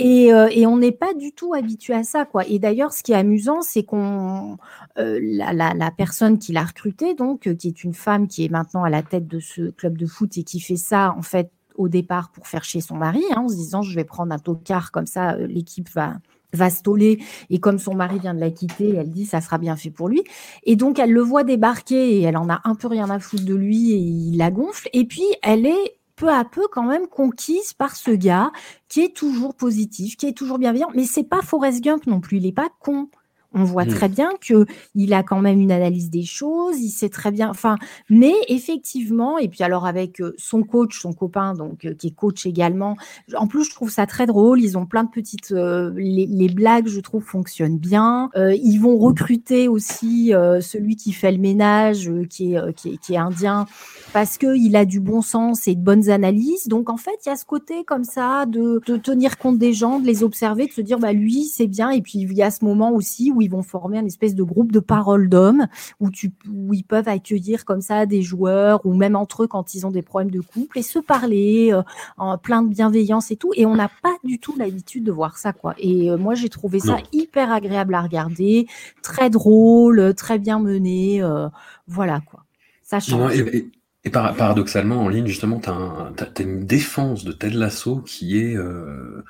Et, 0.00 0.26
et, 0.28 0.66
on 0.66 0.78
n'est 0.78 0.92
pas 0.92 1.14
du 1.14 1.32
tout 1.32 1.54
habitué 1.54 1.94
à 1.94 2.02
ça, 2.02 2.24
quoi. 2.24 2.46
Et 2.46 2.58
d'ailleurs, 2.58 2.92
ce 2.92 3.02
qui 3.02 3.12
est 3.12 3.16
amusant, 3.16 3.60
c'est 3.60 3.82
qu'on 3.82 4.56
la, 4.96 5.52
la, 5.52 5.90
personne 5.90 6.38
qui 6.38 6.52
l'a 6.52 6.64
recruté, 6.64 7.14
donc 7.14 7.54
qui 7.56 7.68
est 7.68 7.84
une 7.84 7.94
femme 7.94 8.26
qui 8.26 8.44
est 8.44 8.48
maintenant 8.48 8.82
à 8.82 8.90
la 8.90 9.02
tête 9.02 9.28
de 9.28 9.40
ce 9.40 9.70
club 9.70 9.98
de 9.98 10.06
foot 10.06 10.36
et 10.38 10.42
qui 10.42 10.60
fait 10.60 10.76
ça 10.76 11.14
en 11.16 11.22
fait 11.22 11.50
au 11.80 11.88
départ 11.88 12.30
pour 12.30 12.46
faire 12.46 12.64
chier 12.64 12.80
son 12.80 12.96
mari, 12.96 13.22
hein, 13.30 13.42
en 13.42 13.48
se 13.48 13.56
disant 13.56 13.82
je 13.82 13.94
vais 13.94 14.04
prendre 14.04 14.32
un 14.32 14.38
tocard 14.38 14.92
comme 14.92 15.06
ça, 15.06 15.34
euh, 15.34 15.46
l'équipe 15.46 15.88
va 15.90 16.14
va 16.52 16.68
se 16.68 16.82
toller 16.82 17.22
et 17.48 17.60
comme 17.60 17.78
son 17.78 17.94
mari 17.94 18.18
vient 18.18 18.34
de 18.34 18.40
la 18.40 18.50
quitter, 18.50 18.96
elle 18.96 19.08
dit 19.08 19.24
ça 19.24 19.40
sera 19.40 19.56
bien 19.56 19.76
fait 19.76 19.90
pour 19.90 20.08
lui. 20.08 20.24
Et 20.64 20.74
donc 20.74 20.98
elle 20.98 21.12
le 21.12 21.20
voit 21.20 21.44
débarquer 21.44 22.18
et 22.18 22.22
elle 22.22 22.36
en 22.36 22.48
a 22.50 22.60
un 22.64 22.74
peu 22.74 22.88
rien 22.88 23.08
à 23.08 23.20
foutre 23.20 23.44
de 23.44 23.54
lui 23.54 23.92
et 23.92 23.98
il 23.98 24.36
la 24.36 24.50
gonfle. 24.50 24.88
Et 24.92 25.04
puis 25.04 25.24
elle 25.42 25.64
est 25.64 25.99
peu 26.20 26.28
à 26.28 26.44
peu 26.44 26.68
quand 26.70 26.82
même 26.82 27.06
conquise 27.06 27.72
par 27.72 27.96
ce 27.96 28.10
gars 28.10 28.52
qui 28.88 29.00
est 29.00 29.16
toujours 29.16 29.54
positif, 29.54 30.18
qui 30.18 30.26
est 30.26 30.36
toujours 30.36 30.58
bienveillant. 30.58 30.90
Mais 30.94 31.04
c'est 31.04 31.24
pas 31.24 31.40
Forrest 31.40 31.82
Gump 31.82 32.06
non 32.06 32.20
plus, 32.20 32.36
il 32.36 32.46
est 32.46 32.52
pas 32.52 32.68
con. 32.78 33.08
On 33.52 33.64
voit 33.64 33.84
mmh. 33.84 33.88
très 33.88 34.08
bien 34.08 34.30
que 34.40 34.64
il 34.94 35.12
a 35.12 35.22
quand 35.24 35.40
même 35.40 35.60
une 35.60 35.72
analyse 35.72 36.08
des 36.08 36.22
choses, 36.22 36.78
il 36.78 36.90
sait 36.90 37.08
très 37.08 37.32
bien. 37.32 37.50
Enfin, 37.50 37.76
mais 38.08 38.34
effectivement, 38.48 39.38
et 39.38 39.48
puis 39.48 39.64
alors 39.64 39.86
avec 39.86 40.22
son 40.36 40.62
coach, 40.62 41.00
son 41.00 41.12
copain, 41.12 41.54
donc 41.54 41.92
qui 41.98 42.06
est 42.08 42.14
coach 42.14 42.46
également. 42.46 42.96
En 43.36 43.48
plus, 43.48 43.64
je 43.64 43.74
trouve 43.74 43.90
ça 43.90 44.06
très 44.06 44.26
drôle. 44.26 44.60
Ils 44.60 44.78
ont 44.78 44.86
plein 44.86 45.02
de 45.02 45.10
petites, 45.10 45.50
les, 45.50 46.48
blagues, 46.48 46.86
je 46.88 47.00
trouve, 47.00 47.24
fonctionnent 47.24 47.78
bien. 47.78 48.30
ils 48.36 48.78
vont 48.78 48.96
recruter 48.98 49.66
aussi 49.68 50.32
celui 50.60 50.96
qui 50.96 51.12
fait 51.12 51.32
le 51.32 51.38
ménage, 51.38 52.10
qui 52.28 52.54
est, 52.54 52.74
qui 52.74 52.90
est, 52.90 52.96
qui 52.98 53.14
est 53.14 53.18
indien, 53.18 53.66
parce 54.12 54.38
que 54.38 54.56
il 54.56 54.76
a 54.76 54.84
du 54.84 55.00
bon 55.00 55.22
sens 55.22 55.66
et 55.66 55.74
de 55.74 55.80
bonnes 55.80 56.08
analyses. 56.10 56.68
Donc 56.68 56.88
en 56.88 56.96
fait, 56.96 57.18
il 57.26 57.28
y 57.28 57.32
a 57.32 57.36
ce 57.36 57.44
côté 57.44 57.84
comme 57.84 58.04
ça 58.04 58.46
de, 58.46 58.80
de 58.86 58.96
tenir 58.96 59.38
compte 59.38 59.58
des 59.58 59.72
gens, 59.72 59.98
de 59.98 60.06
les 60.06 60.22
observer, 60.22 60.66
de 60.66 60.72
se 60.72 60.80
dire 60.80 60.98
bah 60.98 61.12
lui 61.12 61.44
c'est 61.44 61.66
bien. 61.66 61.90
Et 61.90 62.00
puis 62.00 62.20
il 62.20 62.32
y 62.32 62.42
a 62.42 62.50
ce 62.50 62.64
moment 62.64 62.92
aussi 62.92 63.32
où 63.34 63.39
où 63.40 63.42
ils 63.42 63.50
vont 63.50 63.62
former 63.62 63.98
un 63.98 64.04
espèce 64.04 64.34
de 64.34 64.42
groupe 64.42 64.70
de 64.70 64.80
parole 64.80 65.28
d'hommes 65.30 65.66
où, 65.98 66.10
tu, 66.10 66.30
où 66.50 66.74
ils 66.74 66.84
peuvent 66.84 67.08
accueillir 67.08 67.64
comme 67.64 67.80
ça 67.80 68.04
des 68.06 68.20
joueurs 68.22 68.84
ou 68.84 68.94
même 68.94 69.16
entre 69.16 69.44
eux 69.44 69.46
quand 69.46 69.74
ils 69.74 69.86
ont 69.86 69.90
des 69.90 70.02
problèmes 70.02 70.30
de 70.30 70.40
couple 70.40 70.78
et 70.78 70.82
se 70.82 70.98
parler 70.98 71.70
euh, 71.72 71.82
en 72.18 72.36
plein 72.38 72.62
de 72.62 72.68
bienveillance 72.68 73.30
et 73.30 73.36
tout. 73.36 73.52
Et 73.56 73.64
on 73.66 73.74
n'a 73.74 73.90
pas 74.02 74.14
du 74.24 74.38
tout 74.38 74.54
l'habitude 74.58 75.04
de 75.04 75.12
voir 75.12 75.38
ça, 75.38 75.52
quoi. 75.52 75.74
Et 75.78 76.10
euh, 76.10 76.18
moi, 76.18 76.34
j'ai 76.34 76.48
trouvé 76.50 76.78
ça 76.80 76.92
Non. 76.96 77.02
hyper 77.12 77.50
agréable 77.50 77.94
à 77.94 78.02
regarder, 78.02 78.66
très 79.02 79.30
drôle, 79.30 80.14
très 80.14 80.38
bien 80.38 80.58
mené. 80.60 81.22
euh, 81.22 81.48
voilà, 81.88 82.20
quoi. 82.20 82.44
Ça 82.82 83.00
change. 83.00 83.20
Non, 83.20 83.30
et, 83.30 83.56
et- 83.56 83.70
et 84.04 84.10
par- 84.10 84.34
paradoxalement, 84.34 84.96
en 85.02 85.08
ligne, 85.08 85.26
justement, 85.26 85.60
tu 85.60 86.42
une 86.42 86.64
défense 86.64 87.24
de 87.24 87.32
Ted 87.32 87.54
Lasso 87.56 88.00
qui 88.00 88.38
est 88.38 88.56
euh, 88.56 89.22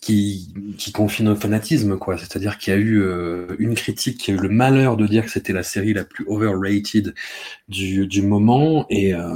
qui, 0.00 0.52
qui 0.78 0.92
confine 0.92 1.28
au 1.28 1.36
fanatisme, 1.36 1.96
quoi. 1.98 2.18
C'est-à-dire 2.18 2.58
qu'il 2.58 2.72
y 2.72 2.76
a 2.76 2.80
eu 2.80 3.00
euh, 3.02 3.46
une 3.58 3.74
critique 3.74 4.18
qui 4.18 4.32
a 4.32 4.34
eu 4.34 4.38
le 4.38 4.48
malheur 4.48 4.96
de 4.96 5.06
dire 5.06 5.24
que 5.24 5.30
c'était 5.30 5.52
la 5.52 5.62
série 5.62 5.94
la 5.94 6.04
plus 6.04 6.24
overrated 6.28 7.14
du, 7.68 8.06
du 8.06 8.22
moment 8.22 8.86
et 8.90 9.14
euh, 9.14 9.28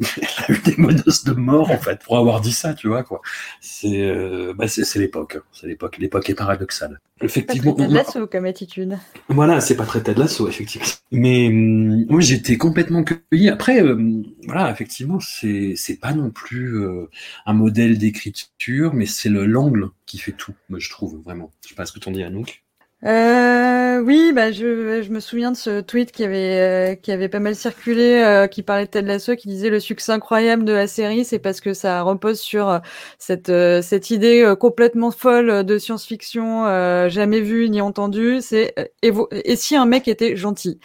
elle 0.48 0.54
a 0.54 0.58
eu 0.58 0.62
des 0.62 0.76
menaces 0.76 1.24
de 1.24 1.32
mort 1.32 1.70
en 1.70 1.78
fait 1.78 2.00
pour 2.02 2.18
avoir 2.18 2.40
dit 2.40 2.52
ça, 2.52 2.74
tu 2.74 2.88
vois 2.88 3.02
quoi. 3.02 3.20
C'est 3.60 4.02
euh, 4.02 4.54
bah, 4.56 4.68
c'est 4.68 4.84
c'est 4.84 4.98
l'époque, 4.98 5.38
c'est 5.52 5.66
l'époque. 5.66 5.98
L'époque 5.98 6.28
est 6.30 6.34
paradoxale. 6.34 7.00
Effectivement, 7.20 7.74
on- 7.78 7.88
Lasso 7.88 8.26
comme 8.26 8.44
attitude. 8.44 8.96
voilà, 9.28 9.60
c'est 9.60 9.76
pas 9.76 9.86
très 9.86 10.02
Ted 10.02 10.18
Lasso, 10.18 10.48
effectivement. 10.48 10.86
Mais 11.10 11.48
hum, 11.48 12.06
moi, 12.08 12.20
j'étais 12.20 12.56
complètement 12.56 13.02
cueilli. 13.04 13.48
Après, 13.48 13.80
hum, 13.82 14.24
voilà, 14.46 14.70
effectivement, 14.70 15.18
c'est 15.20 15.74
c'est 15.76 15.96
pas 15.98 16.12
non 16.12 16.30
plus 16.30 16.76
euh, 16.78 17.08
un 17.46 17.52
modèle 17.54 17.98
d'écriture, 17.98 18.94
mais 18.94 19.06
c'est 19.06 19.28
le 19.28 19.46
l'angle 19.46 19.90
qui 20.06 20.18
fait 20.18 20.32
tout, 20.32 20.54
moi, 20.68 20.78
je 20.78 20.90
trouve, 20.90 21.20
vraiment. 21.24 21.50
Je 21.64 21.70
sais 21.70 21.74
pas 21.74 21.86
ce 21.86 21.92
que 21.92 21.98
t'en 21.98 22.12
dis, 22.12 22.22
Anouk. 22.22 22.62
Euh, 23.04 23.77
oui, 24.02 24.32
bah 24.34 24.52
je, 24.52 25.08
me 25.10 25.20
souviens 25.20 25.52
de 25.52 25.56
ce 25.56 25.80
tweet 25.80 26.12
qui 26.12 26.24
avait 26.24 26.92
euh, 26.92 26.94
qui 26.94 27.12
avait 27.12 27.28
pas 27.28 27.40
mal 27.40 27.54
circulé, 27.54 28.22
euh, 28.22 28.46
qui 28.46 28.62
parlait 28.62 28.86
de 28.86 28.90
Ted 28.90 29.06
Lasso, 29.06 29.36
qui 29.36 29.48
disait 29.48 29.70
le 29.70 29.80
succès 29.80 30.12
incroyable 30.12 30.64
de 30.64 30.72
la 30.72 30.86
série, 30.86 31.24
c'est 31.24 31.38
parce 31.38 31.60
que 31.60 31.74
ça 31.74 32.02
repose 32.02 32.40
sur 32.40 32.68
euh, 32.68 32.78
cette 33.18 33.48
euh, 33.48 33.82
cette 33.82 34.10
idée 34.10 34.42
euh, 34.42 34.56
complètement 34.56 35.10
folle 35.10 35.64
de 35.64 35.78
science-fiction 35.78 36.66
euh, 36.66 37.08
jamais 37.08 37.40
vue 37.40 37.68
ni 37.70 37.80
entendue. 37.80 38.40
C'est 38.40 38.74
euh, 38.78 38.84
et, 39.02 39.12
et 39.44 39.56
si 39.56 39.76
un 39.76 39.86
mec 39.86 40.08
était 40.08 40.36
gentil? 40.36 40.80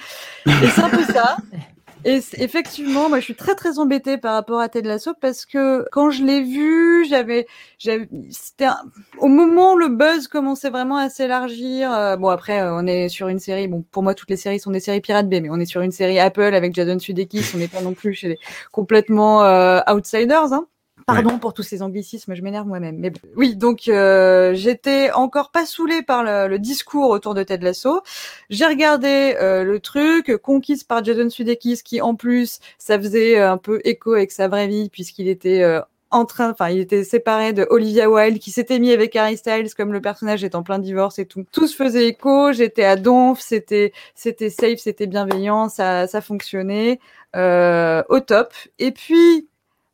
Et 0.45 0.67
c'est 0.67 0.81
un 0.81 1.03
ça. 1.03 1.37
Et 2.05 2.19
effectivement, 2.37 3.07
moi, 3.09 3.19
je 3.19 3.23
suis 3.25 3.35
très 3.35 3.55
très 3.55 3.79
embêtée 3.79 4.17
par 4.17 4.33
rapport 4.33 4.59
à 4.59 4.67
Ted 4.67 4.87
Lasso 4.87 5.13
parce 5.21 5.45
que 5.45 5.85
quand 5.91 6.09
je 6.11 6.23
l'ai 6.23 6.41
vu, 6.43 7.05
j'avais, 7.07 7.47
j'avais, 7.79 8.09
c'était 8.29 8.65
un- 8.65 8.81
au 9.19 9.27
moment 9.27 9.73
où 9.73 9.77
le 9.77 9.87
buzz 9.89 10.27
commençait 10.27 10.69
vraiment 10.69 10.97
à 10.97 11.09
s'élargir. 11.09 11.93
euh, 11.93 12.17
bon, 12.17 12.27
après, 12.29 12.61
euh, 12.61 12.73
on 12.75 12.85
est 12.87 13.07
sur 13.09 13.27
une 13.29 13.39
série. 13.39 13.67
Bon, 13.67 13.83
pour 13.91 14.03
moi, 14.03 14.15
toutes 14.15 14.29
les 14.29 14.35
séries 14.37 14.59
sont 14.59 14.71
des 14.71 14.79
séries 14.81 15.01
Pirate 15.01 15.29
Bay, 15.29 15.39
mais 15.41 15.49
on 15.49 15.59
est 15.59 15.65
sur 15.65 15.81
une 15.81 15.91
série 15.91 16.19
Apple 16.19 16.41
avec 16.53 16.73
Jason 16.75 16.99
Sudeikis. 16.99 17.51
On 17.55 17.57
n'est 17.57 17.67
pas 17.69 17.81
non 17.81 17.93
plus 17.93 18.13
chez 18.13 18.27
les 18.29 18.39
complètement 18.71 19.43
euh, 19.43 19.79
outsiders. 19.89 20.51
Hein. 20.53 20.67
Pardon 21.05 21.39
pour 21.39 21.53
tous 21.53 21.63
ces 21.63 21.81
anglicismes, 21.81 22.33
je 22.33 22.41
m'énerve 22.41 22.67
moi-même. 22.67 22.97
Mais 22.97 23.11
oui, 23.35 23.55
donc 23.55 23.87
euh, 23.87 24.53
j'étais 24.53 25.11
encore 25.11 25.51
pas 25.51 25.65
saoulée 25.65 26.01
par 26.01 26.23
le, 26.23 26.47
le 26.47 26.59
discours 26.59 27.09
autour 27.09 27.33
de 27.33 27.43
Ted 27.43 27.63
Lasso. 27.63 28.01
J'ai 28.49 28.65
regardé 28.65 29.35
euh, 29.41 29.63
le 29.63 29.79
truc, 29.79 30.37
conquise 30.37 30.83
par 30.83 31.03
Jason 31.03 31.29
Sudeikis, 31.29 31.81
qui 31.83 32.01
en 32.01 32.15
plus, 32.15 32.59
ça 32.77 32.99
faisait 32.99 33.39
un 33.39 33.57
peu 33.57 33.81
écho 33.83 34.13
avec 34.13 34.31
sa 34.31 34.47
vraie 34.47 34.67
vie, 34.67 34.89
puisqu'il 34.89 35.27
était 35.27 35.61
euh, 35.63 35.81
en 36.13 36.25
train, 36.25 36.51
enfin, 36.51 36.69
il 36.69 36.79
était 36.79 37.03
séparé 37.03 37.53
de 37.53 37.65
Olivia 37.69 38.09
Wilde, 38.09 38.39
qui 38.39 38.51
s'était 38.51 38.79
mis 38.79 38.91
avec 38.91 39.15
Harry 39.15 39.35
Styles, 39.35 39.73
comme 39.75 39.91
le 39.91 40.01
personnage 40.01 40.43
est 40.43 40.55
en 40.55 40.61
plein 40.61 40.79
divorce 40.79 41.17
et 41.17 41.25
tout. 41.25 41.43
Tout 41.51 41.67
se 41.67 41.75
faisait 41.75 42.07
écho, 42.07 42.53
j'étais 42.53 42.83
à 42.83 42.95
donf, 42.95 43.39
c'était, 43.39 43.93
c'était 44.13 44.51
safe, 44.51 44.79
c'était 44.79 45.07
bienveillant, 45.07 45.69
ça, 45.69 46.05
ça 46.07 46.21
fonctionnait, 46.21 46.99
euh, 47.35 48.03
au 48.09 48.19
top. 48.19 48.53
Et 48.77 48.91
puis, 48.91 49.47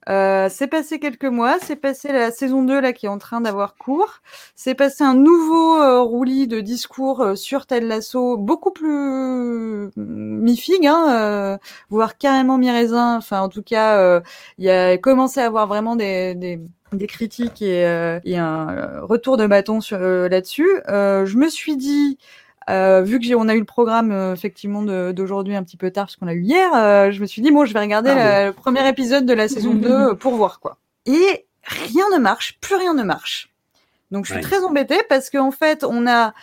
euh, 0.08 0.48
c'est 0.50 0.68
passé 0.68 1.00
quelques 1.00 1.26
mois, 1.26 1.58
c'est 1.62 1.76
passé 1.76 2.12
la 2.12 2.32
saison 2.32 2.64
2 2.64 2.80
là 2.80 2.94
qui 2.94 3.06
est 3.06 3.10
en 3.10 3.18
train 3.18 3.42
d'avoir 3.42 3.76
cours. 3.76 4.22
C'est 4.56 4.74
passé 4.74 5.04
un 5.04 5.14
nouveau 5.14 5.82
euh, 5.82 6.02
roulis 6.02 6.48
de 6.48 6.62
discours 6.62 7.22
euh, 7.22 7.36
sur 7.36 7.66
Ted 7.66 7.86
Lasso, 7.86 8.38
beaucoup 8.38 8.72
plus 8.72 9.92
mi-figue, 9.98 10.88
hein, 10.88 11.06
euh, 11.10 11.58
voire 11.90 12.18
carrément 12.18 12.58
mi-raisin. 12.58 13.18
Enfin, 13.18 13.42
en 13.42 13.50
tout 13.50 13.62
cas, 13.64 13.98
euh, 14.00 14.22
il 14.58 14.66
y 14.66 14.70
a 14.70 14.98
commencé 14.98 15.42
à 15.42 15.46
avoir 15.46 15.68
vraiment 15.68 15.96
des, 15.96 16.34
des, 16.34 16.60
des 16.94 17.08
critiques 17.08 17.62
et, 17.62 17.82
et 18.24 18.38
un 18.38 19.02
retour 19.02 19.38
de 19.38 19.46
bâton 19.48 19.82
sur, 19.82 20.00
là-dessus. 20.00 20.68
Je 20.88 21.38
me 21.38 21.50
suis 21.50 21.78
dit, 21.78 22.18
euh, 22.70 23.02
vu 23.02 23.20
que 23.20 23.26
j'ai, 23.26 23.36
on 23.36 23.48
a 23.48 23.56
eu 23.56 23.60
le 23.60 23.66
programme 23.66 24.12
euh, 24.12 24.34
effectivement 24.34 24.82
de- 24.84 25.12
d'aujourd'hui 25.12 25.56
un 25.56 25.64
petit 25.64 25.78
peu 25.78 25.92
tard 25.92 26.06
parce 26.06 26.16
qu'on 26.16 26.26
l'a 26.28 26.34
eu 26.34 26.44
hier, 26.44 26.70
euh, 26.76 27.12
je 27.12 27.20
me 27.22 27.26
suis 27.26 27.42
dit 27.42 27.52
bon, 27.52 27.66
je 27.66 27.74
vais 27.74 27.80
regarder 27.80 28.12
Ah 28.12 28.16
la- 28.16 28.46
le 28.48 28.54
premier 28.54 28.88
épisode 28.88 29.26
de 29.26 29.34
la 29.34 29.48
saison 29.48 29.74
2 29.76 30.16
pour 30.16 30.36
voir 30.36 30.60
quoi. 30.60 30.78
Et 31.06 31.46
rien 31.64 32.06
ne 32.14 32.18
marche, 32.20 32.60
plus 32.62 32.76
rien 32.76 32.94
ne 32.94 33.04
marche. 33.04 33.52
Donc 34.12 34.26
je 34.26 34.32
suis 34.34 34.38
Ouais. 34.38 34.44
très 34.44 34.64
embêtée 34.64 35.02
parce 35.10 35.30
qu'en 35.30 35.52
fait 35.52 35.84
on 35.84 36.08
a 36.08 36.34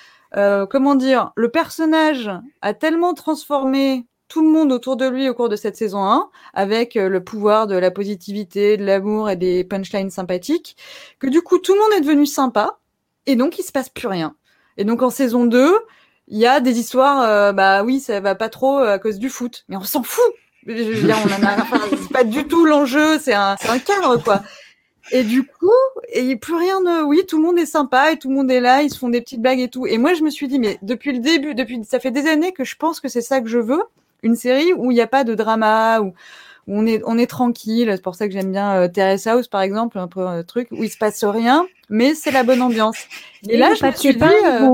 comment 0.68 0.94
dire, 0.96 1.32
le 1.34 1.48
personnage 1.50 2.30
a 2.60 2.74
tellement 2.74 3.14
transformé 3.14 4.06
tout 4.28 4.42
le 4.42 4.48
monde 4.50 4.70
autour 4.72 4.96
de 4.96 5.06
lui 5.08 5.28
au 5.30 5.34
cours 5.34 5.48
de 5.48 5.56
cette 5.56 5.76
saison 5.76 6.04
1, 6.04 6.28
avec 6.52 6.94
le 6.96 7.22
pouvoir 7.24 7.66
de 7.66 7.74
la 7.76 7.90
positivité, 7.90 8.76
de 8.76 8.84
l'amour 8.84 9.30
et 9.30 9.36
des 9.36 9.64
punchlines 9.64 10.10
sympathiques, 10.10 10.76
que 11.20 11.28
du 11.28 11.40
coup 11.42 11.58
tout 11.58 11.72
le 11.74 11.80
monde 11.80 11.92
est 11.96 12.00
devenu 12.02 12.26
sympa, 12.26 12.78
et 13.26 13.34
donc 13.36 13.58
il 13.58 13.62
se 13.62 13.72
passe 13.72 13.88
plus 13.88 14.08
rien. 14.08 14.34
Et 14.76 14.84
donc 14.84 15.00
en 15.00 15.08
saison 15.10 15.46
2, 15.46 15.78
il 16.28 16.38
y 16.38 16.46
a 16.46 16.60
des 16.60 16.78
histoires, 16.78 17.22
euh, 17.22 17.52
bah 17.52 17.84
oui, 17.84 18.00
ça 18.00 18.20
va 18.20 18.34
pas 18.34 18.48
trop 18.48 18.78
euh, 18.80 18.94
à 18.94 18.98
cause 18.98 19.18
du 19.18 19.28
foot, 19.28 19.64
mais 19.68 19.76
on 19.76 19.84
s'en 19.84 20.02
fout. 20.02 20.24
Je 20.66 20.72
veux 20.72 21.06
dire, 21.06 21.16
on 21.24 21.28
en 21.28 21.46
a, 21.46 21.62
enfin, 21.62 21.80
c'est 21.90 22.12
pas 22.12 22.24
du 22.24 22.44
tout 22.46 22.66
l'enjeu, 22.66 23.18
c'est 23.20 23.34
un, 23.34 23.56
c'est 23.60 23.68
un 23.68 23.78
cadre 23.78 24.16
quoi. 24.22 24.42
Et 25.12 25.22
du 25.22 25.44
coup, 25.44 25.70
et 26.12 26.34
plus 26.34 26.54
rien 26.54 26.80
ne, 26.80 27.02
oui, 27.02 27.22
tout 27.28 27.38
le 27.38 27.44
monde 27.44 27.58
est 27.58 27.66
sympa 27.66 28.10
et 28.10 28.18
tout 28.18 28.28
le 28.28 28.34
monde 28.34 28.50
est 28.50 28.60
là, 28.60 28.82
ils 28.82 28.90
se 28.90 28.98
font 28.98 29.08
des 29.08 29.20
petites 29.20 29.40
blagues 29.40 29.60
et 29.60 29.68
tout. 29.68 29.86
Et 29.86 29.98
moi, 29.98 30.14
je 30.14 30.22
me 30.22 30.30
suis 30.30 30.48
dit, 30.48 30.58
mais 30.58 30.78
depuis 30.82 31.12
le 31.12 31.20
début, 31.20 31.54
depuis, 31.54 31.84
ça 31.84 32.00
fait 32.00 32.10
des 32.10 32.26
années 32.26 32.52
que 32.52 32.64
je 32.64 32.74
pense 32.74 32.98
que 32.98 33.08
c'est 33.08 33.20
ça 33.20 33.40
que 33.40 33.46
je 33.46 33.58
veux, 33.58 33.82
une 34.24 34.34
série 34.34 34.72
où 34.72 34.90
il 34.90 34.94
n'y 34.94 35.00
a 35.00 35.06
pas 35.06 35.22
de 35.22 35.36
drama, 35.36 36.00
où, 36.00 36.06
où 36.06 36.12
on 36.66 36.86
est, 36.86 37.02
on 37.06 37.18
est 37.18 37.28
tranquille. 37.28 37.88
C'est 37.94 38.02
pour 38.02 38.16
ça 38.16 38.26
que 38.26 38.32
j'aime 38.32 38.50
bien 38.50 38.74
euh, 38.74 38.88
Terrace 38.88 39.28
House, 39.28 39.46
par 39.46 39.60
exemple, 39.60 39.98
un 39.98 40.08
peu 40.08 40.26
un 40.26 40.42
truc 40.42 40.68
où 40.72 40.82
il 40.82 40.90
se 40.90 40.98
passe 40.98 41.22
rien, 41.22 41.66
mais 41.88 42.14
c'est 42.14 42.32
la 42.32 42.42
bonne 42.42 42.62
ambiance. 42.62 42.98
Et, 43.48 43.56
là, 43.56 43.70
le 43.70 43.76
je 43.76 43.86
me 43.86 43.92
suis 43.92 44.16
dit, 44.16 44.24
euh. 44.24 44.70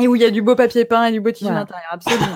Et 0.00 0.08
où 0.08 0.14
il 0.16 0.22
y 0.22 0.24
a 0.24 0.30
du 0.30 0.42
beau 0.42 0.54
papier 0.56 0.84
peint 0.84 1.04
et 1.06 1.12
du 1.12 1.20
beau 1.20 1.30
tissu 1.30 1.44
Voilà. 1.44 1.58
à 1.58 1.60
l'intérieur, 1.60 1.88
absolument. 1.92 2.26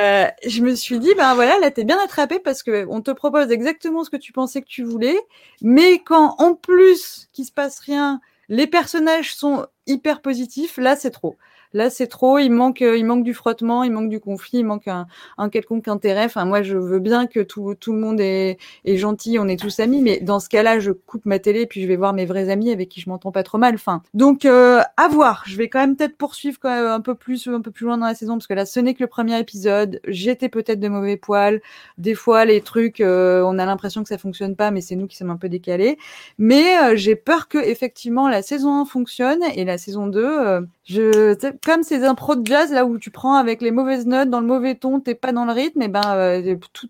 Euh, 0.00 0.26
je 0.46 0.62
me 0.62 0.74
suis 0.74 0.98
dit, 0.98 1.12
ben 1.16 1.34
voilà, 1.34 1.58
là 1.60 1.70
t'es 1.70 1.84
bien 1.84 1.98
attrapé 2.02 2.38
parce 2.38 2.62
que 2.62 2.86
on 2.88 3.00
te 3.00 3.10
propose 3.10 3.50
exactement 3.50 4.04
ce 4.04 4.10
que 4.10 4.16
tu 4.16 4.32
pensais 4.32 4.60
que 4.62 4.66
tu 4.68 4.82
voulais, 4.84 5.18
mais 5.62 5.98
quand 5.98 6.34
en 6.38 6.54
plus 6.54 7.28
qu'il 7.32 7.44
se 7.44 7.52
passe 7.52 7.78
rien, 7.80 8.20
les 8.48 8.66
personnages 8.66 9.34
sont 9.34 9.66
hyper 9.86 10.20
positifs, 10.20 10.76
là 10.78 10.94
c'est 10.96 11.10
trop. 11.10 11.36
Là 11.72 11.90
c'est 11.90 12.06
trop, 12.06 12.38
il 12.38 12.50
manque, 12.50 12.82
euh, 12.82 12.96
il 12.96 13.04
manque 13.04 13.24
du 13.24 13.34
frottement, 13.34 13.84
il 13.84 13.92
manque 13.92 14.08
du 14.08 14.20
conflit, 14.20 14.58
il 14.58 14.64
manque 14.64 14.88
un, 14.88 15.06
quelconque 15.50 15.88
intérêt. 15.88 16.24
Enfin 16.24 16.44
moi 16.44 16.62
je 16.62 16.76
veux 16.76 16.98
bien 16.98 17.26
que 17.26 17.40
tout, 17.40 17.74
tout 17.78 17.92
le 17.92 17.98
monde 17.98 18.20
est, 18.20 18.58
gentil, 18.86 19.38
on 19.38 19.48
est 19.48 19.58
tous 19.58 19.80
amis, 19.80 20.02
mais 20.02 20.20
dans 20.20 20.40
ce 20.40 20.48
cas-là 20.48 20.78
je 20.78 20.92
coupe 20.92 21.26
ma 21.26 21.38
télé 21.38 21.66
puis 21.66 21.82
je 21.82 21.86
vais 21.86 21.96
voir 21.96 22.12
mes 22.12 22.26
vrais 22.26 22.50
amis 22.50 22.70
avec 22.70 22.88
qui 22.88 23.00
je 23.00 23.08
m'entends 23.08 23.32
pas 23.32 23.42
trop 23.42 23.58
mal. 23.58 23.74
Enfin 23.74 24.02
donc 24.14 24.44
euh, 24.44 24.80
à 24.96 25.08
voir. 25.08 25.44
Je 25.46 25.56
vais 25.56 25.68
quand 25.68 25.80
même 25.80 25.96
peut-être 25.96 26.16
poursuivre 26.16 26.58
quand 26.60 26.70
même 26.70 26.86
un 26.86 27.00
peu 27.00 27.14
plus, 27.14 27.46
un 27.48 27.60
peu 27.60 27.70
plus 27.70 27.86
loin 27.86 27.98
dans 27.98 28.06
la 28.06 28.14
saison 28.14 28.34
parce 28.34 28.46
que 28.46 28.54
là 28.54 28.66
ce 28.66 28.80
n'est 28.80 28.94
que 28.94 29.02
le 29.02 29.08
premier 29.08 29.38
épisode. 29.38 30.00
J'étais 30.06 30.48
peut-être 30.48 30.80
de 30.80 30.88
mauvais 30.88 31.16
poil. 31.16 31.60
Des 31.98 32.14
fois 32.14 32.44
les 32.44 32.60
trucs, 32.60 33.00
euh, 33.00 33.42
on 33.42 33.58
a 33.58 33.66
l'impression 33.66 34.02
que 34.02 34.08
ça 34.08 34.18
fonctionne 34.18 34.56
pas, 34.56 34.70
mais 34.70 34.80
c'est 34.80 34.96
nous 34.96 35.06
qui 35.06 35.16
sommes 35.16 35.30
un 35.30 35.36
peu 35.36 35.48
décalés. 35.48 35.98
Mais 36.38 36.78
euh, 36.78 36.96
j'ai 36.96 37.16
peur 37.16 37.48
que 37.48 37.58
effectivement 37.58 38.28
la 38.28 38.42
saison 38.42 38.80
1 38.80 38.84
fonctionne 38.84 39.42
et 39.54 39.64
la 39.64 39.78
saison 39.78 40.06
2, 40.06 40.24
euh, 40.24 40.60
je 40.84 41.34
comme 41.64 41.82
ces 41.82 42.04
impros 42.04 42.36
de 42.36 42.46
jazz 42.46 42.72
là 42.72 42.84
où 42.84 42.98
tu 42.98 43.10
prends 43.10 43.34
avec 43.34 43.62
les 43.62 43.70
mauvaises 43.70 44.06
notes 44.06 44.30
dans 44.30 44.40
le 44.40 44.46
mauvais 44.46 44.74
ton, 44.74 45.00
t'es 45.00 45.14
pas 45.14 45.32
dans 45.32 45.44
le 45.44 45.52
rythme, 45.52 45.82
et 45.82 45.88
ben 45.88 46.02
euh, 46.14 46.56
tout, 46.72 46.88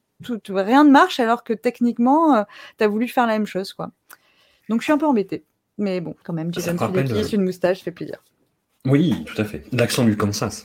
rien 0.48 0.84
ne 0.84 0.90
marche 0.90 1.20
alors 1.20 1.44
que 1.44 1.52
techniquement 1.52 2.36
euh, 2.36 2.42
t'as 2.76 2.88
voulu 2.88 3.08
faire 3.08 3.26
la 3.26 3.34
même 3.34 3.46
chose 3.46 3.72
quoi. 3.72 3.90
Donc 4.68 4.80
je 4.80 4.84
suis 4.84 4.92
un 4.92 4.98
peu 4.98 5.06
embêtée. 5.06 5.44
Mais 5.78 6.00
bon, 6.00 6.16
quand 6.24 6.32
même, 6.32 6.52
Jason 6.52 6.76
Sudeikis, 6.76 7.34
euh, 7.34 7.38
une 7.38 7.44
moustache, 7.44 7.82
fait 7.82 7.92
plaisir. 7.92 8.18
Oui, 8.84 9.24
tout 9.24 9.40
à 9.40 9.44
fait. 9.44 9.64
L'accent 9.72 10.04
du 10.04 10.16
Kansas. 10.16 10.64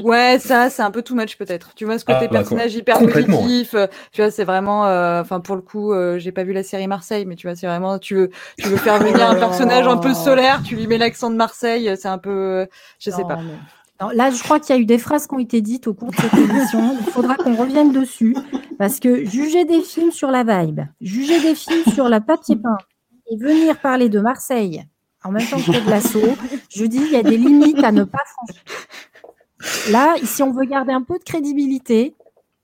Ouais, 0.00 0.38
ça, 0.38 0.70
c'est 0.70 0.82
un 0.82 0.90
peu 0.90 1.02
too 1.02 1.14
much 1.14 1.36
peut-être. 1.38 1.74
Tu 1.74 1.84
vois, 1.84 1.98
ce 1.98 2.04
côté 2.04 2.18
Ah, 2.22 2.26
bah, 2.26 2.38
personnage 2.38 2.74
hyper 2.74 2.98
positif. 2.98 3.74
euh, 3.74 3.86
tu 4.12 4.20
vois, 4.22 4.30
c'est 4.30 4.44
vraiment. 4.44 4.86
euh, 4.86 5.20
Enfin, 5.20 5.40
pour 5.40 5.56
le 5.56 5.62
coup, 5.62 5.92
euh, 5.92 6.18
j'ai 6.18 6.32
pas 6.32 6.44
vu 6.44 6.52
la 6.52 6.62
série 6.62 6.86
Marseille, 6.86 7.24
mais 7.26 7.34
tu 7.36 7.46
vois, 7.46 7.56
c'est 7.56 7.66
vraiment. 7.66 7.98
Tu 7.98 8.14
veux, 8.14 8.30
tu 8.58 8.68
veux 8.68 8.76
faire 8.76 8.98
venir 8.98 9.28
un 9.28 9.34
personnage 9.36 9.86
un 9.88 9.96
peu 9.96 10.14
solaire, 10.14 10.62
tu 10.64 10.76
lui 10.76 10.86
mets 10.86 10.98
l'accent 10.98 11.30
de 11.30 11.36
Marseille, 11.36 11.90
c'est 11.98 12.08
un 12.08 12.18
peu. 12.18 12.30
euh, 12.30 12.66
Je 12.98 13.10
sais 13.10 13.22
Non, 13.22 13.28
pas. 13.28 13.36
mais- 13.36 13.58
Non, 14.00 14.10
là, 14.14 14.30
je 14.30 14.42
crois 14.42 14.60
qu'il 14.60 14.76
y 14.76 14.78
a 14.78 14.80
eu 14.82 14.84
des 14.84 14.98
phrases 14.98 15.26
qui 15.26 15.34
ont 15.34 15.38
été 15.38 15.62
dites 15.62 15.86
au 15.86 15.94
cours 15.94 16.10
de 16.10 16.16
cette 16.16 16.34
émission. 16.34 16.96
Il 17.00 17.10
faudra 17.12 17.34
qu'on 17.36 17.56
revienne 17.56 17.92
dessus. 17.92 18.36
Parce 18.78 19.00
que 19.00 19.24
juger 19.24 19.64
des 19.64 19.80
films 19.80 20.10
sur 20.12 20.30
la 20.30 20.44
vibe, 20.44 20.80
juger 21.00 21.40
des 21.40 21.54
films 21.54 21.82
sur 21.94 22.10
la 22.10 22.20
papier 22.20 22.56
peint 22.56 22.76
et 23.30 23.36
venir 23.38 23.78
parler 23.78 24.10
de 24.10 24.20
Marseille 24.20 24.84
en 25.24 25.32
même 25.32 25.46
temps 25.48 25.56
que 25.56 25.82
de 25.84 25.90
l'assaut. 25.90 26.36
Je 26.68 26.84
dis, 26.84 26.98
il 26.98 27.10
y 27.10 27.16
a 27.16 27.22
des 27.22 27.38
limites 27.38 27.82
à 27.82 27.90
ne 27.90 28.04
pas 28.04 28.18
franchir. 28.26 28.62
Là, 29.90 30.16
si 30.22 30.42
on 30.42 30.52
veut 30.52 30.66
garder 30.66 30.92
un 30.92 31.02
peu 31.02 31.18
de 31.18 31.24
crédibilité, 31.24 32.14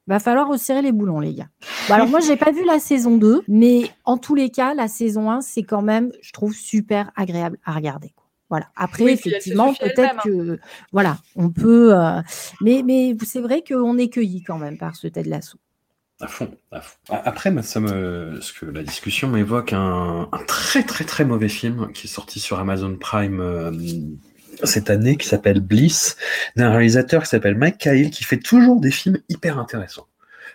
va 0.06 0.18
falloir 0.18 0.48
resserrer 0.48 0.82
les 0.82 0.92
boulons, 0.92 1.20
les 1.20 1.34
gars. 1.34 1.48
Bon, 1.88 1.94
alors 1.94 2.08
moi, 2.08 2.20
j'ai 2.20 2.36
pas 2.36 2.50
vu 2.50 2.64
la 2.64 2.78
saison 2.78 3.16
2, 3.16 3.44
mais 3.48 3.90
en 4.04 4.18
tous 4.18 4.34
les 4.34 4.50
cas, 4.50 4.74
la 4.74 4.88
saison 4.88 5.30
1, 5.30 5.40
c'est 5.40 5.62
quand 5.62 5.82
même, 5.82 6.12
je 6.22 6.32
trouve, 6.32 6.54
super 6.54 7.10
agréable 7.16 7.58
à 7.64 7.72
regarder. 7.72 8.12
Voilà. 8.50 8.68
Après, 8.76 9.04
effectivement, 9.04 9.72
peut-être 9.72 10.22
que, 10.24 10.58
voilà, 10.92 11.16
on 11.36 11.50
peut, 11.50 11.96
euh, 11.96 12.20
mais, 12.60 12.82
mais 12.84 13.16
c'est 13.24 13.40
vrai 13.40 13.64
qu'on 13.66 13.96
est 13.96 14.08
cueilli 14.08 14.42
quand 14.42 14.58
même 14.58 14.76
par 14.76 14.94
ce 14.94 15.06
Ted 15.06 15.28
Lasso. 15.28 15.56
À 16.20 16.28
fond, 16.28 16.50
à 16.70 16.80
fond. 16.82 16.98
Après, 17.08 17.50
ça 17.62 17.80
me, 17.80 18.38
ce 18.42 18.52
que 18.52 18.66
la 18.66 18.82
discussion 18.82 19.28
m'évoque 19.28 19.72
un, 19.72 20.28
très 20.46 20.82
très 20.82 21.04
très 21.04 21.24
mauvais 21.24 21.48
film 21.48 21.90
qui 21.92 22.06
est 22.06 22.10
sorti 22.10 22.38
sur 22.38 22.60
Amazon 22.60 22.96
Prime 22.96 23.40
euh, 23.40 23.72
cette 24.64 24.90
année, 24.90 25.16
qui 25.16 25.28
s'appelle 25.28 25.60
Bliss, 25.60 26.16
d'un 26.56 26.70
réalisateur 26.70 27.22
qui 27.22 27.28
s'appelle 27.28 27.56
Mike 27.56 27.78
Cahill, 27.78 28.10
qui 28.10 28.24
fait 28.24 28.38
toujours 28.38 28.80
des 28.80 28.90
films 28.90 29.18
hyper 29.28 29.58
intéressants, 29.58 30.08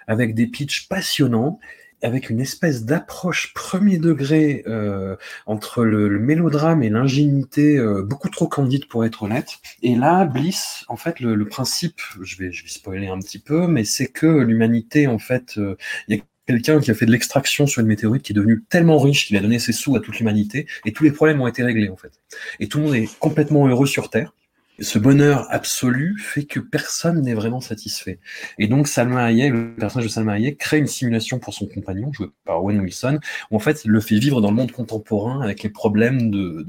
avec 0.08 0.36
des 0.36 0.48
pitchs 0.48 0.88
passionnants 0.88 1.60
avec 2.04 2.30
une 2.30 2.40
espèce 2.40 2.86
d'approche 2.86 3.54
premier 3.54 3.98
degré 3.98 4.64
euh, 4.68 5.16
entre 5.46 5.84
le, 5.84 6.20
mélodrame 6.20 6.84
et 6.84 6.90
l'ingénuité 6.90 7.78
euh, 7.78 8.04
beaucoup 8.04 8.30
trop 8.30 8.48
candide 8.48 8.88
pour 8.88 9.06
être 9.06 9.24
honnête. 9.24 9.54
Et 9.82 9.96
là, 9.96 10.26
Bliss, 10.26 10.86
en 10.90 10.96
fait, 10.96 11.20
le, 11.20 11.48
principe, 11.48 12.02
je 12.22 12.38
vais, 12.38 12.52
je 12.52 12.64
vais 12.64 12.70
spoiler 12.70 13.08
un 13.08 13.20
petit 13.20 13.40
peu, 13.40 13.68
mais 13.68 13.84
c'est 13.84 14.08
que 14.08 14.28
l'humanité, 14.28 15.08
en 15.08 15.20
fait, 15.20 15.58
euh, 15.58 15.76
il 16.08 16.18
y 16.18 16.20
a 16.20 16.24
quelqu'un 16.48 16.80
qui 16.80 16.92
a 16.92 16.94
fait 16.94 17.06
de 17.06 17.12
l'extraction 17.12 17.68
sur 17.68 17.82
une 17.82 17.88
météorite 17.88 18.24
qui 18.24 18.34
est 18.34 18.36
devenu 18.36 18.64
tellement 18.70 18.98
riche 19.00 19.28
qu'il 19.28 19.38
a 19.38 19.42
donné 19.42 19.60
ses 19.60 19.74
sous 19.74 19.96
à 19.96 20.00
toute 20.00 20.18
l'humanité 20.20 20.68
et 20.86 20.94
tous 20.94 21.04
les 21.04 21.12
problèmes 21.12 21.42
ont 21.42 21.48
été 21.48 21.64
réglés 21.64 21.90
en 21.90 21.98
fait. 21.98 22.20
Et 22.60 22.68
tout 22.68 22.80
le 22.80 22.86
monde 22.86 22.96
est 22.96 23.20
complètement 23.20 23.68
heureux 23.68 23.88
sur 23.88 24.10
Terre 24.10 24.34
ce 24.80 25.00
bonheur 25.00 25.48
absolu 25.50 26.18
fait 26.20 26.44
que 26.44 26.60
personne 26.60 27.22
n'est 27.22 27.34
vraiment 27.34 27.62
satisfait. 27.62 28.20
Et 28.60 28.68
donc 28.68 28.88
Salma 28.88 29.24
Hayek, 29.26 29.52
le 29.52 29.76
personnage 29.76 30.06
de 30.06 30.12
Salma 30.12 30.34
Hayek, 30.34 30.58
crée 30.58 30.78
une 30.78 30.88
simulation 30.88 31.40
pour 31.40 31.54
son 31.54 31.68
compagnon, 31.68 32.12
joué 32.14 32.28
par 32.46 32.64
Owen 32.64 32.80
Wilson, 32.80 33.20
où 33.50 33.56
en 33.56 33.60
fait 33.60 33.86
il 33.86 33.92
le 33.92 34.00
fait 34.00 34.20
vivre 34.20 34.42
dans 34.42 34.50
le 34.50 34.56
monde 34.56 34.72
contemporain 34.72 35.42
avec 35.42 35.64
les 35.64 35.70
problèmes 35.70 36.30
de, 36.30 36.66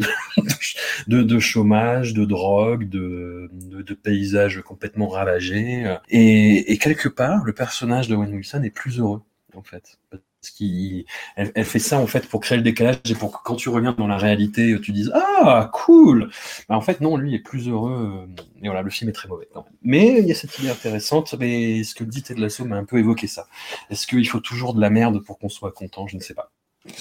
chômage, 1.38 2.14
de 2.14 2.24
drogue, 2.24 2.88
de, 2.88 3.50
de, 3.52 3.94
paysages 3.94 4.62
complètement 4.62 5.08
ravagés. 5.08 5.96
Et, 6.08 6.72
et 6.72 6.78
quelque 6.78 7.08
part, 7.08 7.44
le 7.44 7.52
personnage 7.52 8.08
de 8.08 8.14
Owen 8.14 8.32
Wilson 8.32 8.62
est 8.62 8.70
plus 8.70 9.00
heureux, 9.00 9.22
en 9.58 9.62
fait 9.62 9.98
qui, 10.50 11.06
elle, 11.36 11.52
elle, 11.54 11.64
fait 11.64 11.78
ça 11.78 11.98
en 11.98 12.06
fait 12.06 12.26
pour 12.26 12.40
créer 12.40 12.58
le 12.58 12.64
décalage 12.64 12.96
et 13.08 13.14
pour 13.14 13.32
que 13.32 13.38
quand 13.44 13.56
tu 13.56 13.68
reviens 13.68 13.92
dans 13.92 14.06
la 14.06 14.16
réalité, 14.16 14.78
tu 14.80 14.92
dises 14.92 15.12
ah 15.14 15.70
cool. 15.72 16.30
Bah, 16.68 16.76
en 16.76 16.80
fait 16.80 17.00
non, 17.00 17.16
lui 17.16 17.34
est 17.34 17.40
plus 17.40 17.68
heureux. 17.68 18.26
Euh, 18.28 18.42
et 18.62 18.66
voilà, 18.66 18.82
le 18.82 18.90
film 18.90 19.10
est 19.10 19.12
très 19.12 19.28
mauvais. 19.28 19.48
Mais 19.82 20.20
il 20.20 20.26
y 20.26 20.32
a 20.32 20.34
cette 20.34 20.58
idée 20.58 20.70
intéressante. 20.70 21.34
Mais 21.38 21.82
ce 21.84 21.94
que 21.94 22.04
dit 22.04 22.22
Ted 22.22 22.40
Lasso 22.40 22.64
m'a 22.64 22.76
un 22.76 22.84
peu 22.84 22.98
évoqué 22.98 23.26
ça. 23.26 23.46
Est-ce 23.90 24.06
qu'il 24.06 24.28
faut 24.28 24.40
toujours 24.40 24.74
de 24.74 24.80
la 24.80 24.90
merde 24.90 25.22
pour 25.24 25.38
qu'on 25.38 25.48
soit 25.48 25.72
content? 25.72 26.06
Je 26.06 26.16
ne 26.16 26.22
sais 26.22 26.34
pas. 26.34 26.50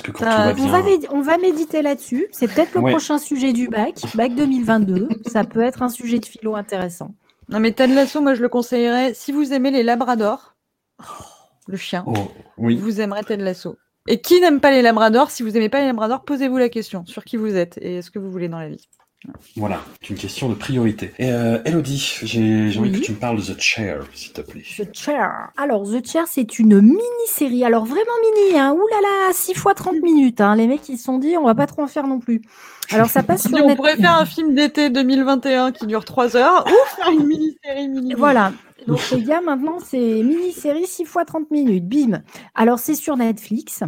Que 0.03 0.11
quand 0.11 0.25
euh, 0.25 0.53
on, 0.57 0.67
va 0.67 0.81
on, 1.11 1.21
va 1.21 1.37
méditer 1.37 1.81
là-dessus. 1.81 2.27
C'est 2.31 2.51
peut-être 2.51 2.73
le 2.73 2.81
prochain 2.81 3.19
sujet 3.19 3.53
du 3.53 3.69
bac, 3.69 3.95
bac 4.15 4.35
2022. 4.35 5.07
ça 5.27 5.43
peut 5.43 5.61
être 5.61 5.81
un 5.81 5.89
sujet 5.89 6.19
de 6.19 6.25
philo 6.25 6.55
intéressant. 6.55 7.13
Non 7.47 7.59
mais 7.61 7.71
Ted 7.71 7.93
Lasso, 7.93 8.19
moi 8.19 8.33
je 8.33 8.41
le 8.41 8.49
conseillerais. 8.49 9.13
Si 9.13 9.31
vous 9.31 9.53
aimez 9.53 9.71
les 9.71 9.83
labradors 9.83 10.55
le 11.67 11.77
chien. 11.77 12.03
Oh, 12.07 12.13
oui. 12.57 12.77
Vous 12.77 13.01
aimerez 13.01 13.23
Ted 13.23 13.43
Lasso. 13.43 13.77
Et 14.07 14.21
qui 14.21 14.39
n'aime 14.39 14.61
pas 14.61 14.71
les 14.71 14.81
labradors 14.81 15.31
Si 15.31 15.43
vous 15.43 15.51
n'aimez 15.51 15.69
pas 15.69 15.81
les 15.81 15.87
labradors, 15.87 16.23
posez-vous 16.23 16.57
la 16.57 16.69
question 16.69 17.05
sur 17.05 17.25
qui 17.25 17.37
vous 17.37 17.55
êtes 17.55 17.77
et 17.81 18.01
ce 18.01 18.09
que 18.09 18.19
vous 18.19 18.31
voulez 18.31 18.47
dans 18.47 18.59
la 18.59 18.69
vie. 18.69 18.87
Voilà, 19.55 19.81
c'est 20.01 20.11
une 20.11 20.17
question 20.17 20.47
de 20.47 20.53
priorité. 20.53 21.11
Et 21.17 21.31
euh, 21.31 21.59
Elodie, 21.65 22.19
j'ai 22.23 22.77
envie 22.77 22.91
que 22.91 22.99
tu 22.99 23.11
me 23.11 23.17
parles 23.17 23.37
de 23.37 23.53
The 23.53 23.59
Chair, 23.59 24.03
s'il 24.13 24.31
te 24.31 24.41
plaît. 24.41 24.63
The 24.77 24.95
Chair. 24.95 25.49
Alors, 25.57 25.83
The 25.83 26.05
Chair, 26.05 26.25
c'est 26.27 26.59
une 26.59 26.79
mini-série. 26.79 27.65
Alors, 27.65 27.85
vraiment 27.85 28.05
mini, 28.21 28.59
hein. 28.59 28.73
Ouh 28.73 28.87
là 28.87 29.01
là, 29.01 29.33
6 29.33 29.55
fois 29.55 29.73
30 29.73 30.01
minutes. 30.01 30.39
Hein. 30.39 30.55
Les 30.55 30.67
mecs, 30.67 30.87
ils 30.87 30.97
se 30.97 31.05
sont 31.05 31.17
dit, 31.17 31.35
on 31.35 31.45
va 31.45 31.55
pas 31.55 31.65
trop 31.65 31.81
en 31.81 31.87
faire 31.87 32.07
non 32.07 32.19
plus. 32.19 32.41
Alors, 32.91 33.09
ça 33.09 33.23
passe 33.23 33.47
sur 33.47 33.65
On 33.65 33.75
pourrait 33.75 33.97
faire 33.97 34.15
un 34.15 34.25
film 34.25 34.53
d'été 34.53 34.89
2021 34.89 35.71
qui 35.71 35.87
dure 35.87 36.05
3 36.05 36.37
heures 36.37 36.65
ou 36.67 36.95
faire 36.95 37.09
une 37.09 37.25
mini-série 37.25 37.87
mini. 37.89 38.13
Voilà, 38.13 38.53
donc, 38.87 38.99
les 39.11 39.23
gars, 39.23 39.41
maintenant, 39.41 39.79
c'est 39.79 39.97
mini-série 39.97 40.85
6 40.85 41.05
fois 41.05 41.25
30 41.25 41.51
minutes. 41.51 41.87
Bim. 41.87 42.21
Alors, 42.55 42.79
c'est 42.79 42.95
sur 42.95 43.17
Netflix. 43.17 43.83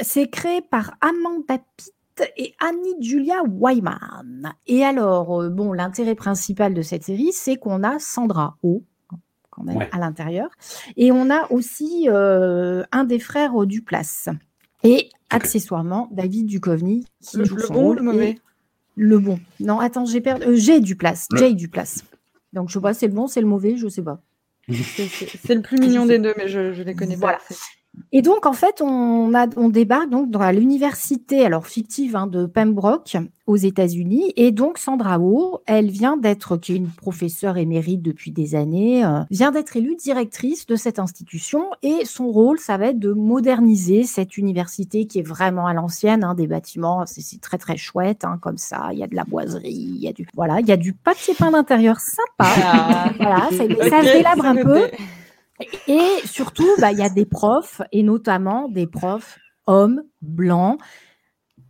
C'est 0.00 0.28
créé 0.28 0.60
par 0.60 0.92
Amanda 1.00 1.58
Pitt 1.76 1.95
et 2.36 2.54
Annie 2.60 2.96
Julia 3.00 3.42
Wyman. 3.48 4.54
Et 4.66 4.84
alors, 4.84 5.42
euh, 5.42 5.48
bon, 5.48 5.72
l'intérêt 5.72 6.14
principal 6.14 6.74
de 6.74 6.82
cette 6.82 7.04
série, 7.04 7.32
c'est 7.32 7.56
qu'on 7.56 7.82
a 7.82 7.98
Sandra 7.98 8.56
Oh, 8.62 8.82
quand 9.50 9.64
même, 9.64 9.86
à 9.92 9.98
l'intérieur. 9.98 10.48
Et 10.96 11.12
on 11.12 11.30
a 11.30 11.50
aussi 11.50 12.08
euh, 12.08 12.82
un 12.92 13.04
des 13.04 13.18
frères 13.18 13.66
du 13.66 13.82
Place. 13.82 14.28
Et 14.84 15.08
accessoirement, 15.30 16.08
David 16.12 16.46
Duchovny, 16.46 17.06
qui 17.20 17.44
joue 17.44 17.56
le 17.56 17.68
bon 17.68 17.90
ou 17.90 17.94
le 17.94 18.02
mauvais 18.02 18.38
Le 18.94 19.18
bon. 19.18 19.40
Non, 19.60 19.80
attends, 19.80 20.04
j'ai 20.04 20.20
perdu. 20.20 20.44
Euh, 20.46 20.56
Jay 20.56 20.80
Duplace. 20.80 21.28
Jay 21.34 21.54
Duplace. 21.54 22.04
Donc, 22.52 22.68
je 22.68 22.74
sais 22.74 22.80
pas, 22.80 22.94
c'est 22.94 23.08
le 23.08 23.14
bon, 23.14 23.26
c'est 23.26 23.40
le 23.40 23.46
mauvais, 23.46 23.76
je 23.76 23.88
sais 23.88 24.02
pas. 24.02 24.20
C'est 24.68 25.54
le 25.54 25.62
plus 25.62 25.78
mignon 25.78 26.06
des 26.06 26.18
deux, 26.18 26.34
mais 26.36 26.48
je 26.48 26.58
ne 26.58 26.82
les 26.82 26.94
connais 26.94 27.16
pas. 27.16 27.38
Et 28.12 28.22
donc, 28.22 28.46
en 28.46 28.52
fait, 28.52 28.80
on, 28.80 29.34
a, 29.34 29.46
on 29.56 29.68
débarque 29.68 30.08
donc 30.10 30.30
dans 30.30 30.48
l'université, 30.50 31.44
alors 31.44 31.66
fictive, 31.66 32.16
hein, 32.16 32.26
de 32.26 32.46
Pembroke, 32.46 33.16
aux 33.46 33.56
États-Unis. 33.56 34.32
Et 34.36 34.52
donc, 34.52 34.78
Sandra 34.78 35.18
Oh, 35.20 35.60
elle 35.66 35.90
vient 35.90 36.16
d'être, 36.16 36.56
qui 36.56 36.72
est 36.72 36.76
une 36.76 36.88
professeure 36.88 37.56
émérite 37.56 38.02
depuis 38.02 38.30
des 38.30 38.54
années, 38.54 39.04
euh, 39.04 39.20
vient 39.30 39.50
d'être 39.50 39.76
élue 39.76 39.96
directrice 39.96 40.66
de 40.66 40.76
cette 40.76 40.98
institution. 40.98 41.70
Et 41.82 42.04
son 42.04 42.28
rôle, 42.28 42.58
ça 42.58 42.76
va 42.76 42.86
être 42.86 42.98
de 42.98 43.12
moderniser 43.12 44.04
cette 44.04 44.36
université 44.36 45.06
qui 45.06 45.20
est 45.20 45.26
vraiment 45.26 45.66
à 45.66 45.74
l'ancienne, 45.74 46.24
hein, 46.24 46.34
des 46.34 46.46
bâtiments, 46.46 47.04
c'est 47.06 47.40
très 47.40 47.58
très 47.58 47.76
chouette, 47.76 48.24
hein, 48.24 48.38
comme 48.40 48.58
ça. 48.58 48.88
Il 48.92 48.98
y 48.98 49.02
a 49.02 49.06
de 49.06 49.14
la 49.16 49.24
boiserie, 49.24 49.70
il 49.70 49.98
y 49.98 50.08
a 50.08 50.12
du, 50.12 50.26
voilà, 50.34 50.60
il 50.60 50.66
y 50.66 50.72
a 50.72 50.76
du 50.76 50.92
papier 50.92 51.34
peint 51.34 51.50
d'intérieur 51.50 51.98
sympa. 52.00 52.50
Ah. 52.62 53.10
voilà, 53.18 53.40
ça, 53.50 53.90
ça 53.90 54.02
se 54.02 54.16
délabre 54.16 54.44
un 54.44 54.56
peu. 54.56 54.82
Et 55.88 56.20
surtout, 56.24 56.68
bah, 56.78 56.92
il 56.92 56.98
y 56.98 57.02
a 57.02 57.08
des 57.08 57.26
profs, 57.26 57.80
et 57.92 58.02
notamment 58.02 58.68
des 58.68 58.86
profs 58.86 59.38
hommes, 59.66 60.02
blancs, 60.22 60.78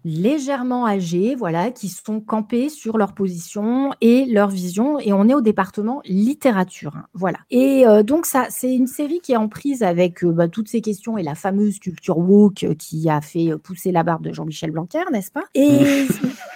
légèrement 0.05 0.87
âgés, 0.87 1.35
voilà, 1.35 1.73
qui 1.73 1.89
sont 1.89 2.21
campés 2.21 2.69
sur 2.69 2.97
leur 2.97 3.13
position 3.13 3.91
et 4.01 4.25
leur 4.27 4.49
vision. 4.49 5.01
Et 5.01 5.13
on 5.13 5.29
est 5.29 5.35
au 5.35 5.41
département 5.41 6.01
littérature, 6.05 6.97
hein, 6.97 7.07
voilà. 7.13 7.39
Et 7.51 7.87
euh, 7.87 8.05
donc 8.05 8.25
ça, 8.25 8.47
c'est 8.51 8.73
une 8.73 8.87
série 8.87 9.21
qui 9.21 9.33
est 9.33 9.37
en 9.37 9.49
prise 9.49 9.83
avec 9.83 10.23
euh, 10.23 10.31
bah, 10.31 10.49
toutes 10.49 10.69
ces 10.69 10.81
questions 10.81 11.19
et 11.19 11.25
la 11.25 11.35
fameuse 11.35 11.81
culture 11.81 12.19
woke 12.19 12.67
qui 12.79 13.11
a 13.11 13.21
fait 13.21 13.53
pousser 13.63 13.91
la 13.91 14.05
barbe 14.05 14.23
de 14.23 14.33
Jean-Michel 14.33 14.71
Blanquer, 14.71 15.03
n'est-ce 15.11 15.33
pas? 15.33 15.45
Et 15.55 16.07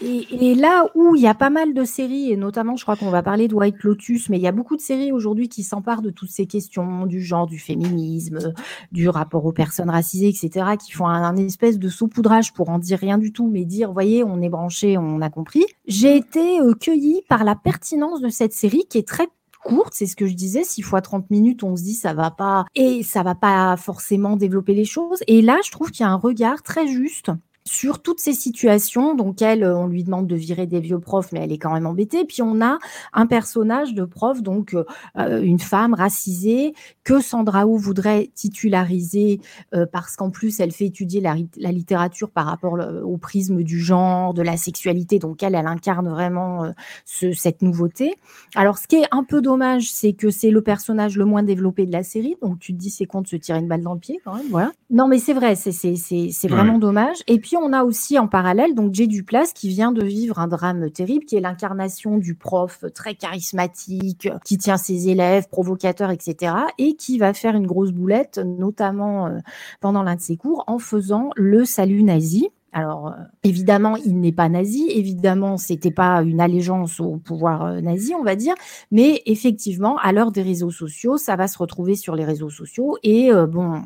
Et, 0.00 0.54
là 0.54 0.86
où 0.94 1.14
il 1.14 1.22
y 1.22 1.26
a 1.26 1.34
pas 1.34 1.50
mal 1.50 1.74
de 1.74 1.84
séries, 1.84 2.32
et 2.32 2.36
notamment, 2.36 2.76
je 2.76 2.82
crois 2.82 2.96
qu'on 2.96 3.10
va 3.10 3.22
parler 3.22 3.48
de 3.48 3.54
White 3.54 3.82
Lotus, 3.82 4.28
mais 4.28 4.38
il 4.38 4.42
y 4.42 4.46
a 4.46 4.52
beaucoup 4.52 4.76
de 4.76 4.80
séries 4.80 5.12
aujourd'hui 5.12 5.48
qui 5.48 5.62
s'emparent 5.62 6.02
de 6.02 6.10
toutes 6.10 6.30
ces 6.30 6.46
questions 6.46 7.06
du 7.06 7.22
genre, 7.22 7.46
du 7.46 7.58
féminisme, 7.58 8.52
du 8.90 9.08
rapport 9.08 9.44
aux 9.44 9.52
personnes 9.52 9.90
racisées, 9.90 10.28
etc., 10.28 10.76
qui 10.82 10.92
font 10.92 11.06
un, 11.06 11.36
espèce 11.36 11.78
de 11.78 11.88
saupoudrage 11.88 12.52
pour 12.52 12.68
en 12.68 12.78
dire 12.78 12.98
rien 12.98 13.18
du 13.18 13.32
tout, 13.32 13.48
mais 13.48 13.64
dire, 13.64 13.92
voyez, 13.92 14.24
on 14.24 14.40
est 14.40 14.48
branché, 14.48 14.98
on 14.98 15.20
a 15.20 15.30
compris. 15.30 15.64
J'ai 15.86 16.16
été 16.16 16.60
euh, 16.60 16.74
cueillie 16.74 17.22
par 17.28 17.44
la 17.44 17.54
pertinence 17.54 18.20
de 18.20 18.28
cette 18.28 18.52
série 18.52 18.84
qui 18.88 18.98
est 18.98 19.06
très 19.06 19.28
courte, 19.62 19.94
c'est 19.94 20.06
ce 20.06 20.16
que 20.16 20.26
je 20.26 20.34
disais, 20.34 20.64
6 20.64 20.82
fois 20.82 21.00
30 21.00 21.30
minutes, 21.30 21.62
on 21.62 21.76
se 21.76 21.82
dit 21.82 21.94
ça 21.94 22.14
va 22.14 22.30
pas 22.30 22.64
et 22.74 23.02
ça 23.02 23.22
va 23.22 23.34
pas 23.34 23.76
forcément 23.76 24.36
développer 24.36 24.74
les 24.74 24.84
choses. 24.84 25.20
Et 25.26 25.42
là, 25.42 25.58
je 25.64 25.70
trouve 25.70 25.90
qu'il 25.90 26.04
y 26.04 26.08
a 26.08 26.10
un 26.10 26.16
regard 26.16 26.62
très 26.62 26.88
juste 26.88 27.30
sur 27.64 28.02
toutes 28.02 28.20
ces 28.20 28.32
situations. 28.32 29.14
Donc, 29.14 29.40
elle, 29.40 29.64
on 29.64 29.86
lui 29.86 30.04
demande 30.04 30.26
de 30.26 30.34
virer 30.34 30.66
des 30.66 30.80
vieux 30.80 30.98
profs, 30.98 31.32
mais 31.32 31.40
elle 31.40 31.52
est 31.52 31.58
quand 31.58 31.72
même 31.72 31.86
embêtée. 31.86 32.24
Puis, 32.24 32.42
on 32.42 32.60
a 32.60 32.78
un 33.12 33.26
personnage 33.26 33.94
de 33.94 34.04
prof, 34.04 34.42
donc 34.42 34.74
euh, 34.74 35.42
une 35.42 35.58
femme 35.58 35.94
racisée, 35.94 36.74
que 37.04 37.20
Sandra 37.20 37.66
Oh 37.66 37.76
voudrait 37.76 38.30
titulariser 38.34 39.40
euh, 39.74 39.86
parce 39.90 40.16
qu'en 40.16 40.30
plus, 40.30 40.58
elle 40.60 40.72
fait 40.72 40.86
étudier 40.86 41.20
la, 41.20 41.34
littérature 41.72 42.30
par 42.30 42.46
rapport 42.46 42.78
au 43.04 43.16
prisme 43.16 43.62
du 43.62 43.78
genre, 43.78 44.34
de 44.34 44.42
la 44.42 44.56
sexualité. 44.56 45.18
Donc, 45.18 45.42
elle, 45.42 45.54
elle 45.54 45.66
incarne 45.66 46.08
vraiment 46.08 46.64
euh, 46.64 46.70
cette 47.04 47.62
nouveauté. 47.62 48.14
Alors, 48.54 48.78
ce 48.78 48.88
qui 48.88 48.96
est 48.96 49.08
un 49.10 49.24
peu 49.24 49.40
dommage, 49.40 49.90
c'est 49.90 50.12
que 50.12 50.30
c'est 50.30 50.50
le 50.50 50.62
personnage 50.62 51.16
le 51.16 51.24
moins 51.24 51.42
développé 51.42 51.86
de 51.86 51.92
la 51.92 52.02
série. 52.02 52.36
Donc, 52.42 52.58
tu 52.58 52.72
te 52.72 52.78
dis, 52.78 52.90
c'est 52.90 53.06
con 53.06 53.22
de 53.22 53.28
se 53.28 53.36
tirer 53.36 53.60
une 53.60 53.68
balle 53.68 53.82
dans 53.82 53.94
le 53.94 54.00
pied 54.00 54.20
quand 54.24 54.34
même. 54.34 54.46
Voilà. 54.50 54.72
Non, 54.90 55.08
mais 55.08 55.18
c'est 55.18 55.32
vrai, 55.32 55.54
c'est 55.54 56.48
vraiment 56.48 56.78
dommage. 56.78 57.18
Et 57.26 57.38
puis, 57.38 57.51
on 57.56 57.72
a 57.72 57.84
aussi 57.84 58.18
en 58.18 58.28
parallèle 58.28 58.74
donc 58.74 58.94
Jay 58.94 59.06
Duplace 59.06 59.52
qui 59.52 59.68
vient 59.68 59.92
de 59.92 60.04
vivre 60.04 60.38
un 60.38 60.48
drame 60.48 60.90
terrible, 60.90 61.24
qui 61.24 61.36
est 61.36 61.40
l'incarnation 61.40 62.18
du 62.18 62.34
prof 62.34 62.84
très 62.94 63.14
charismatique, 63.14 64.28
qui 64.44 64.58
tient 64.58 64.76
ses 64.76 65.08
élèves, 65.08 65.48
provocateur, 65.48 66.10
etc. 66.10 66.54
Et 66.78 66.94
qui 66.94 67.18
va 67.18 67.34
faire 67.34 67.54
une 67.54 67.66
grosse 67.66 67.92
boulette, 67.92 68.38
notamment 68.38 69.26
euh, 69.26 69.38
pendant 69.80 70.02
l'un 70.02 70.16
de 70.16 70.20
ses 70.20 70.36
cours, 70.36 70.64
en 70.66 70.78
faisant 70.78 71.30
le 71.36 71.64
salut 71.64 72.02
nazi. 72.02 72.48
Alors, 72.74 73.08
euh, 73.08 73.22
évidemment, 73.44 73.96
il 73.96 74.18
n'est 74.18 74.32
pas 74.32 74.48
nazi, 74.48 74.86
évidemment, 74.88 75.58
c'était 75.58 75.90
pas 75.90 76.22
une 76.22 76.40
allégeance 76.40 77.00
au 77.00 77.18
pouvoir 77.18 77.66
euh, 77.66 77.80
nazi, 77.82 78.14
on 78.14 78.22
va 78.22 78.34
dire, 78.34 78.54
mais 78.90 79.20
effectivement, 79.26 79.98
à 79.98 80.12
l'heure 80.12 80.32
des 80.32 80.40
réseaux 80.40 80.70
sociaux, 80.70 81.18
ça 81.18 81.36
va 81.36 81.48
se 81.48 81.58
retrouver 81.58 81.96
sur 81.96 82.16
les 82.16 82.24
réseaux 82.24 82.48
sociaux 82.48 82.96
et 83.02 83.30
euh, 83.30 83.46
bon, 83.46 83.82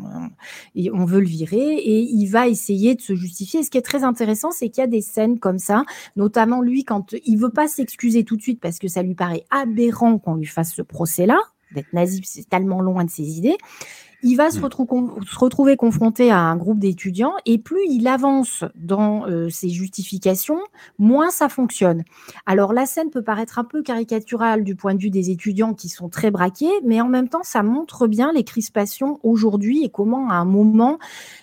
on 0.93 1.05
veut 1.05 1.19
le 1.19 1.27
virer 1.27 1.79
et 1.79 2.01
il 2.01 2.27
va 2.27 2.47
essayer 2.47 2.95
de 2.95 3.01
se 3.01 3.17
justifier. 3.17 3.65
ce 3.65 3.71
qui 3.71 3.79
est 3.79 3.83
très 3.83 4.05
intéressant, 4.05 4.53
c'est 4.53 4.69
qu'il 4.69 4.83
y 4.83 4.85
a 4.85 4.89
des 4.89 5.01
scènes 5.01 5.41
comme 5.41 5.59
ça, 5.59 5.85
notamment 6.15 6.63
lui 6.63 6.85
quand 6.85 7.13
il 7.25 7.39
veut 7.39 7.51
pas 7.51 7.67
s'excuser 7.67 8.23
tout 8.23 8.37
de 8.37 8.43
suite 8.43 8.61
parce 8.61 8.79
que 8.79 8.87
ça 8.87 9.03
lui 9.03 9.17
paraît 9.17 9.45
aberrant 9.51 10.19
qu'on 10.19 10.37
lui 10.37 10.47
fasse 10.47 10.73
ce 10.73 10.83
procès-là, 10.83 11.39
d'être 11.75 11.93
nazi, 11.93 12.21
c'est 12.25 12.49
tellement 12.49 12.81
loin 12.81 13.05
de 13.05 13.11
ses 13.11 13.39
idées. 13.39 13.57
Il 14.29 14.35
va 14.37 14.51
se, 14.51 14.59
mm. 14.59 15.25
se 15.25 15.39
retrouver 15.39 15.77
confronté 15.77 16.33
à 16.33 16.41
un 16.41 16.57
groupe 16.57 16.81
d'étudiants 16.81 17.35
et 17.47 17.59
plus 17.59 17.83
il 17.89 18.09
avance 18.09 18.65
dans 18.75 19.25
euh, 19.29 19.49
ses 19.51 19.69
justifications, 19.69 20.59
moins 20.99 21.31
ça 21.31 21.49
fonctionne. 21.49 22.03
Alors 22.45 22.73
la 22.73 22.87
scène 22.87 23.11
peut 23.11 23.23
paraître 23.23 23.61
un 23.61 23.65
peu 23.65 23.85
caricaturale 23.85 24.65
du 24.65 24.75
point 24.75 24.97
de 24.97 25.01
vue 25.01 25.11
des 25.11 25.31
étudiants 25.31 25.75
qui 25.75 25.89
sont 25.89 26.09
très 26.09 26.33
braqués, 26.33 26.73
mais 26.85 27.01
en 27.01 27.07
même 27.07 27.29
temps 27.29 27.45
ça 27.45 27.63
montre 27.63 28.09
bien 28.09 28.33
les 28.33 28.43
crispations 28.43 29.21
aujourd'hui 29.23 29.85
et 29.85 29.91
comment 29.91 30.29
à 30.29 30.35
un 30.35 30.45
moment 30.45 30.99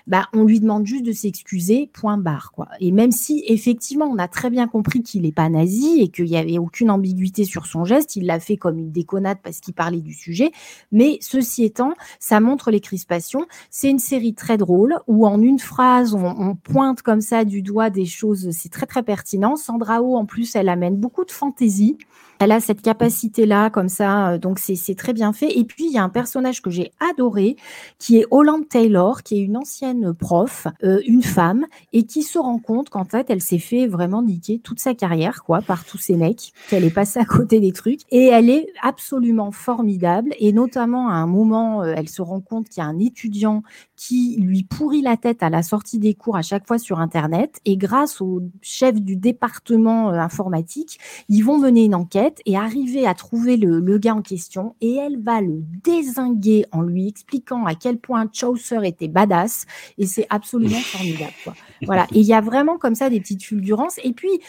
bah, 0.05 0.27
on 0.33 0.43
lui 0.43 0.59
demande 0.59 0.85
juste 0.85 1.05
de 1.05 1.13
s'excuser, 1.13 1.89
point 1.93 2.17
barre. 2.17 2.51
Quoi. 2.51 2.67
Et 2.81 2.91
même 2.91 3.13
si 3.13 3.45
effectivement 3.47 4.07
on 4.11 4.17
a 4.17 4.27
très 4.27 4.49
bien 4.49 4.67
compris 4.67 5.03
qu'il 5.03 5.21
n'est 5.21 5.31
pas 5.31 5.47
nazi 5.47 6.01
et 6.01 6.09
qu'il 6.09 6.25
n'y 6.25 6.35
avait 6.35 6.57
aucune 6.57 6.91
ambiguïté 6.91 7.45
sur 7.45 7.65
son 7.65 7.85
geste, 7.85 8.17
il 8.17 8.25
l'a 8.25 8.41
fait 8.41 8.57
comme 8.57 8.77
une 8.77 8.91
déconnade 8.91 9.37
parce 9.41 9.61
qu'il 9.61 9.73
parlait 9.73 10.01
du 10.01 10.13
sujet, 10.13 10.51
mais 10.91 11.17
ceci 11.21 11.63
étant, 11.63 11.93
ça 12.19 12.41
montre 12.41 12.72
crispations. 12.81 13.45
C'est 13.69 13.89
une 13.89 13.99
série 13.99 14.33
très 14.33 14.57
drôle 14.57 14.99
où 15.07 15.25
en 15.25 15.41
une 15.41 15.59
phrase, 15.59 16.13
on, 16.13 16.55
pointe 16.55 17.01
comme 17.01 17.21
ça 17.21 17.45
du 17.45 17.61
doigt 17.61 17.89
des 17.89 18.05
choses, 18.05 18.49
c'est 18.51 18.71
très 18.71 18.85
très 18.85 19.03
pertinent. 19.03 19.55
Sandra 19.55 20.01
Oh, 20.01 20.15
en 20.15 20.25
plus, 20.25 20.55
elle 20.55 20.69
amène 20.69 20.97
beaucoup 20.97 21.25
de 21.25 21.31
fantaisie. 21.31 21.97
Elle 22.39 22.51
a 22.51 22.59
cette 22.59 22.81
capacité-là, 22.81 23.69
comme 23.69 23.89
ça, 23.89 24.31
euh, 24.31 24.37
donc 24.37 24.59
c'est 24.59 24.95
très 24.95 25.13
bien 25.13 25.33
fait. 25.33 25.57
Et 25.57 25.63
puis, 25.63 25.85
il 25.85 25.91
y 25.91 25.97
a 25.97 26.03
un 26.03 26.09
personnage 26.09 26.61
que 26.61 26.69
j'ai 26.69 26.91
adoré, 27.11 27.55
qui 27.99 28.17
est 28.17 28.25
Holland 28.31 28.67
Taylor, 28.67 29.23
qui 29.23 29.37
est 29.37 29.41
une 29.41 29.57
ancienne 29.57 30.13
prof, 30.13 30.67
euh, 30.83 31.01
une 31.05 31.23
femme, 31.23 31.65
et 31.93 32.03
qui 32.03 32.23
se 32.23 32.39
rend 32.39 32.59
compte 32.59 32.89
qu'en 32.89 33.05
fait, 33.05 33.29
elle 33.29 33.41
s'est 33.41 33.59
fait 33.59 33.87
vraiment 33.87 34.21
niquer 34.21 34.59
toute 34.59 34.79
sa 34.79 34.93
carrière, 34.93 35.43
quoi, 35.43 35.61
par 35.61 35.85
tous 35.85 35.97
ces 35.97 36.15
mecs, 36.15 36.53
qu'elle 36.69 36.83
est 36.83 36.93
passée 36.93 37.19
à 37.19 37.25
côté 37.25 37.59
des 37.59 37.71
trucs. 37.71 38.01
Et 38.11 38.25
elle 38.25 38.49
est 38.49 38.67
absolument 38.81 39.51
formidable. 39.51 40.33
Et 40.39 40.51
notamment, 40.51 41.09
à 41.09 41.13
un 41.13 41.27
moment, 41.27 41.83
euh, 41.83 41.93
elle 41.95 42.09
se 42.09 42.21
rend 42.21 42.41
compte 42.41 42.69
qu'il 42.69 42.81
y 42.81 42.85
a 42.85 42.89
un 42.89 42.99
étudiant 42.99 43.63
qui 43.95 44.37
lui 44.39 44.63
pourrit 44.63 45.01
la 45.01 45.17
tête 45.17 45.43
à 45.43 45.49
la 45.49 45.63
sortie 45.63 45.99
des 45.99 46.13
cours 46.13 46.35
à 46.35 46.41
chaque 46.41 46.67
fois 46.67 46.77
sur 46.77 46.99
Internet. 46.99 47.61
Et 47.65 47.77
grâce 47.77 48.19
au 48.19 48.41
chef 48.61 48.99
du 49.01 49.15
département 49.15 50.09
informatique, 50.09 50.99
ils 51.29 51.41
vont 51.41 51.57
mener 51.57 51.85
une 51.85 51.95
enquête 51.95 52.22
et 52.45 52.57
arriver 52.57 53.05
à 53.07 53.13
trouver 53.13 53.57
le, 53.57 53.97
gars 53.97 54.15
en 54.15 54.21
question 54.21 54.75
et 54.81 54.95
elle 54.95 55.21
va 55.21 55.41
le 55.41 55.61
désinguer 55.83 56.65
en 56.71 56.81
lui 56.81 57.07
expliquant 57.07 57.65
à 57.65 57.75
quel 57.75 57.97
point 57.97 58.27
Chaucer 58.31 58.79
était 58.83 59.07
badass 59.07 59.65
et 59.97 60.05
c'est 60.05 60.27
absolument 60.29 60.79
formidable. 60.79 61.33
Voilà. 61.83 62.07
Et 62.11 62.19
il 62.19 62.25
y 62.25 62.33
a 62.33 62.41
vraiment 62.41 62.77
comme 62.77 62.95
ça 62.95 63.09
des 63.09 63.19
petites 63.19 63.43
fulgurances. 63.43 63.99
Et 64.03 64.13
puis, 64.13 64.41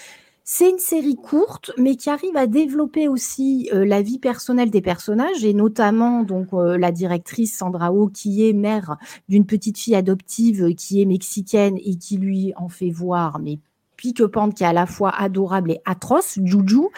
c'est 0.47 0.69
une 0.69 0.79
série 0.79 1.17
courte, 1.17 1.73
mais 1.79 1.97
qui 1.97 2.11
arrive 2.11 2.37
à 2.37 2.47
développer 2.47 3.09
aussi 3.09 3.71
euh, 3.73 3.87
la 3.87 4.03
vie 4.03 4.19
personnelle 4.19 4.71
des 4.71 4.83
personnages, 4.83 5.43
et 5.43 5.55
notamment 5.55 6.23
donc 6.23 6.49
euh, 6.53 6.77
la 6.77 6.93
directrice 6.93 7.57
Sandra 7.57 7.93
Oh, 7.93 8.09
qui 8.09 8.47
est 8.47 8.53
mère 8.53 8.99
d'une 9.29 9.47
petite 9.47 9.79
fille 9.79 9.95
adoptive 9.95 10.75
qui 10.75 11.01
est 11.01 11.07
mexicaine 11.07 11.79
et 11.83 11.97
qui 11.97 12.19
lui 12.19 12.53
en 12.57 12.69
fait 12.69 12.91
voir 12.91 13.39
mais 13.39 13.59
Pique 14.05 14.27
Pante 14.27 14.53
qui 14.53 14.65
est 14.65 14.67
à 14.67 14.75
la 14.75 14.85
fois 14.85 15.09
adorable 15.09 15.71
et 15.71 15.81
atroce, 15.87 16.39
Juju. 16.45 16.89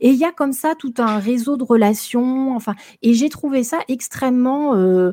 Et 0.00 0.08
il 0.08 0.16
y 0.16 0.24
a 0.24 0.32
comme 0.32 0.54
ça 0.54 0.74
tout 0.74 0.94
un 0.96 1.18
réseau 1.18 1.58
de 1.58 1.62
relations. 1.62 2.56
Enfin, 2.56 2.74
et 3.02 3.12
j'ai 3.12 3.28
trouvé 3.28 3.62
ça 3.64 3.80
extrêmement 3.86 4.74
euh, 4.74 5.12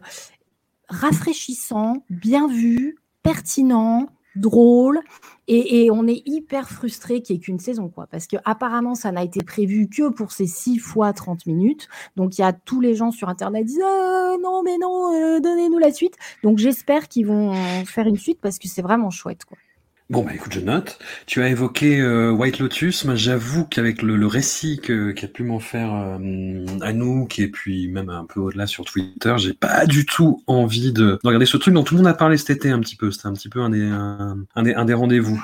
rafraîchissant, 0.88 2.06
bien 2.10 2.48
vu, 2.48 2.96
pertinent, 3.22 4.08
drôle. 4.38 5.02
Et, 5.50 5.92
on 5.92 6.08
est 6.08 6.24
hyper 6.26 6.70
frustré 6.70 7.22
qu'il 7.22 7.36
n'y 7.36 7.42
ait 7.42 7.44
qu'une 7.44 7.60
saison, 7.60 7.90
quoi. 7.90 8.08
Parce 8.10 8.28
que 8.28 8.38
apparemment, 8.46 8.96
ça 8.96 9.12
n'a 9.12 9.22
été 9.22 9.44
prévu 9.44 9.90
que 9.90 10.08
pour 10.08 10.32
ces 10.32 10.48
6 10.48 10.78
fois 10.78 11.12
30 11.12 11.48
minutes. 11.48 11.90
Donc, 12.16 12.38
il 12.38 12.42
y 12.42 12.46
a 12.46 12.54
tous 12.54 12.80
les 12.80 12.96
gens 12.96 13.12
sur 13.12 13.28
Internet 13.28 13.64
qui 13.64 13.74
disent 13.74 13.84
ah, 13.86 14.36
non, 14.42 14.64
mais 14.64 14.78
non, 14.78 15.14
euh, 15.14 15.42
donnez-nous 15.42 15.80
la 15.80 15.92
suite. 15.92 16.16
Donc, 16.44 16.60
j'espère 16.60 17.10
qu'ils 17.10 17.28
vont 17.28 17.54
faire 17.84 18.08
une 18.08 18.18
suite 18.18 18.40
parce 18.40 18.58
que 18.58 18.70
c'est 18.70 18.82
vraiment 18.82 19.10
chouette, 19.10 19.44
quoi. 19.44 19.58
Bon, 20.12 20.24
bah 20.24 20.34
écoute, 20.36 20.52
je 20.52 20.60
note. 20.60 21.00
Tu 21.26 21.42
as 21.42 21.48
évoqué 21.48 22.02
euh, 22.02 22.32
White 22.32 22.60
Lotus. 22.60 23.06
Moi, 23.06 23.16
j'avoue 23.16 23.64
qu'avec 23.64 24.02
le, 24.02 24.28
récit 24.28 24.82
qu'a 24.82 25.28
pu 25.30 25.44
m'en 25.44 25.60
faire 25.60 25.94
euh, 25.94 26.66
Anouk 26.82 27.40
et 27.40 27.48
puis 27.48 27.88
même 27.88 28.10
un 28.10 28.26
peu 28.26 28.42
au-delà 28.42 28.68
sur 28.68 28.84
Twitter, 28.84 29.34
j'ai 29.38 29.54
pas 29.54 29.86
du 29.86 30.06
tout 30.06 30.44
envie 30.48 30.92
de, 30.92 31.18
regarder 31.24 31.46
ce 31.46 31.56
truc 31.56 31.74
dont 31.74 31.84
tout 31.84 31.96
le 31.96 32.00
monde 32.00 32.10
a 32.10 32.14
parlé 32.14 32.36
cet 32.36 32.50
été 32.50 32.72
un 32.72 32.82
petit 32.82 32.98
peu. 32.98 33.10
C'était 33.10 33.28
un 33.28 33.34
petit 33.34 33.48
peu 33.48 33.62
un 33.62 33.70
des 33.70 34.94
rendez-vous. 34.94 35.42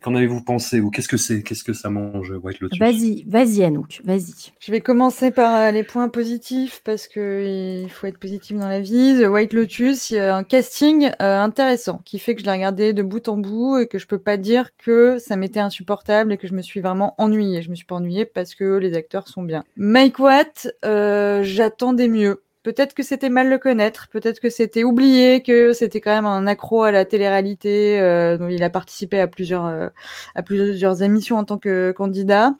Qu'en 0.00 0.14
avez-vous 0.14 0.42
pensé 0.42 0.80
ou 0.80 0.90
qu'est-ce 0.90 1.08
que 1.08 1.16
c'est 1.16 1.42
Qu'est-ce 1.42 1.64
que 1.64 1.72
ça 1.72 1.90
mange 1.90 2.32
White 2.42 2.60
Lotus? 2.60 2.78
Vas-y, 2.78 3.24
vas-y 3.26 3.64
Anouk, 3.64 4.00
vas-y. 4.04 4.52
Je 4.60 4.72
vais 4.72 4.80
commencer 4.80 5.30
par 5.30 5.54
euh, 5.54 5.70
les 5.70 5.84
points 5.84 6.08
positifs 6.08 6.80
parce 6.84 7.08
que 7.08 7.82
il 7.84 7.90
faut 7.90 8.06
être 8.06 8.18
positif 8.18 8.56
dans 8.56 8.68
la 8.68 8.80
vie. 8.80 9.18
The 9.20 9.26
White 9.26 9.52
Lotus, 9.52 10.10
il 10.10 10.16
y 10.16 10.18
a 10.18 10.36
un 10.36 10.44
casting 10.44 11.10
euh, 11.20 11.40
intéressant 11.40 12.00
qui 12.04 12.18
fait 12.18 12.34
que 12.34 12.40
je 12.40 12.46
l'ai 12.46 12.52
regardé 12.52 12.92
de 12.92 13.02
bout 13.02 13.28
en 13.28 13.36
bout 13.36 13.78
et 13.78 13.86
que 13.86 13.98
je 13.98 14.06
peux 14.06 14.18
pas 14.18 14.36
dire 14.36 14.70
que 14.76 15.18
ça 15.18 15.36
m'était 15.36 15.60
insupportable 15.60 16.32
et 16.32 16.36
que 16.36 16.46
je 16.46 16.54
me 16.54 16.62
suis 16.62 16.80
vraiment 16.80 17.14
ennuyée. 17.18 17.62
Je 17.62 17.70
me 17.70 17.74
suis 17.74 17.86
pas 17.86 17.96
ennuyée 17.96 18.24
parce 18.24 18.54
que 18.54 18.76
les 18.76 18.94
acteurs 18.94 19.28
sont 19.28 19.42
bien. 19.42 19.64
Mike 19.76 20.18
Watt, 20.18 20.68
euh, 20.84 21.42
j'attendais 21.42 22.08
mieux. 22.08 22.43
Peut-être 22.64 22.94
que 22.94 23.02
c'était 23.02 23.28
mal 23.28 23.50
le 23.50 23.58
connaître, 23.58 24.08
peut-être 24.08 24.40
que 24.40 24.48
c'était 24.48 24.84
oublié, 24.84 25.42
que 25.42 25.74
c'était 25.74 26.00
quand 26.00 26.14
même 26.14 26.24
un 26.24 26.46
accro 26.46 26.82
à 26.82 26.92
la 26.92 27.04
télé-réalité, 27.04 28.00
euh, 28.00 28.38
dont 28.38 28.48
il 28.48 28.62
a 28.62 28.70
participé 28.70 29.20
à 29.20 29.26
plusieurs, 29.26 29.66
euh, 29.66 29.88
à 30.34 30.42
plusieurs 30.42 31.02
émissions 31.02 31.36
en 31.36 31.44
tant 31.44 31.58
que 31.58 31.92
candidat. 31.92 32.54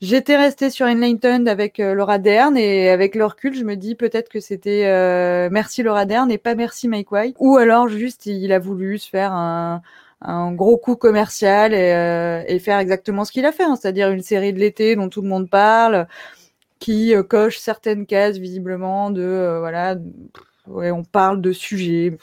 J'étais 0.00 0.36
restée 0.36 0.70
sur 0.70 0.86
Enlightened 0.86 1.48
avec 1.48 1.80
euh, 1.80 1.94
Laura 1.94 2.18
Dern 2.18 2.56
et 2.56 2.90
avec 2.90 3.16
recul, 3.16 3.52
je 3.56 3.64
me 3.64 3.74
dis 3.74 3.96
peut-être 3.96 4.28
que 4.28 4.38
c'était 4.38 4.86
euh, 4.86 5.48
merci 5.50 5.82
Laura 5.82 6.06
Dern 6.06 6.30
et 6.30 6.38
pas 6.38 6.54
merci 6.54 6.86
Mike 6.86 7.10
White. 7.10 7.36
Ou 7.40 7.56
alors 7.56 7.88
juste 7.88 8.26
il 8.26 8.52
a 8.52 8.60
voulu 8.60 8.98
se 8.98 9.10
faire 9.10 9.32
un, 9.32 9.82
un 10.22 10.52
gros 10.52 10.76
coup 10.76 10.94
commercial 10.94 11.74
et, 11.74 12.44
et 12.46 12.58
faire 12.60 12.78
exactement 12.78 13.24
ce 13.24 13.32
qu'il 13.32 13.44
a 13.44 13.50
fait, 13.50 13.64
hein, 13.64 13.74
c'est-à-dire 13.74 14.10
une 14.10 14.22
série 14.22 14.52
de 14.52 14.60
l'été 14.60 14.94
dont 14.94 15.08
tout 15.08 15.22
le 15.22 15.28
monde 15.28 15.50
parle 15.50 16.06
qui 16.80 17.14
euh, 17.14 17.22
coche 17.22 17.58
certaines 17.58 18.06
cases 18.06 18.38
visiblement 18.38 19.10
de 19.10 19.22
euh, 19.22 19.60
voilà, 19.60 19.96
on 20.66 21.04
parle 21.04 21.40
de 21.40 21.52
sujets. 21.52 22.16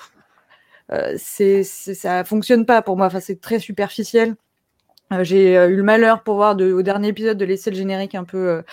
Euh, 0.92 1.16
c'est, 1.18 1.64
ça 1.64 2.24
fonctionne 2.26 2.66
pas 2.66 2.82
pour 2.82 2.98
moi. 2.98 3.08
Enfin, 3.08 3.22
c'est 3.22 3.40
très 3.40 3.60
superficiel. 3.60 4.36
j'ai 5.22 5.54
eu 5.56 5.76
le 5.76 5.84
malheur 5.84 6.24
pour 6.24 6.36
voir 6.36 6.58
au 6.60 6.82
dernier 6.82 7.10
épisode 7.10 7.38
de 7.38 7.46
laisser 7.46 7.72
le 7.72 7.78
générique 7.78 8.16
un 8.16 8.26
peu 8.26 8.64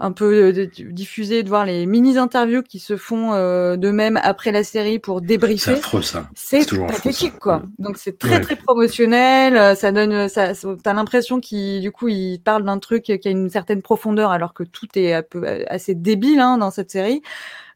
un 0.00 0.12
peu 0.12 0.50
euh, 0.50 0.66
diffusé, 0.90 1.42
de 1.42 1.48
voir 1.48 1.66
les 1.66 1.84
mini-interviews 1.84 2.62
qui 2.62 2.78
se 2.78 2.96
font 2.96 3.34
euh, 3.34 3.76
de 3.76 3.90
même 3.90 4.18
après 4.22 4.50
la 4.50 4.64
série 4.64 4.98
pour 4.98 5.20
débriefer. 5.20 5.72
C'est 5.72 5.78
affreux 5.78 6.02
ça. 6.02 6.28
C'est 6.34 6.66
pathétique 6.86 7.38
quoi. 7.38 7.62
Donc 7.78 7.98
c'est 7.98 8.18
très 8.18 8.40
très 8.40 8.56
promotionnel. 8.56 9.58
Euh, 9.58 9.74
ça 9.74 9.92
donne, 9.92 10.28
ça, 10.30 10.52
t'as 10.82 10.94
l'impression 10.94 11.38
qu'il 11.38 11.82
du 11.82 11.92
coup 11.92 12.08
il 12.08 12.38
parle 12.38 12.64
d'un 12.64 12.78
truc 12.78 13.02
qui 13.02 13.28
a 13.28 13.30
une 13.30 13.50
certaine 13.50 13.82
profondeur 13.82 14.30
alors 14.30 14.54
que 14.54 14.64
tout 14.64 14.88
est 14.94 15.12
un 15.12 15.22
peu, 15.22 15.46
assez 15.68 15.94
débile 15.94 16.40
hein, 16.40 16.56
dans 16.56 16.70
cette 16.70 16.90
série. 16.90 17.20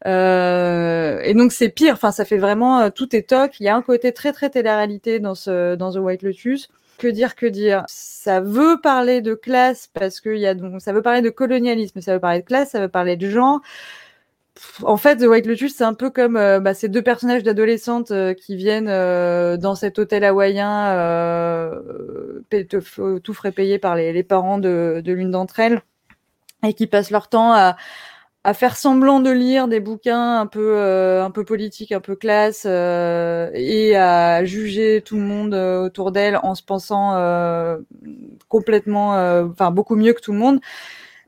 Euh, 0.06 1.20
et 1.22 1.34
donc 1.34 1.52
c'est 1.52 1.68
pire. 1.68 1.92
Enfin 1.92 2.10
ça 2.10 2.24
fait 2.24 2.38
vraiment 2.38 2.90
tout 2.90 3.14
est 3.14 3.28
toc. 3.28 3.60
Il 3.60 3.64
y 3.64 3.68
a 3.68 3.76
un 3.76 3.82
côté 3.82 4.12
très 4.12 4.32
très 4.32 4.48
télé-réalité 4.48 5.20
dans 5.20 5.34
ce 5.34 5.74
dans 5.74 5.92
The 5.92 5.98
White 5.98 6.22
Lotus. 6.22 6.70
Que 6.98 7.08
dire, 7.08 7.34
que 7.34 7.46
dire 7.46 7.84
Ça 7.88 8.40
veut 8.40 8.80
parler 8.80 9.20
de 9.20 9.34
classe 9.34 9.88
parce 9.92 10.20
que 10.20 10.36
y 10.36 10.46
a 10.46 10.54
donc 10.54 10.80
ça 10.80 10.92
veut 10.92 11.02
parler 11.02 11.22
de 11.22 11.30
colonialisme, 11.30 12.00
ça 12.00 12.14
veut 12.14 12.20
parler 12.20 12.40
de 12.40 12.46
classe, 12.46 12.70
ça 12.70 12.80
veut 12.80 12.88
parler 12.88 13.16
de 13.16 13.28
genre. 13.28 13.60
En 14.84 14.96
fait, 14.96 15.16
The 15.16 15.24
White 15.24 15.46
Lotus, 15.46 15.74
c'est 15.74 15.84
un 15.84 15.94
peu 15.94 16.10
comme 16.10 16.36
euh, 16.36 16.60
bah, 16.60 16.74
ces 16.74 16.88
deux 16.88 17.02
personnages 17.02 17.42
d'adolescentes 17.42 18.12
euh, 18.12 18.34
qui 18.34 18.54
viennent 18.54 18.88
euh, 18.88 19.56
dans 19.56 19.74
cet 19.74 19.98
hôtel 19.98 20.22
hawaïen, 20.24 21.72
tout 23.22 23.34
frais 23.34 23.52
payé 23.52 23.78
par 23.80 23.96
les, 23.96 24.22
parents 24.22 24.58
de 24.58 25.02
l'une 25.04 25.32
d'entre 25.32 25.58
elles, 25.58 25.82
et 26.64 26.72
qui 26.74 26.86
passent 26.86 27.10
leur 27.10 27.28
temps 27.28 27.52
à, 27.52 27.76
à 28.44 28.52
faire 28.52 28.76
semblant 28.76 29.20
de 29.20 29.30
lire 29.30 29.68
des 29.68 29.80
bouquins 29.80 30.38
un 30.40 30.46
peu 30.46 30.76
euh, 30.76 31.24
un 31.24 31.30
peu 31.30 31.44
politiques, 31.44 31.92
un 31.92 32.00
peu 32.00 32.14
classe 32.14 32.64
euh, 32.66 33.50
et 33.54 33.96
à 33.96 34.44
juger 34.44 35.02
tout 35.02 35.16
le 35.16 35.22
monde 35.22 35.54
euh, 35.54 35.86
autour 35.86 36.12
d'elle 36.12 36.38
en 36.42 36.54
se 36.54 36.62
pensant 36.62 37.14
complètement 38.48 39.12
enfin 39.50 39.70
beaucoup 39.70 39.96
mieux 39.96 40.12
que 40.12 40.20
tout 40.20 40.32
le 40.32 40.38
monde. 40.38 40.60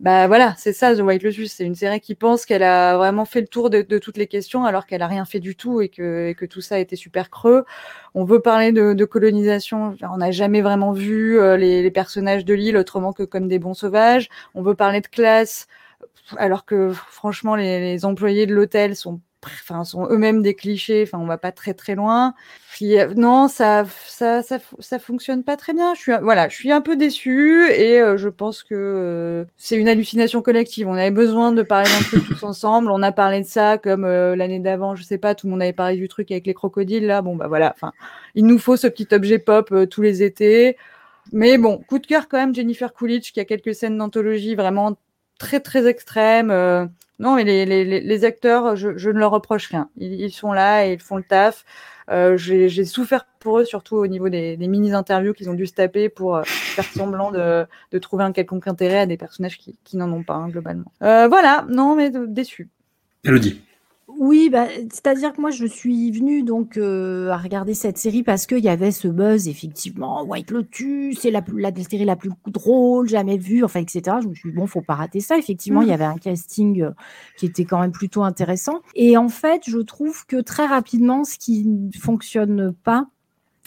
bah 0.01 0.27
voilà, 0.27 0.55
c'est 0.59 0.75
ça 0.75 0.95
The 0.95 1.01
White 1.01 1.23
Lotus. 1.23 1.53
C'est 1.53 1.65
une 1.65 1.75
série 1.75 2.01
qui 2.01 2.15
pense 2.15 2.45
qu'elle 2.45 2.63
a 2.63 2.97
vraiment 2.99 3.25
fait 3.25 3.41
le 3.41 3.47
tour 3.49 3.71
de, 3.71 3.83
toutes 3.99 4.19
les 4.19 4.27
questions 4.27 4.65
alors 4.67 4.87
qu'elle 4.87 5.03
a 5.03 5.07
rien 5.07 5.25
fait 5.25 5.41
du 5.41 5.57
tout 5.57 5.81
et 5.81 5.89
que, 5.89 6.33
que 6.35 6.45
tout 6.45 6.61
ça 6.61 6.77
a 6.77 6.79
été 6.79 6.97
super 6.97 7.31
creux. 7.31 7.65
On 8.15 8.25
veut 8.25 8.41
parler 8.41 8.73
de, 8.73 9.05
colonisation. 9.05 9.97
On 10.03 10.19
n'a 10.19 10.31
jamais 10.33 10.61
vraiment 10.61 10.93
vu 10.93 11.39
euh, 11.39 11.57
les, 11.57 11.91
personnages 11.91 12.45
de 12.45 12.55
l'île 12.55 12.77
autrement 12.77 13.13
que 13.13 13.23
comme 13.23 13.49
des 13.49 13.59
bons 13.59 13.75
sauvages. 13.75 14.29
On 14.55 14.63
veut 14.63 14.75
parler 14.75 15.01
de 15.01 15.07
classe 15.07 15.67
alors 16.37 16.65
que 16.65 16.93
franchement 16.93 17.57
les 17.57 18.05
employés 18.05 18.47
de 18.47 18.55
l'hôtel 18.55 18.97
sont 18.97 19.21
enfin, 19.47 19.85
sont 19.85 20.07
eux-mêmes 20.11 20.43
des 20.43 20.55
clichés. 20.55 21.03
Enfin, 21.03 21.19
on 21.19 21.27
va 21.27 21.39
pas 21.39 21.53
très 21.53 21.75
très 21.75 21.95
loin. 21.95 22.35
Euh, 22.83 23.15
non, 23.17 23.49
ça, 23.49 23.85
ça, 24.07 24.43
ça, 24.43 24.59
ça, 24.79 24.99
fonctionne 24.99 25.45
pas 25.45 25.57
très 25.57 25.73
bien. 25.73 25.95
Je 25.95 26.01
suis, 26.01 26.13
voilà, 26.23 26.49
je 26.49 26.55
suis 26.55 26.73
un 26.73 26.81
peu 26.81 26.97
déçue 26.97 27.71
et 27.71 28.01
euh, 28.01 28.17
je 28.17 28.29
pense 28.29 28.63
que 28.63 28.75
euh, 28.75 29.45
c'est 29.57 29.77
une 29.77 29.89
hallucination 29.89 30.43
collective. 30.43 30.89
On 30.89 30.95
avait 30.95 31.11
besoin 31.11 31.53
de 31.53 31.63
parler 31.63 31.89
d'un 31.89 32.05
truc 32.05 32.27
tous 32.27 32.43
ensemble. 32.43 32.91
On 32.91 33.03
a 33.03 33.13
parlé 33.13 33.41
de 33.41 33.47
ça 33.47 33.79
comme 33.79 34.07
l'année 34.07 34.61
d'avant, 34.61 34.95
je 34.95 35.03
sais 35.03 35.19
pas, 35.19 35.35
tout 35.35 35.47
le 35.47 35.53
monde 35.53 35.63
avait 35.63 35.73
parlé 35.73 35.97
du 35.97 36.09
truc 36.09 36.31
avec 36.31 36.47
les 36.47 36.55
crocodiles 36.55 37.07
là. 37.07 37.23
Bon, 37.23 37.37
bah 37.37 37.49
voilà. 37.49 37.73
Enfin, 37.75 37.93
il 38.35 38.47
nous 38.47 38.59
faut 38.59 38.77
ce 38.77 38.87
petit 38.87 39.09
objet 39.13 39.39
pop 39.39 39.73
tous 39.91 40.03
les 40.03 40.23
étés. 40.23 40.77
Mais 41.33 41.59
bon, 41.59 41.79
coup 41.89 41.99
de 41.99 42.07
cœur 42.07 42.29
quand 42.29 42.39
même, 42.39 42.55
Jennifer 42.55 42.93
Coolidge 42.93 43.33
qui 43.33 43.41
a 43.41 43.45
quelques 43.45 43.75
scènes 43.75 43.99
d'anthologie 43.99 44.55
vraiment 44.55 44.97
très 45.39 45.61
très 45.61 45.87
extrêmes. 45.87 46.53
Non, 47.19 47.35
mais 47.35 47.45
les, 47.45 47.65
les, 47.65 48.01
les 48.01 48.25
acteurs, 48.25 48.77
je, 48.77 48.97
je, 48.99 49.11
ne 49.11 49.19
leur 49.19 49.31
reproche 49.31 49.69
rien. 49.69 49.89
Ils, 49.97 50.31
sont 50.33 50.53
là 50.53 50.87
et 50.87 50.93
ils 50.93 51.01
font 51.01 51.17
le 51.17 51.23
taf. 51.23 51.65
Euh, 52.11 52.37
J'ai 52.37 52.85
souffert 52.85 53.27
pour 53.41 53.59
eux, 53.59 53.65
surtout 53.65 53.97
au 53.97 54.07
niveau 54.07 54.29
des, 54.29 54.57
des 54.57 54.69
mini-interviews 54.69 55.33
qu'ils 55.33 55.49
ont 55.49 55.55
dû 55.55 55.67
se 55.67 55.73
taper 55.73 56.09
pour 56.09 56.37
euh, 56.37 56.43
faire 56.45 56.85
semblant 56.85 57.33
de, 57.33 57.67
de, 57.91 57.99
trouver 57.99 58.25
un 58.25 58.33
quelconque 58.33 58.69
intérêt 58.69 59.01
à 59.01 59.07
des 59.07 59.17
personnages 59.17 59.57
qui, 59.57 59.79
qui 59.83 59.97
n'en 59.97 60.13
ont 60.13 60.23
pas, 60.23 60.35
hein, 60.35 60.49
globalement. 60.49 60.93
Euh, 61.03 61.27
voilà, 61.27 61.65
non, 61.69 61.97
mais 61.97 62.11
déçu. 62.11 62.69
Elodie. 63.25 63.61
Oui, 64.19 64.49
bah, 64.51 64.67
c'est-à-dire 64.91 65.33
que 65.33 65.41
moi, 65.41 65.51
je 65.51 65.67
suis 65.67 66.11
venue 66.11 66.43
donc 66.43 66.77
euh, 66.77 67.31
à 67.31 67.37
regarder 67.37 67.75
cette 67.75 67.99
série 67.99 68.23
parce 68.23 68.47
qu'il 68.47 68.65
y 68.65 68.69
avait 68.69 68.91
ce 68.91 69.09
buzz, 69.09 69.49
effectivement, 69.49 70.23
White 70.25 70.51
Lotus, 70.51 71.19
c'est 71.21 71.31
la, 71.31 71.43
la 71.55 71.71
série 71.75 72.05
la 72.05 72.17
plus 72.17 72.31
drôle 72.47 73.09
jamais 73.09 73.37
vue, 73.37 73.65
enfin, 73.65 73.81
etc. 73.81 74.19
Je 74.23 74.29
me 74.29 74.35
suis 74.35 74.51
dit, 74.51 74.57
bon, 74.57 74.67
faut 74.67 74.81
pas 74.81 74.95
rater 74.95 75.21
ça. 75.21 75.37
Effectivement, 75.37 75.83
il 75.83 75.89
y 75.89 75.91
mmh. 75.91 75.95
avait 75.95 76.05
un 76.05 76.17
casting 76.17 76.83
euh, 76.83 76.91
qui 77.37 77.47
était 77.47 77.65
quand 77.65 77.81
même 77.81 77.93
plutôt 77.93 78.23
intéressant. 78.23 78.81
Et 78.95 79.17
en 79.17 79.29
fait, 79.29 79.63
je 79.67 79.79
trouve 79.79 80.25
que 80.27 80.41
très 80.41 80.67
rapidement, 80.67 81.25
ce 81.25 81.37
qui 81.39 81.67
ne 81.67 81.91
fonctionne 81.93 82.73
pas, 82.85 83.09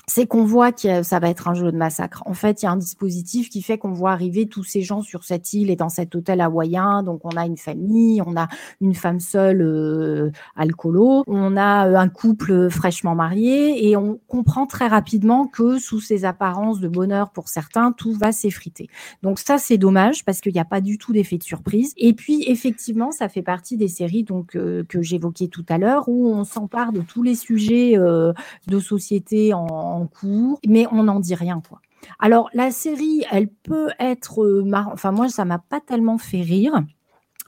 c'est 0.10 0.26
qu'on 0.26 0.44
voit 0.44 0.72
que 0.72 1.04
ça 1.04 1.20
va 1.20 1.30
être 1.30 1.48
un 1.48 1.54
jeu 1.54 1.72
de 1.72 1.78
massacre. 1.78 2.24
En 2.26 2.34
fait, 2.34 2.62
il 2.62 2.66
y 2.66 2.68
a 2.68 2.72
un 2.72 2.78
dispositif 2.78 3.50
qui 3.50 3.62
fait 3.62 3.78
qu'on 3.78 3.94
voit 3.94 4.12
arriver 4.12 4.48
tous 4.48 4.64
ces 4.64 4.82
gens 4.82 5.02
sur 5.02 5.24
cette 5.24 5.54
île 5.54 5.70
et 5.70 5.76
dans 5.76 5.90
cet 5.90 6.16
hôtel 6.16 6.42
hawaïen. 6.42 7.04
Donc, 7.04 7.22
on 7.24 7.38
a 7.38 7.46
une 7.46 7.58
famille, 7.58 8.22
on 8.26 8.36
a 8.36 8.48
une 8.82 8.96
femme 8.96 9.20
seule 9.20 9.62
euh, 9.62 10.32
alcoolo, 10.56 11.24
on 11.28 11.56
a 11.56 11.88
euh, 11.88 11.96
un 11.96 12.10
couple 12.10 12.70
fraîchement 12.70 13.14
marié 13.14 13.88
et 13.88 13.96
on 13.96 14.20
comprend 14.28 14.66
très 14.66 14.88
rapidement 14.88 15.48
que 15.48 15.78
sous 15.78 16.02
ces 16.02 16.26
apparences 16.26 16.80
de 16.80 16.88
bonheur 16.88 17.30
pour 17.30 17.48
certains, 17.48 17.92
tout 17.92 18.14
va 18.14 18.32
s'effriter. 18.32 18.90
Donc 19.22 19.40
ça, 19.40 19.58
c'est 19.58 19.78
dommage 19.78 20.26
parce 20.26 20.42
qu'il 20.42 20.54
n'y 20.54 20.60
a 20.60 20.66
pas 20.66 20.82
du 20.82 20.98
tout 20.98 21.14
d'effet 21.14 21.38
de 21.38 21.44
surprise. 21.44 21.94
Et 21.98 22.14
puis, 22.14 22.44
effectivement, 22.48 23.12
ça 23.12 23.30
fait 23.30 23.44
partie 23.44 23.78
des 23.78 23.88
séries 23.88 24.24
donc 24.24 24.56
euh, 24.56 24.84
que 24.90 25.02
j'évoquais 25.02 25.48
tout 25.48 25.66
à 25.70 25.78
l'heure 25.78 26.10
où 26.10 26.34
on 26.34 26.44
s'empare 26.44 26.92
de 26.92 27.02
tous 27.02 27.22
les 27.22 27.36
sujets 27.36 27.98
euh, 27.98 28.34
de 28.68 28.80
société 28.80 29.54
en 29.54 29.99
cours, 30.08 30.60
mais 30.68 30.86
on 30.92 31.04
n'en 31.04 31.20
dit 31.20 31.36
rien, 31.36 31.62
quoi. 31.68 31.82
Alors, 32.20 32.50
la 32.54 32.72
série, 32.72 33.24
elle 33.32 33.50
peut 33.50 33.90
être 34.00 34.44
euh, 34.44 34.66
Enfin, 34.94 35.12
moi, 35.12 35.30
ça 35.30 35.46
m'a 35.46 35.60
pas 35.60 35.80
tellement 35.82 36.18
fait 36.18 36.42
rire. 36.42 36.84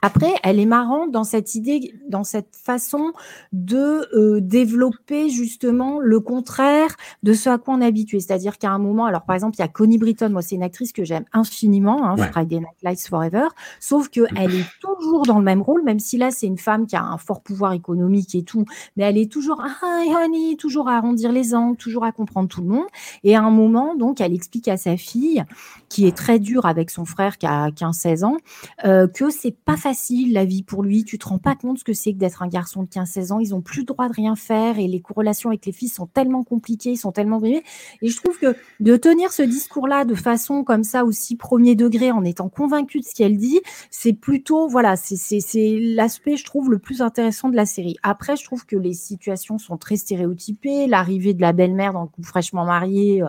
Après, 0.02 0.34
elle 0.44 0.60
est 0.60 0.66
marrante 0.66 1.12
dans 1.12 1.24
cette 1.24 1.54
idée, 1.54 1.94
dans 2.10 2.24
cette 2.24 2.56
façon 2.56 3.14
de 3.54 4.08
euh, 4.16 4.42
développer 4.42 5.30
justement 5.30 6.00
le 6.00 6.20
contraire 6.20 6.96
de 7.22 7.34
ce 7.34 7.50
à 7.50 7.60
quoi 7.60 7.76
on 7.76 7.82
est 7.82 7.86
habitué. 7.86 8.20
C'est-à-dire 8.20 8.58
qu'à 8.58 8.72
un 8.72 8.80
moment, 8.80 9.06
alors 9.06 9.24
par 9.24 9.36
exemple, 9.36 9.58
il 9.58 9.62
y 9.62 9.64
a 9.64 9.68
Connie 9.68 10.00
Britton, 10.00 10.30
moi 10.30 10.42
c'est 10.42 10.56
une 10.56 10.64
actrice 10.64 10.92
que 10.92 11.04
j'aime 11.04 11.26
infiniment, 11.34 12.04
hein, 12.04 12.18
Friday 12.18 12.58
Night 12.58 12.82
Lights 12.82 13.08
Forever, 13.08 13.48
sauf 13.80 14.10
qu'elle 14.10 14.56
est 14.56 14.66
toujours 14.82 15.24
dans 15.24 15.38
le 15.38 15.46
même 15.46 15.62
rôle, 15.62 15.84
même 15.84 16.00
si 16.00 16.18
là 16.18 16.32
c'est 16.32 16.48
une 16.48 16.58
femme 16.58 16.88
qui 16.88 16.96
a 16.96 17.04
un 17.04 17.18
fort 17.18 17.42
pouvoir 17.42 17.74
économique 17.74 18.34
et 18.34 18.44
tout, 18.44 18.66
mais 18.98 19.04
elle 19.04 19.20
est 19.20 19.32
toujours 19.32 19.64
hi 19.84 20.10
honey, 20.16 20.56
toujours 20.56 20.90
à 20.90 20.98
arrondir 20.98 21.32
les 21.32 21.54
angles, 21.54 21.78
toujours 21.78 22.06
à 22.06 22.12
comprendre 22.12 22.48
tout 22.48 22.62
le 22.62 22.68
monde. 22.68 22.88
Et 23.24 23.36
à 23.36 23.44
un 23.44 23.52
moment, 23.52 23.96
donc, 23.96 24.20
elle 24.20 24.34
explique 24.34 24.68
à 24.68 24.78
sa 24.78 24.98
fille, 24.98 25.44
qui 25.90 26.08
est 26.08 26.16
très 26.16 26.40
dure 26.40 26.66
avec 26.66 26.90
son 26.90 27.06
frère 27.06 27.38
qui 27.38 27.46
a 27.46 27.70
15-16 27.70 28.24
ans, 28.24 28.38
euh, 28.86 29.08
que 29.08 29.30
c'est 29.30 29.56
pas 29.56 29.78
facile 29.78 29.91
facile 29.92 30.32
la 30.32 30.46
vie 30.46 30.64
pour 30.64 30.84
lui. 30.84 31.04
Tu 31.04 31.18
te 31.18 31.28
rends 31.28 31.38
pas 31.38 31.54
compte 31.54 31.80
ce 31.80 31.84
que 31.84 31.92
c'est 31.92 32.14
que 32.14 32.18
d'être 32.18 32.44
un 32.44 32.48
garçon 32.48 32.84
de 32.84 32.88
15-16 32.88 33.34
ans. 33.34 33.40
Ils 33.40 33.54
ont 33.54 33.60
plus 33.60 33.82
le 33.82 33.88
droit 33.88 34.08
de 34.08 34.14
rien 34.14 34.38
faire 34.38 34.80
et 34.80 34.88
les 34.88 35.02
corrélations 35.02 35.50
avec 35.50 35.66
les 35.66 35.74
filles 35.74 35.90
sont 35.90 36.06
tellement 36.06 36.46
compliquées, 36.46 36.92
ils 36.92 36.98
sont 36.98 37.12
tellement 37.12 37.40
brimées. 37.40 37.64
Et 38.02 38.08
je 38.08 38.16
trouve 38.16 38.40
que 38.40 38.56
de 38.80 38.96
tenir 38.96 39.34
ce 39.34 39.42
discours-là 39.42 40.06
de 40.06 40.16
façon 40.16 40.64
comme 40.64 40.86
ça 40.86 41.04
aussi 41.04 41.36
premier 41.36 41.76
degré 41.76 42.10
en 42.10 42.24
étant 42.24 42.48
convaincu 42.48 43.02
de 43.02 43.06
ce 43.06 43.14
qu'elle 43.14 43.36
dit, 43.36 43.60
c'est 43.90 44.14
plutôt 44.14 44.70
voilà, 44.70 44.96
c'est 44.96 45.78
l'aspect 45.82 46.38
je 46.38 46.46
trouve 46.46 46.72
le 46.72 46.80
plus 46.80 47.02
intéressant 47.02 47.50
de 47.50 47.58
la 47.58 47.66
série. 47.66 47.98
Après, 48.02 48.38
je 48.38 48.46
trouve 48.46 48.66
que 48.66 48.78
les 48.78 48.94
situations 48.94 49.58
sont 49.58 49.76
très 49.76 49.98
stéréotypées. 49.98 50.88
L'arrivée 50.88 51.34
de 51.34 51.42
la 51.42 51.52
belle-mère 51.52 51.92
dans 51.92 52.04
le 52.04 52.08
couple 52.08 52.28
fraîchement 52.28 52.64
marié. 52.64 53.24
Euh, 53.24 53.28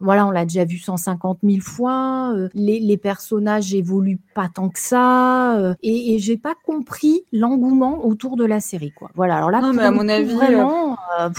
voilà, 0.00 0.26
on 0.26 0.30
l'a 0.30 0.44
déjà 0.44 0.64
vu 0.64 0.78
150 0.78 1.38
000 1.42 1.60
fois. 1.60 2.32
Euh, 2.34 2.48
les, 2.54 2.96
personnages 2.96 3.74
évoluent 3.74 4.20
pas 4.34 4.48
tant 4.52 4.68
que 4.68 4.78
ça, 4.78 5.56
euh, 5.58 5.74
et, 5.82 6.14
et 6.14 6.18
j'ai 6.18 6.36
pas 6.36 6.54
compris 6.64 7.24
l'engouement 7.32 8.04
autour 8.04 8.36
de 8.36 8.44
la 8.44 8.60
série, 8.60 8.92
quoi. 8.92 9.10
Voilà. 9.14 9.36
Alors 9.36 9.50
là, 9.50 9.60
mais 9.72 9.82
à 9.82 9.90
mon 9.90 10.08
avis, 10.08 10.34
vraiment, 10.34 10.96
euh, 11.20 11.30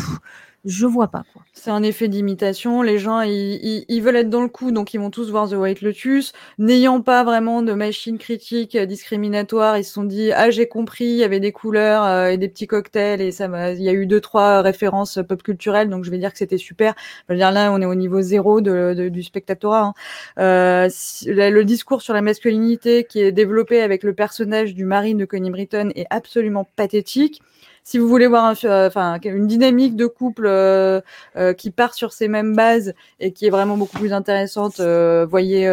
je 0.65 0.85
vois 0.85 1.07
pas 1.07 1.23
quoi. 1.33 1.43
C'est 1.53 1.71
un 1.71 1.83
effet 1.83 2.07
d'imitation. 2.07 2.81
Les 2.81 2.97
gens, 2.97 3.21
ils, 3.21 4.01
veulent 4.01 4.15
être 4.15 4.29
dans 4.29 4.41
le 4.41 4.47
coup, 4.47 4.71
donc 4.71 4.93
ils 4.93 4.99
vont 4.99 5.09
tous 5.09 5.29
voir 5.29 5.49
The 5.49 5.53
White 5.53 5.81
Lotus. 5.81 6.33
N'ayant 6.57 7.01
pas 7.01 7.23
vraiment 7.23 7.61
de 7.61 7.73
machine 7.73 8.17
critique 8.17 8.77
discriminatoire, 8.77 9.77
ils 9.77 9.83
se 9.83 9.93
sont 9.93 10.03
dit 10.03 10.31
ah 10.31 10.49
j'ai 10.51 10.67
compris, 10.67 11.05
il 11.05 11.17
y 11.17 11.23
avait 11.23 11.39
des 11.39 11.51
couleurs 11.51 12.03
euh, 12.03 12.27
et 12.27 12.37
des 12.37 12.47
petits 12.47 12.67
cocktails 12.67 13.21
et 13.21 13.31
ça 13.31 13.47
il 13.73 13.81
y 13.81 13.89
a 13.89 13.93
eu 13.93 14.05
deux 14.05 14.21
trois 14.21 14.61
références 14.61 15.19
pop 15.27 15.43
culturelles, 15.43 15.89
donc 15.89 16.03
je 16.03 16.11
vais 16.11 16.17
dire 16.17 16.31
que 16.31 16.37
c'était 16.37 16.57
super. 16.57 16.93
Je 17.29 17.35
là, 17.35 17.71
on 17.71 17.81
est 17.81 17.85
au 17.85 17.95
niveau 17.95 18.21
zéro 18.21 18.61
de, 18.61 19.09
du 19.09 19.23
spectatorat. 19.23 19.81
Hein. 19.83 19.93
Euh, 20.39 20.89
le 21.25 21.63
discours 21.63 22.01
sur 22.01 22.13
la 22.13 22.21
masculinité 22.21 23.05
qui 23.05 23.21
est 23.21 23.31
développé 23.31 23.81
avec 23.81 24.03
le 24.03 24.13
personnage 24.13 24.75
du 24.75 24.85
mari 24.85 25.15
de 25.15 25.25
Connie 25.25 25.51
Britton 25.51 25.91
est 25.95 26.07
absolument 26.09 26.69
pathétique 26.75 27.41
si 27.83 27.97
vous 27.97 28.07
voulez 28.07 28.27
voir 28.27 28.53
euh, 28.65 28.87
enfin, 28.87 29.19
une 29.23 29.47
dynamique 29.47 29.95
de 29.95 30.05
couple 30.05 30.45
euh, 30.47 31.01
euh, 31.37 31.53
qui 31.53 31.71
part 31.71 31.93
sur 31.93 32.13
ces 32.13 32.27
mêmes 32.27 32.55
bases 32.55 32.93
et 33.19 33.31
qui 33.31 33.45
est 33.47 33.49
vraiment 33.49 33.77
beaucoup 33.77 33.97
plus 33.97 34.13
intéressante, 34.13 34.79
voyez 34.79 35.67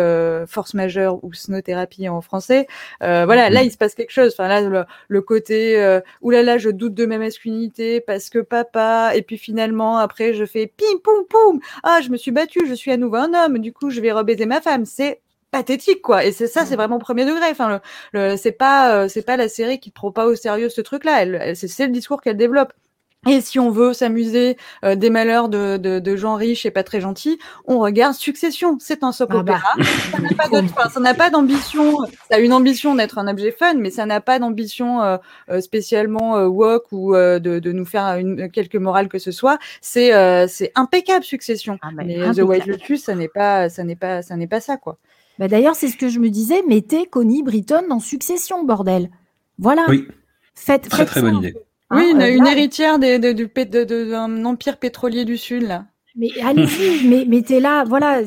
Force 0.47 0.74
majeure 0.74 1.23
ou 1.24 1.33
Snow 1.33 1.61
Therapy 1.61 2.09
en 2.09 2.20
français. 2.20 2.66
voilà, 3.01 3.51
là 3.51 3.62
il 3.62 3.70
se 3.70 3.77
passe 3.77 3.95
quelque 3.95 4.12
chose. 4.12 4.33
Enfin 4.33 4.49
là, 4.49 4.87
le, 5.09 5.20
côté 5.23 6.01
oulala, 6.23 6.59
je 6.59 6.70
doute 6.70 6.95
de 6.95 7.07
ma 7.07 7.19
masculinité 7.19 8.01
parce 8.01 8.31
que 8.31 8.39
papa. 8.39 9.12
Et 9.15 9.23
puis 9.23 9.39
finalement, 9.39 9.99
après, 9.99 10.35
je 10.35 10.45
fais 10.45 10.66
pim 10.66 10.99
poum 11.03 11.24
poum. 11.28 11.61
Ah, 11.83 12.01
je 12.03 12.11
me 12.11 12.16
suis 12.16 12.31
battue, 12.31 12.66
je 12.66 12.74
suis 12.74 12.93
à 12.93 12.97
nouveau 12.97 13.16
un 13.16 13.33
homme. 13.35 13.59
Du 13.59 13.73
coup, 13.73 13.91
je 13.91 14.01
vais 14.01 14.12
rebaiser 14.12 14.47
ma 14.47 14.61
femme. 14.61 14.85
C'est 14.87 15.20
pathétique 15.57 16.03
quoi 16.03 16.23
et 16.24 16.33
c'est 16.33 16.49
ça 16.49 16.66
c'est 16.66 16.77
vraiment 16.77 16.99
premier 16.99 17.24
degré 17.24 17.47
enfin 17.51 17.81
le, 18.12 18.37
c'est 18.37 18.53
pas 18.53 18.95
euh, 18.95 19.09
c'est 19.09 19.23
pas 19.23 19.39
la 19.39 19.49
série 19.49 19.81
qui 19.81 19.91
prend 19.91 20.12
pas 20.12 20.27
au 20.27 20.35
sérieux 20.35 20.69
ce 20.69 20.83
truc 20.83 21.05
là 21.05 21.23
elle, 21.23 21.57
c'est 21.57 21.87
le 21.87 21.93
discours 21.93 22.20
qu'elle 22.20 22.37
développe 22.37 22.74
et 23.27 23.41
si 23.41 23.59
on 23.59 23.70
veut 23.70 23.93
s'amuser 23.93 24.57
euh, 24.85 24.95
des 24.95 25.11
malheurs 25.11 25.49
de, 25.49 25.78
de, 25.78 25.99
de, 25.99 26.16
gens 26.16 26.37
riches 26.37 26.65
et 26.65 26.70
pas 26.70 26.85
très 26.85 27.01
gentils, 27.01 27.39
on 27.65 27.81
regarde 27.81 28.15
Succession. 28.15 28.77
C'est 28.78 29.03
un 29.03 29.11
soap 29.11 29.31
ah 29.33 29.43
bah. 29.43 29.59
opéra. 29.59 30.89
Ça 30.91 31.01
n'a 31.01 31.12
pas 31.12 31.28
d'ambition. 31.28 31.97
Ça 32.31 32.37
a 32.37 32.39
une 32.39 32.53
ambition 32.53 32.95
d'être 32.95 33.19
un 33.19 33.27
objet 33.27 33.51
fun, 33.51 33.74
mais 33.74 33.91
ça 33.91 34.07
n'a 34.07 34.20
pas 34.20 34.39
d'ambition 34.39 35.03
euh, 35.03 35.61
spécialement 35.61 36.37
woke 36.45 36.93
ou 36.93 37.15
de, 37.16 37.39
de, 37.39 37.73
nous 37.73 37.85
faire 37.85 38.16
une, 38.16 38.49
quelque 38.49 38.78
morale 38.78 39.09
que 39.09 39.19
ce 39.19 39.33
soit. 39.33 39.59
C'est 39.81 40.12
c'est 40.47 40.70
impeccable 40.77 41.24
Succession. 41.24 41.78
Ah, 41.83 41.89
mais, 41.93 42.31
The 42.33 42.43
White 42.43 42.66
Lotus, 42.66 43.03
ça 43.03 43.16
n'est 43.16 43.27
pas 43.27 43.69
ça 43.69 43.83
n'est 43.83 43.97
pas 43.97 44.23
ça 44.23 44.37
n'est 44.37 44.47
pas 44.47 44.61
ça 44.61 44.77
quoi. 44.77 44.99
Bah 45.38 45.48
D'ailleurs, 45.48 45.74
c'est 45.74 45.88
ce 45.88 45.96
que 45.96 46.08
je 46.08 46.18
me 46.18 46.30
disais, 46.30 46.62
mettez 46.68 47.06
Connie 47.06 47.42
Britton 47.42 47.82
dans 47.88 48.00
Succession, 48.00 48.64
bordel. 48.64 49.10
Voilà. 49.58 49.84
Oui. 49.88 50.06
Faites, 50.54 50.88
très 50.88 51.04
très 51.04 51.20
bonne 51.20 51.36
idée. 51.38 51.54
Hein, 51.90 51.98
oui, 52.00 52.10
une, 52.12 52.22
euh, 52.22 52.50
héritière 52.50 52.98
d'un 52.98 53.18
de, 53.18 54.44
empire 54.44 54.78
pétrolier 54.78 55.24
du 55.24 55.36
Sud, 55.36 55.62
là. 55.62 55.84
Mais 56.16 56.30
allez-y, 56.42 57.06
mais 57.08 57.26
mettez 57.26 57.60
là, 57.60 57.84
voilà, 57.84 58.22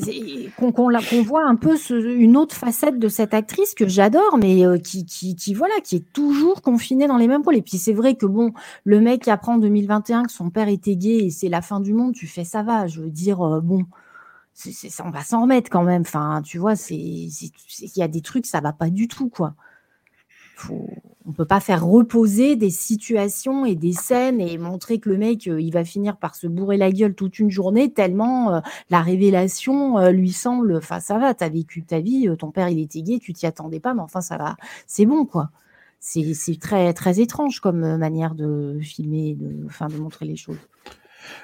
qu'on 0.58 1.24
voit 1.24 1.44
un 1.44 1.56
peu 1.56 1.76
une 1.90 2.38
autre 2.38 2.56
facette 2.56 3.00
de 3.00 3.08
cette 3.08 3.34
actrice 3.34 3.74
que 3.74 3.88
j'adore, 3.88 4.38
mais 4.38 4.66
euh, 4.66 4.78
qui, 4.78 5.06
qui, 5.06 5.36
qui, 5.36 5.56
voilà, 5.56 5.74
qui 5.84 5.96
est 5.98 6.14
toujours 6.14 6.62
confinée 6.62 7.08
dans 7.08 7.18
les 7.18 7.28
mêmes 7.28 7.42
rôles. 7.42 7.58
Et 7.58 7.64
puis 7.64 7.78
c'est 7.78 7.94
vrai 7.94 8.14
que 8.16 8.28
bon, 8.28 8.54
le 8.84 9.02
mec 9.02 9.24
qui 9.24 9.32
apprend 9.32 9.56
en 9.56 9.58
2021 9.58 10.24
que 10.24 10.32
son 10.32 10.52
père 10.52 10.68
était 10.68 10.96
gay 10.96 11.26
et 11.26 11.30
c'est 11.32 11.50
la 11.50 11.64
fin 11.64 11.80
du 11.80 11.94
monde, 11.94 12.14
tu 12.14 12.28
fais 12.28 12.44
ça 12.44 12.62
va. 12.62 12.86
Je 12.86 13.02
veux 13.02 13.10
dire, 13.10 13.42
euh, 13.42 13.60
bon, 13.60 13.84
on 15.04 15.10
va 15.10 15.24
s'en 15.24 15.42
remettre 15.44 15.70
quand 15.70 15.84
même. 15.84 16.04
Tu 16.44 16.58
vois, 16.58 16.74
il 16.90 17.30
y 17.96 18.02
a 18.02 18.08
des 18.08 18.22
trucs, 18.22 18.46
ça 18.46 18.62
va 18.62 18.74
pas 18.74 18.90
du 18.90 19.08
tout, 19.08 19.30
quoi. 19.30 19.56
Faut, 20.56 20.90
on 21.26 21.32
peut 21.32 21.46
pas 21.46 21.60
faire 21.60 21.86
reposer 21.86 22.56
des 22.56 22.72
situations 22.72 23.64
et 23.64 23.76
des 23.76 23.94
scènes 23.94 24.42
et 24.42 24.58
montrer 24.58 25.00
que 25.00 25.10
le 25.10 25.18
mec, 25.18 25.48
euh, 25.48 25.62
il 25.62 25.72
va 25.72 25.86
finir 25.86 26.18
par 26.18 26.34
se 26.36 26.48
bourrer 26.48 26.76
la 26.76 26.92
gueule 26.92 27.14
toute 27.14 27.38
une 27.40 27.52
journée 27.52 27.94
tellement 27.94 28.56
euh, 28.56 28.60
la 28.90 29.02
révélation 29.02 30.00
euh, 30.00 30.10
lui 30.12 30.32
semble. 30.32 30.76
Enfin, 30.78 31.00
ça 31.00 31.20
va, 31.20 31.34
t'as 31.34 31.50
vécu 31.50 31.84
ta 31.84 32.00
vie, 32.00 32.28
ton 32.38 32.52
père 32.52 32.70
il 32.70 32.80
était 32.80 33.02
gay, 33.04 33.20
tu 33.20 33.32
t'y 33.34 33.46
attendais 33.46 33.80
pas, 33.80 33.94
mais 33.94 34.02
enfin 34.02 34.22
ça 34.22 34.38
va, 34.38 34.58
c'est 34.88 35.06
bon, 35.06 35.26
quoi. 35.26 35.52
C'est, 36.00 36.34
c'est 36.34 36.60
très 36.60 36.94
très 36.94 37.20
étrange 37.20 37.60
comme 37.60 37.98
manière 37.98 38.34
de 38.34 38.80
filmer, 38.82 39.36
de, 39.36 39.68
de 39.68 39.98
montrer 39.98 40.26
les 40.26 40.38
choses. 40.38 40.58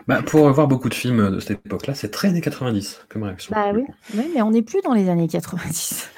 Bah, 0.07 0.22
pour 0.22 0.49
voir 0.52 0.68
beaucoup 0.68 0.90
de 0.90 0.94
films 0.94 1.32
de 1.32 1.40
cette 1.40 1.66
époque-là, 1.66 1.95
c'est 1.95 2.10
très 2.10 2.30
années 2.30 2.41
90 2.41 3.06
comme 3.10 3.24
réaction. 3.24 3.53
Bah 3.56 3.72
oui, 3.74 3.84
oui, 4.16 4.32
mais 4.36 4.41
on 4.41 4.52
n'est 4.52 4.62
plus 4.62 4.82
dans 4.84 4.94
les 4.94 5.10
années 5.10 5.28
90. 5.28 6.10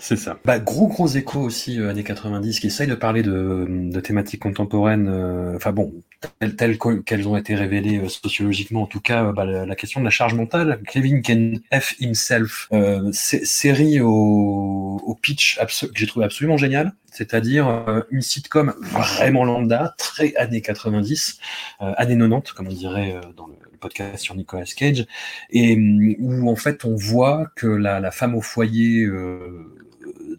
C'est 0.00 0.16
ça. 0.16 0.38
Bah, 0.44 0.58
gros 0.58 0.88
gros 0.88 1.06
écho 1.08 1.40
aussi 1.40 1.78
euh, 1.78 1.90
années 1.90 2.02
90 2.02 2.58
qui 2.58 2.68
essaye 2.68 2.86
de 2.86 2.94
parler 2.94 3.22
de, 3.22 3.66
de 3.68 4.00
thématiques 4.00 4.42
contemporaines, 4.42 5.08
euh, 5.08 5.56
enfin 5.56 5.72
bon, 5.72 5.92
telles, 6.38 6.56
telles 6.56 6.78
que- 6.78 7.00
qu'elles 7.00 7.26
ont 7.28 7.36
été 7.36 7.54
révélées 7.54 7.98
euh, 7.98 8.08
sociologiquement, 8.08 8.82
en 8.82 8.86
tout 8.86 9.00
cas 9.00 9.24
euh, 9.24 9.32
bah, 9.32 9.44
la, 9.44 9.76
question 9.76 10.00
de 10.00 10.04
la 10.04 10.10
charge 10.10 10.34
mentale. 10.34 10.80
Kevin 10.90 11.22
Can 11.22 11.54
F 11.78 11.94
himself, 12.00 12.68
euh, 12.72 13.10
sé- 13.12 13.44
série 13.44 14.00
au, 14.00 15.00
au 15.04 15.14
pitch 15.14 15.58
que 15.58 15.86
j'ai 15.94 16.06
trouvé 16.06 16.26
absolument 16.26 16.56
génial, 16.56 16.92
c'est-à-dire 17.12 18.04
une 18.10 18.22
sitcom 18.22 18.74
vraiment 18.80 19.44
lambda, 19.44 19.94
très 19.98 20.34
années 20.36 20.60
90, 20.60 21.38
euh, 21.82 21.92
années 21.96 22.16
90 22.16 22.52
comme 22.52 22.68
on 22.68 22.72
dirait 22.72 23.20
dans 23.36 23.46
le 23.46 23.54
le 23.72 23.78
podcast 23.78 24.22
sur 24.22 24.34
Nicolas 24.34 24.64
Cage, 24.64 25.06
et 25.50 25.74
hum, 25.74 26.14
où 26.18 26.50
en 26.50 26.56
fait 26.56 26.84
on 26.84 26.96
voit 26.96 27.46
que 27.56 27.66
la, 27.66 27.98
la 28.00 28.10
femme 28.10 28.34
au 28.34 28.42
foyer 28.42 29.04
euh, 29.04 29.64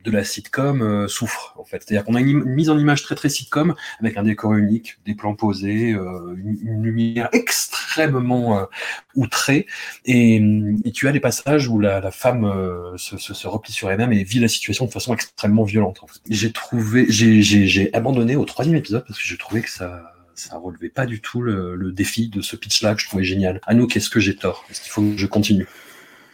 de 0.04 0.12
la 0.12 0.24
sitcom 0.24 0.82
euh, 0.82 1.08
souffre 1.08 1.56
en 1.58 1.64
fait. 1.64 1.84
C'est-à-dire 1.84 2.04
qu'on 2.06 2.16
a 2.16 2.22
une, 2.22 2.44
mise 2.44 2.70
en 2.70 2.78
image 2.78 3.04
très 3.04 3.16
très 3.16 3.30
sitcom 3.30 3.76
avec 4.00 4.18
un 4.18 4.24
décor 4.24 4.54
unique, 4.54 4.98
des 5.06 5.16
plans 5.16 5.36
posés, 5.36 5.94
euh, 5.94 6.36
une, 6.38 6.84
lumière 6.84 7.30
extrêmement 7.34 8.60
euh, 8.60 8.66
outrée, 9.16 9.68
et, 10.06 10.40
hum, 10.40 10.80
et 10.84 10.92
tu 10.92 11.08
as 11.08 11.12
des 11.12 11.20
passages 11.20 11.68
où 11.68 11.80
la, 11.80 12.12
femme 12.12 12.52
se, 12.98 13.48
replie 13.48 13.72
sur 13.72 13.90
elle-même 13.90 14.14
et 14.14 14.24
vit 14.24 14.40
la 14.40 14.48
situation 14.48 14.86
de 14.86 14.92
façon 14.92 15.14
extrêmement 15.14 15.64
violente. 15.64 16.00
En 16.02 16.08
fait. 16.08 16.20
J'ai 16.30 16.52
trouvé, 16.52 17.06
j'ai 17.10 17.94
abandonné 17.94 18.36
au 18.36 18.46
troisième 18.46 18.76
épisode 18.76 19.06
parce 19.06 19.20
que 19.20 19.26
j'ai 19.26 19.38
trouvé 19.38 19.62
que 19.62 19.70
ça 19.70 20.14
ça 20.34 20.58
relevait 20.58 20.90
pas 20.90 21.06
du 21.06 21.22
tout 21.22 21.42
le, 21.42 21.92
défi 21.92 22.30
de 22.30 22.42
ce 22.42 22.56
pitch-là 22.56 22.96
que 22.96 23.02
je 23.02 23.08
trouvais 23.08 23.24
génial. 23.24 23.62
À 23.68 23.74
nous, 23.74 23.86
qu'est-ce 23.86 24.10
que 24.10 24.20
j'ai 24.20 24.36
tort? 24.36 24.66
Est-ce 24.70 24.82
qu'il 24.82 24.92
faut 24.92 25.02
que 25.02 25.18
je 25.18 25.28
continue? 25.28 25.68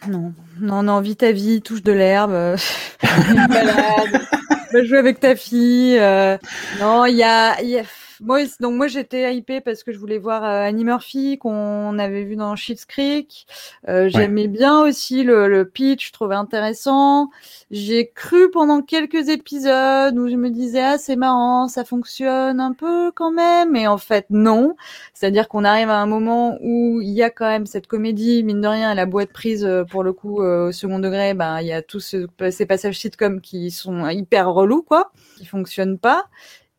Non, 0.06 0.32
non, 0.60 0.82
non, 0.84 1.00
vis 1.00 1.16
ta 1.16 1.32
vie, 1.32 1.60
touche 1.60 1.82
de 1.82 1.92
l'herbe, 1.92 2.30
euh, 2.32 2.56
balade, 3.48 4.20
va 4.72 4.84
jouer 4.84 4.98
avec 4.98 5.18
ta 5.20 5.34
fille. 5.34 5.98
euh, 5.98 6.38
Non, 6.80 7.04
il 7.04 7.16
y 7.16 7.22
a, 7.24 7.60
il 7.62 7.68
y 7.70 7.78
a- 7.78 7.82
moi, 8.20 8.40
donc 8.60 8.74
moi 8.74 8.88
j'étais 8.88 9.34
hypée 9.36 9.60
parce 9.60 9.82
que 9.82 9.92
je 9.92 9.98
voulais 9.98 10.18
voir 10.18 10.44
euh, 10.44 10.62
Annie 10.62 10.84
Murphy 10.84 11.38
qu'on 11.38 11.98
avait 11.98 12.24
vu 12.24 12.36
dans 12.36 12.56
Schitt's 12.56 12.84
Creek. 12.84 13.46
Euh, 13.88 14.08
J'aimais 14.08 14.48
bien 14.48 14.80
aussi 14.82 15.22
le, 15.22 15.48
le 15.48 15.64
pitch, 15.68 16.08
je 16.08 16.12
trouvais 16.12 16.34
intéressant. 16.34 17.30
J'ai 17.70 18.08
cru 18.10 18.50
pendant 18.50 18.82
quelques 18.82 19.28
épisodes 19.28 20.16
où 20.18 20.28
je 20.28 20.36
me 20.36 20.50
disais 20.50 20.80
ah 20.82 20.98
c'est 20.98 21.16
marrant, 21.16 21.68
ça 21.68 21.84
fonctionne 21.84 22.60
un 22.60 22.72
peu 22.72 23.12
quand 23.12 23.30
même, 23.30 23.76
et 23.76 23.86
en 23.86 23.98
fait 23.98 24.26
non. 24.30 24.74
C'est-à-dire 25.14 25.48
qu'on 25.48 25.64
arrive 25.64 25.90
à 25.90 25.98
un 26.00 26.06
moment 26.06 26.58
où 26.60 27.00
il 27.00 27.10
y 27.10 27.22
a 27.22 27.30
quand 27.30 27.46
même 27.48 27.66
cette 27.66 27.86
comédie, 27.86 28.42
mine 28.42 28.60
de 28.60 28.68
rien, 28.68 28.94
la 28.94 29.06
boîte 29.06 29.32
prise 29.32 29.64
euh, 29.64 29.84
pour 29.84 30.02
le 30.02 30.12
coup 30.12 30.42
euh, 30.42 30.68
au 30.68 30.72
second 30.72 30.98
degré, 30.98 31.34
ben 31.34 31.60
il 31.60 31.66
y 31.68 31.72
a 31.72 31.82
tous 31.82 32.00
ce- 32.00 32.26
ces 32.50 32.66
passages 32.66 32.98
sitcom 32.98 33.40
qui 33.40 33.70
sont 33.70 34.08
hyper 34.08 34.50
relous 34.52 34.82
quoi, 34.82 35.12
qui 35.36 35.46
fonctionnent 35.46 35.98
pas. 35.98 36.26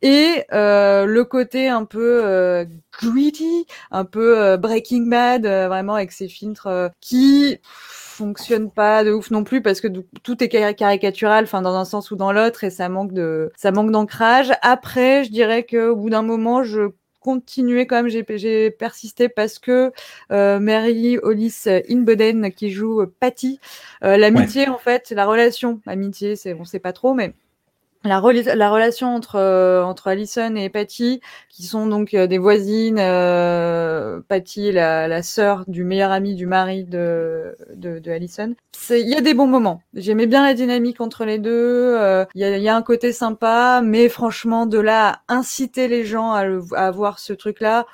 Et 0.01 0.43
euh, 0.53 1.05
le 1.05 1.23
côté 1.25 1.67
un 1.67 1.83
peu 1.85 2.21
euh, 2.25 2.65
greedy, 3.01 3.65
un 3.91 4.05
peu 4.05 4.39
euh, 4.39 4.57
Breaking 4.57 5.07
Bad, 5.07 5.45
euh, 5.45 5.67
vraiment 5.67 5.95
avec 5.95 6.11
ces 6.11 6.27
filtres 6.29 6.67
euh, 6.67 6.89
qui 7.01 7.59
fonctionnent 7.63 8.71
pas 8.71 9.03
de 9.03 9.11
ouf 9.11 9.31
non 9.31 9.43
plus 9.43 9.61
parce 9.61 9.81
que 9.81 9.87
tout 10.23 10.43
est 10.43 10.47
cari- 10.49 10.75
caricatural, 10.75 11.43
enfin 11.45 11.61
dans 11.61 11.75
un 11.75 11.85
sens 11.85 12.11
ou 12.11 12.15
dans 12.15 12.31
l'autre, 12.31 12.63
et 12.63 12.69
ça 12.69 12.87
manque 12.89 13.13
de 13.13 13.51
ça 13.57 13.71
manque 13.71 13.91
d'ancrage. 13.91 14.51
Après, 14.61 15.23
je 15.25 15.31
dirais 15.31 15.63
que 15.63 15.89
au 15.89 15.95
bout 15.95 16.09
d'un 16.09 16.21
moment, 16.21 16.63
je 16.63 16.91
continuais 17.21 17.85
quand 17.85 17.97
même, 17.97 18.07
j'ai 18.07 18.25
j'ai 18.37 18.71
persisté 18.71 19.27
parce 19.27 19.59
que 19.59 19.91
euh, 20.31 20.59
Mary 20.59 21.17
Hollis 21.21 21.63
Inboden 21.89 22.51
qui 22.51 22.71
joue 22.71 23.01
euh, 23.01 23.13
Patty, 23.19 23.59
euh, 24.03 24.15
l'amitié 24.17 24.69
en 24.69 24.77
fait, 24.77 25.11
la 25.11 25.25
relation, 25.25 25.81
amitié, 25.85 26.37
c'est 26.37 26.53
on 26.53 26.63
sait 26.63 26.79
pas 26.79 26.93
trop, 26.93 27.13
mais 27.13 27.33
la, 28.05 28.19
rela- 28.19 28.55
la 28.55 28.69
relation 28.71 29.13
entre 29.13 29.35
euh, 29.35 29.83
entre 29.83 30.07
Allison 30.07 30.55
et 30.55 30.69
Patty, 30.69 31.21
qui 31.49 31.63
sont 31.63 31.85
donc 31.87 32.13
euh, 32.13 32.27
des 32.27 32.37
voisines, 32.37 32.97
euh, 32.99 34.21
Patty 34.27 34.71
la, 34.71 35.07
la 35.07 35.21
sœur 35.23 35.63
du 35.67 35.83
meilleur 35.83 36.11
ami 36.11 36.35
du 36.35 36.45
mari 36.45 36.85
de 36.85 37.55
de, 37.75 37.99
de 37.99 38.11
Allison. 38.11 38.55
Il 38.91 39.07
y 39.09 39.15
a 39.15 39.21
des 39.21 39.33
bons 39.33 39.47
moments. 39.47 39.81
J'aimais 39.93 40.25
bien 40.27 40.43
la 40.43 40.53
dynamique 40.53 41.01
entre 41.01 41.25
les 41.25 41.37
deux. 41.39 41.51
euh, 41.97 42.25
Il 42.35 42.41
y, 42.41 42.45
a, 42.45 42.57
y 42.57 42.69
a 42.69 42.75
un 42.75 42.81
côté 42.81 43.11
sympa, 43.11 43.81
mais 43.83 44.09
franchement 44.09 44.65
de 44.65 44.79
là 44.79 45.21
à 45.27 45.33
inciter 45.35 45.87
les 45.87 46.05
gens 46.05 46.31
à, 46.31 46.45
le, 46.45 46.63
à 46.75 46.89
voir 46.91 47.19
ce 47.19 47.33
truc 47.33 47.59
là, 47.59 47.85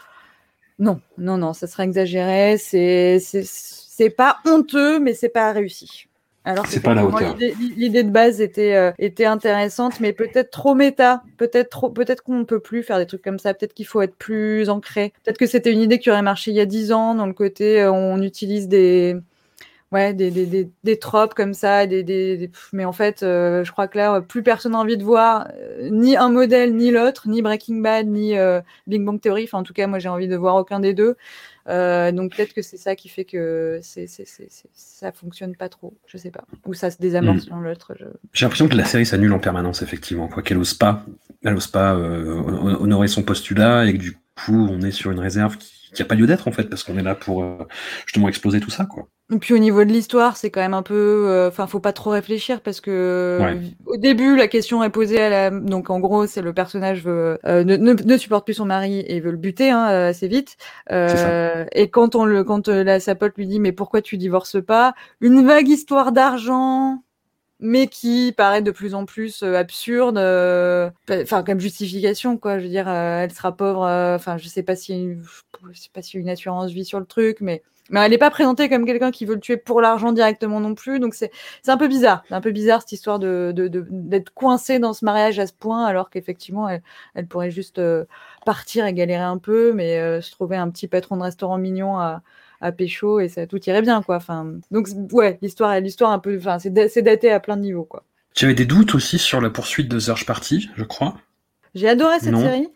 non, 0.79 1.01
non, 1.17 1.37
non, 1.37 1.53
ça 1.53 1.67
serait 1.67 1.83
exagéré. 1.85 2.57
C'est 2.59 4.09
pas 4.15 4.37
honteux, 4.45 4.99
mais 4.99 5.13
c'est 5.13 5.29
pas 5.29 5.51
réussi. 5.51 6.07
Alors 6.45 6.65
C'est 6.67 6.79
pas 6.81 6.91
à 6.91 6.95
la 6.95 7.01
qu'effectivement, 7.03 7.33
hauteur. 7.33 7.57
l'idée- 7.75 8.03
de 8.03 8.09
base 8.09 8.39
était 8.39 8.75
euh, 8.75 8.91
était 8.99 9.25
intéressante, 9.25 9.99
mais 9.99 10.13
peut-être 10.13 10.51
trop 10.51 10.75
méta. 10.75 11.23
Peut-être 11.37 11.69
trop. 11.69 11.89
Peut-être 11.89 12.21
qu'on 12.23 12.35
ne 12.39 12.43
peut 12.43 12.59
plus 12.59 12.83
faire 12.83 12.97
des 12.99 13.05
trucs 13.07 13.23
comme 13.23 13.39
ça. 13.39 13.53
Peut-être 13.53 13.73
qu'il 13.73 13.87
faut 13.87 14.01
être 14.01 14.15
plus 14.15 14.69
ancré. 14.69 15.11
Peut-être 15.23 15.37
que 15.39 15.47
c'était 15.47 15.71
une 15.71 15.81
idée 15.81 15.97
qui 15.99 16.11
aurait 16.11 16.21
marché 16.21 16.51
il 16.51 16.57
y 16.57 16.61
a 16.61 16.65
dix 16.65 16.91
ans, 16.91 17.15
dans 17.15 17.25
le 17.25 17.33
côté 17.33 17.81
euh, 17.81 17.91
on 17.91 18.21
utilise 18.21 18.67
des 18.67 19.15
ouais 19.91 20.13
des, 20.15 20.31
des, 20.31 20.47
des, 20.47 20.69
des 20.83 20.97
tropes 20.99 21.35
comme 21.35 21.53
ça 21.53 21.85
des, 21.85 22.01
des, 22.03 22.49
mais 22.73 22.85
en 22.85 22.91
fait 22.91 23.21
euh, 23.21 23.63
je 23.63 23.71
crois 23.71 23.87
que 23.87 23.97
là 23.99 24.19
plus 24.19 24.41
personne 24.41 24.71
n'a 24.71 24.79
envie 24.79 24.97
de 24.97 25.03
voir 25.03 25.47
euh, 25.55 25.89
ni 25.91 26.17
un 26.17 26.29
modèle 26.29 26.75
ni 26.75 26.89
l'autre 26.89 27.27
ni 27.29 27.43
Breaking 27.43 27.81
Bad 27.81 28.07
ni 28.07 28.35
euh, 28.35 28.61
Big 28.87 29.03
Bang 29.05 29.21
Theory 29.21 29.43
enfin 29.43 29.59
en 29.59 29.63
tout 29.63 29.73
cas 29.73 29.85
moi 29.85 29.99
j'ai 29.99 30.09
envie 30.09 30.27
de 30.27 30.35
voir 30.35 30.55
aucun 30.55 30.79
des 30.79 30.95
deux 30.95 31.15
Euh, 31.67 32.11
donc 32.11 32.35
peut-être 32.35 32.53
que 32.53 32.61
c'est 32.61 32.77
ça 32.77 32.95
qui 32.95 33.09
fait 33.09 33.25
que 33.25 33.79
c'est, 33.81 34.05
c'est, 34.07 34.25
c'est, 34.27 34.49
ça 34.73 35.11
fonctionne 35.11 35.55
pas 35.55 35.67
trop 35.67 35.95
je 36.05 36.17
sais 36.17 36.29
pas 36.29 36.43
ou 36.67 36.73
ça 36.75 36.91
se 36.91 36.97
désamorce 36.99 37.47
Mm. 37.47 37.49
l'un 37.49 37.61
l'autre 37.61 37.93
je... 37.99 38.05
J'ai 38.33 38.45
l'impression 38.45 38.67
que 38.67 38.75
la 38.75 38.85
série 38.85 39.05
s'annule 39.05 39.33
en 39.33 39.39
permanence, 39.39 39.81
effectivement, 39.81 40.27
quoi 40.27 40.43
qu'elle 40.43 40.57
ose 40.59 40.75
pas, 40.75 41.03
elle 41.43 41.55
ose 41.55 41.67
pas 41.67 41.95
euh, 41.95 42.35
hon- 42.35 42.81
honorer 42.83 43.07
son 43.07 43.23
postulat 43.23 43.85
et 43.85 43.93
que 43.93 43.97
du 43.97 44.13
coup 44.35 44.67
on 44.69 44.81
est 44.81 44.91
sur 44.91 45.11
une 45.11 45.19
réserve 45.19 45.57
qui 45.57 45.71
qui 45.95 46.01
a 46.01 46.05
pas 46.05 46.15
lieu 46.15 46.27
d'être 46.27 46.49
en 46.49 46.51
fait 46.51 46.65
parce 46.65 46.83
qu'on 46.83 46.97
est 46.97 47.03
là 47.03 47.15
pour 47.15 47.41
euh, 47.41 47.57
justement 48.05 48.27
exploser 48.27 48.59
tout 48.59 48.69
ça 48.69 48.85
quoi. 48.85 49.07
Et 49.33 49.37
puis 49.39 49.53
au 49.53 49.57
niveau 49.57 49.83
de 49.85 49.89
l'histoire, 49.89 50.35
c'est 50.37 50.51
quand 50.51 50.59
même 50.59 50.73
un 50.75 50.83
peu, 50.83 50.93
euh, 51.29 51.47
enfin, 51.47 51.65
faut 51.67 51.79
pas 51.79 51.93
trop 51.93 52.09
réfléchir 52.11 52.59
parce 52.61 52.79
que 52.81 53.39
Ouais. 53.41 53.57
au 53.85 53.95
début, 53.97 54.35
la 54.35 54.47
question 54.49 54.83
est 54.83 54.89
posée 54.89 55.19
à 55.21 55.29
la, 55.29 55.49
donc 55.51 55.89
en 55.89 55.99
gros, 55.99 56.27
c'est 56.27 56.41
le 56.43 56.53
personnage 56.53 57.01
veut, 57.01 57.39
euh, 57.45 57.63
ne, 57.63 57.75
ne, 57.77 57.93
ne 57.93 58.17
supporte 58.17 58.45
plus 58.45 58.53
son 58.55 58.65
mari 58.65 59.03
et 59.07 59.19
veut 59.21 59.31
le 59.31 59.37
buter 59.37 59.71
hein, 59.71 59.87
euh, 59.89 60.09
assez 60.09 60.27
vite. 60.27 60.57
Euh, 61.63 61.65
et 61.71 61.89
quand 61.89 62.15
on 62.15 62.25
le, 62.25 62.43
quand 62.43 62.67
euh, 62.69 62.83
la, 62.83 62.99
sa 62.99 63.15
pote 63.15 63.35
lui 63.37 63.47
dit 63.47 63.59
mais 63.59 63.71
pourquoi 63.71 64.01
tu 64.01 64.17
divorces 64.17 64.63
pas, 64.63 64.93
une 65.21 65.45
vague 65.45 65.69
histoire 65.69 66.11
d'argent. 66.11 67.01
Mais 67.61 67.87
qui 67.87 68.33
paraît 68.35 68.61
de 68.61 68.71
plus 68.71 68.95
en 68.95 69.05
plus 69.05 69.41
euh, 69.41 69.55
absurde, 69.55 70.17
enfin 71.09 71.43
comme 71.43 71.59
justification 71.59 72.37
quoi. 72.37 72.59
Je 72.59 72.65
veux 72.65 72.69
dire, 72.69 72.89
elle 72.89 73.31
sera 73.31 73.55
pauvre. 73.55 73.81
Enfin, 74.15 74.37
je 74.37 74.47
sais 74.49 74.63
pas 74.63 74.75
si, 74.75 75.15
je 75.71 75.79
sais 75.79 75.89
pas 75.93 76.01
si 76.01 76.17
une 76.17 76.29
assurance 76.29 76.71
vie 76.71 76.85
sur 76.85 76.99
le 76.99 77.05
truc, 77.05 77.37
mais 77.41 77.63
mais 77.89 77.99
elle 77.99 78.11
n'est 78.11 78.17
pas 78.17 78.31
présentée 78.31 78.67
comme 78.69 78.85
quelqu'un 78.85 79.11
qui 79.11 79.25
veut 79.25 79.35
le 79.35 79.39
tuer 79.39 79.57
pour 79.57 79.79
l'argent 79.81 80.11
directement 80.11 80.59
non 80.59 80.73
plus. 80.75 80.99
Donc 80.99 81.13
c'est 81.13 81.31
un 81.67 81.77
peu 81.77 81.87
bizarre. 81.87 82.23
C'est 82.27 82.33
un 82.35 82.41
peu 82.41 82.51
bizarre 82.51 82.81
cette 82.81 82.91
histoire 82.93 83.19
de 83.19 83.51
de- 83.55 83.67
de- 83.67 83.85
d'être 83.89 84.31
coincée 84.33 84.79
dans 84.79 84.93
ce 84.93 85.05
mariage 85.05 85.37
à 85.39 85.47
ce 85.47 85.53
point, 85.53 85.85
alors 85.85 86.09
qu'effectivement 86.09 86.67
elle, 86.69 86.81
elle 87.13 87.27
pourrait 87.27 87.51
juste 87.51 87.79
euh, 87.79 88.05
partir 88.45 88.85
et 88.85 88.93
galérer 88.93 89.23
un 89.23 89.37
peu, 89.37 89.73
mais 89.73 89.99
euh, 89.99 90.21
se 90.21 90.31
trouver 90.31 90.57
un 90.57 90.69
petit 90.69 90.87
patron 90.87 91.17
de 91.17 91.23
restaurant 91.23 91.57
mignon 91.57 91.97
à 91.99 92.21
à 92.61 92.71
pécho 92.71 93.19
et 93.19 93.27
ça 93.27 93.45
tout 93.47 93.59
irait 93.69 93.81
bien 93.81 94.01
quoi. 94.01 94.15
Enfin 94.15 94.53
donc 94.71 94.87
ouais 95.11 95.37
l'histoire 95.41 95.79
l'histoire 95.79 96.11
un 96.11 96.19
peu 96.19 96.37
enfin 96.37 96.57
c'est 96.57 96.71
da- 96.73 96.87
c'est 96.89 97.01
daté 97.01 97.31
à 97.31 97.39
plein 97.39 97.57
de 97.57 97.61
niveaux 97.61 97.83
quoi. 97.83 98.03
Tu 98.33 98.45
avais 98.45 98.53
des 98.55 98.65
doutes 98.65 98.95
aussi 98.95 99.17
sur 99.19 99.39
la 99.41 99.49
poursuite 99.49 99.87
de 99.89 99.99
Search 99.99 100.25
Party, 100.25 100.69
je 100.75 100.83
crois? 100.83 101.15
J'ai 101.75 101.87
adoré 101.89 102.19
cette 102.19 102.31
Non. 102.31 102.39
série. 102.41 102.67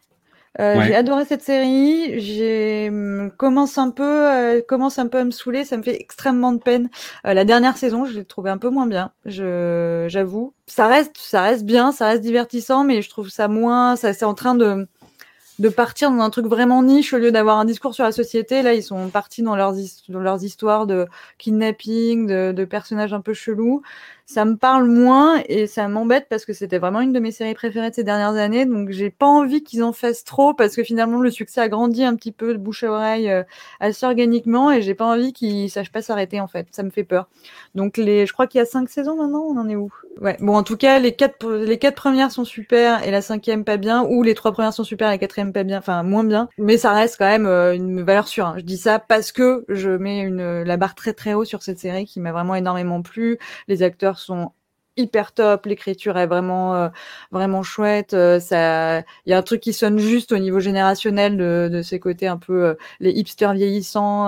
Euh, 0.60 0.76
Ouais. 0.78 0.88
J'ai 0.88 0.96
adoré 0.96 1.26
cette 1.26 1.44
série. 1.44 2.20
J'ai 2.20 2.90
hum, 2.90 3.32
commence 3.38 3.78
un 3.78 3.92
peu, 3.92 4.04
euh, 4.04 4.62
commence 4.68 4.98
un 5.00 5.08
peu 5.08 5.20
à 5.20 5.24
me 5.24 5.32
saouler. 5.32 5.64
Ça 5.64 5.78
me 5.78 5.84
fait 5.84 6.00
extrêmement 6.00 6.52
de 6.52 6.60
peine. 6.60 6.90
Euh, 7.28 7.34
la 7.34 7.46
dernière 7.46 7.78
saison, 7.78 8.06
je 8.06 8.14
l'ai 8.18 8.26
trouvée 8.26 8.50
un 8.50 8.58
peu 8.58 8.70
moins 8.70 8.88
bien. 8.88 9.12
Je, 9.26 10.06
j'avoue. 10.10 10.54
Ça 10.68 10.88
reste, 10.88 11.18
ça 11.18 11.42
reste 11.44 11.66
bien, 11.66 11.92
ça 11.92 12.08
reste 12.08 12.22
divertissant, 12.24 12.84
mais 12.84 13.02
je 13.02 13.10
trouve 13.10 13.30
ça 13.30 13.48
moins. 13.48 13.96
Ça, 13.96 14.14
c'est 14.14 14.26
en 14.26 14.34
train 14.34 14.56
de 14.56 14.88
de 15.60 15.68
partir 15.68 16.10
dans 16.10 16.22
un 16.22 16.30
truc 16.30 16.46
vraiment 16.48 16.82
niche 16.84 17.14
au 17.14 17.18
lieu 17.18 17.32
d'avoir 17.34 17.58
un 17.60 17.66
discours 17.66 17.94
sur 17.94 18.06
la 18.06 18.14
société. 18.14 18.62
Là, 18.62 18.74
ils 18.74 18.84
sont 18.84 19.10
partis 19.10 19.44
dans 19.44 19.58
leurs, 19.58 19.74
dans 20.08 20.20
leurs 20.22 20.44
histoires 20.44 20.88
de 20.88 21.06
kidnapping, 21.38 22.28
de, 22.28 22.54
de 22.54 22.66
personnages 22.66 23.14
un 23.14 23.20
peu 23.22 23.34
chelous 23.34 23.82
ça 24.30 24.46
me 24.46 24.58
parle 24.58 24.88
moins 24.88 25.42
et 25.48 25.66
ça 25.66 25.88
m'embête 25.88 26.28
parce 26.30 26.46
que 26.46 26.54
c'était 26.54 26.78
vraiment 26.78 27.02
une 27.02 27.14
de 27.14 27.20
mes 27.20 27.32
séries 27.32 27.56
préférées 27.56 27.90
de 27.90 27.96
ces 27.96 28.04
dernières 28.04 28.36
années. 28.36 28.68
Donc 28.68 28.92
j'ai 28.92 29.10
pas 29.10 29.26
envie 29.26 29.64
qu'ils 29.64 29.82
en 29.82 29.92
fassent 29.92 30.24
trop 30.24 30.54
parce 30.54 30.76
que 30.76 30.84
finalement 30.84 31.20
le 31.20 31.32
succès 31.32 31.62
a 31.62 31.68
grandi 31.68 32.04
un 32.04 32.16
petit 32.16 32.32
peu 32.32 32.54
de 32.54 32.60
bouche 32.60 32.84
à 32.84 32.92
oreille 32.92 33.32
euh, 33.32 33.42
assez 33.80 34.06
organiquement 34.06 34.72
et 34.72 34.84
j'ai 34.84 34.94
pas 34.94 35.06
envie 35.06 35.34
qu'ils 35.34 35.72
sachent 35.72 35.92
pas 35.92 36.04
s'arrêter 36.04 36.40
en 36.40 36.48
fait. 36.48 36.68
Ça 36.70 36.84
me 36.84 36.92
fait 36.92 37.04
peur. 37.04 37.28
Donc 37.74 37.98
les, 37.98 38.28
je 38.28 38.34
crois 38.34 38.46
qu'il 38.46 38.60
y 38.60 38.62
a 38.62 38.66
cinq 38.66 38.90
saisons 38.90 39.16
maintenant. 39.16 39.48
On 39.50 39.58
en 39.58 39.68
est 39.68 39.76
où? 39.76 39.92
Ouais. 40.22 40.38
Bon 40.42 40.56
en 40.56 40.64
tout 40.64 40.78
cas 40.78 41.00
les 41.00 41.14
quatre 41.14 41.52
les 41.52 41.80
quatre 41.80 41.96
premières 41.96 42.30
sont 42.30 42.46
super 42.46 43.04
et 43.08 43.10
la 43.10 43.24
cinquième 43.24 43.64
pas 43.64 43.78
bien 43.78 44.04
ou 44.04 44.22
les 44.22 44.36
trois 44.36 44.52
premières 44.52 44.74
sont 44.74 44.84
super 44.84 45.08
et 45.08 45.12
la 45.12 45.18
quatrième 45.18 45.54
pas 45.54 45.64
bien, 45.64 45.80
enfin 45.80 46.04
moins 46.04 46.24
bien. 46.24 46.50
Mais 46.60 46.78
ça 46.78 46.94
reste 46.94 47.16
quand 47.18 47.26
même 47.26 47.48
euh, 47.48 47.74
une 47.74 48.04
valeur 48.04 48.28
sûre. 48.28 48.46
Hein. 48.46 48.56
Je 48.58 48.64
dis 48.64 48.78
ça 48.78 49.00
parce 49.00 49.32
que 49.32 49.66
je 49.70 49.90
mets 49.90 50.20
une 50.20 50.62
la 50.62 50.78
barre 50.78 50.94
très 50.94 51.14
très 51.14 51.34
haut 51.34 51.46
sur 51.46 51.64
cette 51.64 51.80
série 51.80 52.06
qui 52.06 52.20
m'a 52.20 52.32
vraiment 52.32 52.54
énormément 52.54 53.02
plu. 53.02 53.40
Les 53.68 53.82
acteurs 53.82 54.19
sont 54.20 54.52
hyper 55.00 55.32
top, 55.32 55.66
l'écriture 55.66 56.18
est 56.18 56.28
vraiment 56.28 56.76
euh, 56.76 56.90
vraiment 57.32 57.64
chouette. 57.64 58.14
Euh, 58.14 58.40
ça, 58.40 59.00
il 59.26 59.30
y 59.32 59.34
a 59.34 59.38
un 59.38 59.42
truc 59.42 59.62
qui 59.62 59.74
sonne 59.74 59.98
juste 59.98 60.32
au 60.32 60.38
niveau 60.38 60.60
générationnel 60.60 61.38
de, 61.38 61.70
de 61.72 61.82
ces 61.82 62.00
côtés 62.00 62.28
un 62.28 62.38
peu 62.38 62.66
euh, 62.66 62.74
les 63.00 63.12
hipsters 63.12 63.54
vieillissants. 63.54 64.26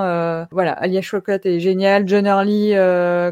voilà, 0.51 0.73
Alia 0.73 1.01
Shawkat 1.01 1.39
est 1.43 1.59
génial, 1.59 2.07
John 2.07 2.25
Early 2.25 2.71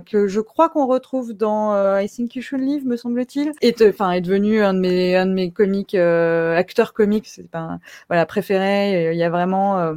que 0.06 0.28
je 0.28 0.42
crois 0.42 0.70
qu'on 0.70 0.88
retrouve 0.88 1.34
dans 1.34 1.98
I 1.98 2.08
Think 2.10 2.36
You 2.36 2.42
Should 2.42 2.62
Live, 2.62 2.86
me 2.86 2.98
semble-t-il, 2.98 3.52
est 3.62 3.82
enfin 3.82 4.12
est 4.12 4.22
devenu 4.22 4.62
un 4.62 4.74
de 4.74 4.80
mes 4.80 5.16
un 5.16 5.26
de 5.26 5.34
mes 5.34 5.52
comiques 5.52 5.96
acteurs 5.96 6.94
comiques, 6.94 7.28
c'est 7.28 7.50
pas 7.50 7.80
voilà 8.10 8.26
préféré. 8.26 9.14
Il 9.14 9.18
y 9.18 9.24
a 9.24 9.30
vraiment 9.30 9.94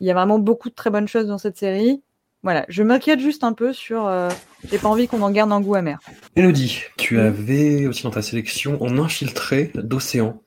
il 0.00 0.06
y 0.06 0.10
a 0.10 0.14
vraiment 0.14 0.38
beaucoup 0.38 0.70
de 0.70 0.74
très 0.74 0.90
bonnes 0.90 1.08
choses 1.08 1.26
dans 1.26 1.38
cette 1.38 1.56
série. 1.56 2.02
Voilà, 2.44 2.66
je 2.68 2.82
m'inquiète 2.82 3.20
juste 3.20 3.42
un 3.42 3.54
peu 3.54 3.72
sur. 3.72 4.06
Euh, 4.06 4.28
j'ai 4.70 4.76
pas 4.76 4.88
envie 4.88 5.08
qu'on 5.08 5.22
en 5.22 5.30
garde 5.30 5.50
un 5.50 5.62
goût 5.62 5.76
amer. 5.76 5.98
Elodie, 6.36 6.82
tu 6.98 7.18
avais 7.18 7.86
aussi 7.86 8.02
dans 8.02 8.10
ta 8.10 8.20
sélection 8.20 8.80
en 8.82 8.98
infiltré 8.98 9.72
d'Océan. 9.74 10.38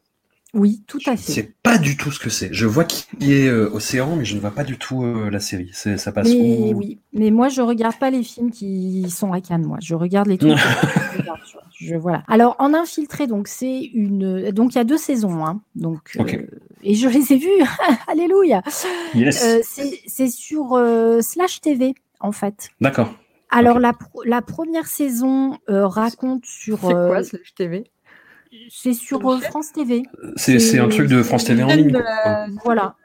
Oui, 0.54 0.84
tout 0.88 1.00
à 1.08 1.18
fait. 1.18 1.32
C'est 1.32 1.56
pas 1.64 1.80
du 1.80 1.98
tout 1.98 2.12
ce 2.12 2.20
que 2.20 2.30
c'est. 2.30 2.50
Je 2.54 2.68
vois 2.68 2.84
qui 2.84 3.34
est 3.34 3.48
euh, 3.48 3.70
Océan, 3.74 4.16
mais 4.16 4.26
je 4.26 4.36
ne 4.36 4.40
vois 4.40 4.52
pas 4.52 4.64
du 4.64 4.78
tout 4.78 5.04
euh, 5.04 5.32
la 5.32 5.40
série. 5.40 5.72
Ça 5.74 6.12
passe 6.12 6.30
mais, 6.30 6.72
Oui, 6.74 7.00
mais 7.14 7.32
moi 7.32 7.50
je 7.50 7.62
regarde 7.62 7.98
pas 7.98 8.12
les 8.12 8.24
films 8.24 8.52
qui 8.52 9.10
sont 9.10 9.34
à 9.34 9.42
Cannes. 9.42 9.66
Moi, 9.66 9.80
je 9.82 9.96
regarde 9.96 10.28
les 10.28 10.38
trucs. 10.38 10.54
je, 11.80 11.96
voilà. 11.96 12.24
Alors 12.28 12.56
en 12.60 12.74
infiltré, 12.74 13.28
donc 13.28 13.48
c'est 13.48 13.82
une. 13.94 14.52
Donc 14.52 14.74
il 14.74 14.78
y 14.78 14.82
a 14.82 14.84
deux 14.84 14.98
saisons, 14.98 15.46
hein. 15.46 15.62
Donc 15.76 16.18
et 16.84 16.94
je 16.94 17.08
les 17.08 17.34
ai 17.34 17.38
vus. 17.38 17.66
Alléluia. 18.08 18.62
Euh, 19.16 19.62
c'est 19.64 20.30
sur 20.30 20.74
euh, 20.74 21.22
Slash 21.22 21.62
TV, 21.62 21.96
en 22.20 22.32
fait. 22.32 22.70
D'accord. 22.82 23.14
Alors, 23.50 23.80
la, 23.80 23.94
la, 24.26 24.42
première 24.42 24.88
saison 24.88 25.58
euh, 25.70 25.88
raconte 25.88 26.46
sur. 26.46 26.80
C'est 26.80 26.94
quoi 26.94 27.24
Slash 27.24 27.56
TV 27.56 27.92
C'est 28.70 28.94
sur 28.94 29.22
France 29.42 29.72
TV. 29.74 30.04
C'est 30.36 30.80
un 30.80 30.90
truc 30.90 31.08
de 31.08 31.24
France 31.24 31.46
TV 31.46 31.64
en 31.64 31.68
ligne. 31.68 31.98
Voilà. 32.64 32.96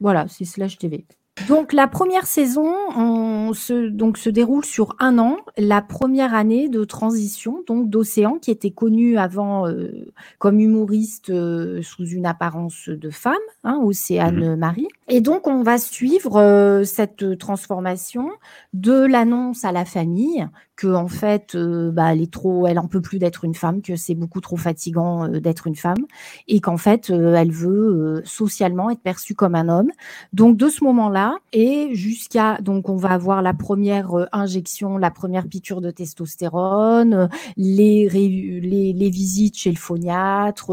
Voilà, 0.00 0.26
c'est 0.28 0.44
Slash 0.44 0.78
TV. 0.78 1.04
Donc 1.46 1.72
la 1.72 1.86
première 1.86 2.26
saison 2.26 2.72
on 2.96 3.52
se, 3.54 3.88
donc, 3.88 4.18
se 4.18 4.30
déroule 4.30 4.64
sur 4.64 4.96
un 4.98 5.18
an, 5.18 5.36
la 5.56 5.82
première 5.82 6.34
année 6.34 6.68
de 6.68 6.84
transition 6.84 7.62
donc 7.66 7.88
d'Océan 7.88 8.38
qui 8.40 8.50
était 8.50 8.70
connu 8.70 9.18
avant 9.18 9.66
euh, 9.66 10.06
comme 10.38 10.60
humoriste 10.60 11.30
euh, 11.30 11.80
sous 11.82 12.06
une 12.06 12.26
apparence 12.26 12.88
de 12.88 13.10
femme, 13.10 13.34
hein, 13.64 13.80
Océane 13.82 14.50
mhm. 14.50 14.56
Marie. 14.56 14.88
Et 15.08 15.20
donc 15.20 15.46
on 15.46 15.62
va 15.62 15.78
suivre 15.78 16.36
euh, 16.36 16.84
cette 16.84 17.38
transformation 17.38 18.30
de 18.72 19.04
l'annonce 19.04 19.64
à 19.64 19.72
la 19.72 19.84
famille 19.84 20.46
que 20.78 20.94
en 20.94 21.08
fait, 21.08 21.56
euh, 21.56 21.90
bah, 21.90 22.12
elle 22.12 22.22
est 22.22 22.32
trop, 22.32 22.66
elle 22.68 22.78
en 22.78 22.86
peut 22.86 23.00
plus 23.00 23.18
d'être 23.18 23.44
une 23.44 23.54
femme, 23.54 23.82
que 23.82 23.96
c'est 23.96 24.14
beaucoup 24.14 24.40
trop 24.40 24.56
fatigant 24.56 25.24
euh, 25.24 25.40
d'être 25.40 25.66
une 25.66 25.74
femme, 25.74 26.06
et 26.46 26.60
qu'en 26.60 26.76
fait, 26.76 27.10
euh, 27.10 27.34
elle 27.34 27.50
veut 27.50 28.22
socialement 28.24 28.88
être 28.88 29.00
perçue 29.00 29.34
comme 29.34 29.56
un 29.56 29.68
homme. 29.68 29.90
Donc 30.32 30.56
de 30.56 30.68
ce 30.68 30.84
moment-là 30.84 31.38
et 31.52 31.94
jusqu'à, 31.94 32.58
donc 32.60 32.88
on 32.88 32.96
va 32.96 33.10
avoir 33.10 33.42
la 33.42 33.54
première 33.54 34.28
injection, 34.30 34.98
la 34.98 35.10
première 35.10 35.48
piqûre 35.48 35.80
de 35.80 35.90
testostérone, 35.90 37.28
les, 37.56 38.08
les, 38.08 39.10
visites 39.10 39.56
chez 39.56 39.70
le 39.70 39.76
phoniatre, 39.76 40.70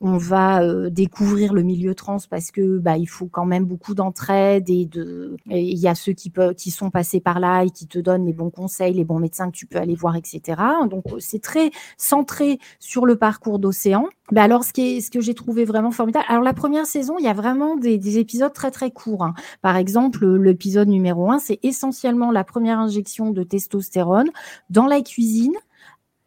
on 0.00 0.16
va 0.16 0.90
découvrir 0.90 1.54
le 1.54 1.62
milieu 1.62 1.94
trans 1.96 2.18
parce 2.28 2.52
que 2.52 2.78
bah 2.78 2.98
il 2.98 3.08
faut 3.08 3.26
quand 3.26 3.46
même 3.46 3.64
beaucoup 3.64 3.94
d'entraide 3.94 4.70
et 4.70 4.86
de, 4.86 5.36
il 5.46 5.78
y 5.78 5.88
a 5.88 5.94
ceux 5.96 6.12
qui 6.12 6.30
peuvent, 6.30 6.54
qui 6.54 6.70
sont 6.70 6.90
passés 6.90 7.20
par 7.20 7.40
là 7.40 7.64
et 7.64 7.70
qui 7.70 7.88
te 7.88 7.98
donnent 7.98 8.26
les 8.26 8.32
bons 8.32 8.50
conseils, 8.50 8.92
les 8.92 9.04
bons 9.04 9.18
médecins 9.18 9.39
que 9.46 9.56
tu 9.56 9.66
peux 9.66 9.78
aller 9.78 9.94
voir, 9.94 10.16
etc. 10.16 10.60
Donc 10.90 11.04
c'est 11.18 11.42
très 11.42 11.70
centré 11.96 12.58
sur 12.78 13.06
le 13.06 13.16
parcours 13.16 13.58
d'Océan. 13.58 14.06
Mais 14.32 14.40
alors, 14.40 14.64
ce, 14.64 14.72
qui 14.72 14.96
est, 14.96 15.00
ce 15.00 15.10
que 15.10 15.20
j'ai 15.20 15.34
trouvé 15.34 15.64
vraiment 15.64 15.90
formidable, 15.90 16.24
alors 16.28 16.42
la 16.42 16.52
première 16.52 16.86
saison, 16.86 17.16
il 17.18 17.24
y 17.24 17.28
a 17.28 17.32
vraiment 17.32 17.76
des, 17.76 18.18
épisodes 18.18 18.52
très 18.52 18.70
très 18.70 18.90
courts. 18.90 19.24
Hein. 19.24 19.34
Par 19.62 19.76
exemple, 19.76 20.26
l'épisode 20.36 20.88
numéro 20.88 21.30
un, 21.30 21.38
c'est 21.38 21.58
essentiellement 21.62 22.30
la 22.30 22.44
première 22.44 22.78
injection 22.78 23.30
de 23.30 23.42
testostérone 23.42 24.30
dans 24.68 24.86
la 24.86 25.00
cuisine. 25.00 25.54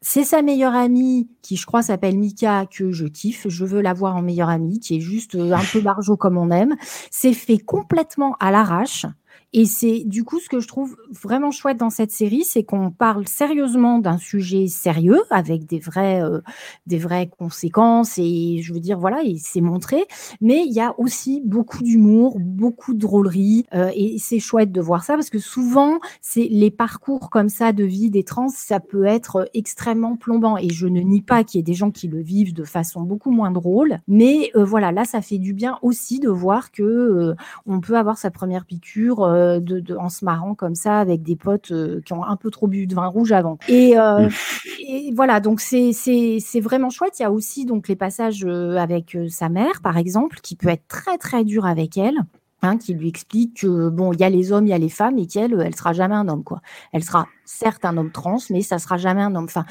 C'est 0.05 0.25
sa 0.25 0.41
meilleure 0.41 0.75
amie, 0.75 1.29
qui 1.41 1.55
je 1.55 1.65
crois 1.65 1.81
s'appelle 1.81 2.17
Mika, 2.17 2.65
que 2.65 2.91
je 2.91 3.05
kiffe. 3.05 3.47
Je 3.47 3.63
veux 3.63 3.79
la 3.79 3.93
voir 3.93 4.17
en 4.17 4.21
meilleure 4.21 4.49
amie, 4.49 4.79
qui 4.79 4.97
est 4.97 4.99
juste 4.99 5.35
euh, 5.35 5.53
un 5.53 5.63
peu 5.71 5.79
barjot 5.79 6.17
comme 6.17 6.37
on 6.37 6.51
aime. 6.51 6.75
C'est 7.09 7.31
fait 7.31 7.57
complètement 7.57 8.35
à 8.41 8.51
l'arrache. 8.51 9.05
Et 9.55 9.65
c'est 9.65 10.03
du 10.05 10.23
coup 10.23 10.39
ce 10.39 10.49
que 10.49 10.59
je 10.59 10.67
trouve 10.67 10.97
vraiment 11.23 11.51
chouette 11.51 11.77
dans 11.77 11.91
cette 11.91 12.11
série, 12.11 12.43
c'est 12.43 12.63
qu'on 12.63 12.89
parle 12.89 13.27
sérieusement 13.27 13.99
d'un 13.99 14.17
sujet 14.17 14.65
sérieux 14.65 15.21
avec 15.29 15.67
des 15.67 15.77
vraies, 15.77 16.23
euh, 16.23 16.41
des 16.87 16.97
vraies 16.97 17.29
conséquences 17.37 18.17
et 18.17 18.61
je 18.63 18.73
veux 18.73 18.79
dire 18.79 18.97
voilà, 18.97 19.21
et 19.23 19.37
c'est 19.37 19.61
montré. 19.61 20.05
Mais 20.41 20.63
il 20.65 20.73
y 20.73 20.79
a 20.79 20.95
aussi 20.99 21.43
beaucoup 21.45 21.83
d'humour, 21.83 22.39
beaucoup 22.39 22.95
de 22.95 22.99
drôlerie 22.99 23.65
euh, 23.75 23.91
et 23.95 24.17
c'est 24.17 24.39
chouette 24.39 24.71
de 24.71 24.81
voir 24.81 25.03
ça 25.03 25.13
parce 25.13 25.29
que 25.29 25.37
souvent 25.37 25.99
c'est 26.19 26.47
les 26.49 26.71
parcours 26.71 27.29
comme 27.29 27.49
ça 27.49 27.73
de 27.73 27.83
vie 27.83 28.09
des 28.09 28.23
trans, 28.23 28.49
ça 28.49 28.79
peut 28.79 29.05
être 29.05 29.47
extrêmement 29.53 30.15
plombant 30.15 30.57
et 30.57 30.69
je 30.69 30.87
ne 30.87 31.01
nie 31.01 31.21
pas 31.21 31.43
qu'il 31.43 31.59
y 31.59 31.61
ait 31.61 31.63
des 31.63 31.75
gens 31.75 31.91
qui 31.91 32.07
le 32.07 32.21
vivent 32.21 32.55
de 32.55 32.63
façon 32.63 33.01
beaucoup 33.01 33.29
moins 33.29 33.51
drôle. 33.51 33.99
Mais 34.07 34.49
euh, 34.55 34.63
voilà, 34.63 34.91
là 34.91 35.05
ça 35.05 35.21
fait 35.21 35.37
du 35.37 35.53
bien 35.53 35.77
aussi 35.83 36.19
de 36.19 36.29
voir 36.29 36.71
que 36.71 37.35
on 37.67 37.79
peut 37.81 37.97
avoir 37.97 38.17
sa 38.17 38.31
première 38.31 38.65
piqûre 38.65 39.42
euh, 39.43 39.59
de, 39.59 39.95
en 39.95 40.09
se 40.09 40.25
marrant 40.25 40.55
comme 40.55 40.75
ça 40.75 40.99
avec 40.99 41.21
des 41.21 41.35
potes 41.35 41.71
euh, 41.71 42.01
qui 42.05 42.13
ont 42.13 42.23
un 42.23 42.35
peu 42.35 42.49
trop 42.49 42.67
bu 42.67 42.87
de 42.87 42.95
vin 42.95 43.07
rouge 43.07 43.31
avant. 43.31 43.57
Et, 43.67 43.97
euh, 43.97 44.29
et 44.79 45.11
voilà, 45.15 45.39
donc 45.39 45.59
c'est 45.61 46.59
vraiment 46.61 46.89
chouette. 46.89 47.19
Il 47.19 47.23
y 47.23 47.25
a 47.25 47.31
aussi 47.31 47.65
donc 47.65 47.87
les 47.87 47.95
passages 47.95 48.45
avec 48.45 49.17
sa 49.29 49.49
mère, 49.49 49.81
par 49.81 49.97
exemple, 49.97 50.39
qui 50.41 50.55
peut 50.55 50.69
être 50.69 50.87
très 50.87 51.17
très 51.17 51.43
dur 51.43 51.65
avec 51.65 51.97
elle. 51.97 52.17
Hein, 52.65 52.77
qui 52.77 52.93
lui 52.93 53.09
explique 53.09 53.57
que 53.59 53.89
bon, 53.89 54.13
il 54.13 54.21
y 54.21 54.23
a 54.23 54.29
les 54.29 54.53
hommes, 54.53 54.65
il 54.65 54.69
y 54.69 54.73
a 54.73 54.77
les 54.77 54.87
femmes, 54.87 55.17
et 55.17 55.27
qu'elle, 55.27 55.59
elle 55.59 55.75
sera 55.75 55.91
jamais 55.91 56.15
un 56.15 56.29
homme, 56.29 56.45
quoi. 56.45 56.61
Elle 56.93 57.03
sera 57.03 57.27
certes 57.43 57.83
un 57.83 57.97
homme 57.97 58.11
trans, 58.11 58.37
mais 58.49 58.61
ça 58.61 58.79
sera 58.79 58.95
jamais 58.95 59.21
un 59.21 59.35
homme. 59.35 59.43
Enfin, 59.43 59.65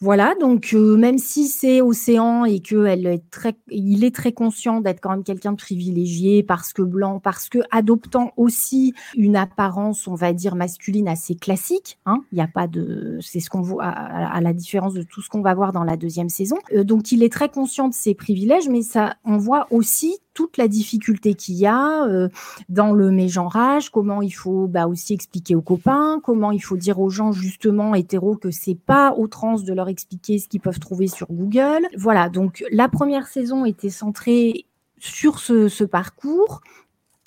voilà, 0.00 0.36
donc 0.40 0.74
euh, 0.74 0.96
même 0.96 1.18
si 1.18 1.48
c'est 1.48 1.80
Océan 1.80 2.44
et 2.46 2.62
elle 2.86 3.06
est 3.06 3.30
très, 3.32 3.54
il 3.68 4.04
est 4.04 4.14
très 4.14 4.30
conscient 4.30 4.80
d'être 4.80 5.00
quand 5.00 5.10
même 5.10 5.24
quelqu'un 5.24 5.50
de 5.50 5.56
privilégié 5.56 6.44
parce 6.44 6.72
que 6.72 6.82
blanc, 6.82 7.18
parce 7.18 7.48
que 7.48 7.58
adoptant 7.72 8.32
aussi 8.36 8.94
une 9.16 9.34
apparence, 9.34 10.06
on 10.06 10.14
va 10.14 10.32
dire 10.32 10.54
masculine 10.54 11.08
assez 11.08 11.34
classique. 11.34 11.98
Hein, 12.06 12.22
il 12.30 12.36
n'y 12.36 12.40
a 12.40 12.46
pas 12.46 12.68
de, 12.68 13.18
c'est 13.20 13.40
ce 13.40 13.50
qu'on 13.50 13.60
voit 13.60 13.86
à, 13.86 14.40
la 14.40 14.52
différence 14.52 14.94
de 14.94 15.02
tout 15.02 15.20
ce 15.20 15.28
qu'on 15.28 15.42
va 15.42 15.54
voir 15.54 15.72
dans 15.72 15.84
la 15.84 15.96
deuxième 15.96 16.28
saison. 16.28 16.58
Euh, 16.74 16.84
donc 16.84 17.10
il 17.10 17.24
est 17.24 17.32
très 17.32 17.48
conscient 17.48 17.88
de 17.88 17.94
ses 17.94 18.14
privilèges, 18.14 18.68
mais 18.68 18.82
ça, 18.82 19.16
on 19.24 19.36
voit 19.36 19.66
aussi 19.72 20.18
toute 20.38 20.56
la 20.56 20.68
difficulté 20.68 21.34
qu'il 21.34 21.56
y 21.56 21.66
a 21.66 22.04
euh, 22.04 22.28
dans 22.68 22.92
le 22.92 23.10
mégenrage, 23.10 23.90
comment 23.90 24.22
il 24.22 24.30
faut 24.30 24.68
bah, 24.68 24.86
aussi 24.86 25.12
expliquer 25.12 25.56
aux 25.56 25.62
copains, 25.62 26.20
comment 26.22 26.52
il 26.52 26.60
faut 26.60 26.76
dire 26.76 27.00
aux 27.00 27.10
gens 27.10 27.32
justement 27.32 27.96
hétéros 27.96 28.36
que 28.36 28.52
c'est 28.52 28.76
pas 28.76 29.14
aux 29.14 29.26
trans 29.26 29.58
de 29.58 29.72
leur 29.72 29.88
expliquer 29.88 30.38
ce 30.38 30.46
qu'ils 30.46 30.60
peuvent 30.60 30.78
trouver 30.78 31.08
sur 31.08 31.26
Google. 31.26 31.88
Voilà, 31.96 32.28
donc 32.28 32.62
la 32.70 32.88
première 32.88 33.26
saison 33.26 33.64
était 33.64 33.90
centrée 33.90 34.66
sur 35.00 35.40
ce, 35.40 35.66
ce 35.66 35.82
parcours. 35.82 36.60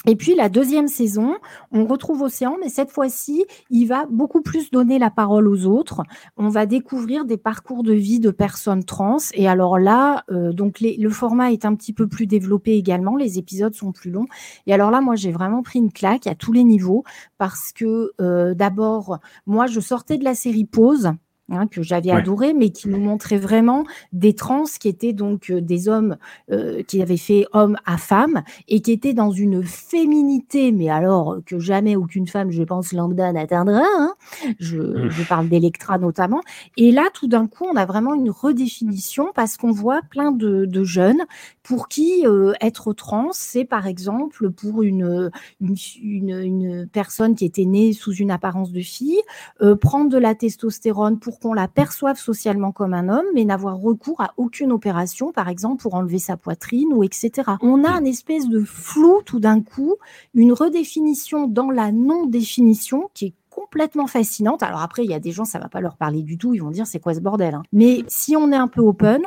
Et 0.07 0.15
puis 0.15 0.33
la 0.33 0.49
deuxième 0.49 0.87
saison, 0.87 1.35
on 1.71 1.85
retrouve 1.85 2.23
Océan, 2.23 2.57
mais 2.59 2.69
cette 2.69 2.89
fois-ci, 2.89 3.45
il 3.69 3.85
va 3.85 4.07
beaucoup 4.09 4.41
plus 4.41 4.71
donner 4.71 4.97
la 4.97 5.11
parole 5.11 5.47
aux 5.47 5.65
autres. 5.65 6.01
On 6.37 6.49
va 6.49 6.65
découvrir 6.65 7.23
des 7.25 7.37
parcours 7.37 7.83
de 7.83 7.93
vie 7.93 8.19
de 8.19 8.31
personnes 8.31 8.83
trans. 8.83 9.17
Et 9.33 9.47
alors 9.47 9.77
là, 9.77 10.23
euh, 10.31 10.53
donc 10.53 10.79
le 10.81 11.09
format 11.09 11.51
est 11.51 11.65
un 11.65 11.75
petit 11.75 11.93
peu 11.93 12.07
plus 12.07 12.25
développé 12.25 12.73
également. 12.73 13.15
Les 13.15 13.37
épisodes 13.37 13.75
sont 13.75 13.91
plus 13.91 14.09
longs. 14.09 14.25
Et 14.65 14.73
alors 14.73 14.89
là, 14.89 15.01
moi, 15.01 15.15
j'ai 15.15 15.31
vraiment 15.31 15.61
pris 15.61 15.77
une 15.77 15.91
claque 15.91 16.25
à 16.25 16.33
tous 16.33 16.51
les 16.51 16.63
niveaux 16.63 17.03
parce 17.37 17.71
que 17.71 18.11
euh, 18.19 18.55
d'abord, 18.55 19.19
moi, 19.45 19.67
je 19.67 19.79
sortais 19.79 20.17
de 20.17 20.23
la 20.23 20.33
série 20.33 20.65
Pause 20.65 21.11
hein, 21.51 21.67
que 21.67 21.81
j'avais 21.81 22.11
adoré, 22.11 22.53
mais 22.53 22.69
qui 22.69 22.89
nous 22.89 22.99
montrait 22.99 23.37
vraiment 23.37 23.83
des 24.13 24.33
trans 24.33 24.65
qui 24.79 24.87
étaient 24.87 25.13
donc 25.13 25.49
euh, 25.49 25.61
des 25.61 25.87
hommes 25.87 26.17
euh, 26.51 26.81
qui 26.83 27.01
avaient 27.01 27.17
fait 27.17 27.45
homme 27.53 27.77
à 27.85 27.97
femme 27.97 28.43
et 28.67 28.81
qui 28.81 28.91
étaient 28.91 29.13
dans 29.13 29.31
une 29.31 29.63
féminité, 29.63 30.71
mais 30.71 30.89
alors 30.89 31.37
que 31.45 31.59
jamais 31.59 31.95
aucune 31.95 32.27
femme, 32.27 32.51
je 32.51 32.63
pense, 32.63 32.93
lambda 32.93 33.31
n'atteindra. 33.31 33.81
Hein. 33.83 34.13
Je, 34.59 35.09
je, 35.09 35.23
parle 35.23 35.49
d'Electra 35.49 35.97
notamment. 35.97 36.41
Et 36.77 36.91
là, 36.91 37.03
tout 37.13 37.27
d'un 37.27 37.47
coup, 37.47 37.65
on 37.71 37.75
a 37.75 37.85
vraiment 37.85 38.13
une 38.13 38.29
redéfinition 38.31 39.27
parce 39.35 39.57
qu'on 39.57 39.71
voit 39.71 40.01
plein 40.09 40.31
de, 40.31 40.65
de 40.65 40.83
jeunes 40.83 41.23
pour 41.63 41.87
qui 41.87 42.25
euh, 42.25 42.53
être 42.59 42.93
trans, 42.93 43.29
c'est 43.31 43.65
par 43.65 43.87
exemple 43.87 44.49
pour 44.49 44.83
une, 44.83 45.31
une, 45.59 45.75
une, 46.01 46.87
personne 46.91 47.35
qui 47.35 47.45
était 47.45 47.65
née 47.65 47.93
sous 47.93 48.13
une 48.13 48.31
apparence 48.31 48.71
de 48.71 48.81
fille, 48.81 49.21
euh, 49.61 49.75
prendre 49.75 50.09
de 50.09 50.17
la 50.17 50.35
testostérone 50.35 51.19
pour 51.19 51.39
qu'on 51.41 51.53
la 51.53 51.67
perçoive 51.67 52.17
socialement 52.17 52.71
comme 52.71 52.93
un 52.93 53.09
homme, 53.09 53.25
mais 53.33 53.45
n'avoir 53.45 53.77
recours 53.77 54.21
à 54.21 54.33
aucune 54.37 54.71
opération, 54.71 55.31
par 55.31 55.49
exemple 55.49 55.81
pour 55.81 55.95
enlever 55.95 56.19
sa 56.19 56.37
poitrine 56.37 56.93
ou 56.93 57.03
etc. 57.03 57.31
On 57.61 57.83
a 57.83 57.89
un 57.89 58.05
espèce 58.05 58.47
de 58.47 58.63
flou 58.63 59.21
tout 59.25 59.39
d'un 59.39 59.61
coup, 59.61 59.95
une 60.33 60.53
redéfinition 60.53 61.47
dans 61.47 61.71
la 61.71 61.91
non-définition 61.91 63.09
qui 63.13 63.25
est 63.25 63.33
complètement 63.49 64.07
fascinante. 64.07 64.63
Alors 64.63 64.81
après, 64.81 65.03
il 65.03 65.11
y 65.11 65.13
a 65.13 65.19
des 65.19 65.31
gens, 65.31 65.45
ça 65.45 65.59
va 65.59 65.69
pas 65.69 65.81
leur 65.81 65.97
parler 65.97 66.23
du 66.23 66.37
tout, 66.37 66.53
ils 66.53 66.61
vont 66.61 66.71
dire 66.71 66.87
c'est 66.87 66.99
quoi 66.99 67.13
ce 67.13 67.19
bordel. 67.19 67.53
Hein. 67.53 67.63
Mais 67.73 68.03
si 68.07 68.35
on 68.35 68.51
est 68.51 68.55
un 68.55 68.67
peu 68.67 68.81
open, 68.81 69.21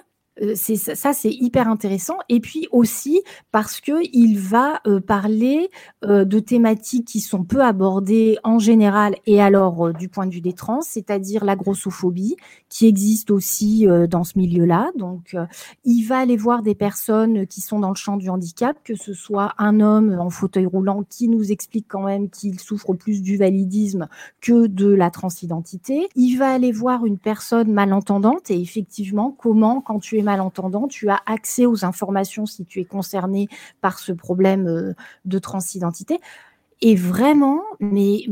c'est 0.54 0.76
ça, 0.76 1.12
c'est 1.12 1.30
hyper 1.30 1.68
intéressant. 1.68 2.16
Et 2.28 2.40
puis 2.40 2.66
aussi 2.72 3.22
parce 3.52 3.80
que 3.80 3.92
il 4.12 4.38
va 4.38 4.80
euh, 4.86 5.00
parler 5.00 5.70
euh, 6.04 6.24
de 6.24 6.40
thématiques 6.40 7.06
qui 7.06 7.20
sont 7.20 7.44
peu 7.44 7.62
abordées 7.62 8.38
en 8.42 8.58
général 8.58 9.14
et 9.26 9.40
alors 9.40 9.92
du 9.92 10.08
point 10.08 10.26
de 10.26 10.32
vue 10.32 10.40
des 10.40 10.52
trans, 10.52 10.82
c'est-à-dire 10.82 11.44
la 11.44 11.56
grossophobie 11.56 12.36
qui 12.68 12.86
existe 12.86 13.30
aussi 13.30 13.86
dans 14.10 14.24
ce 14.24 14.36
milieu-là. 14.36 14.90
Donc, 14.96 15.36
il 15.84 16.02
va 16.02 16.18
aller 16.18 16.36
voir 16.36 16.62
des 16.62 16.74
personnes 16.74 17.46
qui 17.46 17.60
sont 17.60 17.78
dans 17.78 17.90
le 17.90 17.94
champ 17.94 18.16
du 18.16 18.28
handicap, 18.28 18.76
que 18.82 18.96
ce 18.96 19.12
soit 19.14 19.54
un 19.58 19.80
homme 19.80 20.16
en 20.18 20.30
fauteuil 20.30 20.66
roulant 20.66 21.04
qui 21.08 21.28
nous 21.28 21.52
explique 21.52 21.86
quand 21.88 22.04
même 22.04 22.30
qu'il 22.30 22.58
souffre 22.58 22.94
plus 22.94 23.22
du 23.22 23.36
validisme 23.36 24.08
que 24.40 24.66
de 24.66 24.88
la 24.88 25.10
transidentité. 25.10 26.08
Il 26.16 26.36
va 26.36 26.52
aller 26.52 26.72
voir 26.72 27.06
une 27.06 27.18
personne 27.18 27.72
malentendante 27.72 28.50
et 28.50 28.60
effectivement 28.60 29.30
comment 29.30 29.80
quand 29.80 30.00
tu 30.00 30.18
es 30.18 30.22
malentendant, 30.24 30.88
tu 30.88 31.08
as 31.08 31.20
accès 31.26 31.66
aux 31.66 31.84
informations 31.84 32.46
si 32.46 32.64
tu 32.64 32.80
es 32.80 32.84
concerné 32.84 33.48
par 33.80 33.98
ce 33.98 34.12
problème 34.12 34.66
euh, 34.66 34.94
de 35.24 35.38
transidentité. 35.38 36.20
Et 36.80 36.96
vraiment, 36.96 37.62
mais 37.80 38.26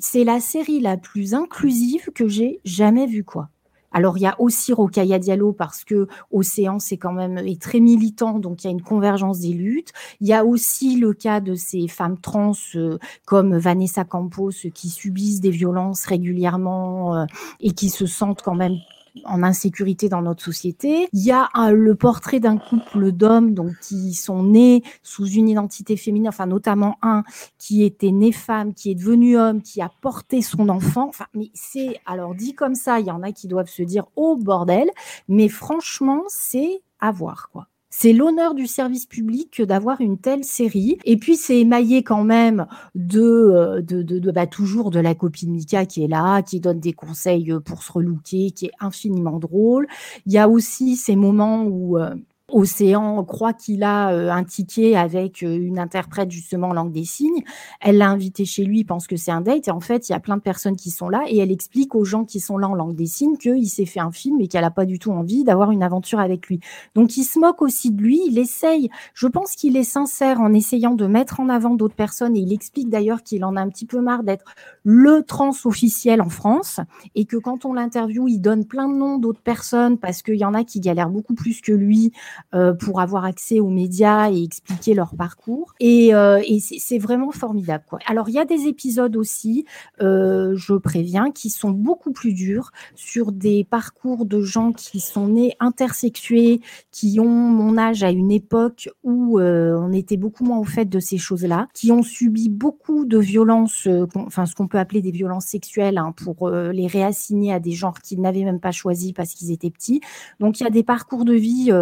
c'est 0.00 0.24
la 0.24 0.40
série 0.40 0.80
la 0.80 0.96
plus 0.96 1.34
inclusive 1.34 2.10
que 2.14 2.28
j'ai 2.28 2.60
jamais 2.64 3.06
vue, 3.06 3.24
quoi. 3.24 3.48
Alors 3.92 4.18
il 4.18 4.22
y 4.22 4.26
a 4.26 4.40
aussi 4.40 4.72
Rokaya 4.72 5.18
Diallo 5.18 5.52
parce 5.52 5.84
que 5.84 6.08
Océan 6.30 6.78
c'est 6.78 6.96
quand 6.96 7.12
même 7.12 7.38
est 7.38 7.60
très 7.60 7.80
militant 7.80 8.38
donc 8.38 8.64
il 8.64 8.66
y 8.66 8.68
a 8.68 8.70
une 8.70 8.82
convergence 8.82 9.40
des 9.40 9.52
luttes. 9.52 9.92
Il 10.20 10.26
y 10.26 10.32
a 10.32 10.44
aussi 10.44 10.96
le 10.96 11.12
cas 11.12 11.40
de 11.40 11.54
ces 11.54 11.88
femmes 11.88 12.18
trans 12.18 12.52
euh, 12.74 12.98
comme 13.26 13.56
Vanessa 13.56 14.04
Campos 14.04 14.50
qui 14.74 14.88
subissent 14.88 15.40
des 15.40 15.50
violences 15.50 16.06
régulièrement 16.06 17.16
euh, 17.16 17.24
et 17.60 17.72
qui 17.72 17.90
se 17.90 18.06
sentent 18.06 18.42
quand 18.42 18.54
même 18.54 18.78
en 19.24 19.42
insécurité 19.42 20.08
dans 20.08 20.22
notre 20.22 20.42
société. 20.42 21.08
Il 21.12 21.24
y 21.24 21.32
a 21.32 21.48
le 21.72 21.94
portrait 21.94 22.40
d'un 22.40 22.58
couple 22.58 23.12
d'hommes 23.12 23.54
donc 23.54 23.72
qui 23.80 24.14
sont 24.14 24.42
nés 24.42 24.82
sous 25.02 25.26
une 25.26 25.48
identité 25.48 25.96
féminine, 25.96 26.28
enfin 26.28 26.46
notamment 26.46 26.98
un 27.02 27.24
qui 27.58 27.82
était 27.84 28.10
né 28.10 28.32
femme, 28.32 28.74
qui 28.74 28.90
est 28.90 28.94
devenu 28.94 29.36
homme, 29.36 29.62
qui 29.62 29.80
a 29.80 29.90
porté 30.00 30.42
son 30.42 30.68
enfant. 30.68 31.08
Enfin, 31.08 31.26
mais 31.34 31.50
c'est 31.54 32.00
alors 32.06 32.34
dit 32.34 32.54
comme 32.54 32.74
ça, 32.74 33.00
il 33.00 33.06
y 33.06 33.10
en 33.10 33.22
a 33.22 33.32
qui 33.32 33.48
doivent 33.48 33.68
se 33.68 33.82
dire 33.82 34.06
oh 34.16 34.36
bordel, 34.36 34.88
mais 35.28 35.48
franchement 35.48 36.22
c'est 36.28 36.82
à 37.00 37.10
voir 37.10 37.48
quoi. 37.50 37.68
C'est 37.94 38.14
l'honneur 38.14 38.54
du 38.54 38.66
service 38.66 39.04
public 39.04 39.60
d'avoir 39.60 40.00
une 40.00 40.16
telle 40.16 40.44
série. 40.44 40.96
Et 41.04 41.18
puis, 41.18 41.36
c'est 41.36 41.60
émaillé 41.60 42.02
quand 42.02 42.24
même 42.24 42.66
de, 42.94 43.20
euh, 43.20 43.82
de, 43.82 44.02
de, 44.02 44.30
bah, 44.30 44.46
toujours 44.46 44.90
de 44.90 44.98
la 44.98 45.14
copine 45.14 45.52
Mika 45.52 45.84
qui 45.84 46.02
est 46.02 46.08
là, 46.08 46.40
qui 46.40 46.58
donne 46.58 46.80
des 46.80 46.94
conseils 46.94 47.52
pour 47.66 47.82
se 47.82 47.92
relooker, 47.92 48.50
qui 48.52 48.66
est 48.66 48.72
infiniment 48.80 49.38
drôle. 49.38 49.86
Il 50.24 50.32
y 50.32 50.38
a 50.38 50.48
aussi 50.48 50.96
ces 50.96 51.16
moments 51.16 51.64
où 51.64 51.98
euh, 51.98 52.14
Océan 52.52 53.24
croit 53.24 53.52
qu'il 53.52 53.82
a 53.82 54.12
euh, 54.12 54.30
un 54.30 54.44
ticket 54.44 54.94
avec 54.94 55.42
euh, 55.42 55.56
une 55.56 55.78
interprète 55.78 56.30
justement 56.30 56.68
en 56.68 56.72
langue 56.74 56.92
des 56.92 57.04
signes. 57.04 57.42
Elle 57.80 57.98
l'a 57.98 58.10
invité 58.10 58.44
chez 58.44 58.64
lui, 58.64 58.84
pense 58.84 59.06
que 59.06 59.16
c'est 59.16 59.30
un 59.30 59.40
date. 59.40 59.68
Et 59.68 59.70
en 59.70 59.80
fait, 59.80 60.08
il 60.08 60.12
y 60.12 60.14
a 60.14 60.20
plein 60.20 60.36
de 60.36 60.42
personnes 60.42 60.76
qui 60.76 60.90
sont 60.90 61.08
là 61.08 61.24
et 61.28 61.38
elle 61.38 61.50
explique 61.50 61.94
aux 61.94 62.04
gens 62.04 62.24
qui 62.24 62.40
sont 62.40 62.58
là 62.58 62.68
en 62.68 62.74
langue 62.74 62.94
des 62.94 63.06
signes 63.06 63.36
qu'il 63.36 63.68
s'est 63.68 63.86
fait 63.86 64.00
un 64.00 64.12
film 64.12 64.40
et 64.40 64.48
qu'elle 64.48 64.62
n'a 64.62 64.70
pas 64.70 64.84
du 64.84 64.98
tout 64.98 65.12
envie 65.12 65.44
d'avoir 65.44 65.70
une 65.70 65.82
aventure 65.82 66.20
avec 66.20 66.46
lui. 66.46 66.60
Donc, 66.94 67.16
il 67.16 67.24
se 67.24 67.38
moque 67.38 67.62
aussi 67.62 67.90
de 67.90 68.02
lui. 68.02 68.20
Il 68.26 68.38
essaye. 68.38 68.90
Je 69.14 69.26
pense 69.26 69.52
qu'il 69.52 69.76
est 69.76 69.84
sincère 69.84 70.40
en 70.40 70.52
essayant 70.52 70.94
de 70.94 71.06
mettre 71.06 71.40
en 71.40 71.48
avant 71.48 71.74
d'autres 71.74 71.94
personnes 71.94 72.36
et 72.36 72.40
il 72.40 72.52
explique 72.52 72.90
d'ailleurs 72.90 73.22
qu'il 73.22 73.44
en 73.44 73.56
a 73.56 73.60
un 73.60 73.68
petit 73.68 73.86
peu 73.86 74.00
marre 74.00 74.22
d'être 74.22 74.54
le 74.84 75.22
trans 75.22 75.52
officiel 75.64 76.20
en 76.20 76.28
France 76.28 76.80
et 77.14 77.24
que 77.24 77.36
quand 77.36 77.64
on 77.64 77.72
l'interviewe, 77.72 78.28
il 78.28 78.40
donne 78.40 78.64
plein 78.64 78.88
de 78.88 78.94
noms 78.94 79.18
d'autres 79.18 79.40
personnes 79.40 79.98
parce 79.98 80.22
qu'il 80.22 80.36
y 80.36 80.44
en 80.44 80.54
a 80.54 80.64
qui 80.64 80.80
galèrent 80.80 81.10
beaucoup 81.10 81.34
plus 81.34 81.60
que 81.60 81.72
lui 81.72 82.12
euh, 82.54 82.74
pour 82.74 83.00
avoir 83.00 83.24
accès 83.24 83.60
aux 83.60 83.70
médias 83.70 84.30
et 84.30 84.42
expliquer 84.42 84.94
leur 84.94 85.16
parcours. 85.16 85.74
Et, 85.80 86.14
euh, 86.14 86.42
et 86.46 86.60
c'est 86.60 86.98
vraiment 86.98 87.30
formidable. 87.30 87.84
Quoi. 87.88 87.98
Alors, 88.06 88.28
il 88.28 88.34
y 88.34 88.38
a 88.38 88.44
des 88.44 88.66
épisodes 88.66 89.16
aussi, 89.16 89.64
euh, 90.00 90.52
je 90.54 90.74
préviens, 90.74 91.30
qui 91.30 91.50
sont 91.50 91.70
beaucoup 91.70 92.12
plus 92.12 92.34
durs 92.34 92.70
sur 92.94 93.32
des 93.32 93.64
parcours 93.64 94.26
de 94.26 94.40
gens 94.42 94.72
qui 94.72 95.00
sont 95.00 95.28
nés 95.28 95.56
intersexués, 95.60 96.60
qui 96.90 97.20
ont 97.20 97.28
mon 97.28 97.78
âge 97.78 98.02
à 98.02 98.10
une 98.10 98.30
époque 98.30 98.90
où 99.02 99.40
on 99.40 99.92
était 99.92 100.16
beaucoup 100.16 100.44
moins 100.44 100.58
au 100.58 100.64
fait 100.64 100.84
de 100.84 101.00
ces 101.00 101.18
choses-là, 101.18 101.68
qui 101.74 101.90
ont 101.90 102.02
subi 102.02 102.48
beaucoup 102.48 103.04
de 103.04 103.18
violences, 103.18 103.88
enfin 104.14 104.46
ce 104.46 104.54
qu'on 104.54 104.68
peut 104.68 104.78
appeler 104.78 105.00
des 105.00 105.10
violences 105.10 105.46
sexuelles, 105.46 105.98
hein, 105.98 106.12
pour 106.16 106.50
les 106.50 106.86
réassigner 106.86 107.52
à 107.52 107.60
des 107.60 107.72
genres 107.72 108.00
qu'ils 108.00 108.20
n'avaient 108.20 108.44
même 108.44 108.60
pas 108.60 108.72
choisis 108.72 109.12
parce 109.12 109.34
qu'ils 109.34 109.50
étaient 109.52 109.70
petits. 109.70 110.00
Donc 110.40 110.60
il 110.60 110.64
y 110.64 110.66
a 110.66 110.70
des 110.70 110.82
parcours 110.82 111.24
de 111.24 111.34
vie 111.34 111.72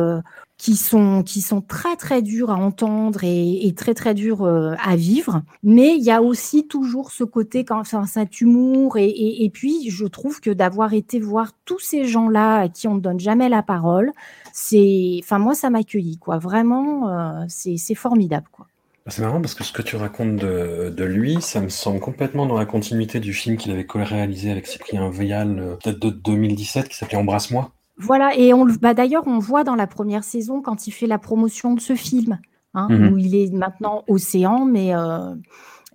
qui 0.60 0.76
sont 0.76 1.22
qui 1.22 1.40
sont 1.40 1.62
très 1.62 1.96
très 1.96 2.20
durs 2.20 2.50
à 2.50 2.56
entendre 2.56 3.20
et, 3.22 3.72
très 3.74 3.94
très 3.94 4.12
durs 4.12 4.42
euh, 4.42 4.74
à 4.84 4.94
vivre. 4.94 5.40
Mais 5.62 5.96
il 5.96 6.02
y 6.02 6.10
a 6.10 6.20
aussi 6.20 6.68
toujours 6.68 7.12
ce 7.12 7.24
côté 7.24 7.64
quand 7.64 7.80
enfin, 7.80 8.04
cet 8.04 8.42
humour 8.42 8.98
et, 8.98 9.08
et, 9.08 9.48
puis 9.48 9.88
je 9.88 10.04
trouve 10.04 10.40
que 10.40 10.50
d'avoir 10.50 10.92
été 10.92 11.18
voir 11.18 11.52
tous 11.64 11.78
ces 11.78 12.04
gens-là 12.04 12.56
à 12.56 12.68
qui 12.68 12.88
on 12.88 12.96
ne 12.96 13.00
donne 13.00 13.18
jamais 13.18 13.48
la 13.48 13.62
parole, 13.62 14.12
c'est 14.52 15.18
enfin 15.22 15.38
moi 15.38 15.54
ça 15.54 15.70
m'accueillit 15.70 16.18
quoi. 16.18 16.36
Vraiment 16.36 17.08
euh, 17.08 17.44
c'est 17.48 17.94
formidable 17.94 18.48
quoi. 18.52 18.66
Bah, 19.06 19.12
c'est 19.12 19.22
marrant 19.22 19.40
parce 19.40 19.54
que 19.54 19.64
ce 19.64 19.72
que 19.72 19.80
tu 19.80 19.96
racontes 19.96 20.36
de, 20.36 21.04
lui, 21.04 21.40
ça 21.40 21.62
me 21.62 21.70
semble 21.70 22.00
complètement 22.00 22.44
dans 22.44 22.58
la 22.58 22.66
continuité 22.66 23.18
du 23.18 23.32
film 23.32 23.56
qu'il 23.56 23.72
avait 23.72 23.86
co-réalisé 23.86 24.50
avec 24.50 24.66
Cyprien 24.66 25.08
Vial, 25.08 25.58
euh, 25.58 25.76
peut-être 25.82 25.98
de 25.98 26.10
2017, 26.10 26.86
qui 26.90 26.96
s'appelait 26.98 27.16
Embrasse-moi. 27.16 27.72
Voilà, 28.00 28.36
et 28.36 28.54
on, 28.54 28.64
bah 28.64 28.94
d'ailleurs, 28.94 29.26
on 29.26 29.38
voit 29.38 29.64
dans 29.64 29.74
la 29.74 29.86
première 29.86 30.24
saison 30.24 30.62
quand 30.62 30.86
il 30.86 30.90
fait 30.90 31.06
la 31.06 31.18
promotion 31.18 31.74
de 31.74 31.80
ce 31.80 31.94
film, 31.94 32.38
hein, 32.74 32.88
mmh 32.88 33.12
où 33.12 33.18
il 33.18 33.34
est 33.34 33.52
maintenant 33.52 34.04
océan, 34.08 34.64
mais 34.64 34.94
euh, 34.94 35.34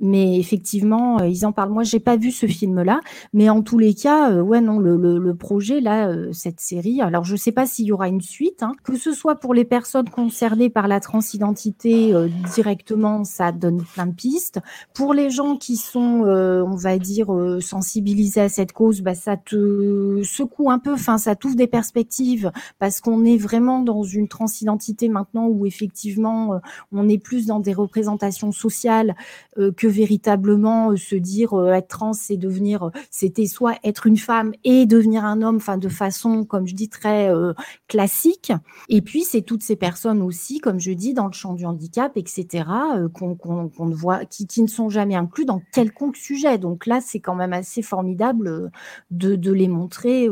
mais 0.01 0.37
effectivement, 0.37 1.19
euh, 1.19 1.27
ils 1.27 1.45
en 1.45 1.51
parlent. 1.51 1.71
Moi, 1.71 1.83
j'ai 1.83 1.99
pas 1.99 2.17
vu 2.17 2.31
ce 2.31 2.45
film-là, 2.45 2.99
mais 3.33 3.49
en 3.49 3.61
tous 3.61 3.77
les 3.77 3.93
cas, 3.93 4.31
euh, 4.31 4.41
ouais, 4.41 4.61
non, 4.61 4.79
le, 4.79 4.97
le, 4.97 5.17
le 5.17 5.35
projet 5.35 5.79
là, 5.79 6.09
euh, 6.09 6.31
cette 6.33 6.59
série. 6.59 7.01
Alors, 7.01 7.23
je 7.23 7.35
sais 7.35 7.51
pas 7.51 7.65
s'il 7.65 7.85
y 7.85 7.91
aura 7.91 8.07
une 8.07 8.21
suite, 8.21 8.63
hein, 8.63 8.73
que 8.83 8.97
ce 8.97 9.13
soit 9.13 9.35
pour 9.35 9.53
les 9.53 9.65
personnes 9.65 10.09
concernées 10.09 10.69
par 10.69 10.87
la 10.87 10.99
transidentité 10.99 12.13
directement, 12.53 13.23
ça 13.23 13.51
donne 13.51 13.83
plein 13.93 14.07
de 14.07 14.13
pistes. 14.13 14.59
Pour 14.93 15.13
les 15.13 15.29
gens 15.29 15.57
qui 15.57 15.75
sont, 15.75 16.23
on 16.25 16.75
va 16.75 16.97
dire, 16.97 17.27
sensibilisés 17.61 18.41
à 18.41 18.49
cette 18.49 18.71
cause, 18.71 19.01
bah, 19.01 19.15
ça 19.15 19.37
te 19.37 20.21
secoue 20.23 20.71
un 20.71 20.79
peu. 20.79 20.93
Enfin, 20.93 21.17
ça 21.17 21.35
t'ouvre 21.35 21.55
des 21.55 21.67
perspectives 21.67 22.51
parce 22.79 23.01
qu'on 23.01 23.25
est 23.25 23.37
vraiment 23.37 23.81
dans 23.81 24.03
une 24.03 24.27
transidentité 24.27 25.09
maintenant 25.09 25.47
où 25.47 25.65
effectivement, 25.65 26.59
on 26.91 27.07
est 27.07 27.17
plus 27.17 27.45
dans 27.45 27.59
des 27.59 27.73
représentations 27.73 28.51
sociales 28.51 29.15
que 29.77 29.84
véritablement 29.87 30.91
euh, 30.91 30.95
se 30.95 31.15
dire 31.15 31.53
euh, 31.53 31.73
être 31.73 31.87
trans, 31.87 32.13
c'est 32.13 32.37
devenir, 32.37 32.83
euh, 32.83 32.89
c'était 33.09 33.45
soit 33.45 33.75
être 33.83 34.07
une 34.07 34.17
femme 34.17 34.53
et 34.63 34.85
devenir 34.85 35.25
un 35.25 35.41
homme, 35.41 35.57
enfin 35.57 35.77
de 35.77 35.89
façon, 35.89 36.43
comme 36.43 36.67
je 36.67 36.75
dis, 36.75 36.89
très 36.89 37.31
classique. 37.87 38.51
Et 38.89 39.01
puis 39.01 39.23
c'est 39.23 39.41
toutes 39.41 39.63
ces 39.63 39.75
personnes 39.75 40.21
aussi, 40.21 40.59
comme 40.59 40.79
je 40.79 40.91
dis, 40.91 41.13
dans 41.13 41.27
le 41.27 41.33
champ 41.33 41.53
du 41.53 41.65
handicap, 41.65 42.17
etc., 42.17 42.65
qu'on 43.13 43.85
ne 43.85 43.95
voit, 43.95 44.25
qui, 44.25 44.61
ne 44.61 44.67
sont 44.67 44.89
jamais 44.89 45.15
inclus 45.15 45.45
dans 45.45 45.61
quelconque 45.71 46.17
sujet. 46.17 46.57
Donc 46.57 46.85
là, 46.85 47.01
c'est 47.01 47.19
quand 47.19 47.35
même 47.35 47.53
assez 47.53 47.81
formidable 47.81 48.71
de, 49.11 49.35
de 49.35 49.51
les 49.51 49.67
montrer 49.67 50.29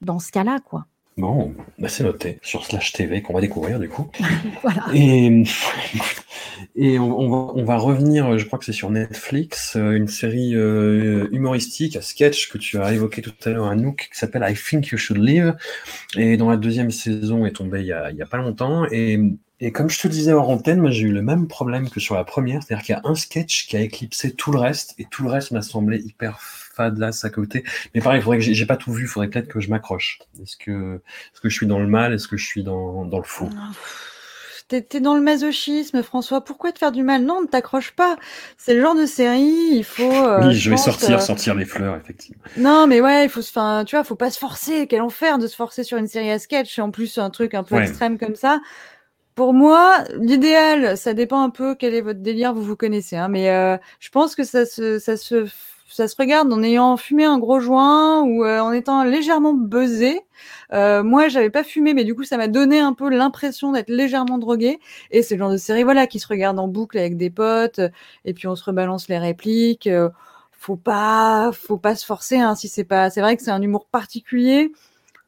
dans 0.00 0.18
ce 0.18 0.32
cas-là, 0.32 0.60
quoi. 0.60 0.86
Bon, 1.20 1.54
bah 1.78 1.88
c'est 1.90 2.02
noté 2.02 2.38
sur 2.40 2.64
Slash 2.64 2.94
TV 2.94 3.20
qu'on 3.20 3.34
va 3.34 3.42
découvrir 3.42 3.78
du 3.78 3.90
coup. 3.90 4.10
Voilà. 4.62 4.86
Et, 4.94 5.44
et 6.76 6.98
on, 6.98 7.18
on 7.18 7.28
va, 7.28 7.52
on 7.56 7.64
va 7.64 7.76
revenir, 7.76 8.38
je 8.38 8.46
crois 8.46 8.58
que 8.58 8.64
c'est 8.64 8.72
sur 8.72 8.90
Netflix, 8.90 9.76
euh, 9.76 9.92
une 9.92 10.08
série 10.08 10.54
euh, 10.54 11.28
humoristique, 11.30 11.96
à 11.96 12.00
sketch 12.00 12.48
que 12.48 12.56
tu 12.56 12.78
as 12.78 12.94
évoqué 12.94 13.20
tout 13.20 13.34
à 13.44 13.50
l'heure, 13.50 13.66
un 13.66 13.76
Nook 13.76 14.08
qui 14.10 14.18
s'appelle 14.18 14.46
I 14.48 14.54
Think 14.54 14.88
You 14.88 14.98
Should 14.98 15.18
Live, 15.18 15.56
et 16.16 16.38
dont 16.38 16.48
la 16.48 16.56
deuxième 16.56 16.90
saison 16.90 17.44
est 17.44 17.52
tombée 17.52 17.80
il 17.80 17.86
y 17.86 17.92
a, 17.92 18.10
il 18.10 18.16
y 18.16 18.22
a 18.22 18.26
pas 18.26 18.38
longtemps. 18.38 18.86
Et, 18.90 19.20
et 19.60 19.72
comme 19.72 19.90
je 19.90 20.00
te 20.00 20.08
le 20.08 20.14
disais 20.14 20.32
hors 20.32 20.48
antenne, 20.48 20.80
moi 20.80 20.90
j'ai 20.90 21.06
eu 21.06 21.12
le 21.12 21.22
même 21.22 21.48
problème 21.48 21.90
que 21.90 22.00
sur 22.00 22.14
la 22.14 22.24
première, 22.24 22.62
c'est-à-dire 22.62 22.84
qu'il 22.84 22.94
y 22.94 22.98
a 22.98 23.02
un 23.04 23.14
sketch 23.14 23.66
qui 23.66 23.76
a 23.76 23.80
éclipsé 23.80 24.32
tout 24.32 24.52
le 24.52 24.58
reste, 24.58 24.94
et 24.98 25.04
tout 25.10 25.22
le 25.22 25.28
reste 25.28 25.50
m'a 25.50 25.60
semblé 25.60 25.98
hyper 25.98 26.40
fadasse 26.80 27.24
à 27.24 27.30
côté. 27.30 27.64
Mais 27.94 28.00
pareil, 28.00 28.20
il 28.20 28.22
faudrait 28.22 28.38
que 28.38 28.44
j'ai 28.44 28.66
pas 28.66 28.76
tout 28.76 28.92
vu, 28.92 29.04
il 29.04 29.08
faudrait 29.08 29.28
peut-être 29.28 29.48
que 29.48 29.60
je 29.60 29.68
m'accroche. 29.68 30.20
Est-ce 30.42 30.56
que, 30.56 30.96
est-ce 31.32 31.40
que 31.40 31.48
je 31.48 31.54
suis 31.54 31.66
dans 31.66 31.78
le 31.78 31.86
mal, 31.86 32.12
est-ce 32.14 32.28
que 32.28 32.36
je 32.36 32.46
suis 32.46 32.62
dans, 32.62 33.04
dans 33.04 33.18
le 33.18 33.24
faux? 33.24 33.48
T'es 34.68 34.82
t'es 34.82 35.00
dans 35.00 35.16
le 35.16 35.20
masochisme, 35.20 36.00
François. 36.04 36.44
Pourquoi 36.44 36.70
te 36.70 36.78
faire 36.78 36.92
du 36.92 37.02
mal? 37.02 37.24
Non, 37.24 37.42
ne 37.42 37.46
t'accroche 37.48 37.90
pas. 37.90 38.16
C'est 38.56 38.72
le 38.74 38.80
genre 38.80 38.94
de 38.94 39.04
série, 39.04 39.68
il 39.72 39.82
faut. 39.84 40.02
euh, 40.14 40.46
Oui, 40.46 40.54
je 40.54 40.70
vais 40.70 40.76
pense, 40.76 40.84
sortir, 40.84 41.16
euh, 41.16 41.20
sortir 41.20 41.54
les 41.56 41.64
fleurs, 41.64 41.96
effectivement. 41.96 42.42
Non, 42.56 42.86
mais 42.86 43.00
ouais, 43.00 43.24
il 43.24 43.28
faut 43.28 43.42
se, 43.42 43.50
enfin, 43.50 43.84
tu 43.84 43.96
vois, 43.96 44.04
faut 44.04 44.14
pas 44.14 44.30
se 44.30 44.38
forcer. 44.38 44.86
Quel 44.86 45.02
enfer 45.02 45.38
de 45.38 45.48
se 45.48 45.56
forcer 45.56 45.82
sur 45.82 45.98
une 45.98 46.06
série 46.06 46.30
à 46.30 46.38
sketch. 46.38 46.78
En 46.78 46.92
plus, 46.92 47.18
un 47.18 47.30
truc 47.30 47.54
un 47.54 47.64
peu 47.64 47.74
Ouais. 47.74 47.82
extrême 47.88 48.16
comme 48.16 48.36
ça. 48.36 48.60
Pour 49.34 49.54
moi, 49.54 50.04
l'idéal, 50.20 50.96
ça 50.96 51.14
dépend 51.14 51.42
un 51.42 51.50
peu 51.50 51.74
quel 51.74 51.94
est 51.94 52.00
votre 52.00 52.20
délire, 52.20 52.52
vous 52.54 52.62
vous 52.62 52.76
connaissez, 52.76 53.16
hein, 53.16 53.28
mais 53.28 53.50
euh, 53.50 53.76
je 53.98 54.10
pense 54.10 54.34
que 54.36 54.44
ça 54.44 54.66
se, 54.66 54.98
ça 55.00 55.16
se, 55.16 55.46
ça 55.90 56.08
se 56.08 56.16
regarde 56.18 56.52
en 56.52 56.62
ayant 56.62 56.96
fumé 56.96 57.24
un 57.24 57.38
gros 57.38 57.60
joint 57.60 58.22
ou 58.22 58.44
euh, 58.44 58.60
en 58.60 58.72
étant 58.72 59.04
légèrement 59.04 59.52
buzzé. 59.54 60.20
Euh, 60.72 61.02
moi, 61.02 61.28
j'avais 61.28 61.50
pas 61.50 61.64
fumé, 61.64 61.94
mais 61.94 62.04
du 62.04 62.14
coup, 62.14 62.24
ça 62.24 62.36
m'a 62.36 62.48
donné 62.48 62.80
un 62.80 62.92
peu 62.94 63.08
l'impression 63.10 63.72
d'être 63.72 63.88
légèrement 63.90 64.38
drogué. 64.38 64.78
Et 65.10 65.22
c'est 65.22 65.34
le 65.34 65.40
genre 65.40 65.50
de 65.50 65.56
série, 65.56 65.82
voilà, 65.84 66.06
qui 66.06 66.18
se 66.20 66.28
regarde 66.28 66.58
en 66.58 66.68
boucle 66.68 66.98
avec 66.98 67.16
des 67.16 67.30
potes, 67.30 67.80
euh, 67.80 67.88
et 68.24 68.34
puis 68.34 68.46
on 68.48 68.56
se 68.56 68.64
rebalance 68.64 69.08
les 69.08 69.18
répliques. 69.18 69.86
euh, 69.86 70.08
faut 70.52 70.76
pas, 70.76 71.50
faut 71.52 71.78
pas 71.78 71.94
se 71.94 72.04
forcer. 72.04 72.38
Hein, 72.38 72.54
si 72.54 72.68
c'est 72.68 72.84
pas, 72.84 73.10
c'est 73.10 73.20
vrai 73.22 73.36
que 73.36 73.42
c'est 73.42 73.50
un 73.50 73.62
humour 73.62 73.86
particulier. 73.86 74.72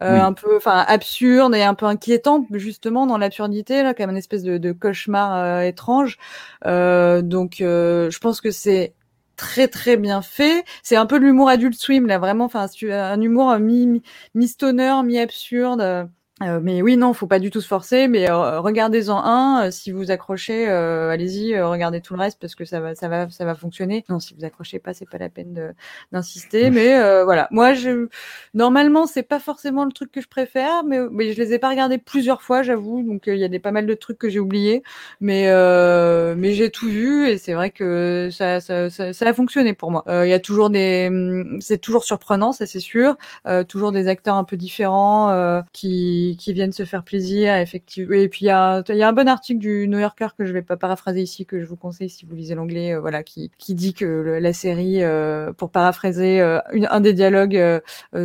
euh, 0.02 0.16
Oui. 0.16 0.18
un 0.20 0.32
peu, 0.32 0.56
enfin 0.56 0.84
absurde 0.89 1.55
et 1.55 1.62
un 1.62 1.74
peu 1.74 1.86
inquiétant 1.86 2.47
justement 2.52 3.06
dans 3.06 3.18
l'absurdité 3.18 3.82
là, 3.82 3.94
comme 3.94 4.10
une 4.10 4.16
espèce 4.16 4.43
de, 4.43 4.59
de 4.59 4.72
cauchemar 4.72 5.36
euh, 5.36 5.60
étrange. 5.62 6.18
Euh, 6.66 7.22
donc, 7.22 7.56
je 7.60 8.18
pense 8.18 8.40
que 8.40 8.51
c'est 8.51 8.94
très 9.37 9.69
très 9.69 9.97
bien 9.97 10.23
fait. 10.23 10.65
C'est 10.83 10.97
un 10.97 11.07
peu 11.07 11.19
l'humour 11.19 11.49
adulte 11.49 11.75
swim 11.79 12.07
là, 12.07 12.19
vraiment. 12.19 12.45
Enfin, 12.47 12.67
un 12.91 13.21
humour 13.21 13.59
mi 13.59 13.87
mi, 13.87 14.03
mi 14.35 14.49
stoner, 14.49 15.03
mi 15.05 15.19
absurde. 15.19 16.09
Euh, 16.41 16.61
mais 16.61 16.83
oui, 16.83 16.97
non, 16.97 17.13
faut 17.13 17.27
pas 17.29 17.39
du 17.39 17.51
tout 17.51 17.61
se 17.61 17.69
forcer. 17.69 18.09
Mais 18.09 18.29
euh, 18.29 18.59
regardez-en 18.61 19.19
un. 19.23 19.67
euh, 19.67 19.71
si 19.71 19.93
vous 19.93 20.11
accrochez, 20.11 20.69
euh, 20.69 21.11
allez-y, 21.11 21.55
euh, 21.55 21.69
regardez 21.69 22.01
tout 22.01 22.15
le 22.15 22.21
reste 22.21 22.41
parce 22.41 22.55
que 22.57 22.65
ça 22.65 22.81
va, 22.81 22.95
ça 22.97 23.07
va, 23.09 23.29
ça 23.31 23.45
va 23.45 23.55
fonctionner. 23.55 24.05
Non, 24.09 24.19
si 24.19 24.35
vous 24.35 24.45
accrochez 24.45 24.79
pas, 24.81 24.93
c'est 24.95 25.09
pas 25.09 25.19
la 25.19 25.29
peine 25.29 25.75
d'insister. 26.11 26.71
Mais 26.71 26.99
euh, 26.99 27.25
voilà, 27.25 27.47
moi, 27.53 27.75
je 27.75 28.09
normalement, 28.55 29.07
c'est 29.07 29.23
pas 29.23 29.39
forcément 29.39 29.85
le 29.85 29.93
truc 29.93 30.11
que 30.11 30.21
je 30.21 30.29
préfère, 30.29 30.83
mais, 30.85 30.99
mais 31.13 31.33
je 31.33 31.41
les 31.41 31.53
ai 31.53 31.59
pas 31.61 31.69
regardés 31.69 31.99
plusieurs 31.99 32.43
fois, 32.43 32.63
j'avoue. 32.63 33.03
Donc 33.03 33.25
il 33.27 33.37
y 33.37 33.45
a 33.45 33.49
des 33.49 33.61
pas 33.61 33.71
mal 33.71 33.87
de 33.87 33.95
trucs 33.95 34.19
que 34.19 34.29
j'ai 34.29 34.41
oubliés, 34.41 34.83
mais 35.21 35.45
euh, 35.49 36.35
mais 36.37 36.53
j'ai 36.55 36.71
tout 36.71 36.89
vu 36.89 37.29
et 37.29 37.39
c'est 37.39 37.55
vrai 37.55 37.71
que 37.71 38.31
ça, 38.33 38.61
ça, 38.61 38.91
ça, 38.91 39.13
ça 39.13 39.27
a 39.29 39.33
fonctionné 39.35 39.75
pour 39.75 39.91
moi. 39.93 40.03
Euh, 40.09 40.27
Il 40.27 40.31
y 40.31 40.33
a 40.33 40.41
toujours 40.41 40.71
des, 40.71 41.11
c'est 41.61 41.79
toujours 41.79 42.05
surprenant, 42.05 42.53
ça 42.53 42.67
c'est 42.67 42.81
sûr. 42.81 43.17
Euh, 43.47 43.65
toujours 43.65 43.93
des 43.93 44.09
acteurs 44.09 44.37
un 44.37 44.45
peu 44.45 44.57
différents 44.57 45.31
euh, 45.31 45.61
qui 46.37 46.53
qui 46.53 46.53
viennent 46.53 46.73
se 46.73 46.85
faire 46.85 47.05
plaisir, 47.05 47.55
effectivement. 47.57 48.15
Et 48.15 48.29
puis 48.29 48.41
il 48.45 48.49
y 48.49 48.51
a 48.51 48.83
y 48.89 49.03
a 49.03 49.09
un 49.09 49.13
bon 49.13 49.29
article 49.29 49.59
du 49.61 49.87
New 49.89 49.99
Yorker 49.99 50.29
que 50.37 50.45
je 50.45 50.53
vais 50.53 50.63
pas 50.63 50.77
paraphraser 50.77 51.21
ici, 51.23 51.47
que 51.47 51.61
je 51.61 51.67
vous 51.67 51.77
conseille 51.77 52.11
si 52.11 52.27
vous 52.27 52.35
lisez 52.35 52.55
l'anglais, 52.55 52.95
euh, 52.95 53.01
voilà, 53.01 53.23
qui 53.23 53.51
qui 53.59 53.75
dit 53.75 53.95
que 53.95 54.05
le- 54.05 54.39
la 54.39 54.53
série, 54.53 55.03
euh, 55.03 55.53
pour 55.53 55.71
paraphraser 55.71 56.41
euh, 56.41 56.59
une, 56.73 56.87
un 56.91 57.01
des 57.01 57.13
dialogues, 57.13 57.61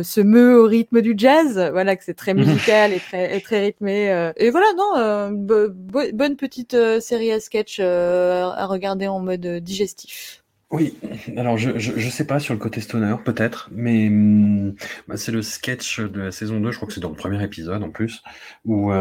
se 0.02 0.20
meut 0.20 0.58
au 0.60 0.66
rythme 0.66 1.00
du 1.00 1.14
jazz, 1.16 1.58
voilà, 1.72 1.96
que 1.96 2.04
c'est 2.04 2.14
très 2.14 2.34
musical 2.34 2.92
et 2.92 2.98
très 3.00 3.36
et 3.36 3.40
très 3.40 3.60
rythmé. 3.60 4.32
Et 4.36 4.50
voilà, 4.50 4.66
non, 4.76 5.30
bo- 5.32 5.68
bo- 5.70 6.12
bonne 6.12 6.36
petite 6.36 6.76
série 7.00 7.32
à 7.32 7.40
sketch 7.40 7.78
à 7.80 8.66
regarder 8.66 9.06
en 9.08 9.20
mode 9.20 9.46
digestif. 9.62 10.42
Oui, 10.70 10.98
alors 11.38 11.56
je, 11.56 11.78
je, 11.78 11.92
je 11.96 12.10
sais 12.10 12.26
pas 12.26 12.38
sur 12.40 12.52
le 12.52 12.60
côté 12.60 12.82
stoner, 12.82 13.14
peut-être, 13.24 13.70
mais 13.72 14.08
hum, 14.08 14.74
bah, 15.08 15.16
c'est 15.16 15.32
le 15.32 15.40
sketch 15.40 15.98
de 16.00 16.20
la 16.20 16.30
saison 16.30 16.60
2, 16.60 16.70
je 16.72 16.76
crois 16.76 16.86
que 16.86 16.92
c'est 16.92 17.00
dans 17.00 17.08
le 17.08 17.14
premier 17.16 17.42
épisode 17.42 17.82
en 17.82 17.88
plus, 17.88 18.22
où 18.66 18.92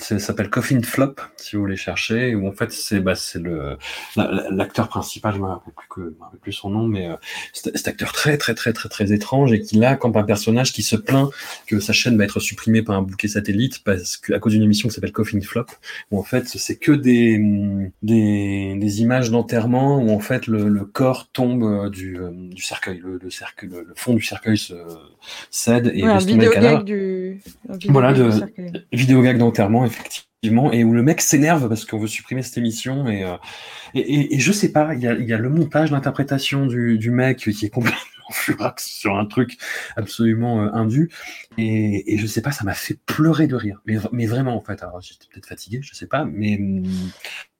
c'est- 0.00 0.18
ça 0.18 0.26
s'appelle 0.26 0.50
Coffin 0.50 0.82
Flop, 0.82 1.14
si 1.36 1.54
vous 1.54 1.62
voulez 1.62 1.76
chercher, 1.76 2.34
où 2.34 2.48
en 2.48 2.52
fait 2.52 2.72
c'est 2.72 2.98
bah, 2.98 3.14
c'est 3.14 3.38
le 3.38 3.76
la- 4.16 4.32
la- 4.32 4.50
l'acteur 4.50 4.88
principal, 4.88 5.32
je 5.34 5.38
me 5.38 5.44
rappelle 5.46 5.72
plus 5.74 5.86
que 5.88 6.14
plus 6.40 6.52
son 6.52 6.70
nom, 6.70 6.88
mais 6.88 7.06
euh, 7.08 7.14
cet 7.52 7.86
acteur 7.86 8.12
très 8.12 8.36
très 8.36 8.54
très 8.54 8.72
très 8.72 8.88
très 8.88 9.12
étrange 9.12 9.52
et 9.52 9.60
qui 9.60 9.76
là 9.76 9.94
campe 9.94 10.16
un 10.16 10.24
personnage 10.24 10.72
qui 10.72 10.82
se 10.82 10.96
plaint 10.96 11.30
que 11.68 11.78
sa 11.78 11.92
chaîne 11.92 12.16
va 12.18 12.24
être 12.24 12.40
supprimée 12.40 12.82
par 12.82 12.96
un 12.96 13.02
bouquet 13.02 13.28
satellite 13.28 13.84
parce 13.84 14.16
que 14.16 14.32
à 14.32 14.40
cause 14.40 14.54
d'une 14.54 14.62
émission 14.64 14.88
qui 14.88 14.94
s'appelle 14.96 15.12
Coffin 15.12 15.40
Flop, 15.40 15.66
où 16.10 16.18
en 16.18 16.22
fait 16.24 16.48
c'est 16.48 16.76
que 16.76 16.92
des 16.92 17.36
hum, 17.36 17.90
des, 18.02 18.74
des 18.76 19.00
images 19.02 19.30
d'enterrement 19.30 19.98
où 19.98 20.10
en 20.10 20.18
fait 20.20 20.46
le, 20.46 20.68
le 20.68 20.84
corps 20.84 21.11
tombe 21.32 21.62
euh, 21.64 21.90
du, 21.90 22.18
euh, 22.18 22.30
du 22.32 22.62
cercueil, 22.62 22.98
le, 22.98 23.18
le 23.22 23.30
cercueil, 23.30 23.68
le, 23.70 23.84
le 23.84 23.94
fond 23.96 24.14
du 24.14 24.22
cercueil 24.22 24.56
se 24.58 24.74
cède 25.50 25.90
et 25.94 26.02
Ouais, 26.02 26.10
un 26.10 26.14
laisse 26.14 26.26
tomber 26.26 26.46
le 26.46 26.50
cadavre. 26.50 26.84
du 26.84 27.40
Voilà, 27.88 28.12
de-. 28.12 28.30
Vidéo 28.92 29.22
gag 29.22 29.38
d'enterrement, 29.38 29.84
effectivement, 29.84 30.72
et 30.72 30.84
où 30.84 30.92
le 30.92 31.02
mec 31.02 31.20
s'énerve 31.20 31.68
parce 31.68 31.84
qu'on 31.84 31.98
veut 31.98 32.06
supprimer 32.08 32.42
cette 32.42 32.58
émission. 32.58 33.06
Et, 33.08 33.24
euh, 33.24 33.36
et, 33.94 34.00
et, 34.00 34.34
et 34.36 34.38
je 34.40 34.52
sais 34.52 34.72
pas, 34.72 34.94
il 34.94 35.00
y 35.00 35.06
a, 35.06 35.14
il 35.14 35.26
y 35.28 35.32
a 35.32 35.38
le 35.38 35.48
montage, 35.50 35.90
l'interprétation 35.90 36.66
du, 36.66 36.98
du 36.98 37.10
mec 37.10 37.38
qui 37.38 37.64
est 37.66 37.70
complètement 37.70 37.98
furax 38.32 38.84
sur 38.86 39.16
un 39.16 39.26
truc 39.26 39.58
absolument 39.96 40.62
euh, 40.64 40.70
indu. 40.72 41.10
Et, 41.58 42.14
et 42.14 42.18
je 42.18 42.26
sais 42.26 42.42
pas, 42.42 42.52
ça 42.52 42.64
m'a 42.64 42.74
fait 42.74 42.98
pleurer 43.06 43.46
de 43.46 43.54
rire. 43.56 43.80
Mais, 43.86 43.96
mais 44.12 44.26
vraiment, 44.26 44.56
en 44.56 44.60
fait, 44.60 44.82
j'étais 45.00 45.26
peut-être 45.32 45.46
fatigué, 45.46 45.80
je 45.82 45.94
sais 45.94 46.06
pas, 46.06 46.24
mais. 46.24 46.58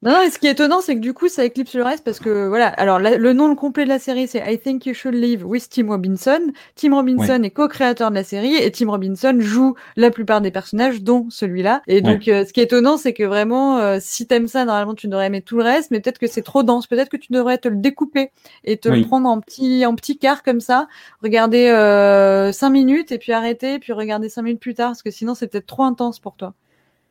Non, 0.04 0.10
non, 0.10 0.22
et 0.22 0.30
ce 0.30 0.38
qui 0.40 0.48
est 0.48 0.50
étonnant, 0.50 0.80
c'est 0.80 0.96
que 0.96 1.00
du 1.00 1.14
coup, 1.14 1.28
ça 1.28 1.44
éclipse 1.44 1.74
le 1.76 1.84
reste 1.84 2.02
parce 2.04 2.18
que 2.18 2.48
voilà. 2.48 2.66
Alors, 2.66 2.98
la- 2.98 3.16
le 3.18 3.32
nom 3.32 3.54
complet 3.54 3.84
de 3.84 3.88
la 3.88 4.00
série, 4.00 4.26
c'est 4.26 4.42
I 4.52 4.58
Think 4.58 4.84
You 4.86 4.94
Should 4.94 5.14
Live 5.14 5.46
with 5.46 5.68
Tim 5.70 5.86
Robinson. 5.86 6.40
Tim 6.74 6.92
Robinson 6.94 7.40
est 7.44 7.50
co-créateur 7.50 8.10
de 8.10 8.16
la 8.16 8.24
série 8.24 8.56
et 8.56 8.68
Tim 8.72 8.90
Robinson 8.90 9.36
joue 9.38 9.76
la 9.96 10.10
plupart 10.10 10.40
des 10.40 10.50
personnages, 10.50 11.02
dont 11.02 11.26
celui-là. 11.30 11.82
Et 11.86 12.00
donc, 12.00 12.26
euh, 12.26 12.44
ce 12.44 12.52
qui 12.52 12.58
est 12.58 12.64
étonnant, 12.64 12.96
c'est 12.96 13.12
que 13.12 13.22
vraiment, 13.22 13.78
euh, 13.78 13.98
si 14.00 14.26
t'aimes 14.26 14.48
ça, 14.48 14.64
normalement, 14.64 14.94
tu 14.94 15.06
devrais 15.06 15.26
aimer 15.26 15.40
tout 15.40 15.56
le 15.56 15.62
reste, 15.62 15.92
mais 15.92 16.00
peut-être 16.00 16.18
que 16.18 16.26
c'est 16.26 16.42
trop 16.42 16.64
dense. 16.64 16.88
Peut-être 16.88 17.08
que 17.08 17.16
tu 17.16 17.32
devrais 17.32 17.58
te 17.58 17.68
le 17.68 17.76
découper 17.76 18.32
et 18.64 18.78
te 18.78 18.88
Oui. 18.88 19.02
le 19.02 19.06
prendre 19.06 19.28
en 19.28 19.40
petits, 19.40 19.86
en 19.86 19.94
petits 19.94 20.18
quarts 20.18 20.42
comme 20.42 20.60
ça. 20.60 20.88
Regarder 21.22 21.68
euh, 21.68 22.50
cinq 22.50 22.70
minutes 22.70 23.12
et 23.12 23.18
puis 23.18 23.30
arrêter, 23.30 23.78
puis 23.78 23.92
regarder 23.92 24.28
cinq 24.28 24.42
minutes 24.42 24.60
plus 24.60 24.74
tard, 24.74 24.88
parce 24.88 25.02
que 25.04 25.12
sinon, 25.12 25.36
c'est 25.36 25.46
peut-être 25.46 25.66
trop 25.66 25.84
intense 25.84 26.18
pour 26.18 26.34
toi. 26.34 26.54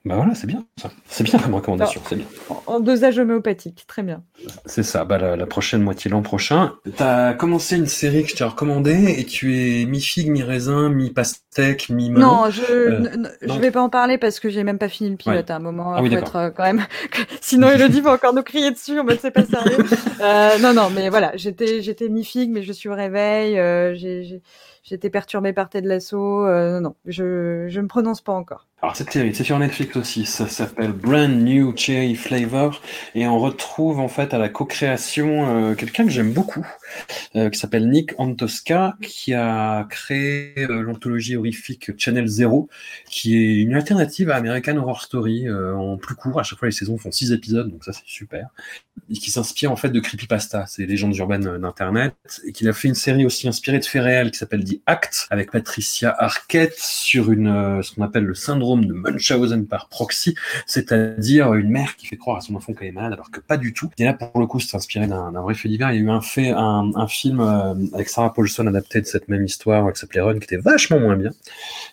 Bah 0.04 0.16
voilà, 0.16 0.34
c'est 0.34 0.48
bien 0.48 0.66
ça. 0.82 0.90
C'est 1.08 1.24
bien 1.24 1.38
comme 1.38 1.54
recommandation, 1.54 2.02
c'est 2.10 2.16
bien. 2.16 2.26
En, 2.66 2.80
dosage 2.80 3.20
homéopathique, 3.20 3.86
très 3.86 4.02
bien. 4.02 4.24
C'est 4.66 4.82
ça, 4.82 5.06
bah 5.06 5.20
la, 5.20 5.36
la 5.36 5.46
prochaine 5.46 5.84
moitié 5.84 6.10
l'an 6.10 6.24
prochain. 6.24 6.74
T'as 6.98 7.34
commencé 7.34 7.76
une 7.76 7.86
série 7.86 8.24
que 8.24 8.30
je 8.30 8.36
t'ai 8.36 8.44
recommandée 8.44 9.16
et 9.20 9.26
tu 9.26 9.56
es 9.60 9.86
mi-figue, 9.86 10.30
mi-raisin, 10.30 10.90
mi-pastèque, 10.90 11.90
mi-melon. 11.90 12.22
Non, 12.22 12.50
je 12.50 12.64
Euh, 12.64 13.28
je 13.42 13.60
vais 13.60 13.70
pas 13.70 13.82
en 13.82 13.90
parler 13.90 14.18
parce 14.18 14.40
que 14.40 14.50
j'ai 14.50 14.64
même 14.64 14.80
pas 14.80 14.90
fini 14.90 15.12
le 15.12 15.18
pilote 15.18 15.46
Ouais. 15.46 15.52
à 15.52 15.56
un 15.58 15.60
moment. 15.60 15.94
Ah 15.94 16.02
oui, 16.02 16.12
être 16.16 16.36
euh, 16.36 16.50
quand 16.50 16.64
même. 16.64 16.84
Sinon, 17.42 17.70
Elodie 17.70 18.02
va 18.02 18.14
encore 18.14 18.34
nous 18.34 18.44
crier 18.44 18.72
dessus. 18.72 19.00
En 19.00 19.04
mode 19.04 19.20
c'est 19.22 19.30
pas 19.32 19.46
sérieux. 19.46 19.78
euh, 20.22 20.58
non, 20.60 20.74
non, 20.74 20.90
mais 20.90 21.10
voilà, 21.10 21.32
j'étais 21.36 21.84
j'étais 21.84 22.10
mi 22.10 22.24
figue, 22.24 22.50
mais 22.50 22.64
je 22.64 22.72
suis 22.74 22.90
au 22.90 22.96
réveil. 22.96 23.60
Euh, 23.60 23.94
j'ai 23.94 24.42
j'étais 24.84 25.12
perturbée 25.12 25.54
par 25.54 25.70
Ted 25.70 25.88
Lasso. 25.88 26.46
Euh, 26.46 26.80
non, 26.80 26.82
non, 26.82 26.96
je 27.06 27.68
je 27.70 27.80
me 27.82 27.88
prononce 27.88 28.22
pas 28.22 28.34
encore. 28.34 28.68
Alors 28.84 28.96
cette 28.96 29.12
série, 29.12 29.36
c'est 29.36 29.44
sur 29.44 29.60
Netflix 29.60 29.96
aussi, 29.96 30.26
ça 30.26 30.48
s'appelle 30.48 30.92
Brand 30.92 31.30
New 31.30 31.78
Cherry 31.78 32.16
Flavor 32.16 32.82
et 33.14 33.28
on 33.28 33.38
retrouve 33.38 34.00
en 34.00 34.08
fait 34.08 34.34
à 34.34 34.40
la 34.40 34.50
co-création 34.50 35.70
euh, 35.70 35.76
quelqu'un 35.76 36.04
que 36.04 36.10
j'aime 36.10 36.34
beaucoup, 36.34 36.66
euh, 37.36 37.52
qui 37.52 37.60
s'appelle 37.60 37.88
Nick 37.92 38.14
Antosca, 38.18 38.96
qui 39.04 39.36
a 39.36 39.86
créé 39.88 40.56
euh, 40.58 40.82
l'anthologie 40.82 41.36
horrifique 41.36 41.92
Channel 41.96 42.26
Zero, 42.26 42.70
qui 43.06 43.38
est 43.38 43.58
une 43.58 43.76
alternative 43.76 44.32
à 44.32 44.38
American 44.38 44.78
Horror 44.78 45.04
Story 45.04 45.48
euh, 45.48 45.76
en 45.76 45.98
plus 45.98 46.16
court. 46.16 46.40
À 46.40 46.44
chaque 46.44 46.58
fois 46.58 46.68
les 46.68 46.72
saisons 46.72 46.98
font 46.98 47.12
six 47.12 47.32
épisodes, 47.34 47.70
donc 47.70 47.84
ça 47.84 47.94
c'est 47.94 48.08
super. 48.08 48.48
Et 49.12 49.14
qui 49.14 49.30
s'inspire 49.30 49.72
en 49.72 49.76
fait 49.76 49.90
de 49.90 50.00
creepypasta, 50.00 50.66
c'est 50.66 50.88
légendes 50.88 51.16
urbaines 51.18 51.60
d'internet, 51.60 52.16
et 52.48 52.52
qu'il 52.52 52.68
a 52.68 52.74
fait 52.74 52.88
une 52.88 52.96
série 52.96 53.28
aussi 53.28 53.48
inspirée 53.48 53.78
de 53.78 53.86
faits 53.86 54.02
réels 54.02 54.32
qui 54.32 54.40
s'appelle 54.40 54.64
The 54.64 54.82
Act 54.88 55.28
avec 55.30 55.52
Patricia 55.52 56.16
Arquette 56.18 56.80
sur 56.80 57.32
une 57.32 57.82
ce 57.84 57.94
qu'on 57.94 58.02
appelle 58.02 58.24
le 58.24 58.34
syndrome 58.34 58.71
de 58.78 58.94
Munchausen 58.94 59.66
par 59.66 59.88
proxy, 59.88 60.36
c'est-à-dire 60.66 61.54
une 61.54 61.70
mère 61.70 61.96
qui 61.96 62.08
fait 62.08 62.18
croire 62.18 62.38
à 62.38 62.42
son 62.42 62.56
enfant 62.56 62.74
qu'elle 62.74 62.90
est 62.90 62.92
malade 62.92 63.14
alors 63.14 63.32
que 63.32 63.40
pas 63.40 63.58
du 63.58 63.74
tout. 63.74 63.90
Et 63.98 64.04
là 64.04 64.14
pour 64.14 64.40
le 64.40 64.48
coup 64.48 64.60
c'est 64.60 64.76
inspiré 64.76 65.08
d'un 65.08 65.32
vrai 65.42 65.54
fait 65.54 65.70
divers. 65.70 65.92
Il 65.92 65.96
y 65.96 66.00
a 66.00 66.02
eu 66.02 66.10
un 66.10 66.22
fait 66.22 66.52
un, 66.52 67.08
film 67.08 67.40
euh, 67.40 67.74
avec 67.94 68.10
Sarah 68.10 68.34
Paulson 68.34 68.68
adapté 68.68 69.02
de 69.02 69.06
cette 69.06 69.28
même 69.28 69.44
histoire 69.44 69.92
qui 69.92 70.00
s'appelait 70.00 70.22
Run 70.22 70.40
qui 70.40 70.46
était 70.46 70.58
vachement 70.58 71.00
moins 71.00 71.18
bien. 71.18 71.32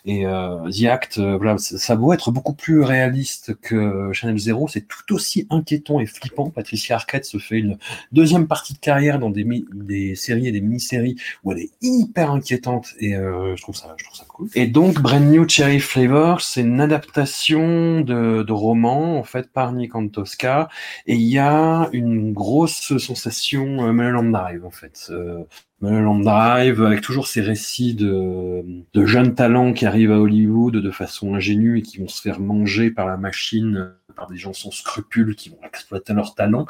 Et 0.05 0.25
euh, 0.25 0.69
The 0.69 0.85
Act, 0.85 1.17
euh, 1.17 1.37
voilà, 1.37 1.57
ça 1.57 1.95
beau 1.95 2.13
être 2.13 2.31
beaucoup 2.31 2.53
plus 2.53 2.81
réaliste 2.81 3.55
que 3.61 4.11
Channel 4.13 4.37
Zero, 4.37 4.67
c'est 4.67 4.87
tout 4.87 5.13
aussi 5.13 5.47
inquiétant 5.49 5.99
et 5.99 6.05
flippant. 6.05 6.49
Patricia 6.49 6.95
Arquette 6.95 7.25
se 7.25 7.37
fait 7.37 7.57
une 7.57 7.77
deuxième 8.11 8.47
partie 8.47 8.73
de 8.73 8.79
carrière 8.79 9.19
dans 9.19 9.29
des 9.29 10.15
séries 10.15 10.47
et 10.47 10.51
des 10.51 10.61
mini-séries 10.61 11.17
où 11.43 11.51
elle 11.51 11.59
est 11.59 11.71
hyper 11.81 12.31
inquiétante 12.31 12.93
et 12.99 13.15
euh, 13.15 13.55
je 13.55 13.61
trouve 13.61 13.75
ça, 13.75 13.93
je 13.97 14.03
trouve 14.03 14.17
ça 14.17 14.25
Et 14.55 14.67
donc, 14.67 15.01
Brand 15.01 15.23
New 15.23 15.47
Cherry 15.47 15.79
Flavor, 15.79 16.41
c'est 16.41 16.61
une 16.61 16.81
adaptation 16.81 18.01
de, 18.01 18.43
de 18.43 18.51
roman 18.51 19.17
en 19.17 19.23
fait 19.23 19.51
par 19.51 19.73
Nick 19.73 19.95
Antosca 19.95 20.69
et 21.07 21.15
il 21.15 21.27
y 21.27 21.37
a 21.37 21.89
une 21.91 22.33
grosse 22.33 22.97
sensation 22.97 23.87
euh, 23.87 23.91
Mulholland 23.91 24.31
Drive 24.31 24.65
en 24.65 24.71
fait. 24.71 25.07
Euh, 25.09 25.43
Mulholland 25.81 26.23
Drive, 26.23 26.83
avec 26.83 27.01
toujours 27.01 27.27
ces 27.27 27.41
récits 27.41 27.95
de, 27.95 28.63
de 28.93 29.05
jeunes 29.05 29.35
talents 29.35 29.73
qui 29.73 29.85
arrivent 29.85 30.11
à 30.11 30.19
Hollywood 30.19 30.75
de 30.75 30.91
façon 30.91 31.35
ingénue 31.35 31.79
et 31.79 31.81
qui 31.81 31.99
vont 31.99 32.07
se 32.07 32.21
faire 32.21 32.39
manger 32.39 32.91
par 32.91 33.07
la 33.07 33.17
machine, 33.17 33.91
par 34.15 34.27
des 34.27 34.37
gens 34.37 34.53
sans 34.53 34.71
scrupules 34.71 35.35
qui 35.35 35.49
vont 35.49 35.59
exploiter 35.63 36.13
leurs 36.13 36.35
talents. 36.35 36.65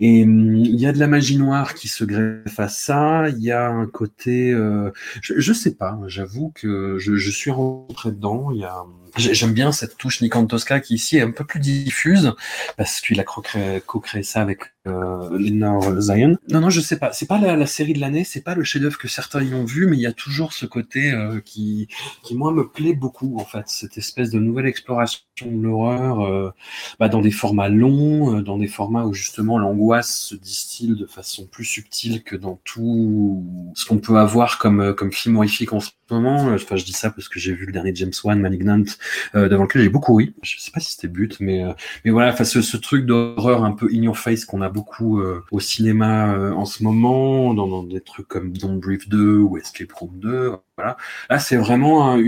Et 0.00 0.24
hum, 0.24 0.54
il 0.56 0.78
y 0.80 0.86
a 0.86 0.92
de 0.92 0.98
la 0.98 1.06
magie 1.06 1.36
noire 1.38 1.74
qui 1.74 1.88
se 1.88 2.04
greffe 2.04 2.58
à 2.58 2.68
ça. 2.68 3.28
Il 3.30 3.42
y 3.42 3.52
a 3.52 3.68
un 3.68 3.86
côté, 3.86 4.52
euh, 4.52 4.90
je, 5.20 5.34
je 5.38 5.52
sais 5.52 5.74
pas, 5.74 5.98
j'avoue 6.06 6.52
que 6.54 6.96
je, 6.98 7.30
suis 7.30 7.50
rentré 7.50 8.12
dedans. 8.12 8.50
Y 8.52 8.64
a, 8.64 8.84
j'ai- 9.16 9.34
j'aime 9.34 9.52
bien 9.52 9.72
cette 9.72 9.96
touche 9.96 10.20
Nick 10.20 10.34
Tosca 10.48 10.80
qui 10.80 10.94
ici 10.94 11.16
est 11.16 11.22
un 11.22 11.30
peu 11.30 11.44
plus 11.44 11.60
diffuse 11.60 12.32
parce 12.76 13.00
qu'il 13.00 13.18
a 13.20 13.24
co-créé, 13.24 14.22
ça 14.22 14.42
avec 14.42 14.60
euh, 14.86 15.36
Lenore 15.38 16.00
Zion. 16.00 16.36
Non, 16.50 16.60
non, 16.60 16.70
je 16.70 16.80
sais 16.80 16.98
pas. 16.98 17.12
C'est 17.12 17.26
pas 17.26 17.38
la, 17.38 17.56
la 17.56 17.66
série 17.66 17.92
de 17.94 18.00
l'année, 18.00 18.24
c'est 18.24 18.42
pas 18.42 18.54
le 18.54 18.62
chef-d'œuvre 18.64 18.98
que 18.98 19.08
certains 19.08 19.42
y 19.42 19.54
ont 19.54 19.64
vu, 19.64 19.86
mais 19.86 19.96
il 19.96 20.00
y 20.00 20.06
a 20.06 20.12
toujours 20.12 20.52
ce 20.52 20.66
côté 20.66 21.12
euh, 21.12 21.40
qui, 21.40 21.88
qui 22.22 22.34
moi 22.36 22.52
me 22.52 22.68
plaît 22.68 22.94
beaucoup 22.94 23.36
en 23.38 23.44
fait, 23.44 23.64
cette 23.66 23.98
espèce 23.98 24.30
de 24.30 24.38
nouvelle 24.38 24.66
exploration 24.66 25.20
de 25.44 25.62
l'horreur 25.62 26.20
euh, 26.26 26.52
bah, 26.98 27.08
dans 27.08 27.20
des 27.20 27.30
formats 27.30 27.68
longs, 27.68 28.36
euh, 28.38 28.42
dans 28.42 28.58
des 28.58 28.68
formats 28.68 29.04
où 29.04 29.12
justement 29.14 29.58
l'angoisse 29.58 30.16
se 30.16 30.34
distille 30.34 30.94
de 30.96 31.06
façon 31.06 31.46
plus 31.46 31.64
subtile 31.64 32.22
que 32.22 32.36
dans 32.36 32.60
tout 32.64 33.44
ce 33.74 33.84
qu'on 33.86 33.98
peut 33.98 34.16
avoir 34.18 34.58
comme 34.58 34.80
euh, 34.80 34.92
comme 34.94 35.12
film 35.12 35.36
horrifique 35.36 35.72
en 35.72 35.80
ce 35.80 35.90
moment. 36.10 36.48
Euh, 36.48 36.54
Enfin, 36.56 36.76
je 36.76 36.84
dis 36.84 36.92
ça 36.92 37.10
parce 37.10 37.28
que 37.28 37.38
j'ai 37.38 37.52
vu 37.54 37.66
le 37.66 37.72
dernier 37.72 37.94
James 37.94 38.12
Wan, 38.24 38.40
Malignant, 38.40 38.82
euh, 39.34 39.48
devant 39.48 39.64
lequel 39.64 39.82
j'ai 39.82 39.88
beaucoup 39.88 40.14
ri. 40.14 40.34
Je 40.42 40.58
sais 40.60 40.70
pas 40.70 40.80
si 40.80 40.92
c'était 40.92 41.08
but, 41.08 41.36
mais 41.40 41.62
euh, 41.64 41.72
mais 42.04 42.10
voilà, 42.10 42.32
enfin 42.32 42.44
ce, 42.44 42.62
ce 42.62 42.76
truc 42.76 43.06
d'horreur 43.06 43.64
un 43.64 43.72
peu 43.72 43.88
in 43.92 44.02
your 44.02 44.18
face 44.18 44.44
qu'on 44.44 44.62
a 44.62 44.68
beaucoup 44.68 45.20
euh, 45.20 45.42
au 45.50 45.60
cinéma 45.60 46.36
en 46.54 46.64
ce 46.64 46.82
moment, 46.82 47.54
dans, 47.54 47.66
dans 47.68 47.82
des 47.82 48.00
trucs 48.00 48.28
comme 48.28 48.52
Don't 48.56 48.78
Breathe 48.80 49.08
2 49.08 49.38
ou 49.38 49.56
Escape 49.58 49.92
Room 49.92 50.10
2, 50.18 50.52
voilà. 50.76 50.96
Là, 51.30 51.38
c'est 51.38 51.56
vraiment 51.56 52.10
un- 52.12 52.22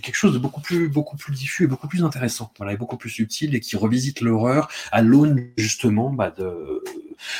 quelque 0.00 0.16
chose 0.16 0.34
de 0.34 0.38
beaucoup 0.38 0.60
plus 0.60 0.88
beaucoup 0.88 1.16
plus 1.16 1.32
diffus 1.32 1.64
et 1.64 1.66
beaucoup 1.66 1.88
plus 1.88 2.04
intéressant, 2.04 2.52
voilà, 2.58 2.72
et 2.72 2.76
beaucoup 2.76 2.96
plus 2.96 3.10
subtil 3.10 3.54
et 3.54 3.60
qui 3.60 3.76
revisite 3.76 4.20
l'horreur 4.20 4.68
à 4.92 5.02
l'aune 5.02 5.50
justement 5.56 6.10
bah, 6.10 6.30
de, 6.30 6.82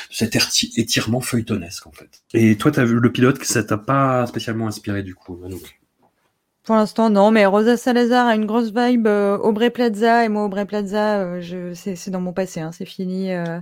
cet 0.09 0.37
étirement 0.77 1.21
feuilletonesque 1.21 1.87
en 1.87 1.91
fait. 1.91 2.23
Et 2.33 2.57
toi, 2.57 2.71
t'as 2.71 2.85
vu 2.85 2.99
le 2.99 3.11
pilote 3.11 3.39
que 3.39 3.45
ça 3.45 3.63
t'a 3.63 3.77
pas 3.77 4.25
spécialement 4.27 4.67
inspiré 4.67 5.03
du 5.03 5.15
coup, 5.15 5.39
Pour 6.67 6.75
l'instant, 6.75 7.09
non, 7.09 7.31
mais 7.31 7.45
Rosa 7.45 7.77
Salazar 7.77 8.27
a 8.27 8.35
une 8.35 8.45
grosse 8.45 8.73
vibe 8.75 9.07
euh, 9.07 9.37
Aubrey 9.37 9.69
Plaza, 9.69 10.25
et 10.25 10.27
moi, 10.27 10.43
Aubrey 10.43 10.65
Plaza, 10.65 11.21
euh, 11.21 11.39
je, 11.39 11.73
c'est, 11.73 11.95
c'est 11.95 12.11
dans 12.11 12.19
mon 12.19 12.33
passé, 12.33 12.59
hein, 12.59 12.73
c'est 12.73 12.83
fini. 12.83 13.31
euh, 13.31 13.61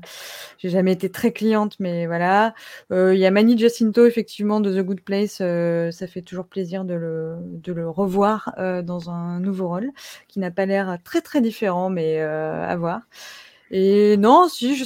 j'ai 0.58 0.70
jamais 0.70 0.94
été 0.94 1.12
très 1.12 1.32
cliente, 1.32 1.76
mais 1.80 2.08
voilà. 2.08 2.56
Euh, 2.92 3.14
Il 3.14 3.20
y 3.20 3.28
a 3.28 3.30
Manny 3.30 3.60
Jacinto, 3.60 4.08
effectivement, 4.08 4.60
de 4.60 4.74
The 4.74 4.84
Good 4.84 5.02
Place. 5.02 5.38
euh, 5.42 5.92
ça 5.92 6.08
fait 6.08 6.24
toujours 6.24 6.48
plaisir 6.48 6.84
de 6.84 6.96
le, 6.96 7.36
de 7.44 7.74
le 7.74 7.88
revoir 7.88 8.56
euh, 8.58 8.82
dans 8.82 9.12
un 9.12 9.40
nouveau 9.40 9.68
rôle, 9.68 9.92
qui 10.28 10.40
n'a 10.40 10.50
pas 10.50 10.66
l'air 10.66 10.98
très, 11.04 11.22
très 11.22 11.42
différent, 11.42 11.92
mais 11.92 12.20
à 12.22 12.76
voir. 12.76 13.02
Et 13.72 14.18
non, 14.18 14.48
si, 14.50 14.76
je, 14.76 14.86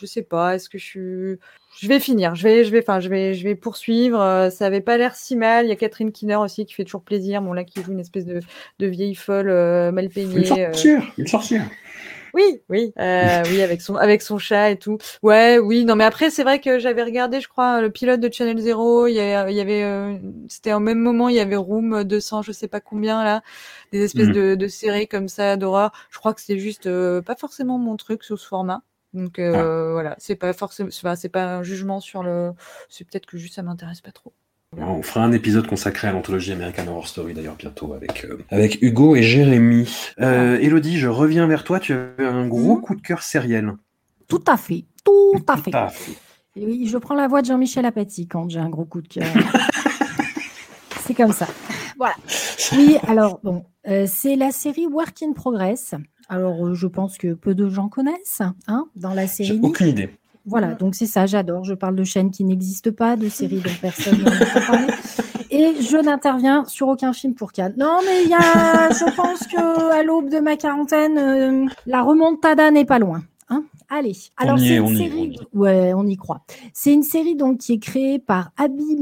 je 0.00 0.06
sais 0.06 0.22
pas, 0.22 0.54
est-ce 0.54 0.70
que 0.70 0.78
je 0.78 0.84
suis... 0.86 1.38
Je 1.80 1.88
vais 1.88 1.98
finir, 2.00 2.34
je 2.34 2.42
vais, 2.42 2.64
je 2.64 2.70
vais, 2.70 2.80
enfin, 2.80 3.00
je 3.00 3.08
vais, 3.08 3.32
je 3.34 3.42
vais 3.44 3.54
poursuivre. 3.54 4.20
euh, 4.20 4.50
ça 4.50 4.66
avait 4.66 4.82
pas 4.82 4.98
l'air 4.98 5.14
si 5.16 5.34
mal. 5.36 5.64
Il 5.66 5.68
y 5.70 5.72
a 5.72 5.76
Catherine 5.76 6.12
Kinner 6.12 6.36
aussi 6.36 6.66
qui 6.66 6.74
fait 6.74 6.84
toujours 6.84 7.02
plaisir. 7.02 7.40
Bon 7.42 7.52
là, 7.54 7.64
qui 7.64 7.82
joue 7.82 7.92
une 7.92 8.00
espèce 8.00 8.26
de, 8.26 8.42
de 8.78 8.86
vieille 8.86 9.14
folle 9.14 9.48
euh, 9.48 9.90
mal 9.90 10.04
Une 10.06 10.12
peignée. 10.12 10.66
euh. 10.66 10.88
une 11.18 11.26
sorcière. 11.26 11.70
Oui, 12.32 12.62
oui, 12.68 12.92
euh, 13.00 13.44
oui, 13.48 13.60
avec 13.60 13.80
son, 13.80 13.96
avec 13.96 14.22
son 14.22 14.38
chat 14.38 14.70
et 14.70 14.78
tout. 14.78 14.98
Ouais, 15.22 15.58
oui. 15.58 15.84
Non, 15.84 15.96
mais 15.96 16.04
après, 16.04 16.30
c'est 16.30 16.44
vrai 16.44 16.60
que 16.60 16.78
j'avais 16.78 17.02
regardé, 17.02 17.40
je 17.40 17.48
crois, 17.48 17.80
le 17.80 17.90
pilote 17.90 18.20
de 18.20 18.32
Channel 18.32 18.56
Zero. 18.58 19.08
Il 19.08 19.14
y, 19.14 19.20
avait, 19.20 19.82
euh, 19.82 20.16
c'était 20.48 20.72
au 20.72 20.78
même 20.78 21.00
moment, 21.00 21.28
il 21.28 21.34
y 21.34 21.40
avait 21.40 21.56
Room 21.56 22.04
200, 22.04 22.42
je 22.42 22.52
sais 22.52 22.68
pas 22.68 22.80
combien 22.80 23.24
là, 23.24 23.42
des 23.90 24.02
espèces 24.04 24.28
Mhm. 24.28 24.34
de, 24.34 24.54
de 24.54 24.68
séries 24.68 25.08
comme 25.08 25.26
ça 25.28 25.56
d'horreur. 25.56 25.90
Je 26.10 26.18
crois 26.18 26.32
que 26.32 26.40
c'est 26.40 26.58
juste 26.58 26.86
euh, 26.86 27.20
pas 27.20 27.34
forcément 27.34 27.78
mon 27.78 27.96
truc 27.96 28.22
sous 28.22 28.36
ce 28.36 28.46
format. 28.46 28.82
Donc 29.12 29.38
euh, 29.38 29.92
voilà, 29.92 30.14
c'est 30.18 30.36
pas 30.36 30.52
forcément, 30.52 30.90
c'est 30.90 31.28
pas, 31.28 31.56
un 31.56 31.62
jugement 31.62 32.00
sur 32.00 32.22
le, 32.22 32.52
c'est 32.88 33.04
peut-être 33.04 33.26
que 33.26 33.36
juste 33.38 33.54
ça 33.54 33.62
m'intéresse 33.62 34.00
pas 34.00 34.12
trop. 34.12 34.32
On 34.76 35.02
fera 35.02 35.24
un 35.24 35.32
épisode 35.32 35.66
consacré 35.66 36.06
à 36.06 36.12
l'anthologie 36.12 36.52
American 36.52 36.86
Horror 36.86 37.08
Story 37.08 37.34
d'ailleurs 37.34 37.56
bientôt 37.56 37.92
avec 37.92 38.24
euh, 38.24 38.38
avec 38.50 38.80
Hugo 38.82 39.16
et 39.16 39.22
Jérémy. 39.22 39.92
Euh, 40.20 40.58
Elodie, 40.60 40.96
je 40.96 41.08
reviens 41.08 41.48
vers 41.48 41.64
toi. 41.64 41.80
Tu 41.80 41.92
as 41.92 42.06
un 42.20 42.46
gros 42.46 42.76
Mhm. 42.76 42.80
coup 42.82 42.94
de 42.94 43.00
cœur 43.02 43.22
sériel. 43.22 43.72
Tout 44.28 44.44
à 44.46 44.56
fait, 44.56 44.84
tout 45.04 45.32
à 45.48 45.56
fait. 45.56 45.72
Tout 45.72 45.76
à 45.76 45.88
fait. 45.88 46.12
Et 46.54 46.64
oui, 46.64 46.86
je 46.86 46.98
prends 46.98 47.16
la 47.16 47.26
voix 47.26 47.42
de 47.42 47.46
Jean-Michel 47.46 47.84
Apathy 47.84 48.28
quand 48.28 48.48
j'ai 48.48 48.60
un 48.60 48.68
gros 48.68 48.84
coup 48.84 49.02
de 49.02 49.08
cœur. 49.08 49.26
c'est 51.04 51.14
comme 51.14 51.32
ça. 51.32 51.48
Voilà. 51.98 52.14
Oui, 52.72 52.98
alors, 53.08 53.40
bon, 53.42 53.64
euh, 53.88 54.06
c'est 54.06 54.36
la 54.36 54.52
série 54.52 54.86
Work 54.86 55.24
in 55.24 55.32
Progress. 55.32 55.96
Alors, 56.30 56.64
euh, 56.64 56.74
je 56.74 56.86
pense 56.86 57.18
que 57.18 57.34
peu 57.34 57.54
de 57.56 57.68
gens 57.68 57.88
connaissent 57.88 58.40
hein, 58.68 58.86
dans 58.94 59.12
la 59.14 59.22
J'ai 59.22 59.44
série. 59.44 59.60
aucune 59.62 59.88
idée. 59.88 60.10
Voilà, 60.46 60.74
donc 60.74 60.94
c'est 60.94 61.06
ça, 61.06 61.26
j'adore. 61.26 61.64
Je 61.64 61.74
parle 61.74 61.96
de 61.96 62.04
chaînes 62.04 62.30
qui 62.30 62.44
n'existent 62.44 62.92
pas, 62.92 63.16
de 63.16 63.28
séries 63.28 63.60
dont 63.60 63.70
personne 63.82 64.14
entend 64.26 64.60
parler. 64.66 64.86
Et 65.50 65.74
je 65.82 65.96
n'interviens 65.96 66.64
sur 66.66 66.86
aucun 66.88 67.12
film 67.12 67.34
pour 67.34 67.52
Cannes. 67.52 67.74
Non, 67.76 67.98
mais 68.06 68.22
il 68.22 68.30
y 68.30 68.34
a, 68.34 68.90
je 68.90 69.14
pense 69.16 69.40
que 69.48 69.92
à 69.92 70.02
l'aube 70.04 70.30
de 70.30 70.38
ma 70.38 70.56
quarantaine, 70.56 71.18
euh, 71.18 71.66
la 71.86 72.02
remontada 72.02 72.70
n'est 72.70 72.84
pas 72.84 73.00
loin. 73.00 73.22
Hein 73.48 73.64
Allez. 73.88 74.16
Alors 74.36 74.58
c'est 74.58 74.66
est, 74.66 74.76
une 74.76 74.86
y 74.86 74.96
série. 74.96 75.36
on 75.52 75.58
y 75.58 75.60
Ouais, 75.60 75.92
on 75.94 76.06
y 76.06 76.16
croit. 76.16 76.42
C'est 76.72 76.92
une 76.94 77.02
série 77.02 77.34
donc 77.34 77.58
qui 77.58 77.72
est 77.74 77.78
créée 77.80 78.20
par 78.20 78.52
Abby 78.56 78.96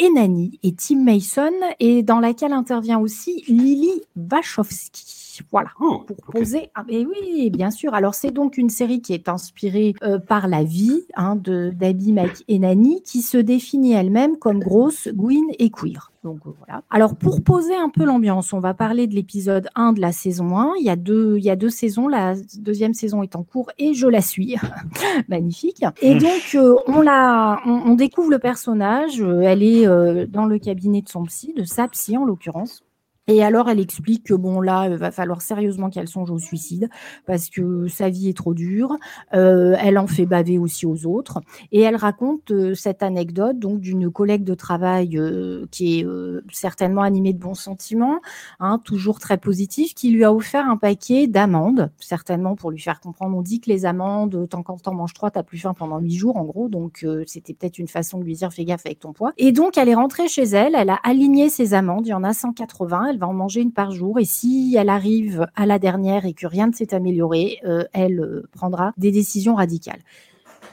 McEnany 0.00 0.58
et 0.62 0.74
Tim 0.74 1.02
Mason 1.02 1.52
et 1.80 2.02
dans 2.02 2.20
laquelle 2.20 2.52
intervient 2.52 2.98
aussi 2.98 3.44
Lily 3.48 4.02
Wachowski. 4.16 5.18
Voilà 5.52 5.70
Oh, 5.80 6.02
pour 6.06 6.16
poser. 6.16 6.70
Mais 6.88 7.04
oui, 7.06 7.50
bien 7.50 7.70
sûr. 7.70 7.94
Alors, 7.94 8.14
c'est 8.14 8.32
donc 8.32 8.58
une 8.58 8.70
série 8.70 9.00
qui 9.00 9.14
est 9.14 9.28
inspirée 9.28 9.94
euh, 10.02 10.18
par 10.18 10.48
la 10.48 10.64
vie 10.64 11.04
hein, 11.14 11.36
de 11.36 11.70
d'Abby 11.74 12.12
McEnany, 12.12 13.02
qui 13.02 13.22
se 13.22 13.38
définit 13.38 13.92
elle-même 13.92 14.36
comme 14.36 14.58
grosse, 14.58 15.08
Gwyn 15.08 15.46
et 15.58 15.70
queer. 15.70 16.10
Donc 16.28 16.40
euh, 16.46 16.50
voilà. 16.58 16.82
Alors, 16.90 17.16
pour 17.16 17.42
poser 17.42 17.74
un 17.74 17.88
peu 17.88 18.04
l'ambiance, 18.04 18.52
on 18.52 18.60
va 18.60 18.74
parler 18.74 19.06
de 19.06 19.14
l'épisode 19.14 19.68
1 19.74 19.94
de 19.94 20.00
la 20.00 20.12
saison 20.12 20.56
1. 20.58 20.74
Il 20.78 20.84
y 20.84 20.90
a 20.90 20.96
deux, 20.96 21.36
il 21.38 21.44
y 21.44 21.50
a 21.50 21.56
deux 21.56 21.70
saisons. 21.70 22.06
La 22.08 22.34
deuxième 22.58 22.92
saison 22.94 23.22
est 23.22 23.34
en 23.36 23.42
cours 23.42 23.70
et 23.78 23.94
je 23.94 24.06
la 24.06 24.20
suis. 24.20 24.56
Magnifique. 25.28 25.84
Et 26.02 26.14
Mm. 26.14 26.18
donc, 26.18 26.54
euh, 26.54 26.74
on, 26.86 27.00
la, 27.00 27.60
on, 27.66 27.70
on 27.86 27.94
découvre 27.94 28.30
le 28.30 28.38
personnage. 28.38 29.20
Euh, 29.22 29.40
Elle 29.40 29.62
est 29.62 29.86
euh, 29.86 30.26
dans 30.26 30.44
le 30.44 30.58
cabinet 30.58 31.00
de 31.02 31.08
son 31.08 31.24
psy, 31.24 31.54
de 31.56 31.64
sa 31.64 31.88
psy 31.88 32.16
en 32.16 32.24
l'occurrence. 32.24 32.84
Et 33.28 33.44
alors, 33.44 33.68
elle 33.68 33.80
explique 33.80 34.24
que 34.24 34.34
bon, 34.34 34.60
là, 34.60 34.88
il 34.88 34.96
va 34.96 35.10
falloir 35.10 35.42
sérieusement 35.42 35.90
qu'elle 35.90 36.08
songe 36.08 36.30
au 36.30 36.38
suicide 36.38 36.88
parce 37.26 37.50
que 37.50 37.86
sa 37.86 38.08
vie 38.08 38.28
est 38.30 38.36
trop 38.36 38.54
dure. 38.54 38.96
Euh, 39.34 39.76
elle 39.80 39.98
en 39.98 40.06
fait 40.06 40.26
baver 40.26 40.58
aussi 40.58 40.86
aux 40.86 41.06
autres. 41.06 41.40
Et 41.70 41.80
elle 41.80 41.96
raconte 41.96 42.50
euh, 42.50 42.74
cette 42.74 43.02
anecdote 43.02 43.58
donc 43.58 43.80
d'une 43.80 44.10
collègue 44.10 44.44
de 44.44 44.54
travail 44.54 45.18
euh, 45.18 45.66
qui 45.70 46.00
est 46.00 46.04
euh, 46.04 46.42
certainement 46.52 47.02
animée 47.02 47.32
de 47.32 47.38
bons 47.38 47.54
sentiments, 47.54 48.20
hein, 48.60 48.80
toujours 48.84 49.18
très 49.18 49.38
positif, 49.38 49.94
qui 49.94 50.10
lui 50.10 50.24
a 50.24 50.32
offert 50.32 50.68
un 50.68 50.76
paquet 50.76 51.26
d'amandes, 51.26 51.90
certainement 51.98 52.56
pour 52.56 52.70
lui 52.70 52.80
faire 52.80 53.00
comprendre. 53.00 53.36
On 53.36 53.42
dit 53.42 53.60
que 53.60 53.70
les 53.70 53.86
amandes, 53.86 54.48
tant 54.48 54.62
qu'en 54.62 54.76
t'en 54.76 54.94
manges 54.94 55.14
trois, 55.14 55.30
t'as 55.30 55.42
plus 55.42 55.58
faim 55.58 55.74
pendant 55.74 55.98
huit 55.98 56.16
jours, 56.16 56.36
en 56.36 56.44
gros. 56.44 56.68
Donc, 56.68 57.00
euh, 57.04 57.24
c'était 57.26 57.54
peut-être 57.54 57.78
une 57.78 57.88
façon 57.88 58.18
de 58.18 58.24
lui 58.24 58.34
dire 58.34 58.52
fais 58.52 58.64
gaffe 58.64 58.86
avec 58.86 59.00
ton 59.00 59.12
poids. 59.12 59.32
Et 59.36 59.52
donc, 59.52 59.78
elle 59.78 59.88
est 59.88 59.94
rentrée 59.94 60.28
chez 60.28 60.44
elle, 60.44 60.74
elle 60.74 60.90
a 60.90 60.98
aligné 61.04 61.48
ses 61.48 61.74
amandes. 61.74 62.06
Il 62.06 62.10
y 62.10 62.14
en 62.14 62.24
a 62.24 62.32
180. 62.32 63.06
Elle 63.10 63.17
va 63.18 63.28
en 63.28 63.34
manger 63.34 63.60
une 63.60 63.72
par 63.72 63.90
jour. 63.90 64.18
Et 64.18 64.24
si 64.24 64.76
elle 64.78 64.88
arrive 64.88 65.46
à 65.54 65.66
la 65.66 65.78
dernière 65.78 66.24
et 66.24 66.32
que 66.32 66.46
rien 66.46 66.68
ne 66.68 66.72
s'est 66.72 66.94
amélioré, 66.94 67.58
euh, 67.64 67.84
elle 67.92 68.20
euh, 68.20 68.48
prendra 68.52 68.92
des 68.96 69.10
décisions 69.10 69.54
radicales. 69.54 70.00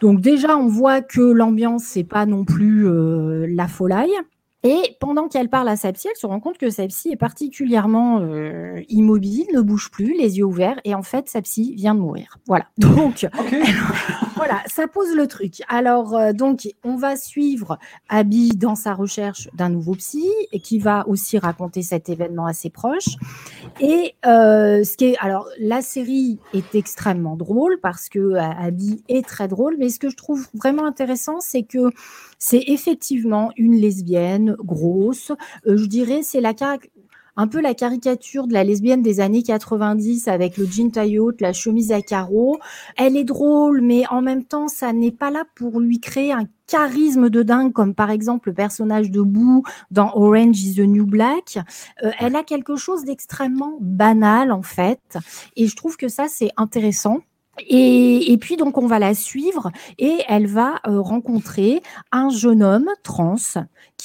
Donc 0.01 0.21
déjà, 0.21 0.57
on 0.57 0.67
voit 0.67 1.01
que 1.01 1.21
l'ambiance, 1.21 1.83
c'est 1.83 2.03
pas 2.03 2.25
non 2.25 2.43
plus 2.43 2.87
euh, 2.87 3.45
la 3.49 3.67
folie. 3.67 4.11
Et 4.67 4.97
pendant 4.99 5.27
qu'elle 5.27 5.47
parle 5.47 5.69
à 5.69 5.75
sa 5.75 5.93
psy, 5.93 6.07
elle 6.09 6.17
se 6.17 6.25
rend 6.25 6.39
compte 6.39 6.57
que 6.57 6.71
sa 6.71 6.87
psy 6.87 7.11
est 7.11 7.17
particulièrement 7.17 8.19
euh, 8.21 8.81
immobile, 8.89 9.45
ne 9.53 9.61
bouge 9.61 9.91
plus, 9.91 10.17
les 10.17 10.39
yeux 10.39 10.43
ouverts, 10.43 10.81
et 10.85 10.95
en 10.95 11.03
fait, 11.03 11.29
sa 11.29 11.43
psy 11.43 11.75
vient 11.75 11.93
de 11.93 11.99
mourir. 11.99 12.39
Voilà. 12.47 12.65
Donc, 12.79 13.27
voilà, 14.35 14.63
ça 14.65 14.87
pose 14.87 15.15
le 15.15 15.27
truc. 15.27 15.61
Alors, 15.67 16.15
euh, 16.15 16.33
donc, 16.33 16.67
on 16.83 16.95
va 16.95 17.15
suivre 17.15 17.77
Abby 18.09 18.49
dans 18.49 18.73
sa 18.73 18.95
recherche 18.95 19.49
d'un 19.53 19.69
nouveau 19.69 19.93
psy, 19.93 20.27
et 20.51 20.59
qui 20.59 20.79
va 20.79 21.07
aussi 21.07 21.37
raconter 21.37 21.83
cet 21.83 22.09
événement 22.09 22.47
à 22.47 22.53
ses 22.53 22.71
proches. 22.71 23.17
Et 23.79 24.15
euh, 24.25 24.83
ce 24.83 24.97
qui 24.97 25.05
est, 25.05 25.17
alors, 25.19 25.47
la 25.59 25.83
série 25.83 26.39
est 26.53 26.73
extrêmement 26.73 27.35
drôle 27.35 27.77
parce 27.83 28.09
que 28.09 28.33
Abby 28.33 29.03
est 29.09 29.27
très 29.27 29.47
drôle, 29.47 29.75
mais 29.77 29.89
ce 29.89 29.99
que 29.99 30.09
je 30.09 30.15
trouve 30.15 30.47
vraiment 30.55 30.85
intéressant, 30.85 31.39
c'est 31.39 31.63
que 31.63 31.91
c'est 32.39 32.63
effectivement 32.67 33.51
une 33.57 33.75
lesbienne 33.75 34.54
grosse. 34.63 35.31
Euh, 35.67 35.77
je 35.77 35.85
dirais, 35.85 36.21
c'est 36.23 36.41
un 37.37 37.47
peu 37.47 37.59
la 37.61 37.73
caricature 37.73 38.47
de 38.47 38.53
la 38.53 38.63
lesbienne 38.63 39.01
des 39.01 39.19
années 39.19 39.43
90 39.43 40.27
avec 40.27 40.57
le 40.57 40.65
jean 40.65 40.89
taille 40.89 41.19
la 41.39 41.53
chemise 41.53 41.91
à 41.91 42.01
carreaux. 42.01 42.59
Elle 42.97 43.17
est 43.17 43.23
drôle, 43.23 43.81
mais 43.81 44.03
en 44.09 44.21
même 44.21 44.43
temps, 44.43 44.67
ça 44.67 44.93
n'est 44.93 45.11
pas 45.11 45.31
là 45.31 45.43
pour 45.55 45.79
lui 45.79 45.99
créer 45.99 46.31
un 46.31 46.45
charisme 46.67 47.29
de 47.29 47.43
dingue, 47.43 47.73
comme 47.73 47.93
par 47.93 48.09
exemple 48.09 48.49
le 48.49 48.55
personnage 48.55 49.11
de 49.11 49.21
Boo 49.21 49.63
dans 49.91 50.11
Orange 50.15 50.59
is 50.61 50.75
the 50.75 50.87
New 50.87 51.05
Black. 51.05 51.59
Euh, 52.03 52.11
elle 52.19 52.35
a 52.35 52.43
quelque 52.43 52.75
chose 52.75 53.03
d'extrêmement 53.03 53.77
banal, 53.81 54.51
en 54.51 54.63
fait. 54.63 55.17
Et 55.55 55.67
je 55.67 55.75
trouve 55.75 55.97
que 55.97 56.07
ça, 56.07 56.25
c'est 56.29 56.51
intéressant. 56.57 57.19
Et, 57.69 58.37
puis 58.41 58.57
donc 58.57 58.77
on 58.77 58.85
va 58.85 58.99
la 58.99 59.13
suivre 59.13 59.71
et 59.97 60.17
elle 60.27 60.45
va 60.45 60.81
euh, 60.87 60.99
rencontrer 60.99 61.81
un 62.11 62.29
jeune 62.29 62.61
homme 62.61 62.89
trans 63.01 63.35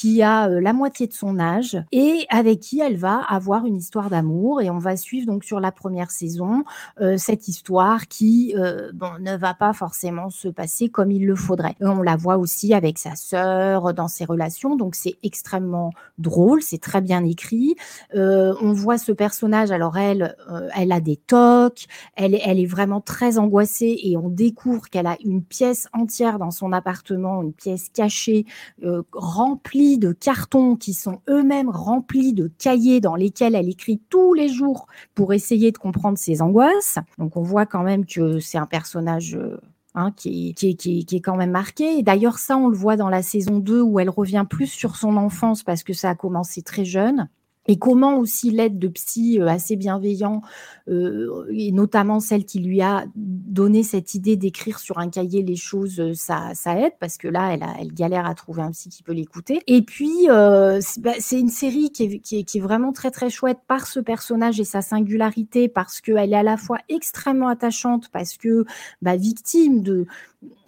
qui 0.00 0.22
a 0.22 0.48
euh, 0.48 0.62
la 0.62 0.72
moitié 0.72 1.06
de 1.06 1.12
son 1.12 1.38
âge 1.38 1.76
et 1.92 2.24
avec 2.30 2.60
qui 2.60 2.80
elle 2.80 2.96
va 2.96 3.20
avoir 3.28 3.66
une 3.66 3.76
histoire 3.76 4.08
d'amour 4.08 4.62
et 4.62 4.70
on 4.70 4.78
va 4.78 4.96
suivre 4.96 5.26
donc 5.26 5.44
sur 5.44 5.60
la 5.60 5.72
première 5.72 6.10
saison 6.10 6.64
euh, 7.02 7.18
cette 7.18 7.48
histoire 7.48 8.08
qui 8.08 8.54
bon, 8.94 9.10
ne 9.20 9.36
va 9.36 9.52
pas 9.52 9.74
forcément 9.74 10.30
se 10.30 10.48
passer 10.48 10.88
comme 10.88 11.10
il 11.10 11.26
le 11.26 11.34
faudrait. 11.34 11.76
On 11.80 12.00
la 12.00 12.16
voit 12.16 12.38
aussi 12.38 12.72
avec 12.72 12.96
sa 12.96 13.14
sœur 13.14 13.92
dans 13.92 14.08
ses 14.08 14.24
relations 14.24 14.74
donc 14.74 14.94
c'est 14.94 15.18
extrêmement 15.22 15.92
drôle, 16.16 16.62
c'est 16.62 16.80
très 16.80 17.02
bien 17.02 17.22
écrit. 17.24 17.76
on 18.14 18.72
voit 18.72 18.96
ce 18.96 19.12
personnage 19.12 19.70
alors 19.70 19.98
elle 19.98 20.34
elle 20.74 20.92
a 20.92 21.00
des 21.00 21.16
tocs, 21.16 21.86
elle 22.16 22.38
elle 22.42 22.58
est 22.58 22.66
vraiment 22.66 23.02
très 23.02 23.36
angoissée 23.36 23.98
et 24.02 24.16
on 24.16 24.30
découvre 24.30 24.88
qu'elle 24.88 25.06
a 25.06 25.18
une 25.22 25.42
pièce 25.42 25.88
entière 25.92 26.38
dans 26.38 26.50
son 26.50 26.72
appartement, 26.72 27.42
une 27.42 27.52
pièce 27.52 27.90
cachée, 27.92 28.46
euh, 28.82 29.02
de 29.98 30.12
cartons 30.12 30.76
qui 30.76 30.94
sont 30.94 31.20
eux-mêmes 31.28 31.70
remplis 31.70 32.32
de 32.32 32.50
cahiers 32.58 33.00
dans 33.00 33.14
lesquels 33.14 33.54
elle 33.54 33.68
écrit 33.68 34.00
tous 34.08 34.34
les 34.34 34.48
jours 34.48 34.86
pour 35.14 35.32
essayer 35.32 35.72
de 35.72 35.78
comprendre 35.78 36.18
ses 36.18 36.42
angoisses. 36.42 36.98
Donc 37.18 37.36
on 37.36 37.42
voit 37.42 37.66
quand 37.66 37.82
même 37.82 38.06
que 38.06 38.38
c'est 38.40 38.58
un 38.58 38.66
personnage... 38.66 39.36
Euh, 39.36 39.60
hein, 39.94 40.12
qui, 40.16 40.54
qui, 40.54 40.76
qui, 40.76 41.04
qui, 41.04 41.16
est 41.16 41.20
quand 41.20 41.36
même 41.36 41.50
marqué. 41.50 41.98
Et 41.98 42.02
d'ailleurs, 42.02 42.38
ça, 42.38 42.56
on 42.56 42.68
le 42.68 42.76
voit 42.76 42.96
dans 42.96 43.08
la 43.08 43.22
saison 43.22 43.58
2 43.58 43.80
où 43.80 43.98
elle 43.98 44.08
revient 44.08 44.46
plus 44.48 44.68
sur 44.68 44.94
son 44.94 45.16
enfance 45.16 45.64
parce 45.64 45.82
que 45.82 45.92
ça 45.92 46.10
a 46.10 46.14
commencé 46.14 46.62
très 46.62 46.84
jeune 46.84 47.28
et 47.66 47.78
comment 47.78 48.18
aussi 48.18 48.50
l'aide 48.50 48.78
de 48.78 48.88
psy 48.88 49.40
euh, 49.40 49.46
assez 49.46 49.76
bienveillant, 49.76 50.42
euh, 50.88 51.46
et 51.52 51.72
notamment 51.72 52.18
celle 52.18 52.44
qui 52.44 52.58
lui 52.58 52.80
a 52.80 53.04
donné 53.14 53.82
cette 53.82 54.14
idée 54.14 54.36
d'écrire 54.36 54.78
sur 54.78 54.98
un 54.98 55.10
cahier 55.10 55.42
les 55.42 55.56
choses, 55.56 56.00
euh, 56.00 56.14
ça, 56.14 56.52
aide 56.66 56.94
parce 56.98 57.18
que 57.18 57.28
là, 57.28 57.52
elle, 57.52 57.92
galère 57.92 58.26
à 58.26 58.34
trouver 58.34 58.62
un 58.62 58.70
psy 58.70 58.88
qui 58.88 59.02
peut 59.02 59.12
l'écouter. 59.12 59.60
Et 59.66 59.82
puis, 59.82 60.26
bah, 60.26 60.80
c'est 61.18 61.38
une 61.38 61.48
série 61.48 61.90
qui 61.90 62.22
est, 62.32 62.60
vraiment 62.60 62.92
très 62.92 63.10
très 63.10 63.30
chouette 63.30 63.58
par 63.66 63.86
ce 63.86 64.00
personnage 64.00 64.60
et 64.60 64.64
sa 64.64 64.82
singularité, 64.82 65.68
parce 65.68 66.00
qu'elle 66.00 66.32
est 66.32 66.36
à 66.36 66.42
la 66.42 66.56
fois 66.56 66.78
extrêmement 66.88 67.48
attachante, 67.48 68.08
parce 68.10 68.36
que 68.36 68.64
bah, 69.02 69.16
victime 69.16 69.82
de 69.82 70.06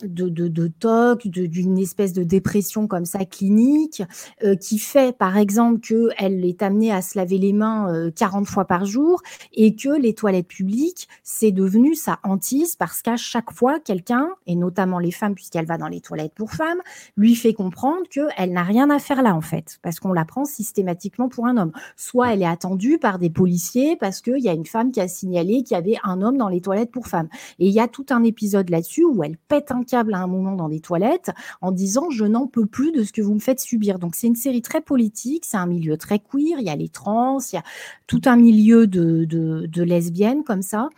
de, 0.03 0.29
de, 0.29 0.49
de 0.49 0.67
TOC, 0.67 1.29
d'une 1.29 1.79
espèce 1.79 2.13
de 2.13 2.23
dépression 2.25 2.87
comme 2.87 3.05
ça 3.05 3.25
clinique, 3.25 4.03
euh, 4.45 4.55
qui 4.57 4.79
fait 4.79 5.17
par 5.17 5.37
exemple 5.37 5.81
qu'elle 5.81 6.45
est 6.45 6.63
amenée 6.63 6.93
à 6.93 7.03
se 7.03 7.19
laver 7.19 7.39
les 7.39 7.53
mains 7.53 7.93
euh, 7.93 8.11
40 8.11 8.47
fois 8.47 8.65
par 8.65 8.85
jour 8.85 9.23
et 9.53 9.75
que 9.75 9.89
les 9.89 10.15
toilettes 10.15 10.49
publiques, 10.49 11.09
c'est 11.23 11.53
devenu 11.53 11.95
sa 11.95 12.19
hantise 12.23 12.77
parce 12.77 13.01
qu'à 13.01 13.17
chaque 13.17 13.53
fois, 13.53 13.81
quelqu'un, 13.81 14.29
et 14.47 14.57
notamment 14.57 14.99
les 14.99 15.11
femmes, 15.11 15.35
puisqu'elle 15.35 15.67
va 15.67 15.79
dans 15.79 15.89
les 15.89 16.01
toilettes 16.01 16.35
pour 16.35 16.53
femmes, 16.53 16.81
lui 17.17 17.35
fait 17.35 17.55
comprendre 17.55 18.03
qu'elle 18.11 18.53
n'a 18.53 18.65
rien 18.65 18.91
à 18.91 18.99
faire 18.99 19.23
là 19.23 19.35
en 19.35 19.41
fait, 19.41 19.79
parce 19.83 20.01
qu'on 20.01 20.13
la 20.13 20.25
prend 20.25 20.45
systématiquement 20.45 21.29
pour 21.29 21.47
un 21.47 21.57
homme. 21.57 21.73
Soit 21.97 22.35
elle 22.35 22.43
est 22.43 22.47
attendue 22.47 22.99
par 22.99 23.19
des 23.19 23.31
policiers 23.31 23.97
parce 23.97 24.21
qu'il 24.21 24.41
y 24.41 24.49
a 24.49 24.53
une 24.53 24.67
femme 24.67 24.91
qui 24.91 25.01
a 25.01 25.09
signalé 25.09 25.63
qu'il 25.63 25.77
y 25.77 25.79
avait 25.79 25.97
un 26.05 26.21
homme 26.21 26.37
dans 26.37 26.49
les 26.49 26.61
toilettes 26.61 26.91
pour 26.91 27.07
femmes. 27.07 27.29
Et 27.59 27.69
il 27.69 27.73
y 27.73 27.81
a 27.81 27.89
tout 27.89 28.07
un 28.11 28.25
épisode 28.25 28.69
là-dessus 28.69 29.05
où 29.05 29.23
elle 29.23 29.37
pète 29.37 29.62
un 29.71 29.85
câble 29.85 30.15
à 30.15 30.19
un 30.19 30.27
moment 30.27 30.53
dans 30.53 30.69
des 30.69 30.81
toilettes 30.81 31.31
en 31.61 31.71
disant 31.71 32.11
je 32.11 32.25
n'en 32.25 32.47
peux 32.47 32.67
plus 32.67 32.93
de 32.93 33.05
ce 33.05 33.13
que 33.13 33.23
vous 33.23 33.35
me 33.35 33.41
faites 33.41 33.61
subir. 33.61 33.99
Donc 33.99 34.15
c'est 34.15 34.27
une 34.27 34.37
série 34.37 34.63
très 34.63 34.81
politique, 34.81 35.45
c'est 35.47 35.57
un 35.57 35.67
milieu 35.67 35.97
très 35.97 36.19
queer, 36.19 36.59
il 36.59 36.65
y 36.65 36.71
a 36.71 36.77
les 36.77 36.89
trans, 36.89 37.39
il 37.39 37.57
y 37.57 37.59
a 37.59 37.63
tout 38.07 38.23
un 38.25 38.37
milieu 38.37 38.87
de, 38.87 39.25
de, 39.25 39.83
lesbiennes 39.83 40.45
comme 40.45 40.63
ça. 40.63 40.89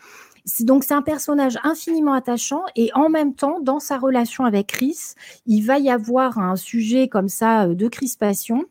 Donc 0.61 0.85
c'est 0.85 0.95
un 0.95 1.03
personnage 1.03 1.59
infiniment 1.63 2.13
attachant 2.13 2.63
et 2.77 2.91
en 2.95 3.09
même 3.09 3.35
temps, 3.35 3.61
dans 3.61 3.81
sa 3.81 3.99
relation 3.99 4.45
avec 4.45 4.69
Chris, 4.69 5.15
il 5.47 5.63
va 5.63 5.79
y 5.79 5.91
avoir 5.91 6.39
un 6.39 6.57
sujet 6.57 7.09
comme 7.09 7.29
ça 7.29 7.65
euh, 7.65 7.75
de 7.75 7.89
crispation. 7.89 8.65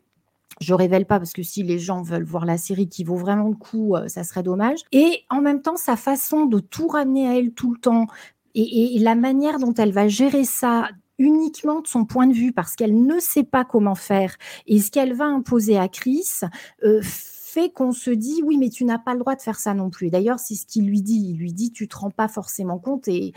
Je 0.60 0.72
révèle 0.72 1.04
pas 1.04 1.18
parce 1.18 1.32
que 1.32 1.42
si 1.42 1.62
les 1.64 1.78
gens 1.78 2.02
veulent 2.02 2.24
voir 2.24 2.44
la 2.44 2.58
série 2.58 2.88
qui 2.88 3.02
vaut 3.02 3.16
vraiment 3.16 3.48
le 3.48 3.56
coup, 3.56 3.96
euh, 3.96 4.06
ça 4.06 4.22
serait 4.22 4.44
dommage. 4.44 4.80
Et 4.92 5.24
en 5.30 5.40
même 5.40 5.62
temps, 5.62 5.76
sa 5.76 5.96
façon 5.96 6.46
de 6.46 6.60
tout 6.60 6.86
ramener 6.86 7.28
à 7.28 7.36
elle 7.36 7.52
tout 7.52 7.72
le 7.72 7.80
temps, 7.80 8.06
et, 8.54 8.98
la 8.98 9.14
manière 9.14 9.58
dont 9.58 9.74
elle 9.74 9.92
va 9.92 10.08
gérer 10.08 10.44
ça 10.44 10.88
uniquement 11.18 11.80
de 11.80 11.86
son 11.86 12.04
point 12.04 12.26
de 12.26 12.32
vue 12.34 12.52
parce 12.52 12.74
qu'elle 12.74 13.04
ne 13.04 13.18
sait 13.20 13.44
pas 13.44 13.64
comment 13.64 13.94
faire 13.94 14.34
et 14.66 14.80
ce 14.80 14.90
qu'elle 14.90 15.14
va 15.14 15.26
imposer 15.26 15.78
à 15.78 15.88
Chris 15.88 16.40
euh, 16.82 17.00
fait 17.02 17.70
qu'on 17.70 17.92
se 17.92 18.10
dit 18.10 18.42
oui 18.44 18.58
mais 18.58 18.68
tu 18.68 18.84
n'as 18.84 18.98
pas 18.98 19.12
le 19.12 19.20
droit 19.20 19.36
de 19.36 19.40
faire 19.40 19.58
ça 19.58 19.74
non 19.74 19.90
plus. 19.90 20.10
D'ailleurs 20.10 20.40
c'est 20.40 20.54
ce 20.56 20.66
qu'il 20.66 20.86
lui 20.86 21.02
dit. 21.02 21.30
Il 21.30 21.38
lui 21.38 21.52
dit 21.52 21.70
tu 21.70 21.86
te 21.86 21.96
rends 21.96 22.10
pas 22.10 22.26
forcément 22.26 22.78
compte 22.78 23.06
et 23.06 23.32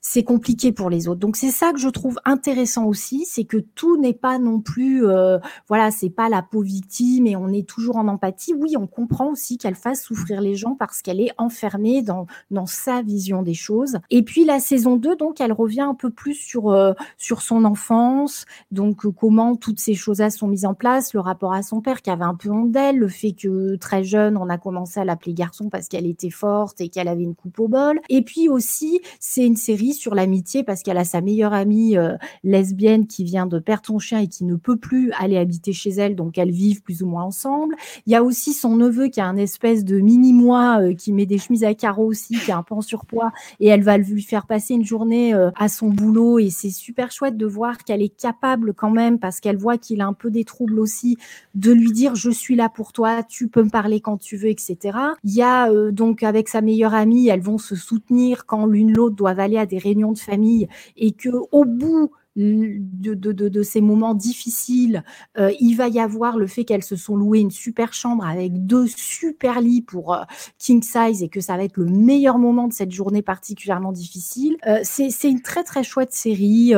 c'est 0.00 0.22
compliqué 0.22 0.72
pour 0.72 0.90
les 0.90 1.08
autres. 1.08 1.20
Donc 1.20 1.36
c'est 1.36 1.50
ça 1.50 1.72
que 1.72 1.78
je 1.78 1.88
trouve 1.88 2.18
intéressant 2.24 2.86
aussi, 2.86 3.26
c'est 3.26 3.44
que 3.44 3.58
tout 3.58 3.98
n'est 3.98 4.14
pas 4.14 4.38
non 4.38 4.60
plus, 4.60 5.06
euh, 5.06 5.38
voilà, 5.68 5.90
c'est 5.90 6.10
pas 6.10 6.28
la 6.28 6.42
peau 6.42 6.62
victime 6.62 7.26
et 7.26 7.36
on 7.36 7.48
est 7.48 7.68
toujours 7.68 7.96
en 7.96 8.08
empathie. 8.08 8.54
Oui, 8.54 8.76
on 8.78 8.86
comprend 8.86 9.30
aussi 9.30 9.58
qu'elle 9.58 9.74
fasse 9.74 10.02
souffrir 10.02 10.40
les 10.40 10.54
gens 10.54 10.74
parce 10.74 11.02
qu'elle 11.02 11.20
est 11.20 11.32
enfermée 11.38 12.02
dans, 12.02 12.26
dans 12.50 12.66
sa 12.66 13.02
vision 13.02 13.42
des 13.42 13.54
choses. 13.54 13.98
Et 14.10 14.22
puis 14.22 14.44
la 14.44 14.58
saison 14.58 14.96
2, 14.96 15.16
donc 15.16 15.40
elle 15.40 15.52
revient 15.52 15.82
un 15.82 15.94
peu 15.94 16.10
plus 16.10 16.34
sur, 16.34 16.70
euh, 16.70 16.92
sur 17.18 17.42
son 17.42 17.64
enfance, 17.64 18.46
donc 18.70 19.04
euh, 19.04 19.10
comment 19.10 19.56
toutes 19.56 19.80
ces 19.80 19.94
choses-là 19.94 20.30
sont 20.30 20.48
mises 20.48 20.64
en 20.64 20.74
place, 20.74 21.12
le 21.12 21.20
rapport 21.20 21.52
à 21.52 21.62
son 21.62 21.80
père 21.80 22.00
qui 22.02 22.10
avait 22.10 22.24
un 22.24 22.34
peu 22.34 22.50
honte 22.50 22.72
d'elle, 22.72 22.96
le 22.96 23.08
fait 23.08 23.32
que 23.32 23.76
très 23.76 24.02
jeune, 24.02 24.36
on 24.36 24.48
a 24.48 24.56
commencé 24.56 24.98
à 25.00 25.04
l'appeler 25.04 25.34
garçon 25.34 25.68
parce 25.68 25.88
qu'elle 25.88 26.06
était 26.06 26.30
forte 26.30 26.80
et 26.80 26.88
qu'elle 26.88 27.08
avait 27.08 27.22
une 27.22 27.34
coupe 27.34 27.58
au 27.58 27.68
bol. 27.68 28.00
Et 28.08 28.22
puis 28.22 28.48
aussi, 28.48 29.00
c'est 29.18 29.46
une 29.46 29.56
série 29.56 29.89
sur 29.92 30.14
l'amitié 30.14 30.64
parce 30.64 30.82
qu'elle 30.82 30.98
a 30.98 31.04
sa 31.04 31.20
meilleure 31.20 31.52
amie 31.52 31.96
euh, 31.96 32.16
lesbienne 32.44 33.06
qui 33.06 33.24
vient 33.24 33.46
de 33.46 33.58
perdre 33.58 33.86
son 33.86 33.98
chien 33.98 34.20
et 34.20 34.28
qui 34.28 34.44
ne 34.44 34.56
peut 34.56 34.76
plus 34.76 35.12
aller 35.18 35.36
habiter 35.36 35.72
chez 35.72 35.90
elle, 35.90 36.16
donc 36.16 36.38
elles 36.38 36.50
vivent 36.50 36.82
plus 36.82 37.02
ou 37.02 37.06
moins 37.06 37.24
ensemble. 37.24 37.74
Il 38.06 38.12
y 38.12 38.16
a 38.16 38.22
aussi 38.22 38.52
son 38.52 38.76
neveu 38.76 39.08
qui 39.08 39.20
a 39.20 39.26
un 39.26 39.36
espèce 39.36 39.84
de 39.84 40.00
mini-moi 40.00 40.80
euh, 40.80 40.94
qui 40.94 41.12
met 41.12 41.26
des 41.26 41.38
chemises 41.38 41.64
à 41.64 41.74
carreaux 41.74 42.06
aussi, 42.06 42.38
qui 42.38 42.52
a 42.52 42.56
un 42.56 42.64
en 42.70 42.82
surpoids, 42.82 43.32
et 43.58 43.66
elle 43.66 43.82
va 43.82 43.98
lui 43.98 44.22
faire 44.22 44.46
passer 44.46 44.74
une 44.74 44.84
journée 44.84 45.34
euh, 45.34 45.50
à 45.56 45.68
son 45.68 45.88
boulot 45.88 46.38
et 46.38 46.50
c'est 46.50 46.70
super 46.70 47.10
chouette 47.10 47.36
de 47.36 47.46
voir 47.46 47.78
qu'elle 47.78 48.00
est 48.00 48.16
capable 48.16 48.74
quand 48.74 48.90
même, 48.90 49.18
parce 49.18 49.40
qu'elle 49.40 49.56
voit 49.56 49.76
qu'il 49.76 50.00
a 50.00 50.06
un 50.06 50.12
peu 50.12 50.30
des 50.30 50.44
troubles 50.44 50.78
aussi, 50.78 51.16
de 51.54 51.72
lui 51.72 51.90
dire 51.90 52.14
je 52.14 52.30
suis 52.30 52.54
là 52.54 52.68
pour 52.68 52.92
toi, 52.92 53.22
tu 53.24 53.48
peux 53.48 53.64
me 53.64 53.70
parler 53.70 54.00
quand 54.00 54.18
tu 54.18 54.36
veux, 54.36 54.48
etc. 54.48 54.98
Il 55.24 55.34
y 55.34 55.42
a 55.42 55.70
donc 55.90 56.22
avec 56.22 56.48
sa 56.48 56.60
meilleure 56.60 56.94
amie, 56.94 57.28
elles 57.28 57.40
vont 57.40 57.58
se 57.58 57.74
soutenir 57.74 58.46
quand 58.46 58.66
l'une 58.66 58.92
l'autre 58.92 59.16
doivent 59.16 59.40
aller 59.40 59.58
à 59.58 59.66
des 59.66 59.78
réunions 59.80 60.12
de 60.12 60.18
famille 60.18 60.68
et 60.96 61.12
que 61.12 61.30
au 61.50 61.64
bout 61.64 62.12
de, 62.36 63.62
ces 63.62 63.80
moments 63.80 64.14
difficiles, 64.14 65.04
euh, 65.38 65.50
il 65.60 65.74
va 65.74 65.88
y 65.88 66.00
avoir 66.00 66.38
le 66.38 66.46
fait 66.46 66.64
qu'elles 66.64 66.84
se 66.84 66.96
sont 66.96 67.16
louées 67.16 67.40
une 67.40 67.50
super 67.50 67.92
chambre 67.92 68.24
avec 68.24 68.66
deux 68.66 68.86
super 68.86 69.60
lits 69.60 69.82
pour 69.82 70.14
euh, 70.14 70.22
king 70.58 70.82
size 70.82 71.22
et 71.22 71.28
que 71.28 71.40
ça 71.40 71.56
va 71.56 71.64
être 71.64 71.76
le 71.76 71.86
meilleur 71.86 72.38
moment 72.38 72.68
de 72.68 72.72
cette 72.72 72.92
journée 72.92 73.22
particulièrement 73.22 73.92
difficile. 73.92 74.56
Euh, 74.66 74.80
c'est 74.82 75.30
une 75.30 75.42
très 75.42 75.64
très 75.64 75.82
chouette 75.82 76.12
série 76.12 76.72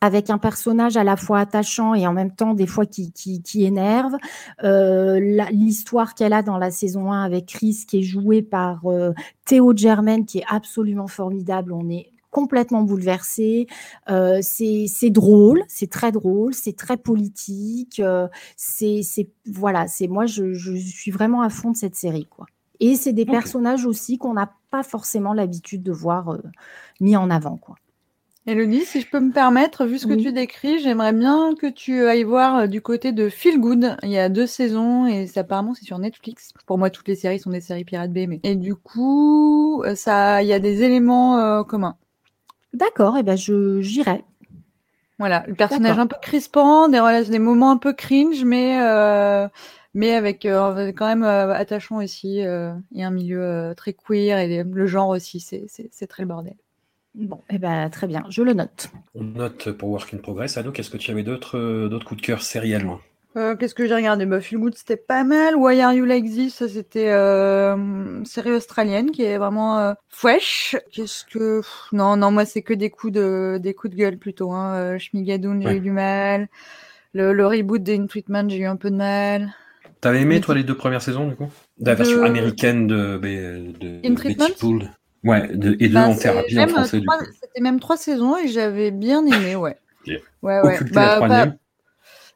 avec 0.00 0.30
un 0.30 0.38
personnage 0.38 0.96
à 0.96 1.04
la 1.04 1.16
fois 1.16 1.40
attachant 1.40 1.94
et 1.94 2.06
en 2.06 2.12
même 2.12 2.32
temps 2.32 2.54
des 2.54 2.66
fois 2.66 2.86
qui, 2.86 3.12
énerve. 3.54 4.16
L'histoire 4.62 6.14
qu'elle 6.14 6.32
a 6.32 6.42
dans 6.42 6.58
la 6.58 6.70
saison 6.70 7.12
1 7.12 7.22
avec 7.22 7.46
Chris 7.46 7.84
qui 7.86 7.98
est 7.98 8.02
jouée 8.02 8.42
par 8.42 8.82
Théo 9.44 9.76
Germain 9.76 10.24
qui 10.24 10.38
est 10.38 10.44
absolument 10.48 11.08
formidable. 11.08 11.72
On 11.72 11.88
est 11.90 12.10
complètement 12.30 12.82
bouleversé. 12.82 13.66
Euh, 14.10 14.38
c'est 14.42 15.10
drôle, 15.10 15.62
c'est 15.68 15.90
très 15.90 16.12
drôle, 16.12 16.54
c'est 16.54 16.76
très 16.76 16.96
politique. 16.96 18.00
Euh, 18.00 18.28
c'est 18.56 19.02
voilà, 19.46 19.86
c'est 19.86 20.08
moi 20.08 20.26
je, 20.26 20.52
je, 20.52 20.76
suis 20.76 21.10
vraiment 21.10 21.42
à 21.42 21.50
fond 21.50 21.70
de 21.70 21.76
cette 21.76 21.94
série 21.94 22.26
quoi. 22.26 22.46
Et 22.80 22.94
c'est 22.94 23.12
des 23.12 23.26
personnages 23.26 23.86
aussi 23.86 24.18
qu'on 24.18 24.34
n'a 24.34 24.52
pas 24.70 24.84
forcément 24.84 25.32
l'habitude 25.32 25.82
de 25.82 25.90
voir 25.90 26.30
euh, 26.30 26.42
mis 27.00 27.16
en 27.16 27.30
avant 27.30 27.56
quoi. 27.56 27.76
Elodie, 28.46 28.86
si 28.86 29.02
je 29.02 29.10
peux 29.10 29.20
me 29.20 29.30
permettre, 29.30 29.84
vu 29.84 29.98
ce 29.98 30.06
que 30.06 30.14
tu 30.14 30.32
décris, 30.32 30.78
j'aimerais 30.78 31.12
bien 31.12 31.54
que 31.54 31.66
tu 31.66 32.06
ailles 32.06 32.22
voir 32.22 32.66
du 32.66 32.80
côté 32.80 33.12
de 33.12 33.28
Feel 33.28 33.60
Good. 33.60 33.98
Il 34.02 34.08
y 34.08 34.16
a 34.16 34.30
deux 34.30 34.46
saisons 34.46 35.06
et 35.06 35.28
apparemment 35.36 35.74
c'est 35.74 35.84
sur 35.84 35.98
Netflix. 35.98 36.54
Pour 36.64 36.78
moi, 36.78 36.88
toutes 36.88 37.08
les 37.08 37.14
séries 37.14 37.40
sont 37.40 37.50
des 37.50 37.60
séries 37.60 37.84
Pirate 37.84 38.10
Bay, 38.10 38.26
mais 38.26 38.40
et 38.44 38.54
du 38.54 38.74
coup, 38.74 39.84
ça, 39.96 40.42
il 40.42 40.48
y 40.48 40.54
a 40.54 40.60
des 40.60 40.82
éléments 40.82 41.62
communs. 41.64 41.98
D'accord, 42.72 43.16
et 43.16 43.20
eh 43.20 43.22
ben 43.22 43.36
je 43.36 43.80
j'irai. 43.80 44.24
Voilà, 45.18 45.44
le 45.48 45.54
personnage 45.54 45.98
un 45.98 46.06
peu 46.06 46.16
crispant, 46.22 46.88
des, 46.88 47.24
des 47.28 47.38
moments 47.40 47.72
un 47.72 47.76
peu 47.76 47.92
cringe, 47.92 48.44
mais 48.44 48.80
euh, 48.80 49.48
mais 49.94 50.14
avec 50.14 50.46
euh, 50.46 50.92
quand 50.92 51.06
même 51.06 51.24
euh, 51.24 51.52
attachant 51.52 51.96
aussi 51.96 52.46
euh, 52.46 52.72
et 52.94 53.02
un 53.02 53.10
milieu 53.10 53.74
très 53.76 53.94
queer 53.94 54.38
et 54.38 54.62
le 54.62 54.86
genre 54.86 55.08
aussi, 55.08 55.40
c'est 55.40 56.06
très 56.06 56.22
le 56.22 56.28
bordel. 56.28 56.54
Bon, 57.14 57.38
et 57.50 57.54
eh 57.56 57.58
ben 57.58 57.88
très 57.90 58.06
bien, 58.06 58.24
je 58.28 58.42
le 58.42 58.52
note. 58.52 58.90
On 59.16 59.24
note 59.24 59.72
pour 59.72 59.88
Work 59.88 60.14
in 60.14 60.18
Progress. 60.18 60.56
Anouk, 60.56 60.78
est-ce 60.78 60.90
que 60.90 60.98
tu 60.98 61.10
avais 61.10 61.24
d'autres 61.24 61.88
d'autres 61.88 62.06
coups 62.06 62.20
de 62.20 62.26
cœur 62.26 62.42
euh, 63.38 63.56
qu'est-ce 63.56 63.74
que 63.74 63.86
j'ai 63.86 63.94
regardé? 63.94 64.26
Bah, 64.26 64.40
Feel 64.40 64.58
Good, 64.58 64.74
c'était 64.76 64.96
pas 64.96 65.24
mal. 65.24 65.56
Why 65.56 65.80
Are 65.80 65.92
You 65.92 66.04
Like 66.04 66.24
This, 66.24 66.66
c'était 66.66 67.10
euh, 67.10 67.74
une 67.74 68.24
série 68.26 68.52
australienne 68.52 69.10
qui 69.10 69.22
est 69.22 69.38
vraiment 69.38 69.78
euh, 69.78 69.92
fresh. 70.08 70.76
Qu'est-ce 70.92 71.24
que 71.24 71.62
non 71.92 72.16
non 72.16 72.30
moi 72.30 72.44
c'est 72.44 72.62
que 72.62 72.74
des 72.74 72.90
coups 72.90 73.12
de 73.12 73.58
des 73.62 73.74
coups 73.74 73.94
de 73.94 73.98
gueule 73.98 74.18
plutôt. 74.18 74.52
Hein. 74.52 74.98
Schmigadoon, 74.98 75.60
j'ai 75.60 75.76
eu 75.76 75.80
du 75.80 75.92
mal. 75.92 76.48
Le, 77.14 77.32
le 77.32 77.46
reboot 77.46 77.82
d'In 77.82 78.06
Treatment, 78.06 78.48
j'ai 78.48 78.58
eu 78.58 78.66
un 78.66 78.76
peu 78.76 78.90
de 78.90 78.96
mal. 78.96 79.54
T'avais 80.00 80.20
aimé 80.20 80.40
toi 80.40 80.54
les 80.54 80.64
deux 80.64 80.76
premières 80.76 81.02
saisons 81.02 81.28
du 81.28 81.36
coup? 81.36 81.48
La 81.80 81.94
version 81.94 82.22
américaine 82.24 82.86
de, 82.86 83.18
de, 83.18 84.00
In 84.04 84.14
Treatment 84.14 84.48
Ouais, 85.24 85.48
de, 85.48 85.76
et 85.80 85.88
de 85.88 85.94
bah, 85.94 86.08
en 86.08 86.16
thérapie 86.16 86.58
en 86.58 86.68
français. 86.68 87.02
C'était 87.40 87.60
même 87.60 87.80
trois 87.80 87.96
saisons 87.96 88.36
et 88.36 88.48
j'avais 88.48 88.90
bien 88.90 89.26
aimé, 89.26 89.56
ouais. 89.56 89.76
Ouais, 90.42 90.60
ouais. 90.60 90.78
Bah, 90.92 91.06
la 91.06 91.16
troisième. 91.16 91.58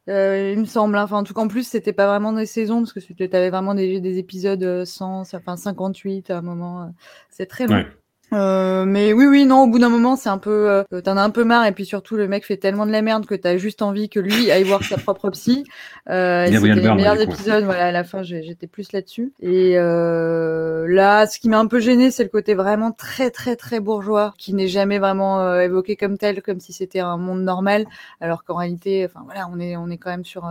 Euh, 0.08 0.52
il 0.52 0.58
me 0.58 0.64
semble. 0.64 0.96
Hein. 0.96 1.04
Enfin, 1.04 1.18
en 1.18 1.24
tout 1.24 1.34
cas, 1.34 1.42
en 1.42 1.48
plus, 1.48 1.66
c'était 1.66 1.92
pas 1.92 2.06
vraiment 2.06 2.32
des 2.32 2.46
saisons 2.46 2.80
parce 2.80 2.92
que 2.92 3.00
tu 3.00 3.24
avais 3.24 3.50
vraiment 3.50 3.74
des, 3.74 4.00
des 4.00 4.18
épisodes 4.18 4.84
100, 4.84 5.20
euh, 5.34 5.36
enfin 5.36 5.56
58 5.56 6.30
à 6.30 6.38
un 6.38 6.42
moment. 6.42 6.82
Euh, 6.82 6.86
c'est 7.30 7.46
très 7.46 7.66
long. 7.66 7.84
Euh, 8.32 8.84
mais 8.84 9.12
oui, 9.12 9.26
oui, 9.26 9.44
non, 9.44 9.64
au 9.64 9.66
bout 9.66 9.78
d'un 9.78 9.88
moment, 9.88 10.16
c'est 10.16 10.28
un 10.28 10.38
peu, 10.38 10.70
euh, 10.70 11.00
t'en 11.02 11.16
as 11.16 11.22
un 11.22 11.30
peu 11.30 11.44
marre, 11.44 11.66
et 11.66 11.72
puis 11.72 11.84
surtout, 11.84 12.16
le 12.16 12.28
mec 12.28 12.46
fait 12.46 12.56
tellement 12.56 12.86
de 12.86 12.92
la 12.92 13.02
merde 13.02 13.26
que 13.26 13.34
t'as 13.34 13.56
juste 13.56 13.82
envie 13.82 14.08
que 14.08 14.20
lui 14.20 14.50
aille 14.50 14.64
voir 14.64 14.82
sa 14.82 14.96
propre 14.96 15.30
psy. 15.30 15.64
Euh, 16.08 16.46
c'était 16.46 16.74
les 16.74 16.94
meilleurs 16.94 17.20
épisodes, 17.20 17.64
voilà, 17.64 17.86
à 17.86 17.92
la 17.92 18.04
fin, 18.04 18.22
j'étais 18.22 18.66
plus 18.66 18.92
là-dessus. 18.92 19.32
Et 19.40 19.78
euh, 19.78 20.86
là, 20.88 21.26
ce 21.26 21.38
qui 21.38 21.48
m'a 21.48 21.58
un 21.58 21.66
peu 21.66 21.80
gêné, 21.80 22.10
c'est 22.10 22.22
le 22.24 22.30
côté 22.30 22.54
vraiment 22.54 22.92
très, 22.92 23.30
très, 23.30 23.56
très 23.56 23.80
bourgeois, 23.80 24.34
qui 24.38 24.54
n'est 24.54 24.68
jamais 24.68 24.98
vraiment 24.98 25.40
euh, 25.40 25.60
évoqué 25.60 25.96
comme 25.96 26.16
tel, 26.16 26.42
comme 26.42 26.60
si 26.60 26.72
c'était 26.72 27.00
un 27.00 27.18
monde 27.18 27.42
normal, 27.42 27.84
alors 28.20 28.44
qu'en 28.44 28.56
réalité, 28.56 29.04
enfin 29.04 29.24
voilà, 29.26 29.48
on 29.52 29.60
est, 29.60 29.76
on 29.76 29.88
est 29.90 29.98
quand 29.98 30.10
même 30.10 30.24
sur 30.24 30.48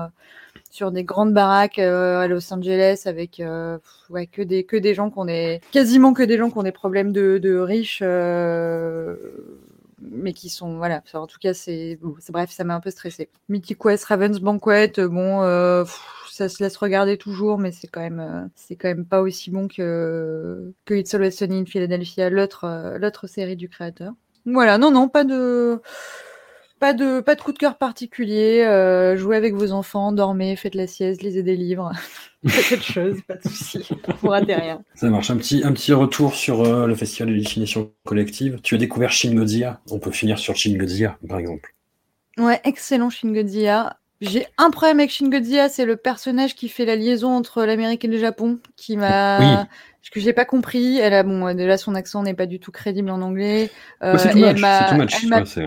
sur 0.72 0.92
des 0.92 1.04
grandes 1.04 1.34
baraques 1.34 1.80
euh, 1.80 2.22
à 2.22 2.28
Los 2.28 2.52
Angeles 2.54 3.04
avec 3.06 3.40
euh, 3.40 3.78
ouais, 4.10 4.26
que 4.26 4.42
des 4.42 4.64
que 4.64 4.78
des 4.78 4.94
gens 4.94 5.12
qui 5.12 5.20
ont 5.20 5.26
des 5.26 5.62
quasiment 5.72 6.14
que 6.14 6.24
des 6.24 6.38
gens 6.38 6.50
qui 6.50 6.58
ont 6.58 6.64
des 6.64 6.72
problèmes 6.72 7.12
de, 7.12 7.38
de 7.38 7.58
riches 7.58 8.00
euh, 8.02 9.16
mais 10.00 10.34
qui 10.34 10.50
sont 10.50 10.78
voilà. 10.78 11.04
En 11.14 11.28
tout 11.28 11.38
cas 11.40 11.54
c'est 11.54 12.00
bref 12.30 12.50
ça 12.50 12.64
m'a 12.64 12.76
un 12.76 12.80
peu 12.80 12.90
stressé 12.90 13.30
Mythic 13.50 13.78
Quest 13.78 14.06
Ravens 14.06 14.40
Banquet 14.40 14.94
bon 14.98 15.42
ça 16.32 16.48
se 16.48 16.64
laisse 16.64 16.78
regarder 16.78 17.18
toujours 17.18 17.60
mais 17.60 17.72
c'est 17.72 17.88
quand 17.88 18.02
même 18.02 18.50
c'est 18.56 18.78
quand 18.78 18.88
même 18.88 19.06
pas 19.06 19.22
aussi 19.22 19.52
bon 19.52 19.68
que 19.68 20.74
que 20.86 20.94
It's 20.94 21.14
Always 21.14 21.32
Sunny 21.32 21.60
in 21.60 21.66
Philadelphia 21.66 22.30
l'autre 22.30 22.98
l'autre 22.98 23.28
série 23.28 23.58
du 23.58 23.68
créateur. 23.70 24.14
Voilà. 24.46 24.78
Non 24.78 24.90
non 24.90 25.10
pas 25.10 25.24
de 25.26 25.82
pas 26.82 26.94
de, 26.96 27.22
pas 27.22 27.36
de 27.36 27.42
coup 27.42 27.54
de 27.54 27.60
cœur 27.60 27.78
particulier. 27.78 28.64
Euh, 28.64 29.16
jouez 29.16 29.38
avec 29.38 29.54
vos 29.54 29.72
enfants, 29.72 30.12
dormez, 30.12 30.56
faites 30.56 30.74
la 30.74 30.88
sieste, 30.88 31.22
lisez 31.22 31.44
des 31.44 31.56
livres. 31.56 31.92
faites 32.48 32.70
quelque 32.70 32.84
chose, 32.84 33.22
pas 33.28 33.36
de 33.36 33.48
souci. 33.48 33.88
Vous 34.22 34.30
ratez 34.30 34.56
rien. 34.56 34.84
Ça 34.96 35.08
marche. 35.12 35.30
Un 35.30 35.38
petit, 35.38 35.62
un 35.64 35.74
petit 35.74 35.94
retour 35.94 36.34
sur 36.34 36.62
euh, 36.62 36.88
le 36.88 36.96
festival 36.96 37.32
de 37.32 37.38
définition 37.38 37.92
collective. 38.04 38.60
Tu 38.64 38.74
as 38.74 38.80
découvert 38.80 39.12
Shin 39.12 39.36
Godzilla? 39.36 39.80
On 39.92 40.00
peut 40.00 40.10
finir 40.10 40.40
sur 40.40 40.56
Shin 40.56 40.76
Godzilla, 40.76 41.20
par 41.30 41.38
exemple. 41.38 41.76
Ouais, 42.40 42.60
excellent 42.64 43.12
Shin 43.12 43.32
Godzilla. 43.32 43.98
J'ai 44.22 44.46
un 44.58 44.70
problème 44.70 45.00
avec 45.00 45.12
Shin 45.12 45.30
Godzilla, 45.30 45.68
c'est 45.68 45.86
le 45.86 45.98
personnage 45.98 46.56
qui 46.56 46.70
fait 46.70 46.86
la 46.86 46.96
liaison 46.96 47.36
entre 47.36 47.66
l'Amérique 47.66 48.06
et 48.06 48.08
le 48.08 48.18
Japon, 48.18 48.60
qui 48.78 48.96
m'a, 48.96 49.40
oui 49.40 49.68
que 50.12 50.20
j'ai 50.20 50.34
pas 50.34 50.46
compris. 50.46 50.98
Elle 50.98 51.14
a 51.14 51.24
bon 51.24 51.56
déjà 51.56 51.78
son 51.78 51.96
accent 51.96 52.22
n'est 52.22 52.34
pas 52.34 52.46
du 52.46 52.60
tout 52.60 52.72
crédible 52.72 53.10
en 53.10 53.22
anglais. 53.22 53.72
Euh, 54.04 54.18
et 54.36 54.42
elle 54.42 54.60
m'a 54.60 54.90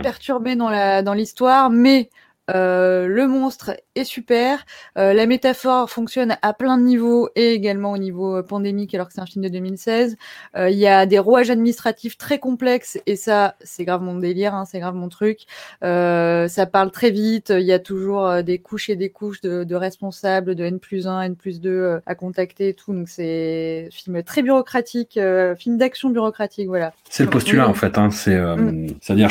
perturbé 0.03 0.55
dans 0.55 0.69
la 0.69 1.03
dans 1.03 1.15
l'histoire, 1.15 1.71
mais 1.71 2.11
euh, 2.51 3.07
le 3.07 3.27
monstre 3.27 3.77
est 3.95 4.05
super. 4.05 4.65
Euh, 4.99 5.15
la 5.15 5.27
métaphore 5.27 5.89
fonctionne 5.89 6.37
à 6.43 6.53
plein 6.53 6.77
de 6.77 6.83
niveaux 6.83 7.29
et 7.37 7.53
également 7.53 7.93
au 7.93 7.99
niveau 7.99 8.37
euh, 8.37 8.43
pandémique 8.43 8.95
alors 8.95 9.09
que 9.09 9.15
c'est 9.15 9.21
un 9.21 9.27
film 9.27 9.45
de 9.45 9.49
2016. 9.49 10.17
Euh, 10.57 10.69
il 10.69 10.79
y 10.79 10.87
a 10.87 11.07
des 11.07 11.19
rouages 11.19 11.51
administratifs 11.51 12.19
très 12.19 12.39
complexes 12.39 12.99
et 13.07 13.17
ça, 13.17 13.55
c'est 13.63 13.85
grave 13.85 14.03
mon 14.03 14.19
délire, 14.19 14.55
hein, 14.55 14.65
c'est 14.67 14.79
grave 14.79 14.95
mon 14.95 15.09
truc. 15.09 15.41
Ça 15.81 16.67
parle 16.67 16.91
très 16.91 17.11
vite. 17.11 17.51
Il 17.51 17.65
y 17.65 17.73
a 17.73 17.79
toujours 17.79 18.43
des 18.43 18.59
couches 18.59 18.91
et 18.91 18.97
des 18.97 19.09
couches 19.09 19.41
de, 19.41 19.65
de 19.65 19.75
responsables, 19.75 20.55
de 20.55 20.65
N 20.65 20.79
plus 20.79 21.07
1, 21.07 21.23
N 21.23 21.37
plus 21.37 21.61
2 21.61 22.01
à 22.05 22.15
contacter 22.15 22.69
et 22.69 22.75
tout. 22.75 22.93
Donc 22.93 23.09
c'est 23.09 23.87
un 23.89 23.91
film 23.91 24.23
très 24.23 24.43
bureaucratique, 24.43 25.19
film 25.57 25.79
d'action 25.79 26.11
bureaucratique, 26.11 26.69
voilà. 26.69 26.93
C'est 27.09 27.25
le 27.25 27.31
postulat 27.31 27.69
en 27.69 27.75
fait. 27.75 27.97
Hein, 27.97 28.11
c'est, 28.11 28.37
mm. 28.37 28.89
c'est-à-dire 29.01 29.29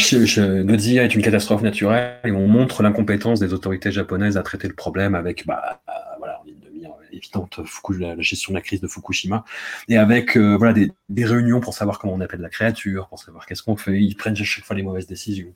Godzilla 0.63 1.03
est 1.03 1.15
une 1.15 1.21
catastrophe 1.21 1.61
naturelle 1.61 2.13
et 2.23 2.31
on 2.31 2.47
montre 2.47 2.81
l'incompétence 2.83 3.02
des 3.39 3.53
autorités 3.53 3.91
japonaises 3.91 4.37
à 4.37 4.43
traiter 4.43 4.67
le 4.67 4.75
problème 4.75 5.15
avec, 5.15 5.45
bah, 5.45 5.81
euh, 5.89 5.91
voilà, 6.17 6.39
en 6.41 6.43
ligne 6.43 6.59
de 6.59 6.69
mire 6.69 6.93
évidente, 7.13 7.59
la, 7.99 8.19
gestion 8.19 8.51
de 8.51 8.57
la 8.57 8.61
crise 8.61 8.81
de 8.81 8.87
Fukushima, 8.87 9.43
et 9.87 9.97
avec 9.97 10.37
euh, 10.37 10.55
voilà 10.57 10.73
des, 10.73 10.91
des, 11.09 11.25
réunions 11.25 11.59
pour 11.59 11.73
savoir 11.73 11.99
comment 11.99 12.13
on 12.13 12.21
appelle 12.21 12.41
la 12.41 12.49
créature, 12.49 13.07
pour 13.07 13.19
savoir 13.19 13.45
qu'est-ce 13.45 13.63
qu'on 13.63 13.75
fait. 13.75 13.99
Ils 13.99 14.15
prennent 14.15 14.33
à 14.33 14.43
chaque 14.43 14.63
fois 14.63 14.75
les 14.75 14.83
mauvaises 14.83 15.07
décisions. 15.07 15.53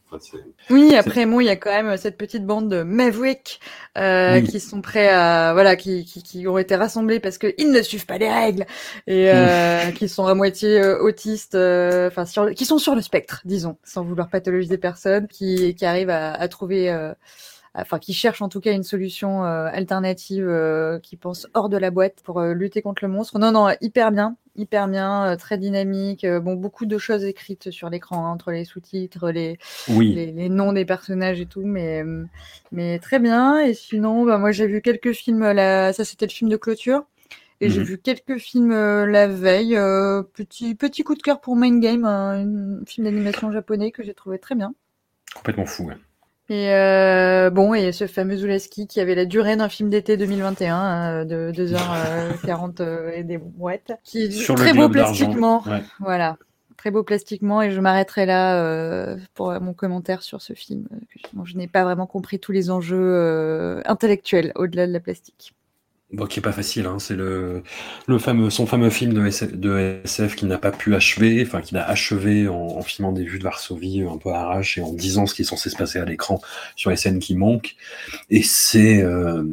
oui, 0.69 0.95
après 0.95 1.25
moi, 1.25 1.43
il 1.43 1.47
y 1.47 1.49
a 1.49 1.55
quand 1.55 1.71
même 1.71 1.97
cette 1.97 2.17
petite 2.17 2.45
bande 2.45 2.69
de 2.69 2.83
Maverick 2.83 3.59
euh, 3.97 4.41
qui 4.41 4.59
sont 4.59 4.81
prêts 4.81 5.09
à 5.09 5.53
voilà, 5.53 5.75
qui, 5.75 6.05
qui, 6.05 6.23
qui 6.23 6.47
ont 6.47 6.57
été 6.57 6.75
rassemblés 6.75 7.19
parce 7.19 7.37
qu'ils 7.37 7.71
ne 7.71 7.81
suivent 7.81 8.05
pas 8.05 8.17
les 8.17 8.31
règles 8.31 8.65
et 9.07 9.31
euh, 9.31 9.91
qui 9.91 10.07
sont 10.07 10.25
à 10.27 10.35
moitié 10.35 10.79
euh, 10.79 11.01
autistes, 11.01 11.55
enfin 11.55 12.25
qui 12.53 12.65
sont 12.65 12.77
sur 12.77 12.95
le 12.95 13.01
spectre, 13.01 13.41
disons, 13.45 13.77
sans 13.83 14.03
vouloir 14.03 14.29
pathologiser 14.29 14.77
personne, 14.77 15.27
qui, 15.27 15.75
qui 15.75 15.85
arrivent 15.85 16.09
à, 16.09 16.33
à 16.33 16.47
trouver 16.47 16.89
enfin 17.81 17.99
qui 17.99 18.13
cherche 18.13 18.41
en 18.41 18.49
tout 18.49 18.59
cas 18.59 18.73
une 18.73 18.83
solution 18.83 19.45
euh, 19.45 19.69
alternative, 19.71 20.47
euh, 20.47 20.99
qui 20.99 21.15
pense 21.15 21.47
hors 21.53 21.69
de 21.69 21.77
la 21.77 21.91
boîte 21.91 22.21
pour 22.23 22.39
euh, 22.39 22.53
lutter 22.53 22.81
contre 22.81 23.03
le 23.05 23.11
monstre. 23.11 23.37
Non, 23.39 23.51
non, 23.51 23.69
hyper 23.81 24.11
bien, 24.11 24.35
hyper 24.55 24.87
bien, 24.87 25.35
très 25.37 25.57
dynamique. 25.57 26.25
bon, 26.25 26.55
beaucoup 26.55 26.85
de 26.85 26.97
choses 26.97 27.23
écrites 27.23 27.69
sur 27.69 27.89
l'écran 27.89 28.25
hein, 28.25 28.31
entre 28.31 28.51
les 28.51 28.65
sous-titres, 28.65 29.29
les, 29.29 29.57
les, 29.87 30.49
noms 30.49 30.73
des 30.73 30.85
personnages 30.85 31.39
et 31.39 31.45
tout, 31.45 31.65
mais 31.65 32.03
mais 32.71 32.99
très 32.99 33.19
bien. 33.19 33.59
Et 33.59 33.73
sinon, 33.73 34.25
bah, 34.25 34.37
moi 34.37 34.51
j'ai 34.51 34.67
vu 34.67 34.81
quelques 34.81 35.13
films. 35.13 35.51
Là, 35.51 35.93
ça 35.93 36.03
c'était 36.03 36.25
le 36.25 36.31
film 36.31 36.49
de 36.49 36.57
clôture. 36.57 37.05
Et 37.59 37.69
j'ai 37.69 37.79
mhm. 37.79 37.85
vu 37.87 37.97
quelques 37.97 38.37
films 38.37 38.71
la 38.71 39.27
veille. 39.27 39.75
petit, 40.33 40.75
petit 40.75 41.03
coup 41.03 41.15
de 41.15 41.21
cœur 41.21 41.41
pour 41.41 41.55
Main 41.55 41.79
Game, 41.79 42.05
un, 42.05 42.85
film 42.85 43.05
d'animation 43.05 43.51
japonais 43.51 43.91
que 43.91 44.03
j'ai 44.03 44.13
trouvé 44.13 44.39
très 44.39 44.55
bien. 44.55 44.73
Complètement 45.35 45.65
fou, 45.65 45.85
ouais. 45.85 45.95
Et 46.49 46.73
euh, 46.73 47.49
bon, 47.49 47.73
et 47.73 47.91
ce 47.91 48.07
fameux 48.07 48.37
Zulaski 48.37 48.87
qui 48.87 49.01
avait 49.01 49.15
la 49.15 49.25
durée 49.25 49.57
d'un 49.57 49.67
film 49.67 49.89
d'été 49.89 50.15
2021 50.15 50.75
hein, 50.75 51.25
de 51.25 51.51
2h40 51.51 52.81
euh, 52.81 53.11
et 53.13 53.23
des 53.23 53.37
brouettes, 53.37 53.91
qui 54.03 54.23
est 54.23 54.55
très 54.55 54.73
beau 54.73 54.87
plastiquement. 54.87 55.61
Voilà, 55.99 56.37
très 56.77 56.89
beau 56.89 57.03
plastiquement. 57.03 57.61
Et 57.61 57.71
je 57.71 57.81
m'arrêterai 57.81 58.25
là 58.25 58.61
euh, 58.63 59.17
pour 59.33 59.51
mon 59.59 59.73
commentaire 59.73 60.21
sur 60.21 60.41
ce 60.41 60.53
film. 60.53 60.87
je 61.43 61.57
n'ai 61.57 61.67
pas 61.67 61.83
vraiment 61.83 62.07
compris 62.07 62.39
tous 62.39 62.53
les 62.53 62.71
enjeux 62.71 63.81
intellectuels 63.85 64.53
au-delà 64.55 64.87
de 64.87 64.93
la 64.93 65.01
plastique. 65.01 65.53
Bon, 66.13 66.25
qui 66.25 66.39
est 66.39 66.41
pas 66.41 66.53
facile, 66.53 66.85
hein. 66.85 66.99
c'est 66.99 67.17
le, 67.17 67.63
le 68.07 68.17
fameux, 68.17 68.49
son 68.49 68.65
fameux 68.65 68.89
film 68.89 69.11
de 69.11 69.25
SF, 69.25 69.57
de 69.57 69.99
SF 70.05 70.37
qui 70.37 70.45
n'a 70.45 70.57
pas 70.57 70.71
pu 70.71 70.95
achever, 70.95 71.43
enfin 71.45 71.59
qui 71.59 71.75
a 71.75 71.85
achevé 71.85 72.47
en, 72.47 72.81
filmant 72.81 73.11
des 73.11 73.25
vues 73.25 73.39
de 73.39 73.43
Varsovie 73.43 74.03
un 74.03 74.17
peu 74.17 74.29
arrache 74.29 74.77
et 74.77 74.81
en 74.81 74.93
disant 74.93 75.25
ce 75.25 75.35
qui 75.35 75.41
est 75.41 75.45
censé 75.45 75.69
se 75.69 75.75
passer 75.75 75.99
à 75.99 76.05
l'écran 76.05 76.39
sur 76.77 76.91
les 76.91 76.95
scènes 76.95 77.19
qui 77.19 77.35
manquent. 77.35 77.75
Et 78.29 78.41
c'est 78.41 79.03
euh, 79.03 79.43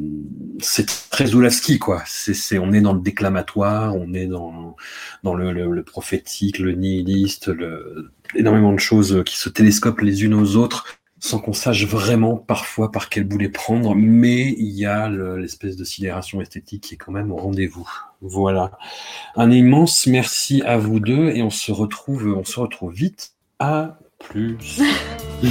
c'est 0.61 0.87
très 1.11 1.27
Zulawski, 1.27 1.81
quoi. 1.81 2.05
C'est, 2.07 2.35
c'est, 2.35 2.61
on 2.61 2.73
est 2.73 2.81
dans 2.81 2.93
le 2.93 3.01
déclamatoire, 3.01 3.97
on 3.97 4.15
est 4.15 4.27
dans, 4.27 4.77
dans 5.25 5.35
le, 5.35 5.53
le, 5.53 5.69
le 5.73 5.83
prophétique, 5.83 6.61
le 6.61 6.71
nihiliste, 6.71 7.49
le, 7.49 8.13
énormément 8.37 8.73
de 8.73 8.79
choses 8.79 9.25
qui 9.27 9.37
se 9.39 9.49
télescopent 9.49 10.03
les 10.03 10.23
unes 10.23 10.35
aux 10.35 10.55
autres 10.55 10.87
sans 11.25 11.39
qu'on 11.39 11.55
sache 11.55 11.87
vraiment 11.87 12.37
parfois 12.37 12.93
par 12.93 13.09
quel 13.09 13.25
bout 13.25 13.39
les 13.39 13.49
prendre, 13.49 13.95
mais 13.95 14.55
il 14.59 14.73
y 14.73 14.85
a 14.85 15.09
l'espèce 15.09 15.75
de 15.75 15.83
sidération 15.83 16.43
esthétique 16.43 16.83
qui 16.83 16.95
est 16.95 16.99
quand 16.99 17.13
même 17.13 17.33
au 17.33 17.37
rendez-vous. 17.37 17.89
Voilà. 18.21 18.73
Un 19.35 19.51
immense 19.51 20.07
merci 20.07 20.61
à 20.67 20.77
vous 20.77 21.01
deux 21.01 21.31
et 21.31 21.43
on 21.43 21.49
se 21.49 21.73
retrouve, 21.73 22.35
on 22.37 22.45
se 22.45 22.61
retrouve 22.61 22.93
vite. 22.93 23.33
À 23.59 23.97
plus. 24.19 24.59
oui, 25.43 25.49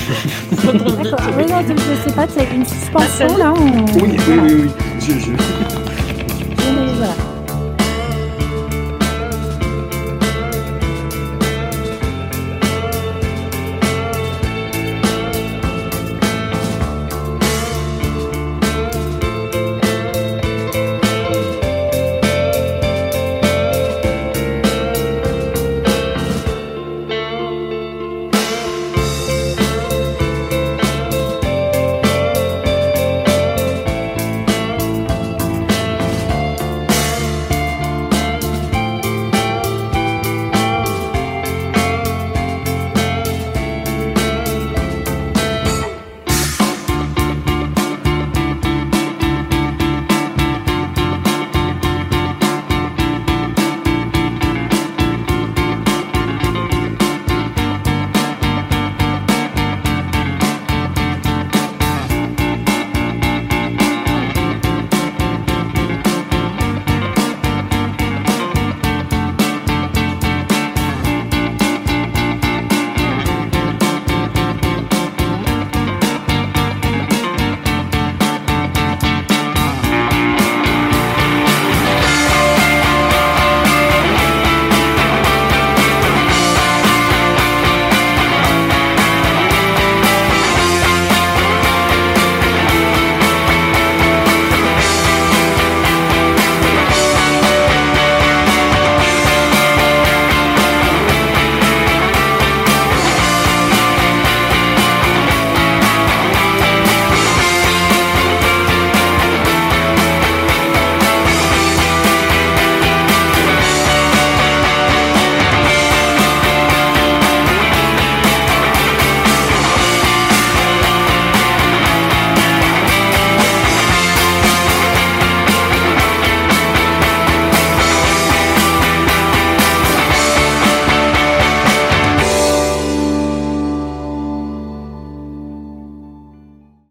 non, 1.49 1.63
je 1.65 2.07
sais 2.07 2.15
pas, 2.15 2.27
c'est 2.27 2.53
une 2.53 2.65
suspension 2.65 3.35
là. 3.35 3.51
Oui, 3.95 4.15
oui, 4.27 4.39
oui, 4.43 4.53
oui. 4.53 4.69
Je, 4.99 5.13
je... 5.13 5.82